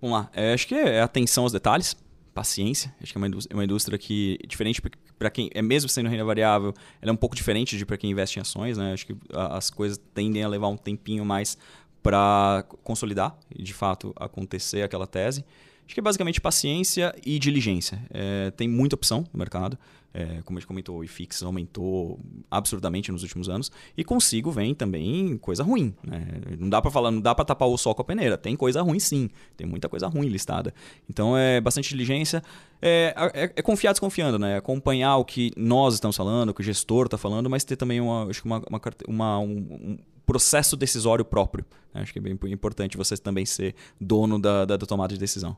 Vamos 0.00 0.18
lá. 0.18 0.30
É, 0.32 0.52
acho 0.52 0.66
que 0.66 0.74
é 0.74 1.00
atenção 1.00 1.44
aos 1.44 1.52
detalhes, 1.52 1.96
paciência. 2.34 2.94
Acho 3.00 3.12
que 3.12 3.18
é 3.18 3.20
uma 3.20 3.28
indústria, 3.28 3.54
é 3.54 3.56
uma 3.56 3.64
indústria 3.64 3.98
que, 3.98 4.38
diferente 4.46 4.82
para 5.18 5.30
quem 5.30 5.48
é 5.54 5.62
mesmo 5.62 5.88
sendo 5.88 6.08
renda 6.08 6.24
variável, 6.24 6.74
ela 7.00 7.10
é 7.10 7.12
um 7.12 7.16
pouco 7.16 7.36
diferente 7.36 7.78
de 7.78 7.86
para 7.86 7.96
quem 7.96 8.10
investe 8.10 8.38
em 8.38 8.42
ações, 8.42 8.76
né? 8.76 8.92
Acho 8.92 9.06
que 9.06 9.16
as 9.32 9.70
coisas 9.70 9.98
tendem 10.12 10.42
a 10.42 10.48
levar 10.48 10.68
um 10.68 10.76
tempinho 10.76 11.24
mais 11.24 11.56
para 12.02 12.66
consolidar 12.82 13.34
e 13.54 13.62
de 13.62 13.72
fato 13.72 14.12
acontecer 14.16 14.82
aquela 14.82 15.06
tese. 15.06 15.42
Acho 15.86 15.94
que 15.94 16.00
é 16.00 16.02
basicamente 16.02 16.40
paciência 16.40 17.14
e 17.24 17.38
diligência. 17.38 18.02
É, 18.10 18.50
tem 18.52 18.66
muita 18.68 18.94
opção 18.94 19.26
no 19.32 19.38
mercado. 19.38 19.78
É, 20.16 20.40
como 20.44 20.56
a 20.56 20.60
gente 20.60 20.68
comentou, 20.68 20.98
o 20.98 21.04
IFIX 21.04 21.42
aumentou 21.42 22.20
absurdamente 22.48 23.10
nos 23.10 23.22
últimos 23.22 23.48
anos. 23.48 23.70
E 23.96 24.04
consigo 24.04 24.50
vem 24.52 24.72
também 24.72 25.36
coisa 25.38 25.64
ruim. 25.64 25.92
Né? 26.04 26.24
Não 26.56 26.70
dá 26.70 26.80
para 26.80 26.90
falar, 26.90 27.10
não 27.10 27.20
dá 27.20 27.34
para 27.34 27.44
tapar 27.44 27.68
o 27.68 27.76
sol 27.76 27.94
com 27.96 28.02
a 28.02 28.04
peneira. 28.04 28.38
Tem 28.38 28.54
coisa 28.54 28.80
ruim 28.80 29.00
sim. 29.00 29.28
Tem 29.56 29.66
muita 29.66 29.88
coisa 29.88 30.06
ruim 30.06 30.28
listada. 30.28 30.72
Então 31.10 31.36
é 31.36 31.60
bastante 31.60 31.88
diligência. 31.88 32.42
É, 32.80 33.12
é, 33.34 33.52
é 33.56 33.62
confiar 33.62 33.92
desconfiando, 33.92 34.38
né? 34.38 34.56
Acompanhar 34.56 35.16
o 35.16 35.24
que 35.24 35.50
nós 35.56 35.94
estamos 35.94 36.16
falando, 36.16 36.50
o 36.50 36.54
que 36.54 36.60
o 36.60 36.64
gestor 36.64 37.06
está 37.06 37.18
falando, 37.18 37.50
mas 37.50 37.64
ter 37.64 37.76
também 37.76 38.00
uma, 38.00 38.30
acho 38.30 38.40
que 38.40 38.46
uma, 38.46 38.62
uma, 38.70 38.80
uma 39.08 39.38
um, 39.40 39.56
um 39.58 39.98
processo 40.24 40.76
decisório 40.76 41.24
próprio. 41.24 41.64
Acho 41.92 42.12
que 42.12 42.18
é 42.18 42.22
bem 42.22 42.36
importante 42.52 42.96
você 42.96 43.16
também 43.16 43.44
ser 43.44 43.74
dono 44.00 44.38
da, 44.38 44.64
da, 44.64 44.76
da 44.76 44.86
tomada 44.86 45.12
de 45.12 45.18
decisão. 45.18 45.56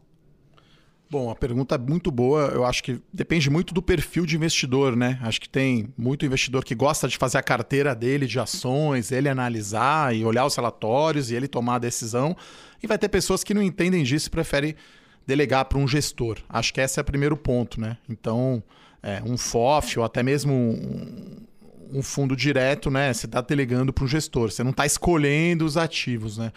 Bom, 1.08 1.30
a 1.30 1.36
pergunta 1.36 1.76
é 1.76 1.78
muito 1.78 2.10
boa. 2.10 2.46
Eu 2.48 2.64
acho 2.64 2.82
que 2.82 3.00
depende 3.12 3.48
muito 3.48 3.72
do 3.72 3.80
perfil 3.80 4.26
de 4.26 4.34
investidor, 4.34 4.96
né? 4.96 5.20
Acho 5.22 5.40
que 5.40 5.48
tem 5.48 5.88
muito 5.96 6.26
investidor 6.26 6.64
que 6.64 6.74
gosta 6.74 7.06
de 7.06 7.16
fazer 7.16 7.38
a 7.38 7.42
carteira 7.42 7.94
dele 7.94 8.26
de 8.26 8.40
ações, 8.40 9.12
ele 9.12 9.28
analisar 9.28 10.14
e 10.16 10.24
olhar 10.24 10.44
os 10.44 10.56
relatórios 10.56 11.30
e 11.30 11.36
ele 11.36 11.46
tomar 11.46 11.76
a 11.76 11.78
decisão. 11.78 12.36
E 12.82 12.88
vai 12.88 12.98
ter 12.98 13.08
pessoas 13.08 13.44
que 13.44 13.54
não 13.54 13.62
entendem 13.62 14.02
disso 14.02 14.26
e 14.26 14.30
preferem 14.30 14.74
delegar 15.24 15.66
para 15.66 15.78
um 15.78 15.86
gestor. 15.86 16.38
Acho 16.48 16.74
que 16.74 16.80
esse 16.80 16.98
é 16.98 17.02
o 17.02 17.04
primeiro 17.04 17.36
ponto, 17.36 17.80
né? 17.80 17.98
Então, 18.08 18.60
é, 19.00 19.22
um 19.24 19.36
FOF 19.36 20.00
ou 20.00 20.04
até 20.04 20.24
mesmo 20.24 20.52
um, 20.52 21.36
um 21.98 22.02
fundo 22.02 22.34
direto, 22.34 22.90
né? 22.90 23.12
Você 23.12 23.26
está 23.26 23.40
delegando 23.40 23.92
para 23.92 24.02
um 24.02 24.08
gestor. 24.08 24.50
Você 24.50 24.64
não 24.64 24.72
está 24.72 24.84
escolhendo 24.84 25.64
os 25.64 25.76
ativos, 25.76 26.36
né? 26.36 26.52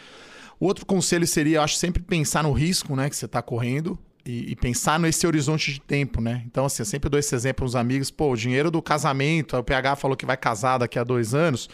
O 0.59 0.65
outro 0.65 0.87
conselho 0.87 1.27
seria, 1.27 1.61
acho, 1.61 1.75
sempre 1.75 2.01
pensar 2.01 2.41
no 2.41 2.51
risco 2.51 2.95
né, 2.95 3.09
que 3.09 3.15
você 3.15 3.25
está 3.25 3.41
correndo 3.41 3.97
e, 4.25 4.51
e, 4.51 4.55
pensar 4.55 4.99
nesse 4.99 5.25
horizonte 5.25 5.73
de 5.73 5.81
tempo, 5.81 6.21
né? 6.21 6.43
Então, 6.45 6.65
assim, 6.65 6.81
eu 6.81 6.85
sempre 6.85 7.09
dou 7.09 7.19
esse 7.19 7.33
exemplo 7.33 7.65
aos 7.65 7.75
amigos, 7.75 8.11
pô, 8.11 8.31
o 8.31 8.35
dinheiro 8.35 8.69
do 8.69 8.81
casamento, 8.81 9.57
o 9.57 9.63
PH 9.63 9.95
falou 9.95 10.15
que 10.15 10.25
vai 10.25 10.37
casar 10.37 10.77
daqui 10.77 10.99
a 10.99 11.03
dois 11.03 11.33
anos, 11.33 11.69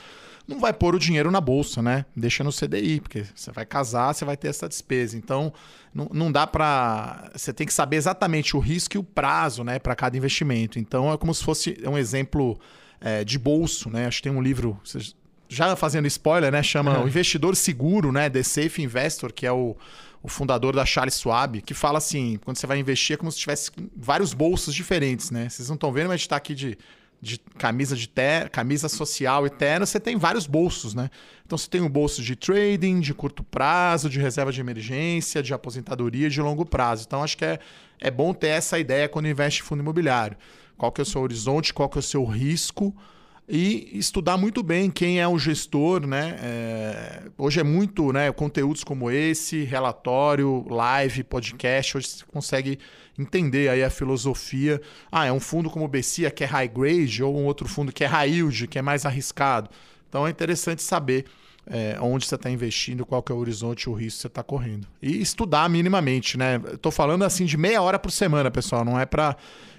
não 0.47 0.59
vai 0.59 0.71
pôr 0.71 0.93
o 0.95 0.99
dinheiro 0.99 1.31
na 1.31 1.41
bolsa, 1.41 1.81
né? 1.81 2.05
Deixa 2.15 2.43
no 2.43 2.51
CDI, 2.51 3.01
porque 3.01 3.25
você 3.33 3.51
vai 3.51 3.65
casar, 3.65 4.13
você 4.13 4.23
vai 4.23 4.37
ter 4.37 4.49
essa 4.49 4.69
despesa. 4.69 5.17
Então, 5.17 5.51
não, 5.93 6.09
não 6.13 6.31
dá 6.31 6.45
para. 6.45 7.31
Você 7.35 7.51
tem 7.51 7.65
que 7.65 7.73
saber 7.73 7.97
exatamente 7.97 8.55
o 8.55 8.59
risco 8.59 8.95
e 8.95 8.99
o 8.99 9.03
prazo, 9.03 9.63
né, 9.63 9.79
para 9.79 9.95
cada 9.95 10.15
investimento. 10.15 10.77
Então, 10.77 11.11
é 11.11 11.17
como 11.17 11.33
se 11.33 11.43
fosse 11.43 11.77
um 11.85 11.97
exemplo 11.97 12.59
é, 13.01 13.23
de 13.23 13.39
bolso, 13.39 13.89
né? 13.89 14.05
Acho 14.05 14.17
que 14.17 14.29
tem 14.29 14.31
um 14.31 14.41
livro. 14.41 14.79
Já 15.47 15.75
fazendo 15.75 16.07
spoiler, 16.07 16.51
né? 16.51 16.61
Chama 16.61 16.99
O 17.03 17.07
Investidor 17.07 17.55
Seguro, 17.55 18.11
né? 18.11 18.29
The 18.29 18.43
Safe 18.43 18.81
Investor, 18.81 19.31
que 19.33 19.45
é 19.45 19.51
o, 19.51 19.75
o 20.25 20.27
fundador 20.27 20.75
da 20.75 20.85
Charles 20.85 21.19
Schwab, 21.19 21.61
que 21.61 21.73
fala 21.73 21.99
assim, 21.99 22.39
quando 22.43 22.57
você 22.57 22.65
vai 22.65 22.79
investir 22.79 23.13
é 23.13 23.17
como 23.17 23.31
se 23.31 23.37
tivesse 23.37 23.71
vários 23.95 24.33
bolsos 24.33 24.73
diferentes, 24.73 25.29
né? 25.29 25.47
Vocês 25.47 25.67
não 25.67 25.75
estão 25.75 25.91
vendo, 25.91 26.07
mas 26.07 26.13
a 26.13 26.17
gente 26.17 26.25
está 26.25 26.35
aqui 26.35 26.55
de, 26.55 26.77
de 27.21 27.37
camisa 27.57 27.95
de 27.95 28.09
ter, 28.09 28.49
camisa 28.49 28.89
social 28.89 29.45
e 29.45 29.51
terno, 29.51 29.85
você 29.85 29.99
tem 29.99 30.17
vários 30.17 30.47
bolsos, 30.47 30.95
né? 30.95 31.11
Então 31.45 31.57
você 31.57 31.69
tem 31.69 31.81
um 31.81 31.89
bolso 31.89 32.23
de 32.23 32.35
trading, 32.35 32.99
de 32.99 33.13
curto 33.13 33.43
prazo, 33.43 34.09
de 34.09 34.19
reserva 34.19 34.51
de 34.51 34.59
emergência, 34.59 35.43
de 35.43 35.53
aposentadoria 35.53 36.27
de 36.27 36.41
longo 36.41 36.65
prazo. 36.65 37.03
Então 37.05 37.23
acho 37.23 37.37
que 37.37 37.45
é, 37.45 37.59
é 37.99 38.09
bom 38.09 38.33
ter 38.33 38.47
essa 38.47 38.79
ideia 38.79 39.07
quando 39.07 39.27
investe 39.27 39.61
em 39.61 39.63
fundo 39.63 39.81
imobiliário. 39.81 40.35
Qual 40.75 40.91
que 40.91 41.01
é 41.01 41.03
o 41.03 41.05
seu 41.05 41.21
horizonte, 41.21 41.71
qual 41.71 41.87
que 41.87 41.99
é 41.99 41.99
o 41.99 42.03
seu 42.03 42.25
risco, 42.25 42.95
e 43.47 43.89
estudar 43.93 44.37
muito 44.37 44.63
bem 44.63 44.89
quem 44.89 45.19
é 45.19 45.27
o 45.27 45.37
gestor, 45.37 46.05
né? 46.05 46.35
É, 46.41 47.23
hoje 47.37 47.59
é 47.59 47.63
muito, 47.63 48.11
né? 48.11 48.31
Conteúdos 48.31 48.83
como 48.83 49.11
esse, 49.11 49.63
relatório, 49.63 50.65
live, 50.67 51.23
podcast, 51.23 51.97
hoje 51.97 52.07
você 52.07 52.25
consegue 52.25 52.79
entender 53.17 53.69
aí 53.69 53.83
a 53.83 53.89
filosofia. 53.89 54.81
Ah, 55.11 55.25
é 55.25 55.31
um 55.31 55.39
fundo 55.39 55.69
como 55.69 55.85
o 55.85 55.87
Bessia 55.87 56.31
que 56.31 56.43
é 56.43 56.47
high 56.47 56.67
grade 56.67 57.23
ou 57.23 57.37
um 57.37 57.45
outro 57.45 57.67
fundo 57.67 57.91
que 57.91 58.03
é 58.03 58.07
high 58.07 58.29
yield, 58.29 58.67
que 58.67 58.79
é 58.79 58.81
mais 58.81 59.05
arriscado. 59.05 59.69
Então 60.09 60.25
é 60.25 60.29
interessante 60.29 60.81
saber 60.81 61.25
é, 61.67 61.97
onde 61.99 62.25
você 62.25 62.35
está 62.35 62.49
investindo, 62.49 63.05
qual 63.05 63.23
que 63.23 63.31
é 63.31 63.35
o 63.35 63.37
horizonte, 63.37 63.89
o 63.89 63.93
risco 63.93 64.17
que 64.17 64.21
você 64.21 64.27
está 64.27 64.43
correndo. 64.43 64.87
E 65.01 65.21
estudar 65.21 65.69
minimamente, 65.69 66.37
né? 66.37 66.61
Estou 66.73 66.91
falando 66.91 67.23
assim 67.23 67.45
de 67.45 67.57
meia 67.57 67.81
hora 67.81 67.97
por 67.97 68.11
semana, 68.11 68.51
pessoal. 68.51 68.85
Não 68.85 68.99
é 68.99 69.05
para 69.05 69.35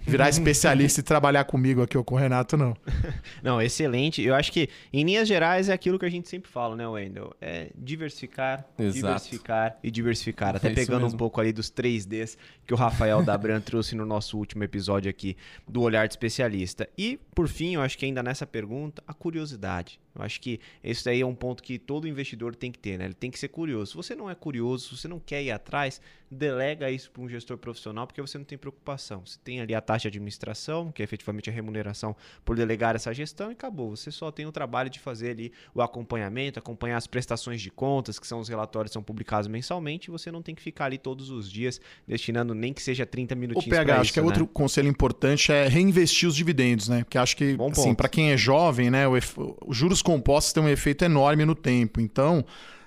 virar 0.06 0.28
especialista 0.30 1.00
e 1.00 1.02
trabalhar 1.02 1.44
comigo 1.44 1.82
aqui 1.82 1.96
ou 1.98 2.04
com 2.04 2.14
o 2.14 2.18
Renato, 2.18 2.56
não. 2.56 2.76
não, 3.42 3.60
excelente. 3.60 4.22
Eu 4.22 4.34
acho 4.34 4.52
que, 4.52 4.68
em 4.92 5.04
linhas 5.04 5.28
gerais, 5.28 5.68
é 5.68 5.72
aquilo 5.72 5.98
que 5.98 6.04
a 6.04 6.10
gente 6.10 6.28
sempre 6.28 6.50
fala, 6.50 6.76
né, 6.76 6.86
Wendel? 6.86 7.34
É 7.40 7.70
diversificar, 7.76 8.64
Exato. 8.78 8.94
diversificar 8.94 9.78
e 9.82 9.90
diversificar. 9.90 10.56
Até 10.56 10.68
é 10.68 10.74
pegando 10.74 11.06
um 11.06 11.12
pouco 11.12 11.40
ali 11.40 11.52
dos 11.52 11.70
3Ds 11.70 12.36
que 12.66 12.72
o 12.72 12.76
Rafael 12.76 13.22
Dabran 13.22 13.60
trouxe 13.62 13.94
no 13.94 14.06
nosso 14.06 14.38
último 14.38 14.64
episódio 14.64 15.10
aqui 15.10 15.36
do 15.66 15.82
Olhar 15.82 16.06
de 16.06 16.12
Especialista. 16.12 16.88
E, 16.96 17.18
por 17.34 17.48
fim, 17.48 17.74
eu 17.74 17.82
acho 17.82 17.98
que 17.98 18.04
ainda 18.04 18.22
nessa 18.22 18.46
pergunta, 18.46 19.02
a 19.06 19.12
curiosidade. 19.12 19.98
Eu 20.16 20.24
acho 20.24 20.40
que 20.40 20.60
esse 20.82 21.04
daí 21.04 21.20
é 21.20 21.26
um 21.26 21.34
ponto 21.34 21.62
que 21.62 21.78
todo 21.78 22.08
investidor 22.08 22.54
tem 22.54 22.72
que 22.72 22.78
ter, 22.78 22.98
né? 22.98 23.04
Ele 23.04 23.14
tem 23.14 23.30
que 23.30 23.38
ser 23.38 23.48
curioso. 23.48 23.92
Se 23.92 23.96
você 23.96 24.14
não 24.14 24.30
é 24.30 24.34
curioso, 24.34 24.88
se 24.88 24.96
você 24.96 25.08
não 25.08 25.20
quer 25.20 25.42
ir 25.42 25.50
atrás, 25.50 26.00
delega 26.30 26.90
isso 26.90 27.10
para 27.10 27.22
um 27.22 27.28
gestor 27.28 27.56
profissional, 27.56 28.06
porque 28.06 28.20
você 28.20 28.36
não 28.38 28.44
tem 28.44 28.58
preocupação. 28.58 29.22
Você 29.24 29.38
tem 29.42 29.60
ali 29.60 29.74
a 29.74 29.80
taxa 29.80 30.10
de 30.10 30.18
administração, 30.18 30.90
que 30.90 31.02
é 31.02 31.04
efetivamente 31.04 31.48
a 31.50 31.52
remuneração 31.52 32.16
por 32.44 32.56
delegar 32.56 32.96
essa 32.96 33.12
gestão, 33.12 33.50
e 33.50 33.52
acabou. 33.52 33.94
Você 33.94 34.10
só 34.10 34.30
tem 34.30 34.46
o 34.46 34.52
trabalho 34.52 34.90
de 34.90 34.98
fazer 34.98 35.30
ali 35.30 35.52
o 35.74 35.82
acompanhamento, 35.82 36.58
acompanhar 36.58 36.96
as 36.96 37.06
prestações 37.06 37.60
de 37.60 37.70
contas, 37.70 38.18
que 38.18 38.26
são 38.26 38.40
os 38.40 38.48
relatórios 38.48 38.90
que 38.90 38.94
são 38.94 39.02
publicados 39.02 39.48
mensalmente, 39.48 40.08
e 40.08 40.10
você 40.10 40.32
não 40.32 40.42
tem 40.42 40.54
que 40.54 40.62
ficar 40.62 40.86
ali 40.86 40.98
todos 40.98 41.30
os 41.30 41.50
dias 41.50 41.80
destinando 42.06 42.54
nem 42.54 42.72
que 42.72 42.82
seja 42.82 43.06
30 43.06 43.34
minutinhos. 43.34 43.66
O 43.66 43.70
PH, 43.70 43.94
acho 43.94 44.02
isso, 44.04 44.12
que 44.12 44.18
é 44.18 44.22
né? 44.22 44.26
outro 44.26 44.46
conselho 44.46 44.88
importante 44.88 45.52
é 45.52 45.68
reinvestir 45.68 46.28
os 46.28 46.34
dividendos, 46.34 46.88
né? 46.88 47.04
Porque 47.04 47.18
acho 47.18 47.36
que, 47.36 47.56
assim, 47.70 47.94
para 47.94 48.08
quem 48.08 48.32
é 48.32 48.36
jovem, 48.36 48.90
né, 48.90 49.04
os 49.08 49.76
juros 49.76 50.02
compostos 50.06 50.52
têm 50.52 50.62
um 50.62 50.68
efeito 50.68 51.04
enorme 51.04 51.44
no 51.44 51.54
tempo. 51.54 52.00
Então, 52.00 52.44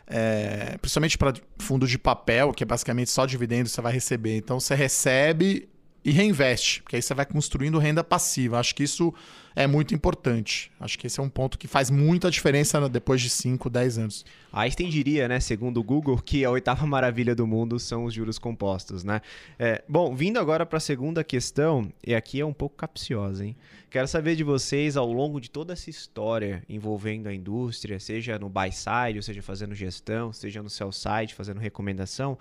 é, 0.08 0.78
principalmente 0.82 1.18
para 1.18 1.34
fundo 1.60 1.86
de 1.86 2.00
papel, 2.00 2.52
que 2.54 2.64
é 2.64 2.66
basicamente 2.66 3.12
só 3.12 3.26
dividendos 3.26 3.72
você 3.74 3.82
vai 3.82 3.94
receber. 3.94 4.38
Então, 4.38 4.60
você 4.60 4.74
recebe 4.74 5.69
e 6.04 6.12
reinveste, 6.12 6.82
porque 6.82 6.96
aí 6.96 7.02
você 7.02 7.14
vai 7.14 7.26
construindo 7.26 7.78
renda 7.78 8.04
passiva. 8.04 8.60
Acho 8.60 8.74
que 8.74 8.84
isso 8.84 9.14
é 9.56 9.68
muito 9.68 9.94
importante. 9.94 10.72
Acho 10.80 10.98
que 10.98 11.08
esse 11.08 11.20
é 11.20 11.24
um 11.24 11.30
ponto 11.30 11.58
que 11.58 11.68
faz 11.68 11.90
muita 11.90 12.32
diferença 12.32 12.88
depois 12.88 13.22
de 13.22 13.30
5, 13.30 13.70
10 13.70 13.98
anos. 13.98 14.26
Einstein 14.54 14.90
diria, 14.90 15.28
né, 15.28 15.40
segundo 15.40 15.80
o 15.80 15.84
Google, 15.84 16.18
que 16.18 16.46
a 16.46 16.50
oitava 16.50 16.86
maravilha 16.88 17.36
do 17.36 17.46
mundo 17.46 17.78
são 17.80 18.06
os 18.06 18.14
juros 18.14 18.40
compostos, 18.40 19.04
né? 19.04 19.22
É, 19.58 19.84
bom, 19.88 20.16
vindo 20.16 20.40
agora 20.40 20.66
para 20.66 20.78
a 20.78 20.80
segunda 20.80 21.24
questão, 21.24 21.92
e 22.06 22.16
aqui 22.16 22.40
é 22.40 22.46
um 22.46 22.54
pouco 22.54 22.76
capciosa, 22.78 23.46
hein? 23.46 23.56
Quero 23.90 24.08
saber 24.08 24.36
de 24.36 24.44
vocês, 24.44 24.96
ao 24.96 25.12
longo 25.12 25.42
de 25.42 25.50
toda 25.50 25.74
essa 25.74 25.90
história 25.90 26.64
envolvendo 26.70 27.28
a 27.28 27.34
indústria, 27.34 28.00
seja 28.00 28.38
no 28.38 28.48
buy 28.48 28.72
side, 28.72 29.18
ou 29.18 29.24
seja 29.24 29.42
fazendo 29.42 29.74
gestão, 29.74 30.32
seja 30.32 30.62
no 30.62 30.70
sell 30.70 30.92
side, 30.92 31.34
fazendo 31.34 31.60
recomendação, 31.60 32.38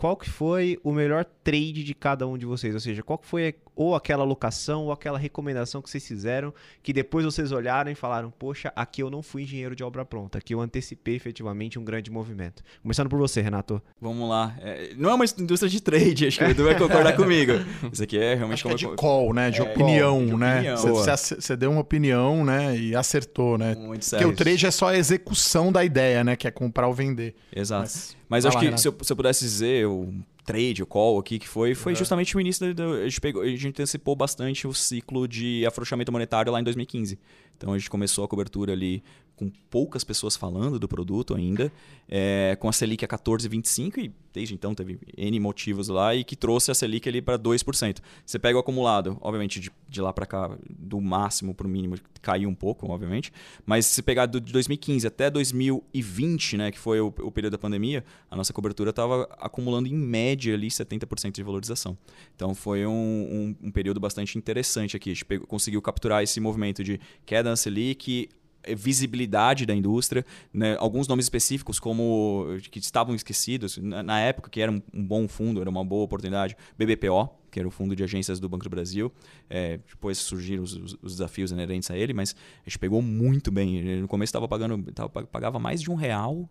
qual 0.00 0.16
que 0.16 0.30
foi 0.30 0.78
o 0.82 0.92
melhor 0.92 1.26
trade 1.44 1.84
de 1.84 1.94
cada 1.94 2.26
um 2.26 2.38
de 2.38 2.46
vocês? 2.46 2.72
Ou 2.72 2.80
seja, 2.80 3.02
qual 3.02 3.18
que 3.18 3.26
foi 3.26 3.54
ou 3.82 3.94
aquela 3.94 4.24
locação, 4.24 4.82
ou 4.84 4.92
aquela 4.92 5.18
recomendação 5.18 5.80
que 5.80 5.88
vocês 5.88 6.06
fizeram, 6.06 6.52
que 6.82 6.92
depois 6.92 7.24
vocês 7.24 7.50
olharam 7.50 7.90
e 7.90 7.94
falaram: 7.94 8.30
Poxa, 8.30 8.70
aqui 8.76 9.02
eu 9.02 9.08
não 9.08 9.22
fui 9.22 9.44
engenheiro 9.44 9.74
de 9.74 9.82
obra 9.82 10.04
pronta, 10.04 10.36
aqui 10.36 10.52
eu 10.54 10.60
antecipei 10.60 11.14
efetivamente 11.16 11.78
um 11.78 11.84
grande 11.84 12.10
movimento. 12.10 12.62
Começando 12.82 13.08
por 13.08 13.18
você, 13.18 13.40
Renato. 13.40 13.80
Vamos 13.98 14.28
lá. 14.28 14.54
É, 14.60 14.92
não 14.98 15.08
é 15.08 15.14
uma 15.14 15.24
indústria 15.24 15.70
de 15.70 15.80
trade, 15.80 16.26
acho 16.26 16.38
que 16.38 16.44
o 16.44 16.48
Edu 16.50 16.64
vai 16.64 16.76
concordar 16.78 17.16
comigo. 17.16 17.52
Isso 17.90 18.02
aqui 18.02 18.18
é 18.18 18.34
realmente 18.34 18.56
Acho 18.66 18.76
que 18.76 18.84
é 18.84 18.86
como 18.86 18.96
de 18.96 19.00
call, 19.00 19.32
né? 19.32 19.50
De 19.50 19.60
É, 19.60 19.62
opinião, 19.62 20.26
de 20.26 20.36
né? 20.36 20.74
opinião. 20.74 20.76
Você- 20.76 21.56
deu 21.56 21.70
uma 21.70 21.80
opinião, 21.80 22.44
né? 22.44 22.76
E 22.76 22.94
acertou, 22.94 23.56
né? 23.56 23.74
Muito 23.74 23.86
Porque 23.88 24.04
sério. 24.04 24.28
o 24.28 24.32
trade 24.34 24.66
é 24.66 24.70
só 24.70 24.88
a 24.88 24.96
execução 24.96 25.72
da 25.72 25.82
ideia, 25.82 26.22
né? 26.22 26.36
Que 26.36 26.46
é 26.46 26.50
comprar 26.50 26.86
ou 26.86 26.92
vender. 26.92 27.34
Exato. 27.54 27.82
Mas- 27.82 28.16
Mas, 28.28 28.46
acho 28.46 28.56
lá, 28.58 28.62
que 28.72 28.78
se 28.78 28.86
eu, 28.88 28.94
se 29.02 29.10
eu 29.12 29.16
pudesse 29.16 29.42
dizer, 29.44 29.86
o 29.86 30.12
trade, 30.44 30.82
o 30.82 30.86
call 30.86 31.18
aqui 31.18 31.38
que 31.38 31.48
foi, 31.48 31.74
foi 31.74 31.92
Uhum. 31.92 31.96
justamente 31.98 32.36
o 32.36 32.40
início. 32.40 32.66
Do, 32.66 32.74
do- 32.74 32.94
a, 32.94 33.04
gente 33.08 33.20
pegou, 33.20 33.42
a 33.42 33.46
gente 33.46 33.68
antecipou 33.68 34.14
bastante 34.16 34.66
o 34.66 34.72
ciclo 34.74 35.26
de 35.28 35.64
afrouxamento 35.66 36.10
monetário 36.10 36.50
lá 36.52 36.60
em 36.60 36.64
2015. 36.64 37.18
Então 37.60 37.74
a 37.74 37.78
gente 37.78 37.90
começou 37.90 38.24
a 38.24 38.28
cobertura 38.28 38.72
ali 38.72 39.02
com 39.36 39.50
poucas 39.70 40.02
pessoas 40.04 40.36
falando 40.36 40.78
do 40.78 40.86
produto 40.86 41.34
ainda, 41.34 41.70
é, 42.06 42.56
com 42.60 42.68
a 42.68 42.72
Selic 42.72 43.02
a 43.04 43.08
14,25 43.08 43.96
e 43.98 44.12
desde 44.34 44.54
então 44.54 44.74
teve 44.74 44.98
N 45.16 45.40
motivos 45.40 45.88
lá 45.88 46.14
e 46.14 46.22
que 46.24 46.36
trouxe 46.36 46.70
a 46.70 46.74
Selic 46.74 47.08
ali 47.08 47.22
para 47.22 47.38
2%. 47.38 47.98
Você 48.24 48.38
pega 48.38 48.56
o 48.58 48.60
acumulado, 48.60 49.16
obviamente 49.20 49.58
de, 49.58 49.70
de 49.88 50.00
lá 50.02 50.12
para 50.12 50.26
cá, 50.26 50.56
do 50.68 51.00
máximo 51.00 51.54
para 51.54 51.66
o 51.66 51.70
mínimo, 51.70 51.96
caiu 52.20 52.50
um 52.50 52.54
pouco, 52.54 52.86
obviamente, 52.90 53.32
mas 53.64 53.86
se 53.86 54.02
pegar 54.02 54.26
do, 54.26 54.40
de 54.40 54.52
2015 54.52 55.06
até 55.06 55.30
2020, 55.30 56.56
né, 56.58 56.70
que 56.70 56.78
foi 56.78 57.00
o, 57.00 57.06
o 57.06 57.30
período 57.30 57.52
da 57.52 57.58
pandemia, 57.58 58.04
a 58.30 58.36
nossa 58.36 58.52
cobertura 58.52 58.90
estava 58.90 59.22
acumulando 59.40 59.88
em 59.88 59.94
média 59.94 60.54
ali 60.54 60.68
70% 60.68 61.32
de 61.32 61.42
valorização. 61.42 61.96
Então 62.36 62.54
foi 62.54 62.86
um, 62.86 62.92
um- 62.92 63.56
um 63.68 63.70
período 63.70 63.98
bastante 63.98 64.36
interessante 64.36 64.96
aqui. 64.96 65.10
A 65.10 65.14
gente 65.14 65.24
pegou- 65.24 65.46
conseguiu 65.46 65.80
capturar 65.80 66.22
esse 66.22 66.38
movimento 66.40 66.84
de 66.84 67.00
queda 67.24 67.49
na 67.50 67.56
Selic, 67.56 68.28
eh, 68.62 68.74
visibilidade 68.74 69.66
da 69.66 69.74
indústria, 69.74 70.24
né? 70.52 70.76
alguns 70.78 71.08
nomes 71.08 71.24
específicos 71.26 71.78
como 71.80 72.46
que 72.70 72.78
estavam 72.78 73.14
esquecidos 73.14 73.76
na, 73.78 74.02
na 74.02 74.20
época 74.20 74.50
que 74.50 74.60
era 74.60 74.70
um, 74.70 74.80
um 74.94 75.04
bom 75.04 75.26
fundo, 75.28 75.60
era 75.60 75.68
uma 75.70 75.84
boa 75.84 76.04
oportunidade, 76.04 76.56
BBPO, 76.78 77.28
que 77.50 77.58
era 77.58 77.66
o 77.66 77.70
fundo 77.70 77.96
de 77.96 78.04
agências 78.04 78.38
do 78.38 78.48
Banco 78.48 78.62
do 78.64 78.70
Brasil, 78.70 79.10
É, 79.48 79.78
depois 79.78 80.18
surgiram 80.18 80.62
os, 80.62 80.76
os- 80.76 80.96
os 81.02 81.12
desafios 81.14 81.50
inerentes 81.50 81.90
a 81.90 81.96
ele, 81.96 82.12
mas 82.14 82.36
a 82.64 82.68
gente 82.70 82.78
pegou 82.78 83.02
muito 83.02 83.50
bem. 83.50 83.96
No 84.00 84.06
começo 84.06 84.28
estava 84.30 84.46
pagando, 84.46 84.80
tava, 84.92 85.08
pagava 85.26 85.58
mais 85.58 85.82
de 85.82 85.90
um 85.90 85.96
real 85.96 86.48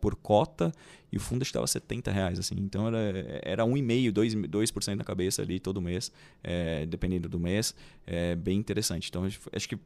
por 0.00 0.14
cota 0.16 0.72
e 1.12 1.18
o 1.18 1.20
fundo 1.20 1.42
estava 1.42 1.66
70 1.66 2.10
reais, 2.10 2.38
assim. 2.38 2.54
Então 2.58 2.86
era, 2.88 3.40
era 3.42 3.64
1,5%, 3.66 4.10
2%, 4.10 4.46
2 4.48 4.72
na 4.96 5.04
cabeça 5.04 5.42
ali 5.42 5.60
todo 5.60 5.82
mês, 5.82 6.10
é, 6.42 6.86
dependendo 6.86 7.28
do 7.28 7.38
mês. 7.38 7.74
É 8.06 8.34
bem 8.34 8.58
interessante. 8.58 9.08
Então 9.10 9.24
acho 9.26 9.68
que 9.68 9.76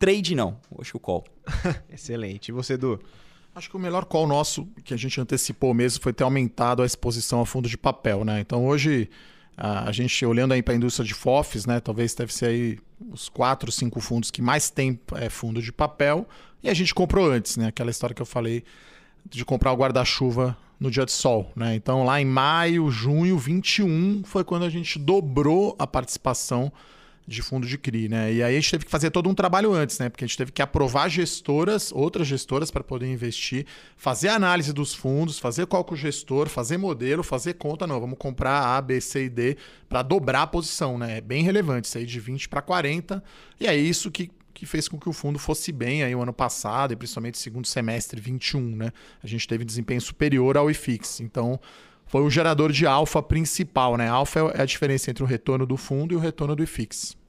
trade 0.00 0.34
não, 0.34 0.56
acho 0.80 0.92
que 0.92 0.96
o 0.96 1.00
call. 1.00 1.24
Excelente. 1.92 2.48
E 2.48 2.52
você, 2.52 2.72
Edu? 2.72 2.98
Acho 3.54 3.68
que 3.68 3.76
o 3.76 3.80
melhor 3.80 4.06
call 4.06 4.26
nosso, 4.26 4.66
que 4.82 4.94
a 4.94 4.96
gente 4.96 5.20
antecipou 5.20 5.74
mesmo, 5.74 6.02
foi 6.02 6.12
ter 6.12 6.24
aumentado 6.24 6.82
a 6.82 6.86
exposição 6.86 7.40
a 7.42 7.46
fundo 7.46 7.68
de 7.68 7.76
papel, 7.76 8.24
né? 8.24 8.40
Então 8.40 8.66
hoje, 8.66 9.10
a 9.56 9.88
a 9.88 9.92
gente 9.92 10.24
olhando 10.24 10.52
aí 10.52 10.62
para 10.62 10.72
a 10.72 10.76
indústria 10.76 11.06
de 11.06 11.12
FOFs, 11.12 11.66
né? 11.66 11.80
Talvez 11.80 12.14
deve 12.14 12.32
ser 12.32 12.46
aí 12.46 12.78
os 13.12 13.28
quatro, 13.28 13.70
cinco 13.70 14.00
fundos 14.00 14.30
que 14.30 14.40
mais 14.40 14.70
tem 14.70 14.98
é, 15.16 15.28
fundo 15.28 15.60
de 15.60 15.70
papel. 15.70 16.26
E 16.62 16.70
a 16.70 16.74
gente 16.74 16.94
comprou 16.94 17.30
antes, 17.30 17.58
né? 17.58 17.66
Aquela 17.66 17.90
história 17.90 18.14
que 18.14 18.22
eu 18.22 18.26
falei 18.26 18.64
de 19.28 19.44
comprar 19.44 19.72
o 19.72 19.76
guarda-chuva 19.76 20.56
no 20.78 20.90
dia 20.90 21.04
de 21.04 21.12
sol, 21.12 21.52
né? 21.54 21.74
Então 21.74 22.04
lá 22.04 22.18
em 22.22 22.24
maio, 22.24 22.90
junho 22.90 23.36
21 23.36 24.22
foi 24.24 24.44
quando 24.44 24.64
a 24.64 24.70
gente 24.70 24.98
dobrou 24.98 25.76
a 25.78 25.86
participação 25.86 26.72
de 27.30 27.42
fundo 27.42 27.64
de 27.64 27.78
CRI, 27.78 28.08
né? 28.08 28.32
E 28.32 28.42
aí 28.42 28.56
a 28.56 28.60
gente 28.60 28.72
teve 28.72 28.84
que 28.84 28.90
fazer 28.90 29.08
todo 29.10 29.30
um 29.30 29.34
trabalho 29.34 29.72
antes, 29.72 30.00
né? 30.00 30.08
Porque 30.08 30.24
a 30.24 30.26
gente 30.26 30.36
teve 30.36 30.50
que 30.50 30.60
aprovar 30.60 31.08
gestoras, 31.08 31.92
outras 31.92 32.26
gestoras 32.26 32.72
para 32.72 32.82
poder 32.82 33.06
investir, 33.06 33.66
fazer 33.96 34.30
análise 34.30 34.72
dos 34.72 34.92
fundos, 34.92 35.38
fazer 35.38 35.64
cálculo 35.68 35.96
gestor, 35.96 36.48
fazer 36.48 36.76
modelo, 36.76 37.22
fazer 37.22 37.54
conta, 37.54 37.86
não, 37.86 38.00
vamos 38.00 38.18
comprar 38.18 38.76
A, 38.76 38.82
B, 38.82 39.00
C 39.00 39.26
e 39.26 39.28
D 39.28 39.56
para 39.88 40.02
dobrar 40.02 40.42
a 40.42 40.46
posição, 40.48 40.98
né? 40.98 41.18
É 41.18 41.20
bem 41.20 41.44
relevante, 41.44 41.86
sair 41.86 42.04
de 42.04 42.18
20 42.18 42.48
para 42.48 42.60
40. 42.60 43.22
E 43.60 43.66
é 43.66 43.76
isso 43.76 44.10
que 44.10 44.28
que 44.52 44.66
fez 44.66 44.88
com 44.88 44.98
que 44.98 45.08
o 45.08 45.12
fundo 45.12 45.38
fosse 45.38 45.72
bem 45.72 46.02
aí 46.02 46.14
o 46.14 46.20
ano 46.20 46.34
passado 46.34 46.92
e 46.92 46.96
principalmente 46.96 47.38
segundo 47.38 47.66
semestre 47.66 48.20
21, 48.20 48.60
né? 48.76 48.92
A 49.22 49.26
gente 49.26 49.48
teve 49.48 49.64
desempenho 49.64 50.02
superior 50.02 50.58
ao 50.58 50.70
IFIX. 50.70 51.20
Então, 51.20 51.58
foi 52.04 52.20
o 52.20 52.28
gerador 52.28 52.70
de 52.70 52.86
alfa 52.86 53.22
principal, 53.22 53.96
né? 53.96 54.08
Alfa 54.08 54.52
é 54.52 54.60
a 54.60 54.66
diferença 54.66 55.10
entre 55.10 55.22
o 55.22 55.26
retorno 55.26 55.64
do 55.64 55.78
fundo 55.78 56.12
e 56.12 56.16
o 56.16 56.18
retorno 56.18 56.54
do 56.54 56.62
IFIX. 56.62 57.19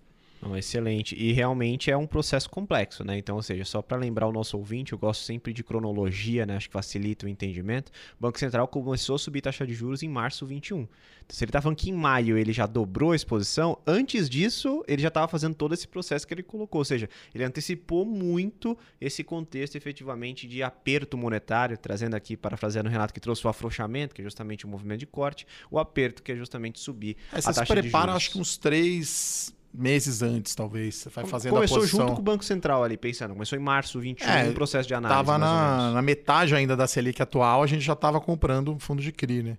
Não, 0.42 0.58
excelente. 0.58 1.16
E 1.16 1.32
realmente 1.34 1.92
é 1.92 1.96
um 1.96 2.08
processo 2.08 2.50
complexo, 2.50 3.04
né? 3.04 3.18
Então, 3.18 3.36
ou 3.36 3.44
seja, 3.44 3.64
só 3.64 3.82
para 3.82 3.96
lembrar 3.98 4.28
o 4.28 4.32
nosso 4.32 4.58
ouvinte, 4.58 4.92
eu 4.92 4.98
gosto 4.98 5.24
sempre 5.24 5.54
de 5.54 5.64
cronologia, 5.64 6.46
né? 6.46 6.56
Acho 6.56 6.68
que 6.68 6.74
facilita 6.74 7.28
o 7.28 7.30
entendimento. 7.30 7.92
O 8.18 8.22
Banco 8.22 8.40
Central 8.40 8.68
começou 8.68 9.16
a 9.16 9.20
subir 9.20 9.42
taxa 9.42 9.68
de 9.68 9.74
juros 9.74 10.02
em 10.02 10.10
março 10.10 10.46
21. 10.46 10.80
Então, 10.80 10.90
se 11.30 11.44
ele 11.44 11.52
tá 11.52 11.62
falando 11.62 11.78
que 11.78 11.92
em 11.92 11.94
maio 11.94 12.38
ele 12.38 12.52
já 12.52 12.66
dobrou 12.66 13.12
a 13.12 13.16
exposição, 13.16 13.78
antes 13.86 14.28
disso 14.28 14.84
ele 14.88 15.02
já 15.02 15.10
estava 15.10 15.28
fazendo 15.28 15.54
todo 15.54 15.76
esse 15.76 15.88
processo 15.88 16.26
que 16.26 16.34
ele 16.34 16.44
colocou. 16.44 16.80
Ou 16.80 16.86
seja, 16.86 17.08
ele 17.36 17.44
antecipou 17.44 18.04
muito 18.04 18.76
esse 19.00 19.24
contexto 19.24 19.76
efetivamente 19.76 20.48
de 20.48 20.64
aperto 20.64 21.18
monetário, 21.18 21.78
trazendo 21.78 22.16
aqui, 22.16 22.36
parafraseando 22.36 22.90
o 22.90 22.92
Renato, 22.92 23.14
que 23.14 23.20
trouxe 23.20 23.46
o 23.46 23.50
afrouxamento, 23.50 24.16
que 24.16 24.22
é 24.22 24.24
justamente 24.24 24.66
o 24.66 24.68
movimento 24.68 25.02
de 25.02 25.06
corte, 25.06 25.46
o 25.70 25.78
aperto, 25.78 26.24
que 26.24 26.32
é 26.32 26.36
justamente 26.36 26.80
subir 26.80 27.16
Aí 27.32 27.38
a 27.38 27.42
você 27.42 27.54
se 27.54 27.60
taxa 27.60 27.82
de 27.82 27.90
juros. 27.90 28.16
acho 28.16 28.32
que 28.32 28.40
uns 28.40 28.58
três 28.58 29.54
meses 29.74 30.22
antes, 30.22 30.54
talvez. 30.54 31.08
Vai 31.14 31.26
fazendo 31.26 31.54
Começou 31.54 31.78
a 31.78 31.80
posição. 31.82 32.00
junto 32.02 32.14
com 32.16 32.22
o 32.22 32.24
Banco 32.24 32.44
Central 32.44 32.84
ali, 32.84 32.98
pensando. 32.98 33.34
Começou 33.34 33.58
em 33.58 33.62
março 33.62 34.00
21, 34.00 34.28
É, 34.28 34.44
um 34.50 34.54
processo 34.54 34.88
de 34.88 34.94
análise. 34.94 35.18
Tava 35.18 35.38
mais 35.38 35.52
ou 35.52 35.58
na, 35.58 35.92
na 35.92 36.02
metade 36.02 36.54
ainda 36.56 36.76
da 36.76 36.88
Selic 36.88 37.22
atual, 37.22 37.64
a 37.64 37.68
gente 37.68 37.82
já 37.82 37.94
estava 37.94 38.20
comprando 38.20 38.78
fundo 38.80 39.02
de 39.02 39.12
CRI, 39.12 39.44
né? 39.44 39.58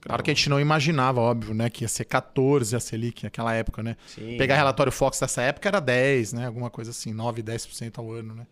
Claro 0.00 0.22
que 0.22 0.30
a 0.30 0.34
gente 0.34 0.48
não 0.48 0.58
imaginava, 0.58 1.20
óbvio, 1.20 1.52
né? 1.52 1.68
Que 1.68 1.84
ia 1.84 1.88
ser 1.88 2.04
14 2.04 2.74
a 2.74 2.80
Selic 2.80 3.22
naquela 3.22 3.52
época, 3.52 3.82
né? 3.82 3.96
Sim. 4.06 4.38
Pegar 4.38 4.56
relatório 4.56 4.90
Fox 4.90 5.20
dessa 5.20 5.42
época 5.42 5.68
era 5.68 5.78
10, 5.78 6.32
né? 6.32 6.46
Alguma 6.46 6.70
coisa 6.70 6.90
assim, 6.90 7.12
9, 7.12 7.42
10% 7.42 7.98
ao 7.98 8.10
ano, 8.10 8.34
né? 8.34 8.46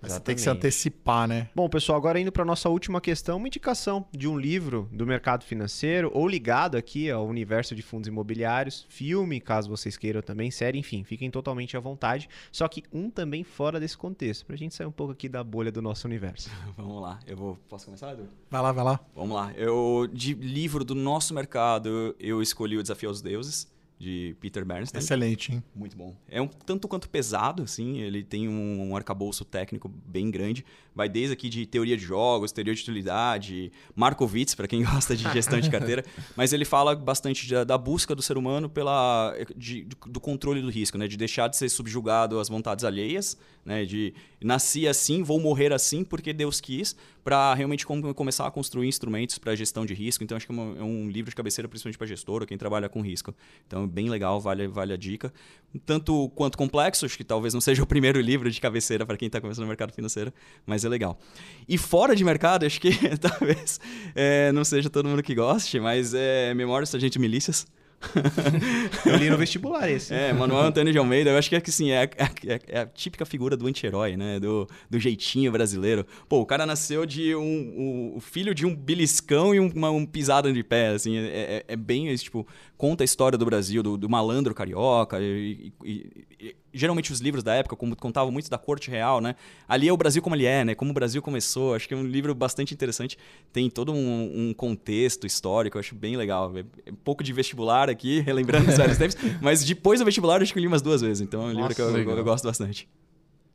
Mas 0.00 0.12
você 0.12 0.20
tem 0.20 0.34
que 0.34 0.40
se 0.40 0.46
Exatamente. 0.48 0.66
antecipar, 0.66 1.28
né? 1.28 1.48
Bom, 1.54 1.68
pessoal, 1.68 1.98
agora 1.98 2.18
indo 2.18 2.32
para 2.32 2.44
nossa 2.44 2.68
última 2.68 3.00
questão, 3.00 3.36
uma 3.36 3.46
indicação 3.46 4.06
de 4.12 4.26
um 4.26 4.38
livro 4.38 4.88
do 4.92 5.06
mercado 5.06 5.44
financeiro 5.44 6.10
ou 6.14 6.26
ligado 6.26 6.76
aqui 6.76 7.10
ao 7.10 7.26
universo 7.26 7.74
de 7.74 7.82
fundos 7.82 8.08
imobiliários, 8.08 8.86
filme, 8.88 9.40
caso 9.40 9.68
vocês 9.68 9.96
queiram 9.96 10.22
também, 10.22 10.50
série, 10.50 10.78
enfim, 10.78 11.04
fiquem 11.04 11.30
totalmente 11.30 11.76
à 11.76 11.80
vontade. 11.80 12.28
Só 12.50 12.66
que 12.68 12.82
um 12.92 13.10
também 13.10 13.44
fora 13.44 13.78
desse 13.78 13.96
contexto, 13.96 14.46
pra 14.46 14.56
gente 14.56 14.74
sair 14.74 14.86
um 14.86 14.92
pouco 14.92 15.12
aqui 15.12 15.28
da 15.28 15.44
bolha 15.44 15.70
do 15.70 15.82
nosso 15.82 16.06
universo. 16.06 16.50
Vamos 16.76 17.02
lá, 17.02 17.18
eu 17.26 17.36
vou. 17.36 17.58
Posso 17.68 17.84
começar, 17.84 18.12
Edu? 18.12 18.28
Vai 18.50 18.62
lá, 18.62 18.72
vai 18.72 18.84
lá. 18.84 19.00
Vamos 19.14 19.36
lá. 19.36 19.52
Eu, 19.56 20.08
de 20.12 20.34
livro 20.34 20.84
do 20.84 20.94
nosso 20.94 21.34
mercado, 21.34 22.14
eu 22.18 22.40
escolhi 22.42 22.76
O 22.78 22.82
Desafio 22.82 23.08
aos 23.08 23.20
Deuses, 23.20 23.70
de 24.00 24.34
Peter 24.40 24.64
Bernstein. 24.64 24.98
Excelente, 24.98 25.52
hein? 25.52 25.62
Muito 25.76 25.94
bom. 25.94 26.16
É 26.26 26.40
um 26.40 26.48
tanto 26.48 26.88
quanto 26.88 27.06
pesado, 27.06 27.64
assim. 27.64 27.98
Ele 27.98 28.24
tem 28.24 28.48
um, 28.48 28.88
um 28.88 28.96
arcabouço 28.96 29.44
técnico 29.44 29.90
bem 29.90 30.30
grande. 30.30 30.64
Vai 30.94 31.06
desde 31.06 31.34
aqui 31.34 31.50
de 31.50 31.66
teoria 31.66 31.98
de 31.98 32.02
jogos, 32.02 32.50
teoria 32.50 32.74
de 32.74 32.80
utilidade, 32.80 33.70
Markowitz, 33.94 34.54
para 34.54 34.66
quem 34.66 34.82
gosta 34.84 35.14
de 35.14 35.30
gestão 35.34 35.60
de 35.60 35.68
carteira. 35.70 36.02
Mas 36.34 36.54
ele 36.54 36.64
fala 36.64 36.96
bastante 36.96 37.46
da, 37.50 37.62
da 37.62 37.76
busca 37.76 38.14
do 38.14 38.22
ser 38.22 38.38
humano 38.38 38.70
pela 38.70 39.34
de- 39.54 39.86
do 40.06 40.18
controle 40.18 40.62
do 40.62 40.70
risco, 40.70 40.96
né? 40.96 41.06
De 41.06 41.18
deixar 41.18 41.48
de 41.48 41.58
ser 41.58 41.68
subjugado 41.68 42.40
às 42.40 42.48
vontades 42.48 42.86
alheias, 42.86 43.36
né? 43.66 43.84
De 43.84 44.14
nasci 44.42 44.88
assim, 44.88 45.22
vou 45.22 45.38
morrer 45.40 45.72
assim 45.72 46.02
porque 46.02 46.32
Deus 46.32 46.60
quis, 46.60 46.96
para 47.22 47.52
realmente 47.54 47.84
com- 47.86 48.14
começar 48.14 48.46
a 48.46 48.50
construir 48.50 48.88
instrumentos 48.88 49.36
para 49.38 49.54
gestão 49.54 49.84
de 49.84 49.92
risco. 49.94 50.24
Então 50.24 50.36
acho 50.36 50.46
que 50.46 50.52
é, 50.52 50.54
uma- 50.54 50.78
é 50.78 50.82
um 50.82 51.08
livro 51.10 51.30
de 51.30 51.36
cabeceira 51.36 51.68
principalmente 51.68 51.98
para 51.98 52.06
gestor 52.06 52.40
ou 52.40 52.46
quem 52.46 52.56
trabalha 52.56 52.88
com 52.88 53.00
risco. 53.02 53.34
Então 53.66 53.86
bem 53.86 54.08
legal, 54.08 54.40
vale, 54.40 54.66
vale 54.66 54.92
a 54.92 54.96
dica. 54.96 55.32
Tanto 55.84 56.30
quanto 56.34 56.56
complexo, 56.58 57.04
acho 57.06 57.16
que 57.16 57.24
talvez 57.24 57.52
não 57.54 57.60
seja 57.60 57.82
o 57.82 57.86
primeiro 57.86 58.20
livro 58.20 58.50
de 58.50 58.60
cabeceira 58.60 59.04
para 59.06 59.16
quem 59.16 59.26
está 59.26 59.40
começando 59.40 59.62
no 59.64 59.68
mercado 59.68 59.92
financeiro, 59.92 60.32
mas 60.66 60.84
é 60.84 60.88
legal. 60.88 61.18
E 61.68 61.76
fora 61.78 62.16
de 62.16 62.24
mercado, 62.24 62.64
acho 62.66 62.80
que 62.80 62.90
talvez 63.20 63.78
é, 64.14 64.50
não 64.52 64.64
seja 64.64 64.88
todo 64.90 65.08
mundo 65.08 65.22
que 65.22 65.34
goste, 65.34 65.78
mas 65.78 66.14
é 66.14 66.54
Memórias 66.54 66.88
Sargento 66.88 67.20
Milícias. 67.20 67.66
Eu 69.04 69.16
li 69.16 69.28
no 69.30 69.36
vestibular 69.36 69.90
esse. 69.90 70.12
É, 70.14 70.32
Manuel 70.32 70.62
Antônio 70.62 70.92
de 70.92 70.98
Almeida, 70.98 71.30
eu 71.30 71.36
acho 71.38 71.48
que 71.48 71.56
é 71.56 71.60
que 71.60 71.70
assim, 71.70 71.90
é, 71.90 72.04
a- 72.04 72.30
é- 72.46 72.60
é 72.68 72.80
a 72.80 72.86
típica 72.86 73.24
figura 73.26 73.56
do 73.56 73.66
anti-herói, 73.66 74.16
né? 74.16 74.40
Do, 74.40 74.66
do 74.88 74.98
jeitinho 74.98 75.52
brasileiro. 75.52 76.06
Pô, 76.28 76.40
o 76.40 76.46
cara 76.46 76.64
nasceu 76.66 77.04
de 77.04 77.34
um. 77.34 77.40
um- 77.42 78.12
o 78.16 78.20
filho 78.20 78.54
de 78.54 78.64
um 78.66 78.74
beliscão 78.74 79.54
e 79.54 79.60
um, 79.60 79.70
uma 79.74 79.90
um 79.90 80.06
pisada 80.06 80.52
de 80.52 80.62
pé, 80.62 80.88
assim. 80.88 81.16
É, 81.16 81.26
é- 81.28 81.64
é 81.68 81.76
bem, 81.76 82.08
esse, 82.08 82.24
tipo, 82.24 82.46
conta 82.76 83.04
a 83.04 83.06
história 83.06 83.36
do 83.36 83.44
Brasil, 83.44 83.82
do, 83.82 83.96
do 83.96 84.08
malandro 84.08 84.54
carioca. 84.54 85.18
E, 85.20 85.72
e- 85.84 86.26
e- 86.40 86.56
geralmente 86.72 87.12
os 87.12 87.20
livros 87.20 87.42
da 87.42 87.54
época 87.54 87.76
como 87.76 87.96
contavam 87.96 88.30
muito 88.30 88.48
da 88.48 88.58
corte 88.58 88.90
real, 88.90 89.20
né? 89.20 89.34
Ali 89.68 89.88
é 89.88 89.92
o 89.92 89.96
Brasil 89.96 90.22
como 90.22 90.34
ele 90.34 90.46
é, 90.46 90.64
né? 90.64 90.74
Como 90.74 90.90
o 90.90 90.94
Brasil 90.94 91.20
começou. 91.20 91.74
Acho 91.74 91.88
que 91.88 91.94
é 91.94 91.96
um 91.96 92.04
livro 92.04 92.34
bastante 92.34 92.72
interessante. 92.72 93.18
Tem 93.52 93.68
todo 93.68 93.92
um, 93.92 94.48
um 94.48 94.54
contexto 94.54 95.26
histórico, 95.26 95.78
acho 95.78 95.94
bem 95.94 96.16
legal. 96.16 96.52
É 96.56 96.90
um 96.90 96.96
pouco 96.96 97.22
de 97.22 97.32
vestibular 97.32 97.90
aqui, 97.90 98.20
relembrando 98.26 98.70
os 98.70 98.76
velhos 98.76 98.98
tempos. 98.98 99.16
Mas 99.40 99.64
depois 99.64 99.98
do 100.00 100.04
vestibular, 100.04 100.42
acho 100.42 100.52
que 100.52 100.58
eu 100.58 100.62
li 100.62 100.66
umas 100.66 100.82
duas 100.82 101.00
vezes. 101.00 101.20
Então 101.20 101.42
é 101.42 101.44
um 101.46 101.48
livro 101.48 101.62
Nossa, 101.62 101.74
que 101.74 101.82
eu, 101.82 101.90
legal. 101.90 102.16
eu 102.16 102.24
gosto 102.24 102.44
bastante. 102.44 102.88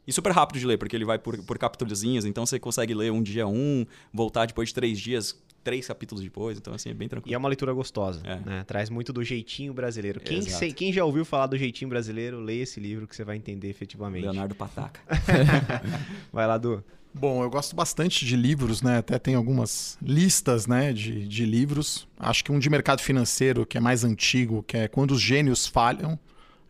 E 0.07 0.13
super 0.13 0.31
rápido 0.31 0.59
de 0.59 0.67
ler, 0.67 0.77
porque 0.77 0.95
ele 0.95 1.05
vai 1.05 1.17
por, 1.17 1.41
por 1.43 1.57
capítulozinhos, 1.57 2.25
então 2.25 2.45
você 2.45 2.59
consegue 2.59 2.93
ler 2.93 3.11
um 3.11 3.23
dia 3.23 3.47
um, 3.47 3.85
voltar 4.13 4.45
depois 4.45 4.69
de 4.69 4.75
três 4.75 4.99
dias, 4.99 5.35
três 5.65 5.85
capítulos 5.87 6.23
depois, 6.23 6.57
então 6.57 6.73
assim, 6.73 6.89
é 6.89 6.93
bem 6.93 7.07
E 7.07 7.09
tranquilo. 7.09 7.35
é 7.35 7.37
uma 7.37 7.49
leitura 7.49 7.73
gostosa, 7.73 8.21
É. 8.23 8.35
né? 8.45 8.63
Traz 8.65 8.89
muito 8.89 9.11
do 9.11 9.21
jeitinho 9.23 9.73
brasileiro. 9.73 10.21
Quem, 10.21 10.41
sei- 10.43 10.71
quem 10.71 10.93
já 10.93 11.03
ouviu 11.03 11.25
falar 11.25 11.47
do 11.47 11.57
jeitinho 11.57 11.89
brasileiro, 11.89 12.39
leia 12.39 12.63
esse 12.63 12.79
livro 12.79 13.05
que 13.07 13.15
você 13.15 13.23
vai 13.25 13.35
entender 13.35 13.67
efetivamente. 13.69 14.23
Leonardo 14.23 14.55
Pataca. 14.55 15.01
Vai 16.31 16.47
lá, 16.47 16.57
Du. 16.57 16.83
Bom, 17.13 17.41
eu 17.43 17.49
gosto 17.49 17.75
bastante 17.75 18.25
de 18.25 18.35
livros, 18.35 18.81
né? 18.81 18.97
Até 18.97 19.17
tem 19.17 19.35
algumas 19.35 19.97
listas, 20.01 20.67
né, 20.67 20.91
de, 20.91 21.25
de 21.27 21.45
livros. 21.45 22.07
Acho 22.19 22.43
que 22.43 22.51
um 22.51 22.59
de 22.59 22.69
mercado 22.69 23.01
financeiro 23.01 23.65
que 23.65 23.77
é 23.77 23.81
mais 23.81 24.03
antigo, 24.03 24.61
que 24.63 24.75
é 24.77 24.87
Quando 24.87 25.11
os 25.11 25.21
Gênios 25.21 25.65
Falham. 25.65 26.19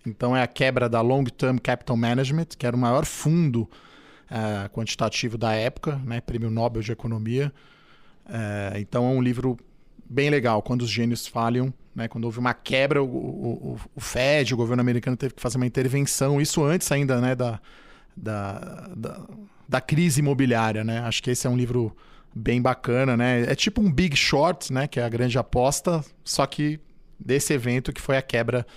Então 0.06 0.38
é 0.38 0.44
a 0.44 0.48
quebra 0.48 0.88
da 0.88 1.02
Long 1.02 1.24
Term 1.24 1.58
Capital 1.58 1.98
Management, 1.98 2.46
que 2.58 2.66
era 2.68 2.76
o 2.76 2.80
maior 2.80 3.06
fundo 3.06 3.68
eh, 4.30 4.70
quantitativo 4.72 5.36
da 5.36 5.54
época, 5.54 6.00
né? 6.06 6.22
Prêmio 6.22 6.52
Nobel 6.52 6.84
de 6.84 6.92
Economia. 6.92 7.52
Eh, 8.30 8.74
então 8.80 9.06
é 9.06 9.10
um 9.10 9.22
livro 9.22 9.58
bem 10.10 10.30
legal, 10.30 10.62
Quando 10.62 10.82
os 10.84 10.90
Gênios 10.90 11.28
Falham. 11.28 11.74
Né? 11.96 12.08
Quando 12.10 12.26
houve 12.26 12.40
uma 12.40 12.54
quebra, 12.54 13.02
o, 13.02 13.08
o- 13.08 13.80
o 13.96 14.02
Fed, 14.02 14.54
o 14.54 14.58
governo 14.58 14.82
americano, 14.82 15.16
teve 15.16 15.34
que 15.34 15.42
fazer 15.42 15.56
uma 15.58 15.66
intervenção. 15.66 16.42
Isso 16.42 16.62
antes 16.64 16.92
ainda 16.92 17.22
né, 17.22 17.34
da, 17.36 17.60
da, 18.16 18.90
da, 18.96 19.22
da 19.68 19.82
crise 19.82 20.20
imobiliária, 20.20 20.84
né? 20.84 21.00
Acho 21.00 21.24
que 21.24 21.32
esse 21.32 21.48
é 21.48 21.50
um 21.50 21.56
livro 21.56 21.96
bem 22.36 22.62
bacana, 22.62 23.16
né? 23.16 23.44
É 23.50 23.56
tipo 23.56 23.82
um 23.82 23.90
Big 23.90 24.14
Short, 24.16 24.74
né? 24.74 24.88
Que 24.88 25.00
é 25.00 25.04
a 25.06 25.10
grande 25.10 25.38
aposta, 25.38 26.04
só 26.24 26.46
que 26.46 26.80
desse 27.18 27.54
evento 27.54 27.94
que 27.94 28.02
foi 28.02 28.18
a 28.18 28.22
quebra, 28.22 28.68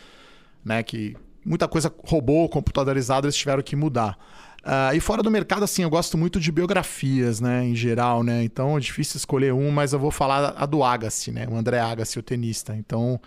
né? 0.65 0.81
Que 0.85 1.17
muita 1.45 1.67
coisa 1.67 1.93
roubou, 2.05 2.49
computadorizado, 2.49 3.27
eles 3.27 3.37
tiveram 3.37 3.63
que 3.65 3.75
mudar. 3.75 4.17
Ah, 4.65 4.95
e 4.95 5.01
fora 5.01 5.23
do 5.23 5.31
mercado, 5.31 5.63
assim, 5.65 5.83
eu 5.83 5.91
gosto 5.91 6.19
muito 6.19 6.41
de 6.41 6.51
biografias, 6.53 7.41
né? 7.41 7.65
Em 7.65 7.75
geral, 7.75 8.23
né? 8.23 8.43
Então 8.43 8.77
é 8.77 8.81
difícil 8.81 9.17
escolher 9.17 9.53
um, 9.53 9.71
mas 9.71 9.93
eu 9.93 9.99
vou 9.99 10.11
falar 10.11 10.55
a 10.57 10.67
do 10.67 10.83
Agassi, 10.83 11.31
né? 11.31 11.47
O 11.49 11.57
André 11.57 11.79
Agassi, 11.79 12.19
o 12.19 12.23
tenista. 12.23 12.75
Então 12.77 13.21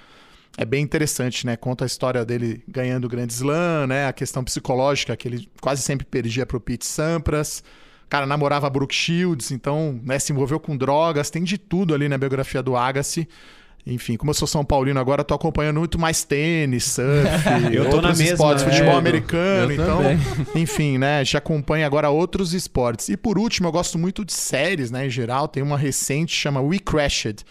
é 0.58 0.66
bem 0.66 0.84
interessante, 0.84 1.45
né? 1.45 1.56
Conta 1.56 1.86
a 1.86 1.88
história 1.88 2.24
dele 2.26 2.64
ganhando 2.68 3.06
o 3.06 3.10
Grande 3.10 3.34
Slam, 3.34 3.88
né? 3.88 4.08
A 4.08 4.14
questão 4.14 4.44
psicológica 4.44 5.16
que 5.16 5.28
ele 5.28 5.49
quase 5.62 5.82
sempre 5.82 6.06
perdia 6.06 6.45
pro 6.45 6.60
Pete 6.60 6.86
Sampras. 6.86 7.64
O 8.06 8.10
cara 8.10 8.26
namorava 8.26 8.68
a 8.68 8.70
Brooke 8.70 8.94
Shields, 8.94 9.52
então 9.52 9.98
né, 10.03 10.20
se 10.20 10.34
envolveu 10.34 10.60
com 10.60 10.76
drogas, 10.76 11.30
tem 11.30 11.44
de 11.44 11.58
tudo 11.58 11.94
ali 11.94 12.10
na 12.10 12.18
biografia 12.18 12.62
do 12.62 12.76
Agassi. 12.76 13.28
Enfim, 13.86 14.16
como 14.16 14.30
eu 14.30 14.34
sou 14.36 14.48
São 14.48 14.64
Paulino 14.64 14.99
agora, 14.99 15.24
tô 15.24 15.34
acompanhando 15.34 15.80
muito 15.80 15.98
mais 15.98 16.24
tênis, 16.24 16.84
surf, 16.86 17.03
Eu 17.74 17.90
tô 17.90 17.95
outros 17.98 18.18
mesma, 18.20 18.34
esportes, 18.34 18.64
é, 18.64 18.70
futebol 18.70 18.94
eu- 18.94 18.98
americano, 18.99 19.72
eu 19.72 19.76
então, 19.76 19.98
também. 19.98 20.20
enfim, 20.62 20.98
né, 20.98 21.26
já 21.26 21.40
acompanha 21.40 21.86
agora 21.88 22.10
outros 22.10 22.53
esportes. 22.53 23.10
E 23.10 23.18
por 23.18 23.40
último, 23.40 23.68
eu 23.68 23.72
gosto 23.72 23.98
muito 23.98 24.24
de 24.24 24.34
séries, 24.34 24.91
né, 24.91 25.08
em 25.08 25.10
geral, 25.10 25.48
tem 25.48 25.64
uma 25.64 25.78
recente 25.78 26.36
chama 26.36 26.62
We 26.62 26.78
Crashed, 26.80 27.44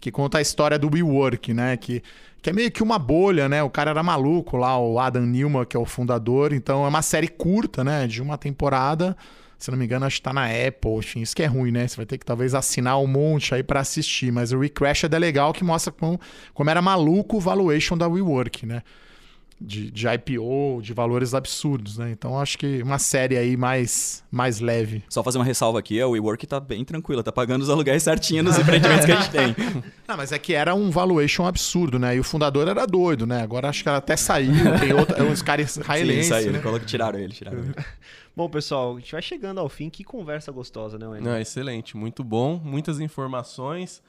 que 0.00 0.10
conta 0.12 0.38
a 0.38 0.40
história 0.40 0.78
do 0.78 0.88
WeWork, 0.92 1.52
né, 1.52 1.76
que 1.76 2.02
que 2.40 2.50
é 2.50 2.52
meio 2.52 2.72
que 2.72 2.82
uma 2.82 2.98
bolha, 2.98 3.48
né? 3.48 3.62
O 3.62 3.70
cara 3.70 3.92
era 3.92 4.02
maluco 4.02 4.56
lá, 4.56 4.76
o 4.76 4.98
Adam 4.98 5.24
Newman, 5.24 5.64
que 5.64 5.76
é 5.76 5.80
o 5.80 5.84
fundador. 5.84 6.52
Então 6.52 6.84
é 6.84 6.88
uma 6.88 7.00
série 7.00 7.28
curta, 7.28 7.84
né? 7.84 8.08
De 8.08 8.20
uma 8.20 8.36
temporada. 8.36 9.16
Se 9.62 9.70
não 9.70 9.78
me 9.78 9.84
engano, 9.84 10.04
acho 10.04 10.16
que 10.16 10.22
tá 10.22 10.32
na 10.32 10.46
Apple. 10.46 10.96
Enfim, 10.98 11.20
isso 11.20 11.36
que 11.36 11.42
é 11.42 11.46
ruim, 11.46 11.70
né? 11.70 11.86
Você 11.86 11.96
vai 11.96 12.04
ter 12.04 12.18
que 12.18 12.26
talvez 12.26 12.52
assinar 12.52 12.98
um 12.98 13.06
monte 13.06 13.54
aí 13.54 13.62
pra 13.62 13.78
assistir. 13.78 14.32
Mas 14.32 14.50
o 14.52 14.58
Recrashed 14.58 15.14
é 15.14 15.18
legal 15.20 15.52
que 15.52 15.62
mostra 15.62 15.92
como, 15.92 16.20
como 16.52 16.68
era 16.68 16.82
maluco 16.82 17.36
o 17.36 17.40
valuation 17.40 17.96
da 17.96 18.08
WeWork, 18.08 18.66
né? 18.66 18.82
De, 19.64 19.92
de 19.92 20.08
IPO, 20.08 20.80
de 20.82 20.92
valores 20.92 21.32
absurdos, 21.34 21.96
né? 21.96 22.10
Então 22.10 22.40
acho 22.40 22.58
que 22.58 22.82
uma 22.82 22.98
série 22.98 23.36
aí 23.36 23.56
mais, 23.56 24.24
mais 24.28 24.58
leve. 24.58 25.04
Só 25.08 25.22
fazer 25.22 25.38
uma 25.38 25.44
ressalva 25.44 25.78
aqui, 25.78 26.00
a 26.00 26.08
WeWork 26.08 26.44
tá 26.48 26.58
bem 26.58 26.84
tranquila, 26.84 27.22
tá 27.22 27.30
pagando 27.30 27.62
os 27.62 27.70
aluguéis 27.70 28.02
certinho 28.02 28.42
nos 28.42 28.58
empreendimentos 28.58 29.06
que 29.06 29.12
a 29.12 29.20
gente 29.20 29.30
tem. 29.30 29.54
Não, 30.08 30.16
mas 30.16 30.32
é 30.32 30.38
que 30.40 30.52
era 30.52 30.74
um 30.74 30.90
valuation 30.90 31.46
absurdo, 31.46 31.96
né? 31.96 32.16
E 32.16 32.18
o 32.18 32.24
fundador 32.24 32.66
era 32.66 32.84
doido, 32.84 33.24
né? 33.24 33.40
Agora 33.40 33.68
acho 33.68 33.84
que 33.84 33.88
ela 33.88 33.98
até 33.98 34.16
saiu, 34.16 34.52
tem 34.80 34.92
outro, 34.92 35.14
é 35.16 35.22
uns 35.22 35.42
caras 35.42 35.70
Sim, 35.70 35.80
israelenses, 35.82 36.24
isso 36.26 36.34
aí, 36.34 36.50
né? 36.50 36.58
coloca- 36.58 36.84
tiraram 36.84 37.20
ele, 37.20 37.32
tiraram 37.32 37.58
ele. 37.60 37.74
Bom, 38.34 38.48
pessoal, 38.48 38.96
a 38.96 38.98
gente 38.98 39.12
vai 39.12 39.20
chegando 39.20 39.60
ao 39.60 39.68
fim. 39.68 39.90
Que 39.90 40.02
conversa 40.02 40.50
gostosa, 40.50 40.98
né, 40.98 41.06
Wendel? 41.06 41.32
Não, 41.32 41.38
excelente, 41.38 41.96
muito 41.96 42.24
bom, 42.24 42.58
muitas 42.64 42.98
informações, 42.98 44.02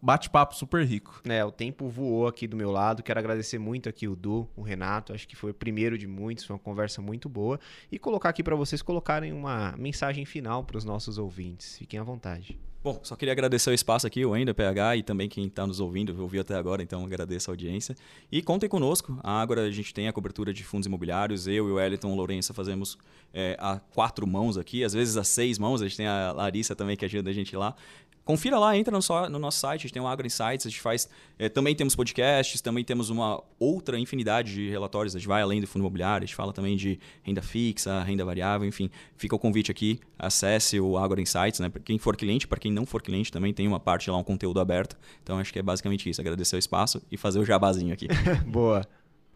bate-papo 0.00 0.56
super 0.56 0.86
rico. 0.86 1.20
É, 1.28 1.44
o 1.44 1.52
tempo 1.52 1.86
voou 1.86 2.26
aqui 2.26 2.46
do 2.46 2.56
meu 2.56 2.70
lado. 2.70 3.02
Quero 3.02 3.18
agradecer 3.18 3.58
muito 3.58 3.86
aqui 3.86 4.08
o 4.08 4.16
Du, 4.16 4.48
o 4.56 4.62
Renato. 4.62 5.12
Acho 5.12 5.28
que 5.28 5.36
foi 5.36 5.50
o 5.50 5.54
primeiro 5.54 5.98
de 5.98 6.06
muitos, 6.06 6.44
foi 6.44 6.54
uma 6.54 6.60
conversa 6.60 7.02
muito 7.02 7.28
boa. 7.28 7.60
E 7.92 7.98
colocar 7.98 8.30
aqui 8.30 8.42
para 8.42 8.56
vocês 8.56 8.80
colocarem 8.80 9.32
uma 9.32 9.74
mensagem 9.76 10.24
final 10.24 10.64
para 10.64 10.78
os 10.78 10.84
nossos 10.84 11.18
ouvintes. 11.18 11.76
Fiquem 11.76 12.00
à 12.00 12.02
vontade. 12.02 12.58
Bom, 12.80 13.00
só 13.02 13.16
queria 13.16 13.32
agradecer 13.32 13.70
o 13.70 13.74
espaço 13.74 14.06
aqui, 14.06 14.24
o 14.24 14.36
Ender, 14.36 14.54
PH 14.54 14.96
e 14.98 15.02
também 15.02 15.28
quem 15.28 15.46
está 15.46 15.66
nos 15.66 15.80
ouvindo, 15.80 16.16
ouviu 16.22 16.40
até 16.40 16.54
agora, 16.54 16.80
então 16.80 17.04
agradeço 17.04 17.50
a 17.50 17.52
audiência. 17.52 17.96
E 18.30 18.40
contem 18.40 18.68
conosco, 18.68 19.18
a 19.20 19.40
Ágora 19.40 19.62
a 19.62 19.70
gente 19.70 19.92
tem 19.92 20.06
a 20.06 20.12
cobertura 20.12 20.52
de 20.54 20.62
fundos 20.62 20.86
imobiliários, 20.86 21.48
eu 21.48 21.68
e 21.68 21.72
o 21.72 21.74
Wellington 21.74 22.14
Lourenço 22.14 22.54
fazemos 22.54 22.96
é, 23.34 23.56
a 23.58 23.80
quatro 23.80 24.24
mãos 24.28 24.56
aqui, 24.56 24.84
às 24.84 24.92
vezes 24.92 25.16
a 25.16 25.24
seis 25.24 25.58
mãos, 25.58 25.82
a 25.82 25.88
gente 25.88 25.96
tem 25.96 26.06
a 26.06 26.30
Larissa 26.30 26.76
também 26.76 26.96
que 26.96 27.04
ajuda 27.04 27.30
a 27.30 27.32
gente 27.32 27.56
lá. 27.56 27.74
Confira 28.28 28.58
lá, 28.58 28.76
entra 28.76 28.92
no, 28.92 29.30
no 29.30 29.38
nosso 29.38 29.58
site, 29.58 29.80
a 29.80 29.82
gente 29.84 29.92
tem 29.94 30.02
o 30.02 30.06
Agro 30.06 30.26
Insights, 30.26 30.66
a 30.66 30.68
gente 30.68 30.82
faz. 30.82 31.08
é, 31.38 31.48
também 31.48 31.74
temos 31.74 31.96
podcasts, 31.96 32.60
também 32.60 32.84
temos 32.84 33.08
uma 33.08 33.42
outra 33.58 33.98
infinidade 33.98 34.52
de 34.52 34.68
relatórios. 34.68 35.16
A 35.16 35.18
gente 35.18 35.26
vai 35.26 35.40
além 35.40 35.62
do 35.62 35.66
fundo 35.66 35.80
imobiliário, 35.80 36.24
a 36.24 36.26
gente 36.26 36.34
fala 36.34 36.52
também 36.52 36.76
de 36.76 37.00
renda 37.22 37.40
fixa, 37.40 38.02
renda 38.02 38.26
variável, 38.26 38.68
enfim. 38.68 38.90
Fica 39.16 39.34
o 39.34 39.38
convite 39.38 39.70
aqui, 39.70 39.98
acesse 40.18 40.78
o 40.78 40.98
Agro 40.98 41.18
Insights, 41.18 41.58
né? 41.58 41.70
Para 41.70 41.80
quem 41.80 41.98
for 41.98 42.14
cliente, 42.18 42.46
para 42.46 42.58
quem 42.58 42.70
não 42.70 42.84
for 42.84 43.00
cliente, 43.00 43.32
também 43.32 43.54
tem 43.54 43.66
uma 43.66 43.80
parte 43.80 44.10
lá, 44.10 44.18
um 44.18 44.22
conteúdo 44.22 44.60
aberto. 44.60 44.94
Então 45.22 45.38
acho 45.38 45.50
que 45.50 45.58
é 45.58 45.62
basicamente 45.62 46.10
isso, 46.10 46.20
agradecer 46.20 46.56
o 46.56 46.58
espaço 46.58 47.00
e 47.10 47.16
fazer 47.16 47.38
o 47.38 47.46
jabazinho 47.46 47.94
aqui. 47.94 48.08
Boa. 48.46 48.82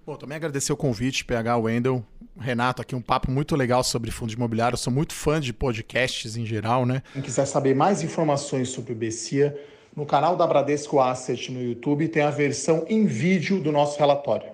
Bom, 0.05 0.17
também 0.17 0.35
agradecer 0.35 0.73
o 0.73 0.77
convite, 0.77 1.25
PH 1.25 1.57
Wendel, 1.59 2.05
Renato, 2.37 2.83
aqui 2.83 2.95
um 2.95 3.01
papo 3.01 3.31
muito 3.31 3.55
legal 3.55 3.85
sobre 3.85 4.11
fundos 4.11 4.35
imobiliários. 4.35 4.81
Eu 4.81 4.85
sou 4.85 4.93
muito 4.93 5.15
fã 5.15 5.41
de 5.41 5.53
podcasts 5.53 6.37
em 6.37 6.45
geral, 6.45 6.85
né? 6.85 7.05
Quem 7.13 7.23
quiser 7.23 7.47
saber 7.47 7.73
mais 7.73 8.03
informações 8.03 8.71
sobre 8.71 8.93
o 8.93 8.97
Becia, 8.97 9.57
no 9.95 10.05
canal 10.05 10.37
da 10.37 10.45
Bradesco 10.45 10.99
Asset 10.99 11.53
no 11.53 11.63
YouTube 11.63 12.09
tem 12.09 12.23
a 12.23 12.31
versão 12.31 12.85
em 12.89 13.07
vídeo 13.07 13.61
do 13.61 13.71
nosso 13.71 13.97
relatório. 13.97 14.51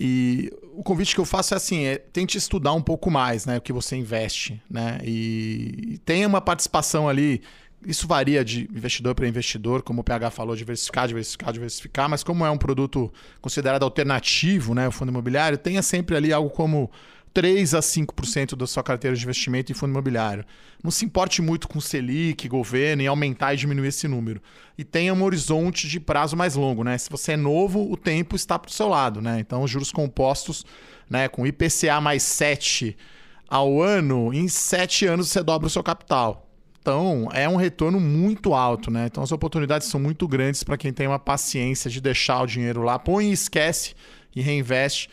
E 0.00 0.50
o 0.74 0.82
convite 0.82 1.14
que 1.14 1.20
eu 1.20 1.24
faço 1.24 1.54
é 1.54 1.58
assim, 1.58 1.84
é, 1.84 1.98
tente 1.98 2.36
estudar 2.36 2.72
um 2.72 2.82
pouco 2.82 3.08
mais, 3.08 3.46
né, 3.46 3.58
o 3.58 3.60
que 3.60 3.72
você 3.72 3.94
investe, 3.94 4.60
né? 4.68 4.98
E, 5.04 5.92
e 5.92 5.98
tenha 5.98 6.26
uma 6.26 6.40
participação 6.40 7.08
ali 7.08 7.40
isso 7.86 8.06
varia 8.06 8.44
de 8.44 8.68
investidor 8.74 9.14
para 9.14 9.26
investidor, 9.26 9.82
como 9.82 10.00
o 10.00 10.04
PH 10.04 10.30
falou, 10.30 10.54
diversificar, 10.54 11.06
diversificar, 11.08 11.52
diversificar, 11.52 12.08
mas 12.08 12.22
como 12.22 12.44
é 12.44 12.50
um 12.50 12.58
produto 12.58 13.12
considerado 13.40 13.82
alternativo, 13.82 14.74
né, 14.74 14.88
o 14.88 14.92
fundo 14.92 15.10
imobiliário, 15.10 15.58
tenha 15.58 15.82
sempre 15.82 16.16
ali 16.16 16.32
algo 16.32 16.50
como 16.50 16.90
3 17.32 17.74
a 17.74 17.80
5% 17.80 18.54
da 18.54 18.66
sua 18.66 18.82
carteira 18.82 19.16
de 19.16 19.22
investimento 19.22 19.72
em 19.72 19.74
fundo 19.74 19.90
imobiliário. 19.90 20.44
Não 20.82 20.90
se 20.90 21.04
importe 21.04 21.40
muito 21.40 21.66
com 21.66 21.80
Selic, 21.80 22.46
governo, 22.48 23.02
em 23.02 23.06
aumentar 23.06 23.54
e 23.54 23.56
diminuir 23.56 23.88
esse 23.88 24.06
número. 24.06 24.40
E 24.76 24.84
tenha 24.84 25.14
um 25.14 25.22
horizonte 25.22 25.88
de 25.88 25.98
prazo 25.98 26.36
mais 26.36 26.54
longo, 26.54 26.84
né? 26.84 26.98
Se 26.98 27.08
você 27.08 27.32
é 27.32 27.36
novo, 27.36 27.90
o 27.90 27.96
tempo 27.96 28.36
está 28.36 28.58
para 28.58 28.68
o 28.68 28.72
seu 28.72 28.88
lado, 28.88 29.20
né? 29.20 29.40
Então, 29.40 29.62
os 29.62 29.70
juros 29.70 29.90
compostos, 29.90 30.64
né, 31.08 31.28
com 31.28 31.46
IPCA 31.46 32.00
mais 32.00 32.22
7 32.22 32.96
ao 33.48 33.80
ano, 33.80 34.32
em 34.32 34.48
7 34.48 35.06
anos 35.06 35.28
você 35.28 35.42
dobra 35.42 35.66
o 35.66 35.70
seu 35.70 35.82
capital. 35.82 36.51
Então, 36.82 37.28
é 37.32 37.48
um 37.48 37.54
retorno 37.54 38.00
muito 38.00 38.54
alto, 38.54 38.90
né? 38.90 39.06
Então, 39.06 39.22
as 39.22 39.30
oportunidades 39.30 39.86
são 39.86 40.00
muito 40.00 40.26
grandes 40.26 40.64
para 40.64 40.76
quem 40.76 40.92
tem 40.92 41.06
uma 41.06 41.18
paciência 41.18 41.88
de 41.88 42.00
deixar 42.00 42.42
o 42.42 42.46
dinheiro 42.46 42.82
lá. 42.82 42.98
Põe 42.98 43.30
e 43.30 43.32
esquece 43.32 43.94
e 44.34 44.42
reinveste, 44.42 45.08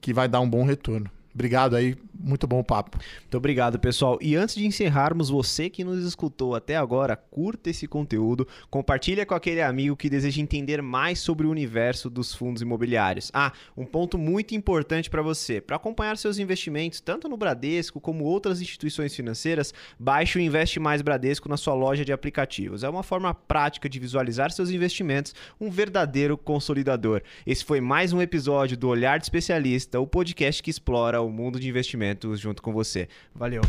que 0.00 0.14
vai 0.14 0.26
dar 0.26 0.40
um 0.40 0.48
bom 0.48 0.64
retorno. 0.64 1.10
Obrigado 1.32 1.76
aí, 1.76 1.96
muito 2.12 2.46
bom 2.46 2.62
papo. 2.62 2.98
Muito 3.20 3.36
obrigado, 3.36 3.78
pessoal. 3.78 4.18
E 4.20 4.34
antes 4.34 4.56
de 4.56 4.66
encerrarmos, 4.66 5.30
você 5.30 5.70
que 5.70 5.84
nos 5.84 6.04
escutou 6.04 6.56
até 6.56 6.76
agora, 6.76 7.14
curta 7.16 7.70
esse 7.70 7.86
conteúdo, 7.86 8.46
compartilha 8.68 9.24
com 9.24 9.34
aquele 9.34 9.62
amigo 9.62 9.96
que 9.96 10.10
deseja 10.10 10.42
entender 10.42 10.82
mais 10.82 11.20
sobre 11.20 11.46
o 11.46 11.50
universo 11.50 12.10
dos 12.10 12.34
fundos 12.34 12.62
imobiliários. 12.62 13.30
Ah, 13.32 13.52
um 13.76 13.86
ponto 13.86 14.18
muito 14.18 14.54
importante 14.56 15.08
para 15.08 15.22
você. 15.22 15.60
Para 15.60 15.76
acompanhar 15.76 16.16
seus 16.18 16.38
investimentos, 16.38 17.00
tanto 17.00 17.28
no 17.28 17.36
Bradesco 17.36 18.00
como 18.00 18.24
outras 18.24 18.60
instituições 18.60 19.14
financeiras, 19.14 19.72
baixe 19.98 20.36
o 20.36 20.42
Investe 20.42 20.80
Mais 20.80 21.00
Bradesco 21.00 21.48
na 21.48 21.56
sua 21.56 21.74
loja 21.74 22.04
de 22.04 22.12
aplicativos. 22.12 22.82
É 22.82 22.88
uma 22.88 23.04
forma 23.04 23.32
prática 23.32 23.88
de 23.88 24.00
visualizar 24.00 24.50
seus 24.50 24.70
investimentos, 24.70 25.32
um 25.60 25.70
verdadeiro 25.70 26.36
consolidador. 26.36 27.22
Esse 27.46 27.64
foi 27.64 27.80
mais 27.80 28.12
um 28.12 28.20
episódio 28.20 28.76
do 28.76 28.88
Olhar 28.88 29.18
de 29.18 29.26
Especialista, 29.26 30.00
o 30.00 30.06
podcast 30.06 30.60
que 30.60 30.70
explora 30.70 31.19
o 31.20 31.30
mundo 31.30 31.58
de 31.60 31.68
investimentos 31.68 32.40
junto 32.40 32.62
com 32.62 32.72
você. 32.72 33.08
Valeu! 33.34 33.62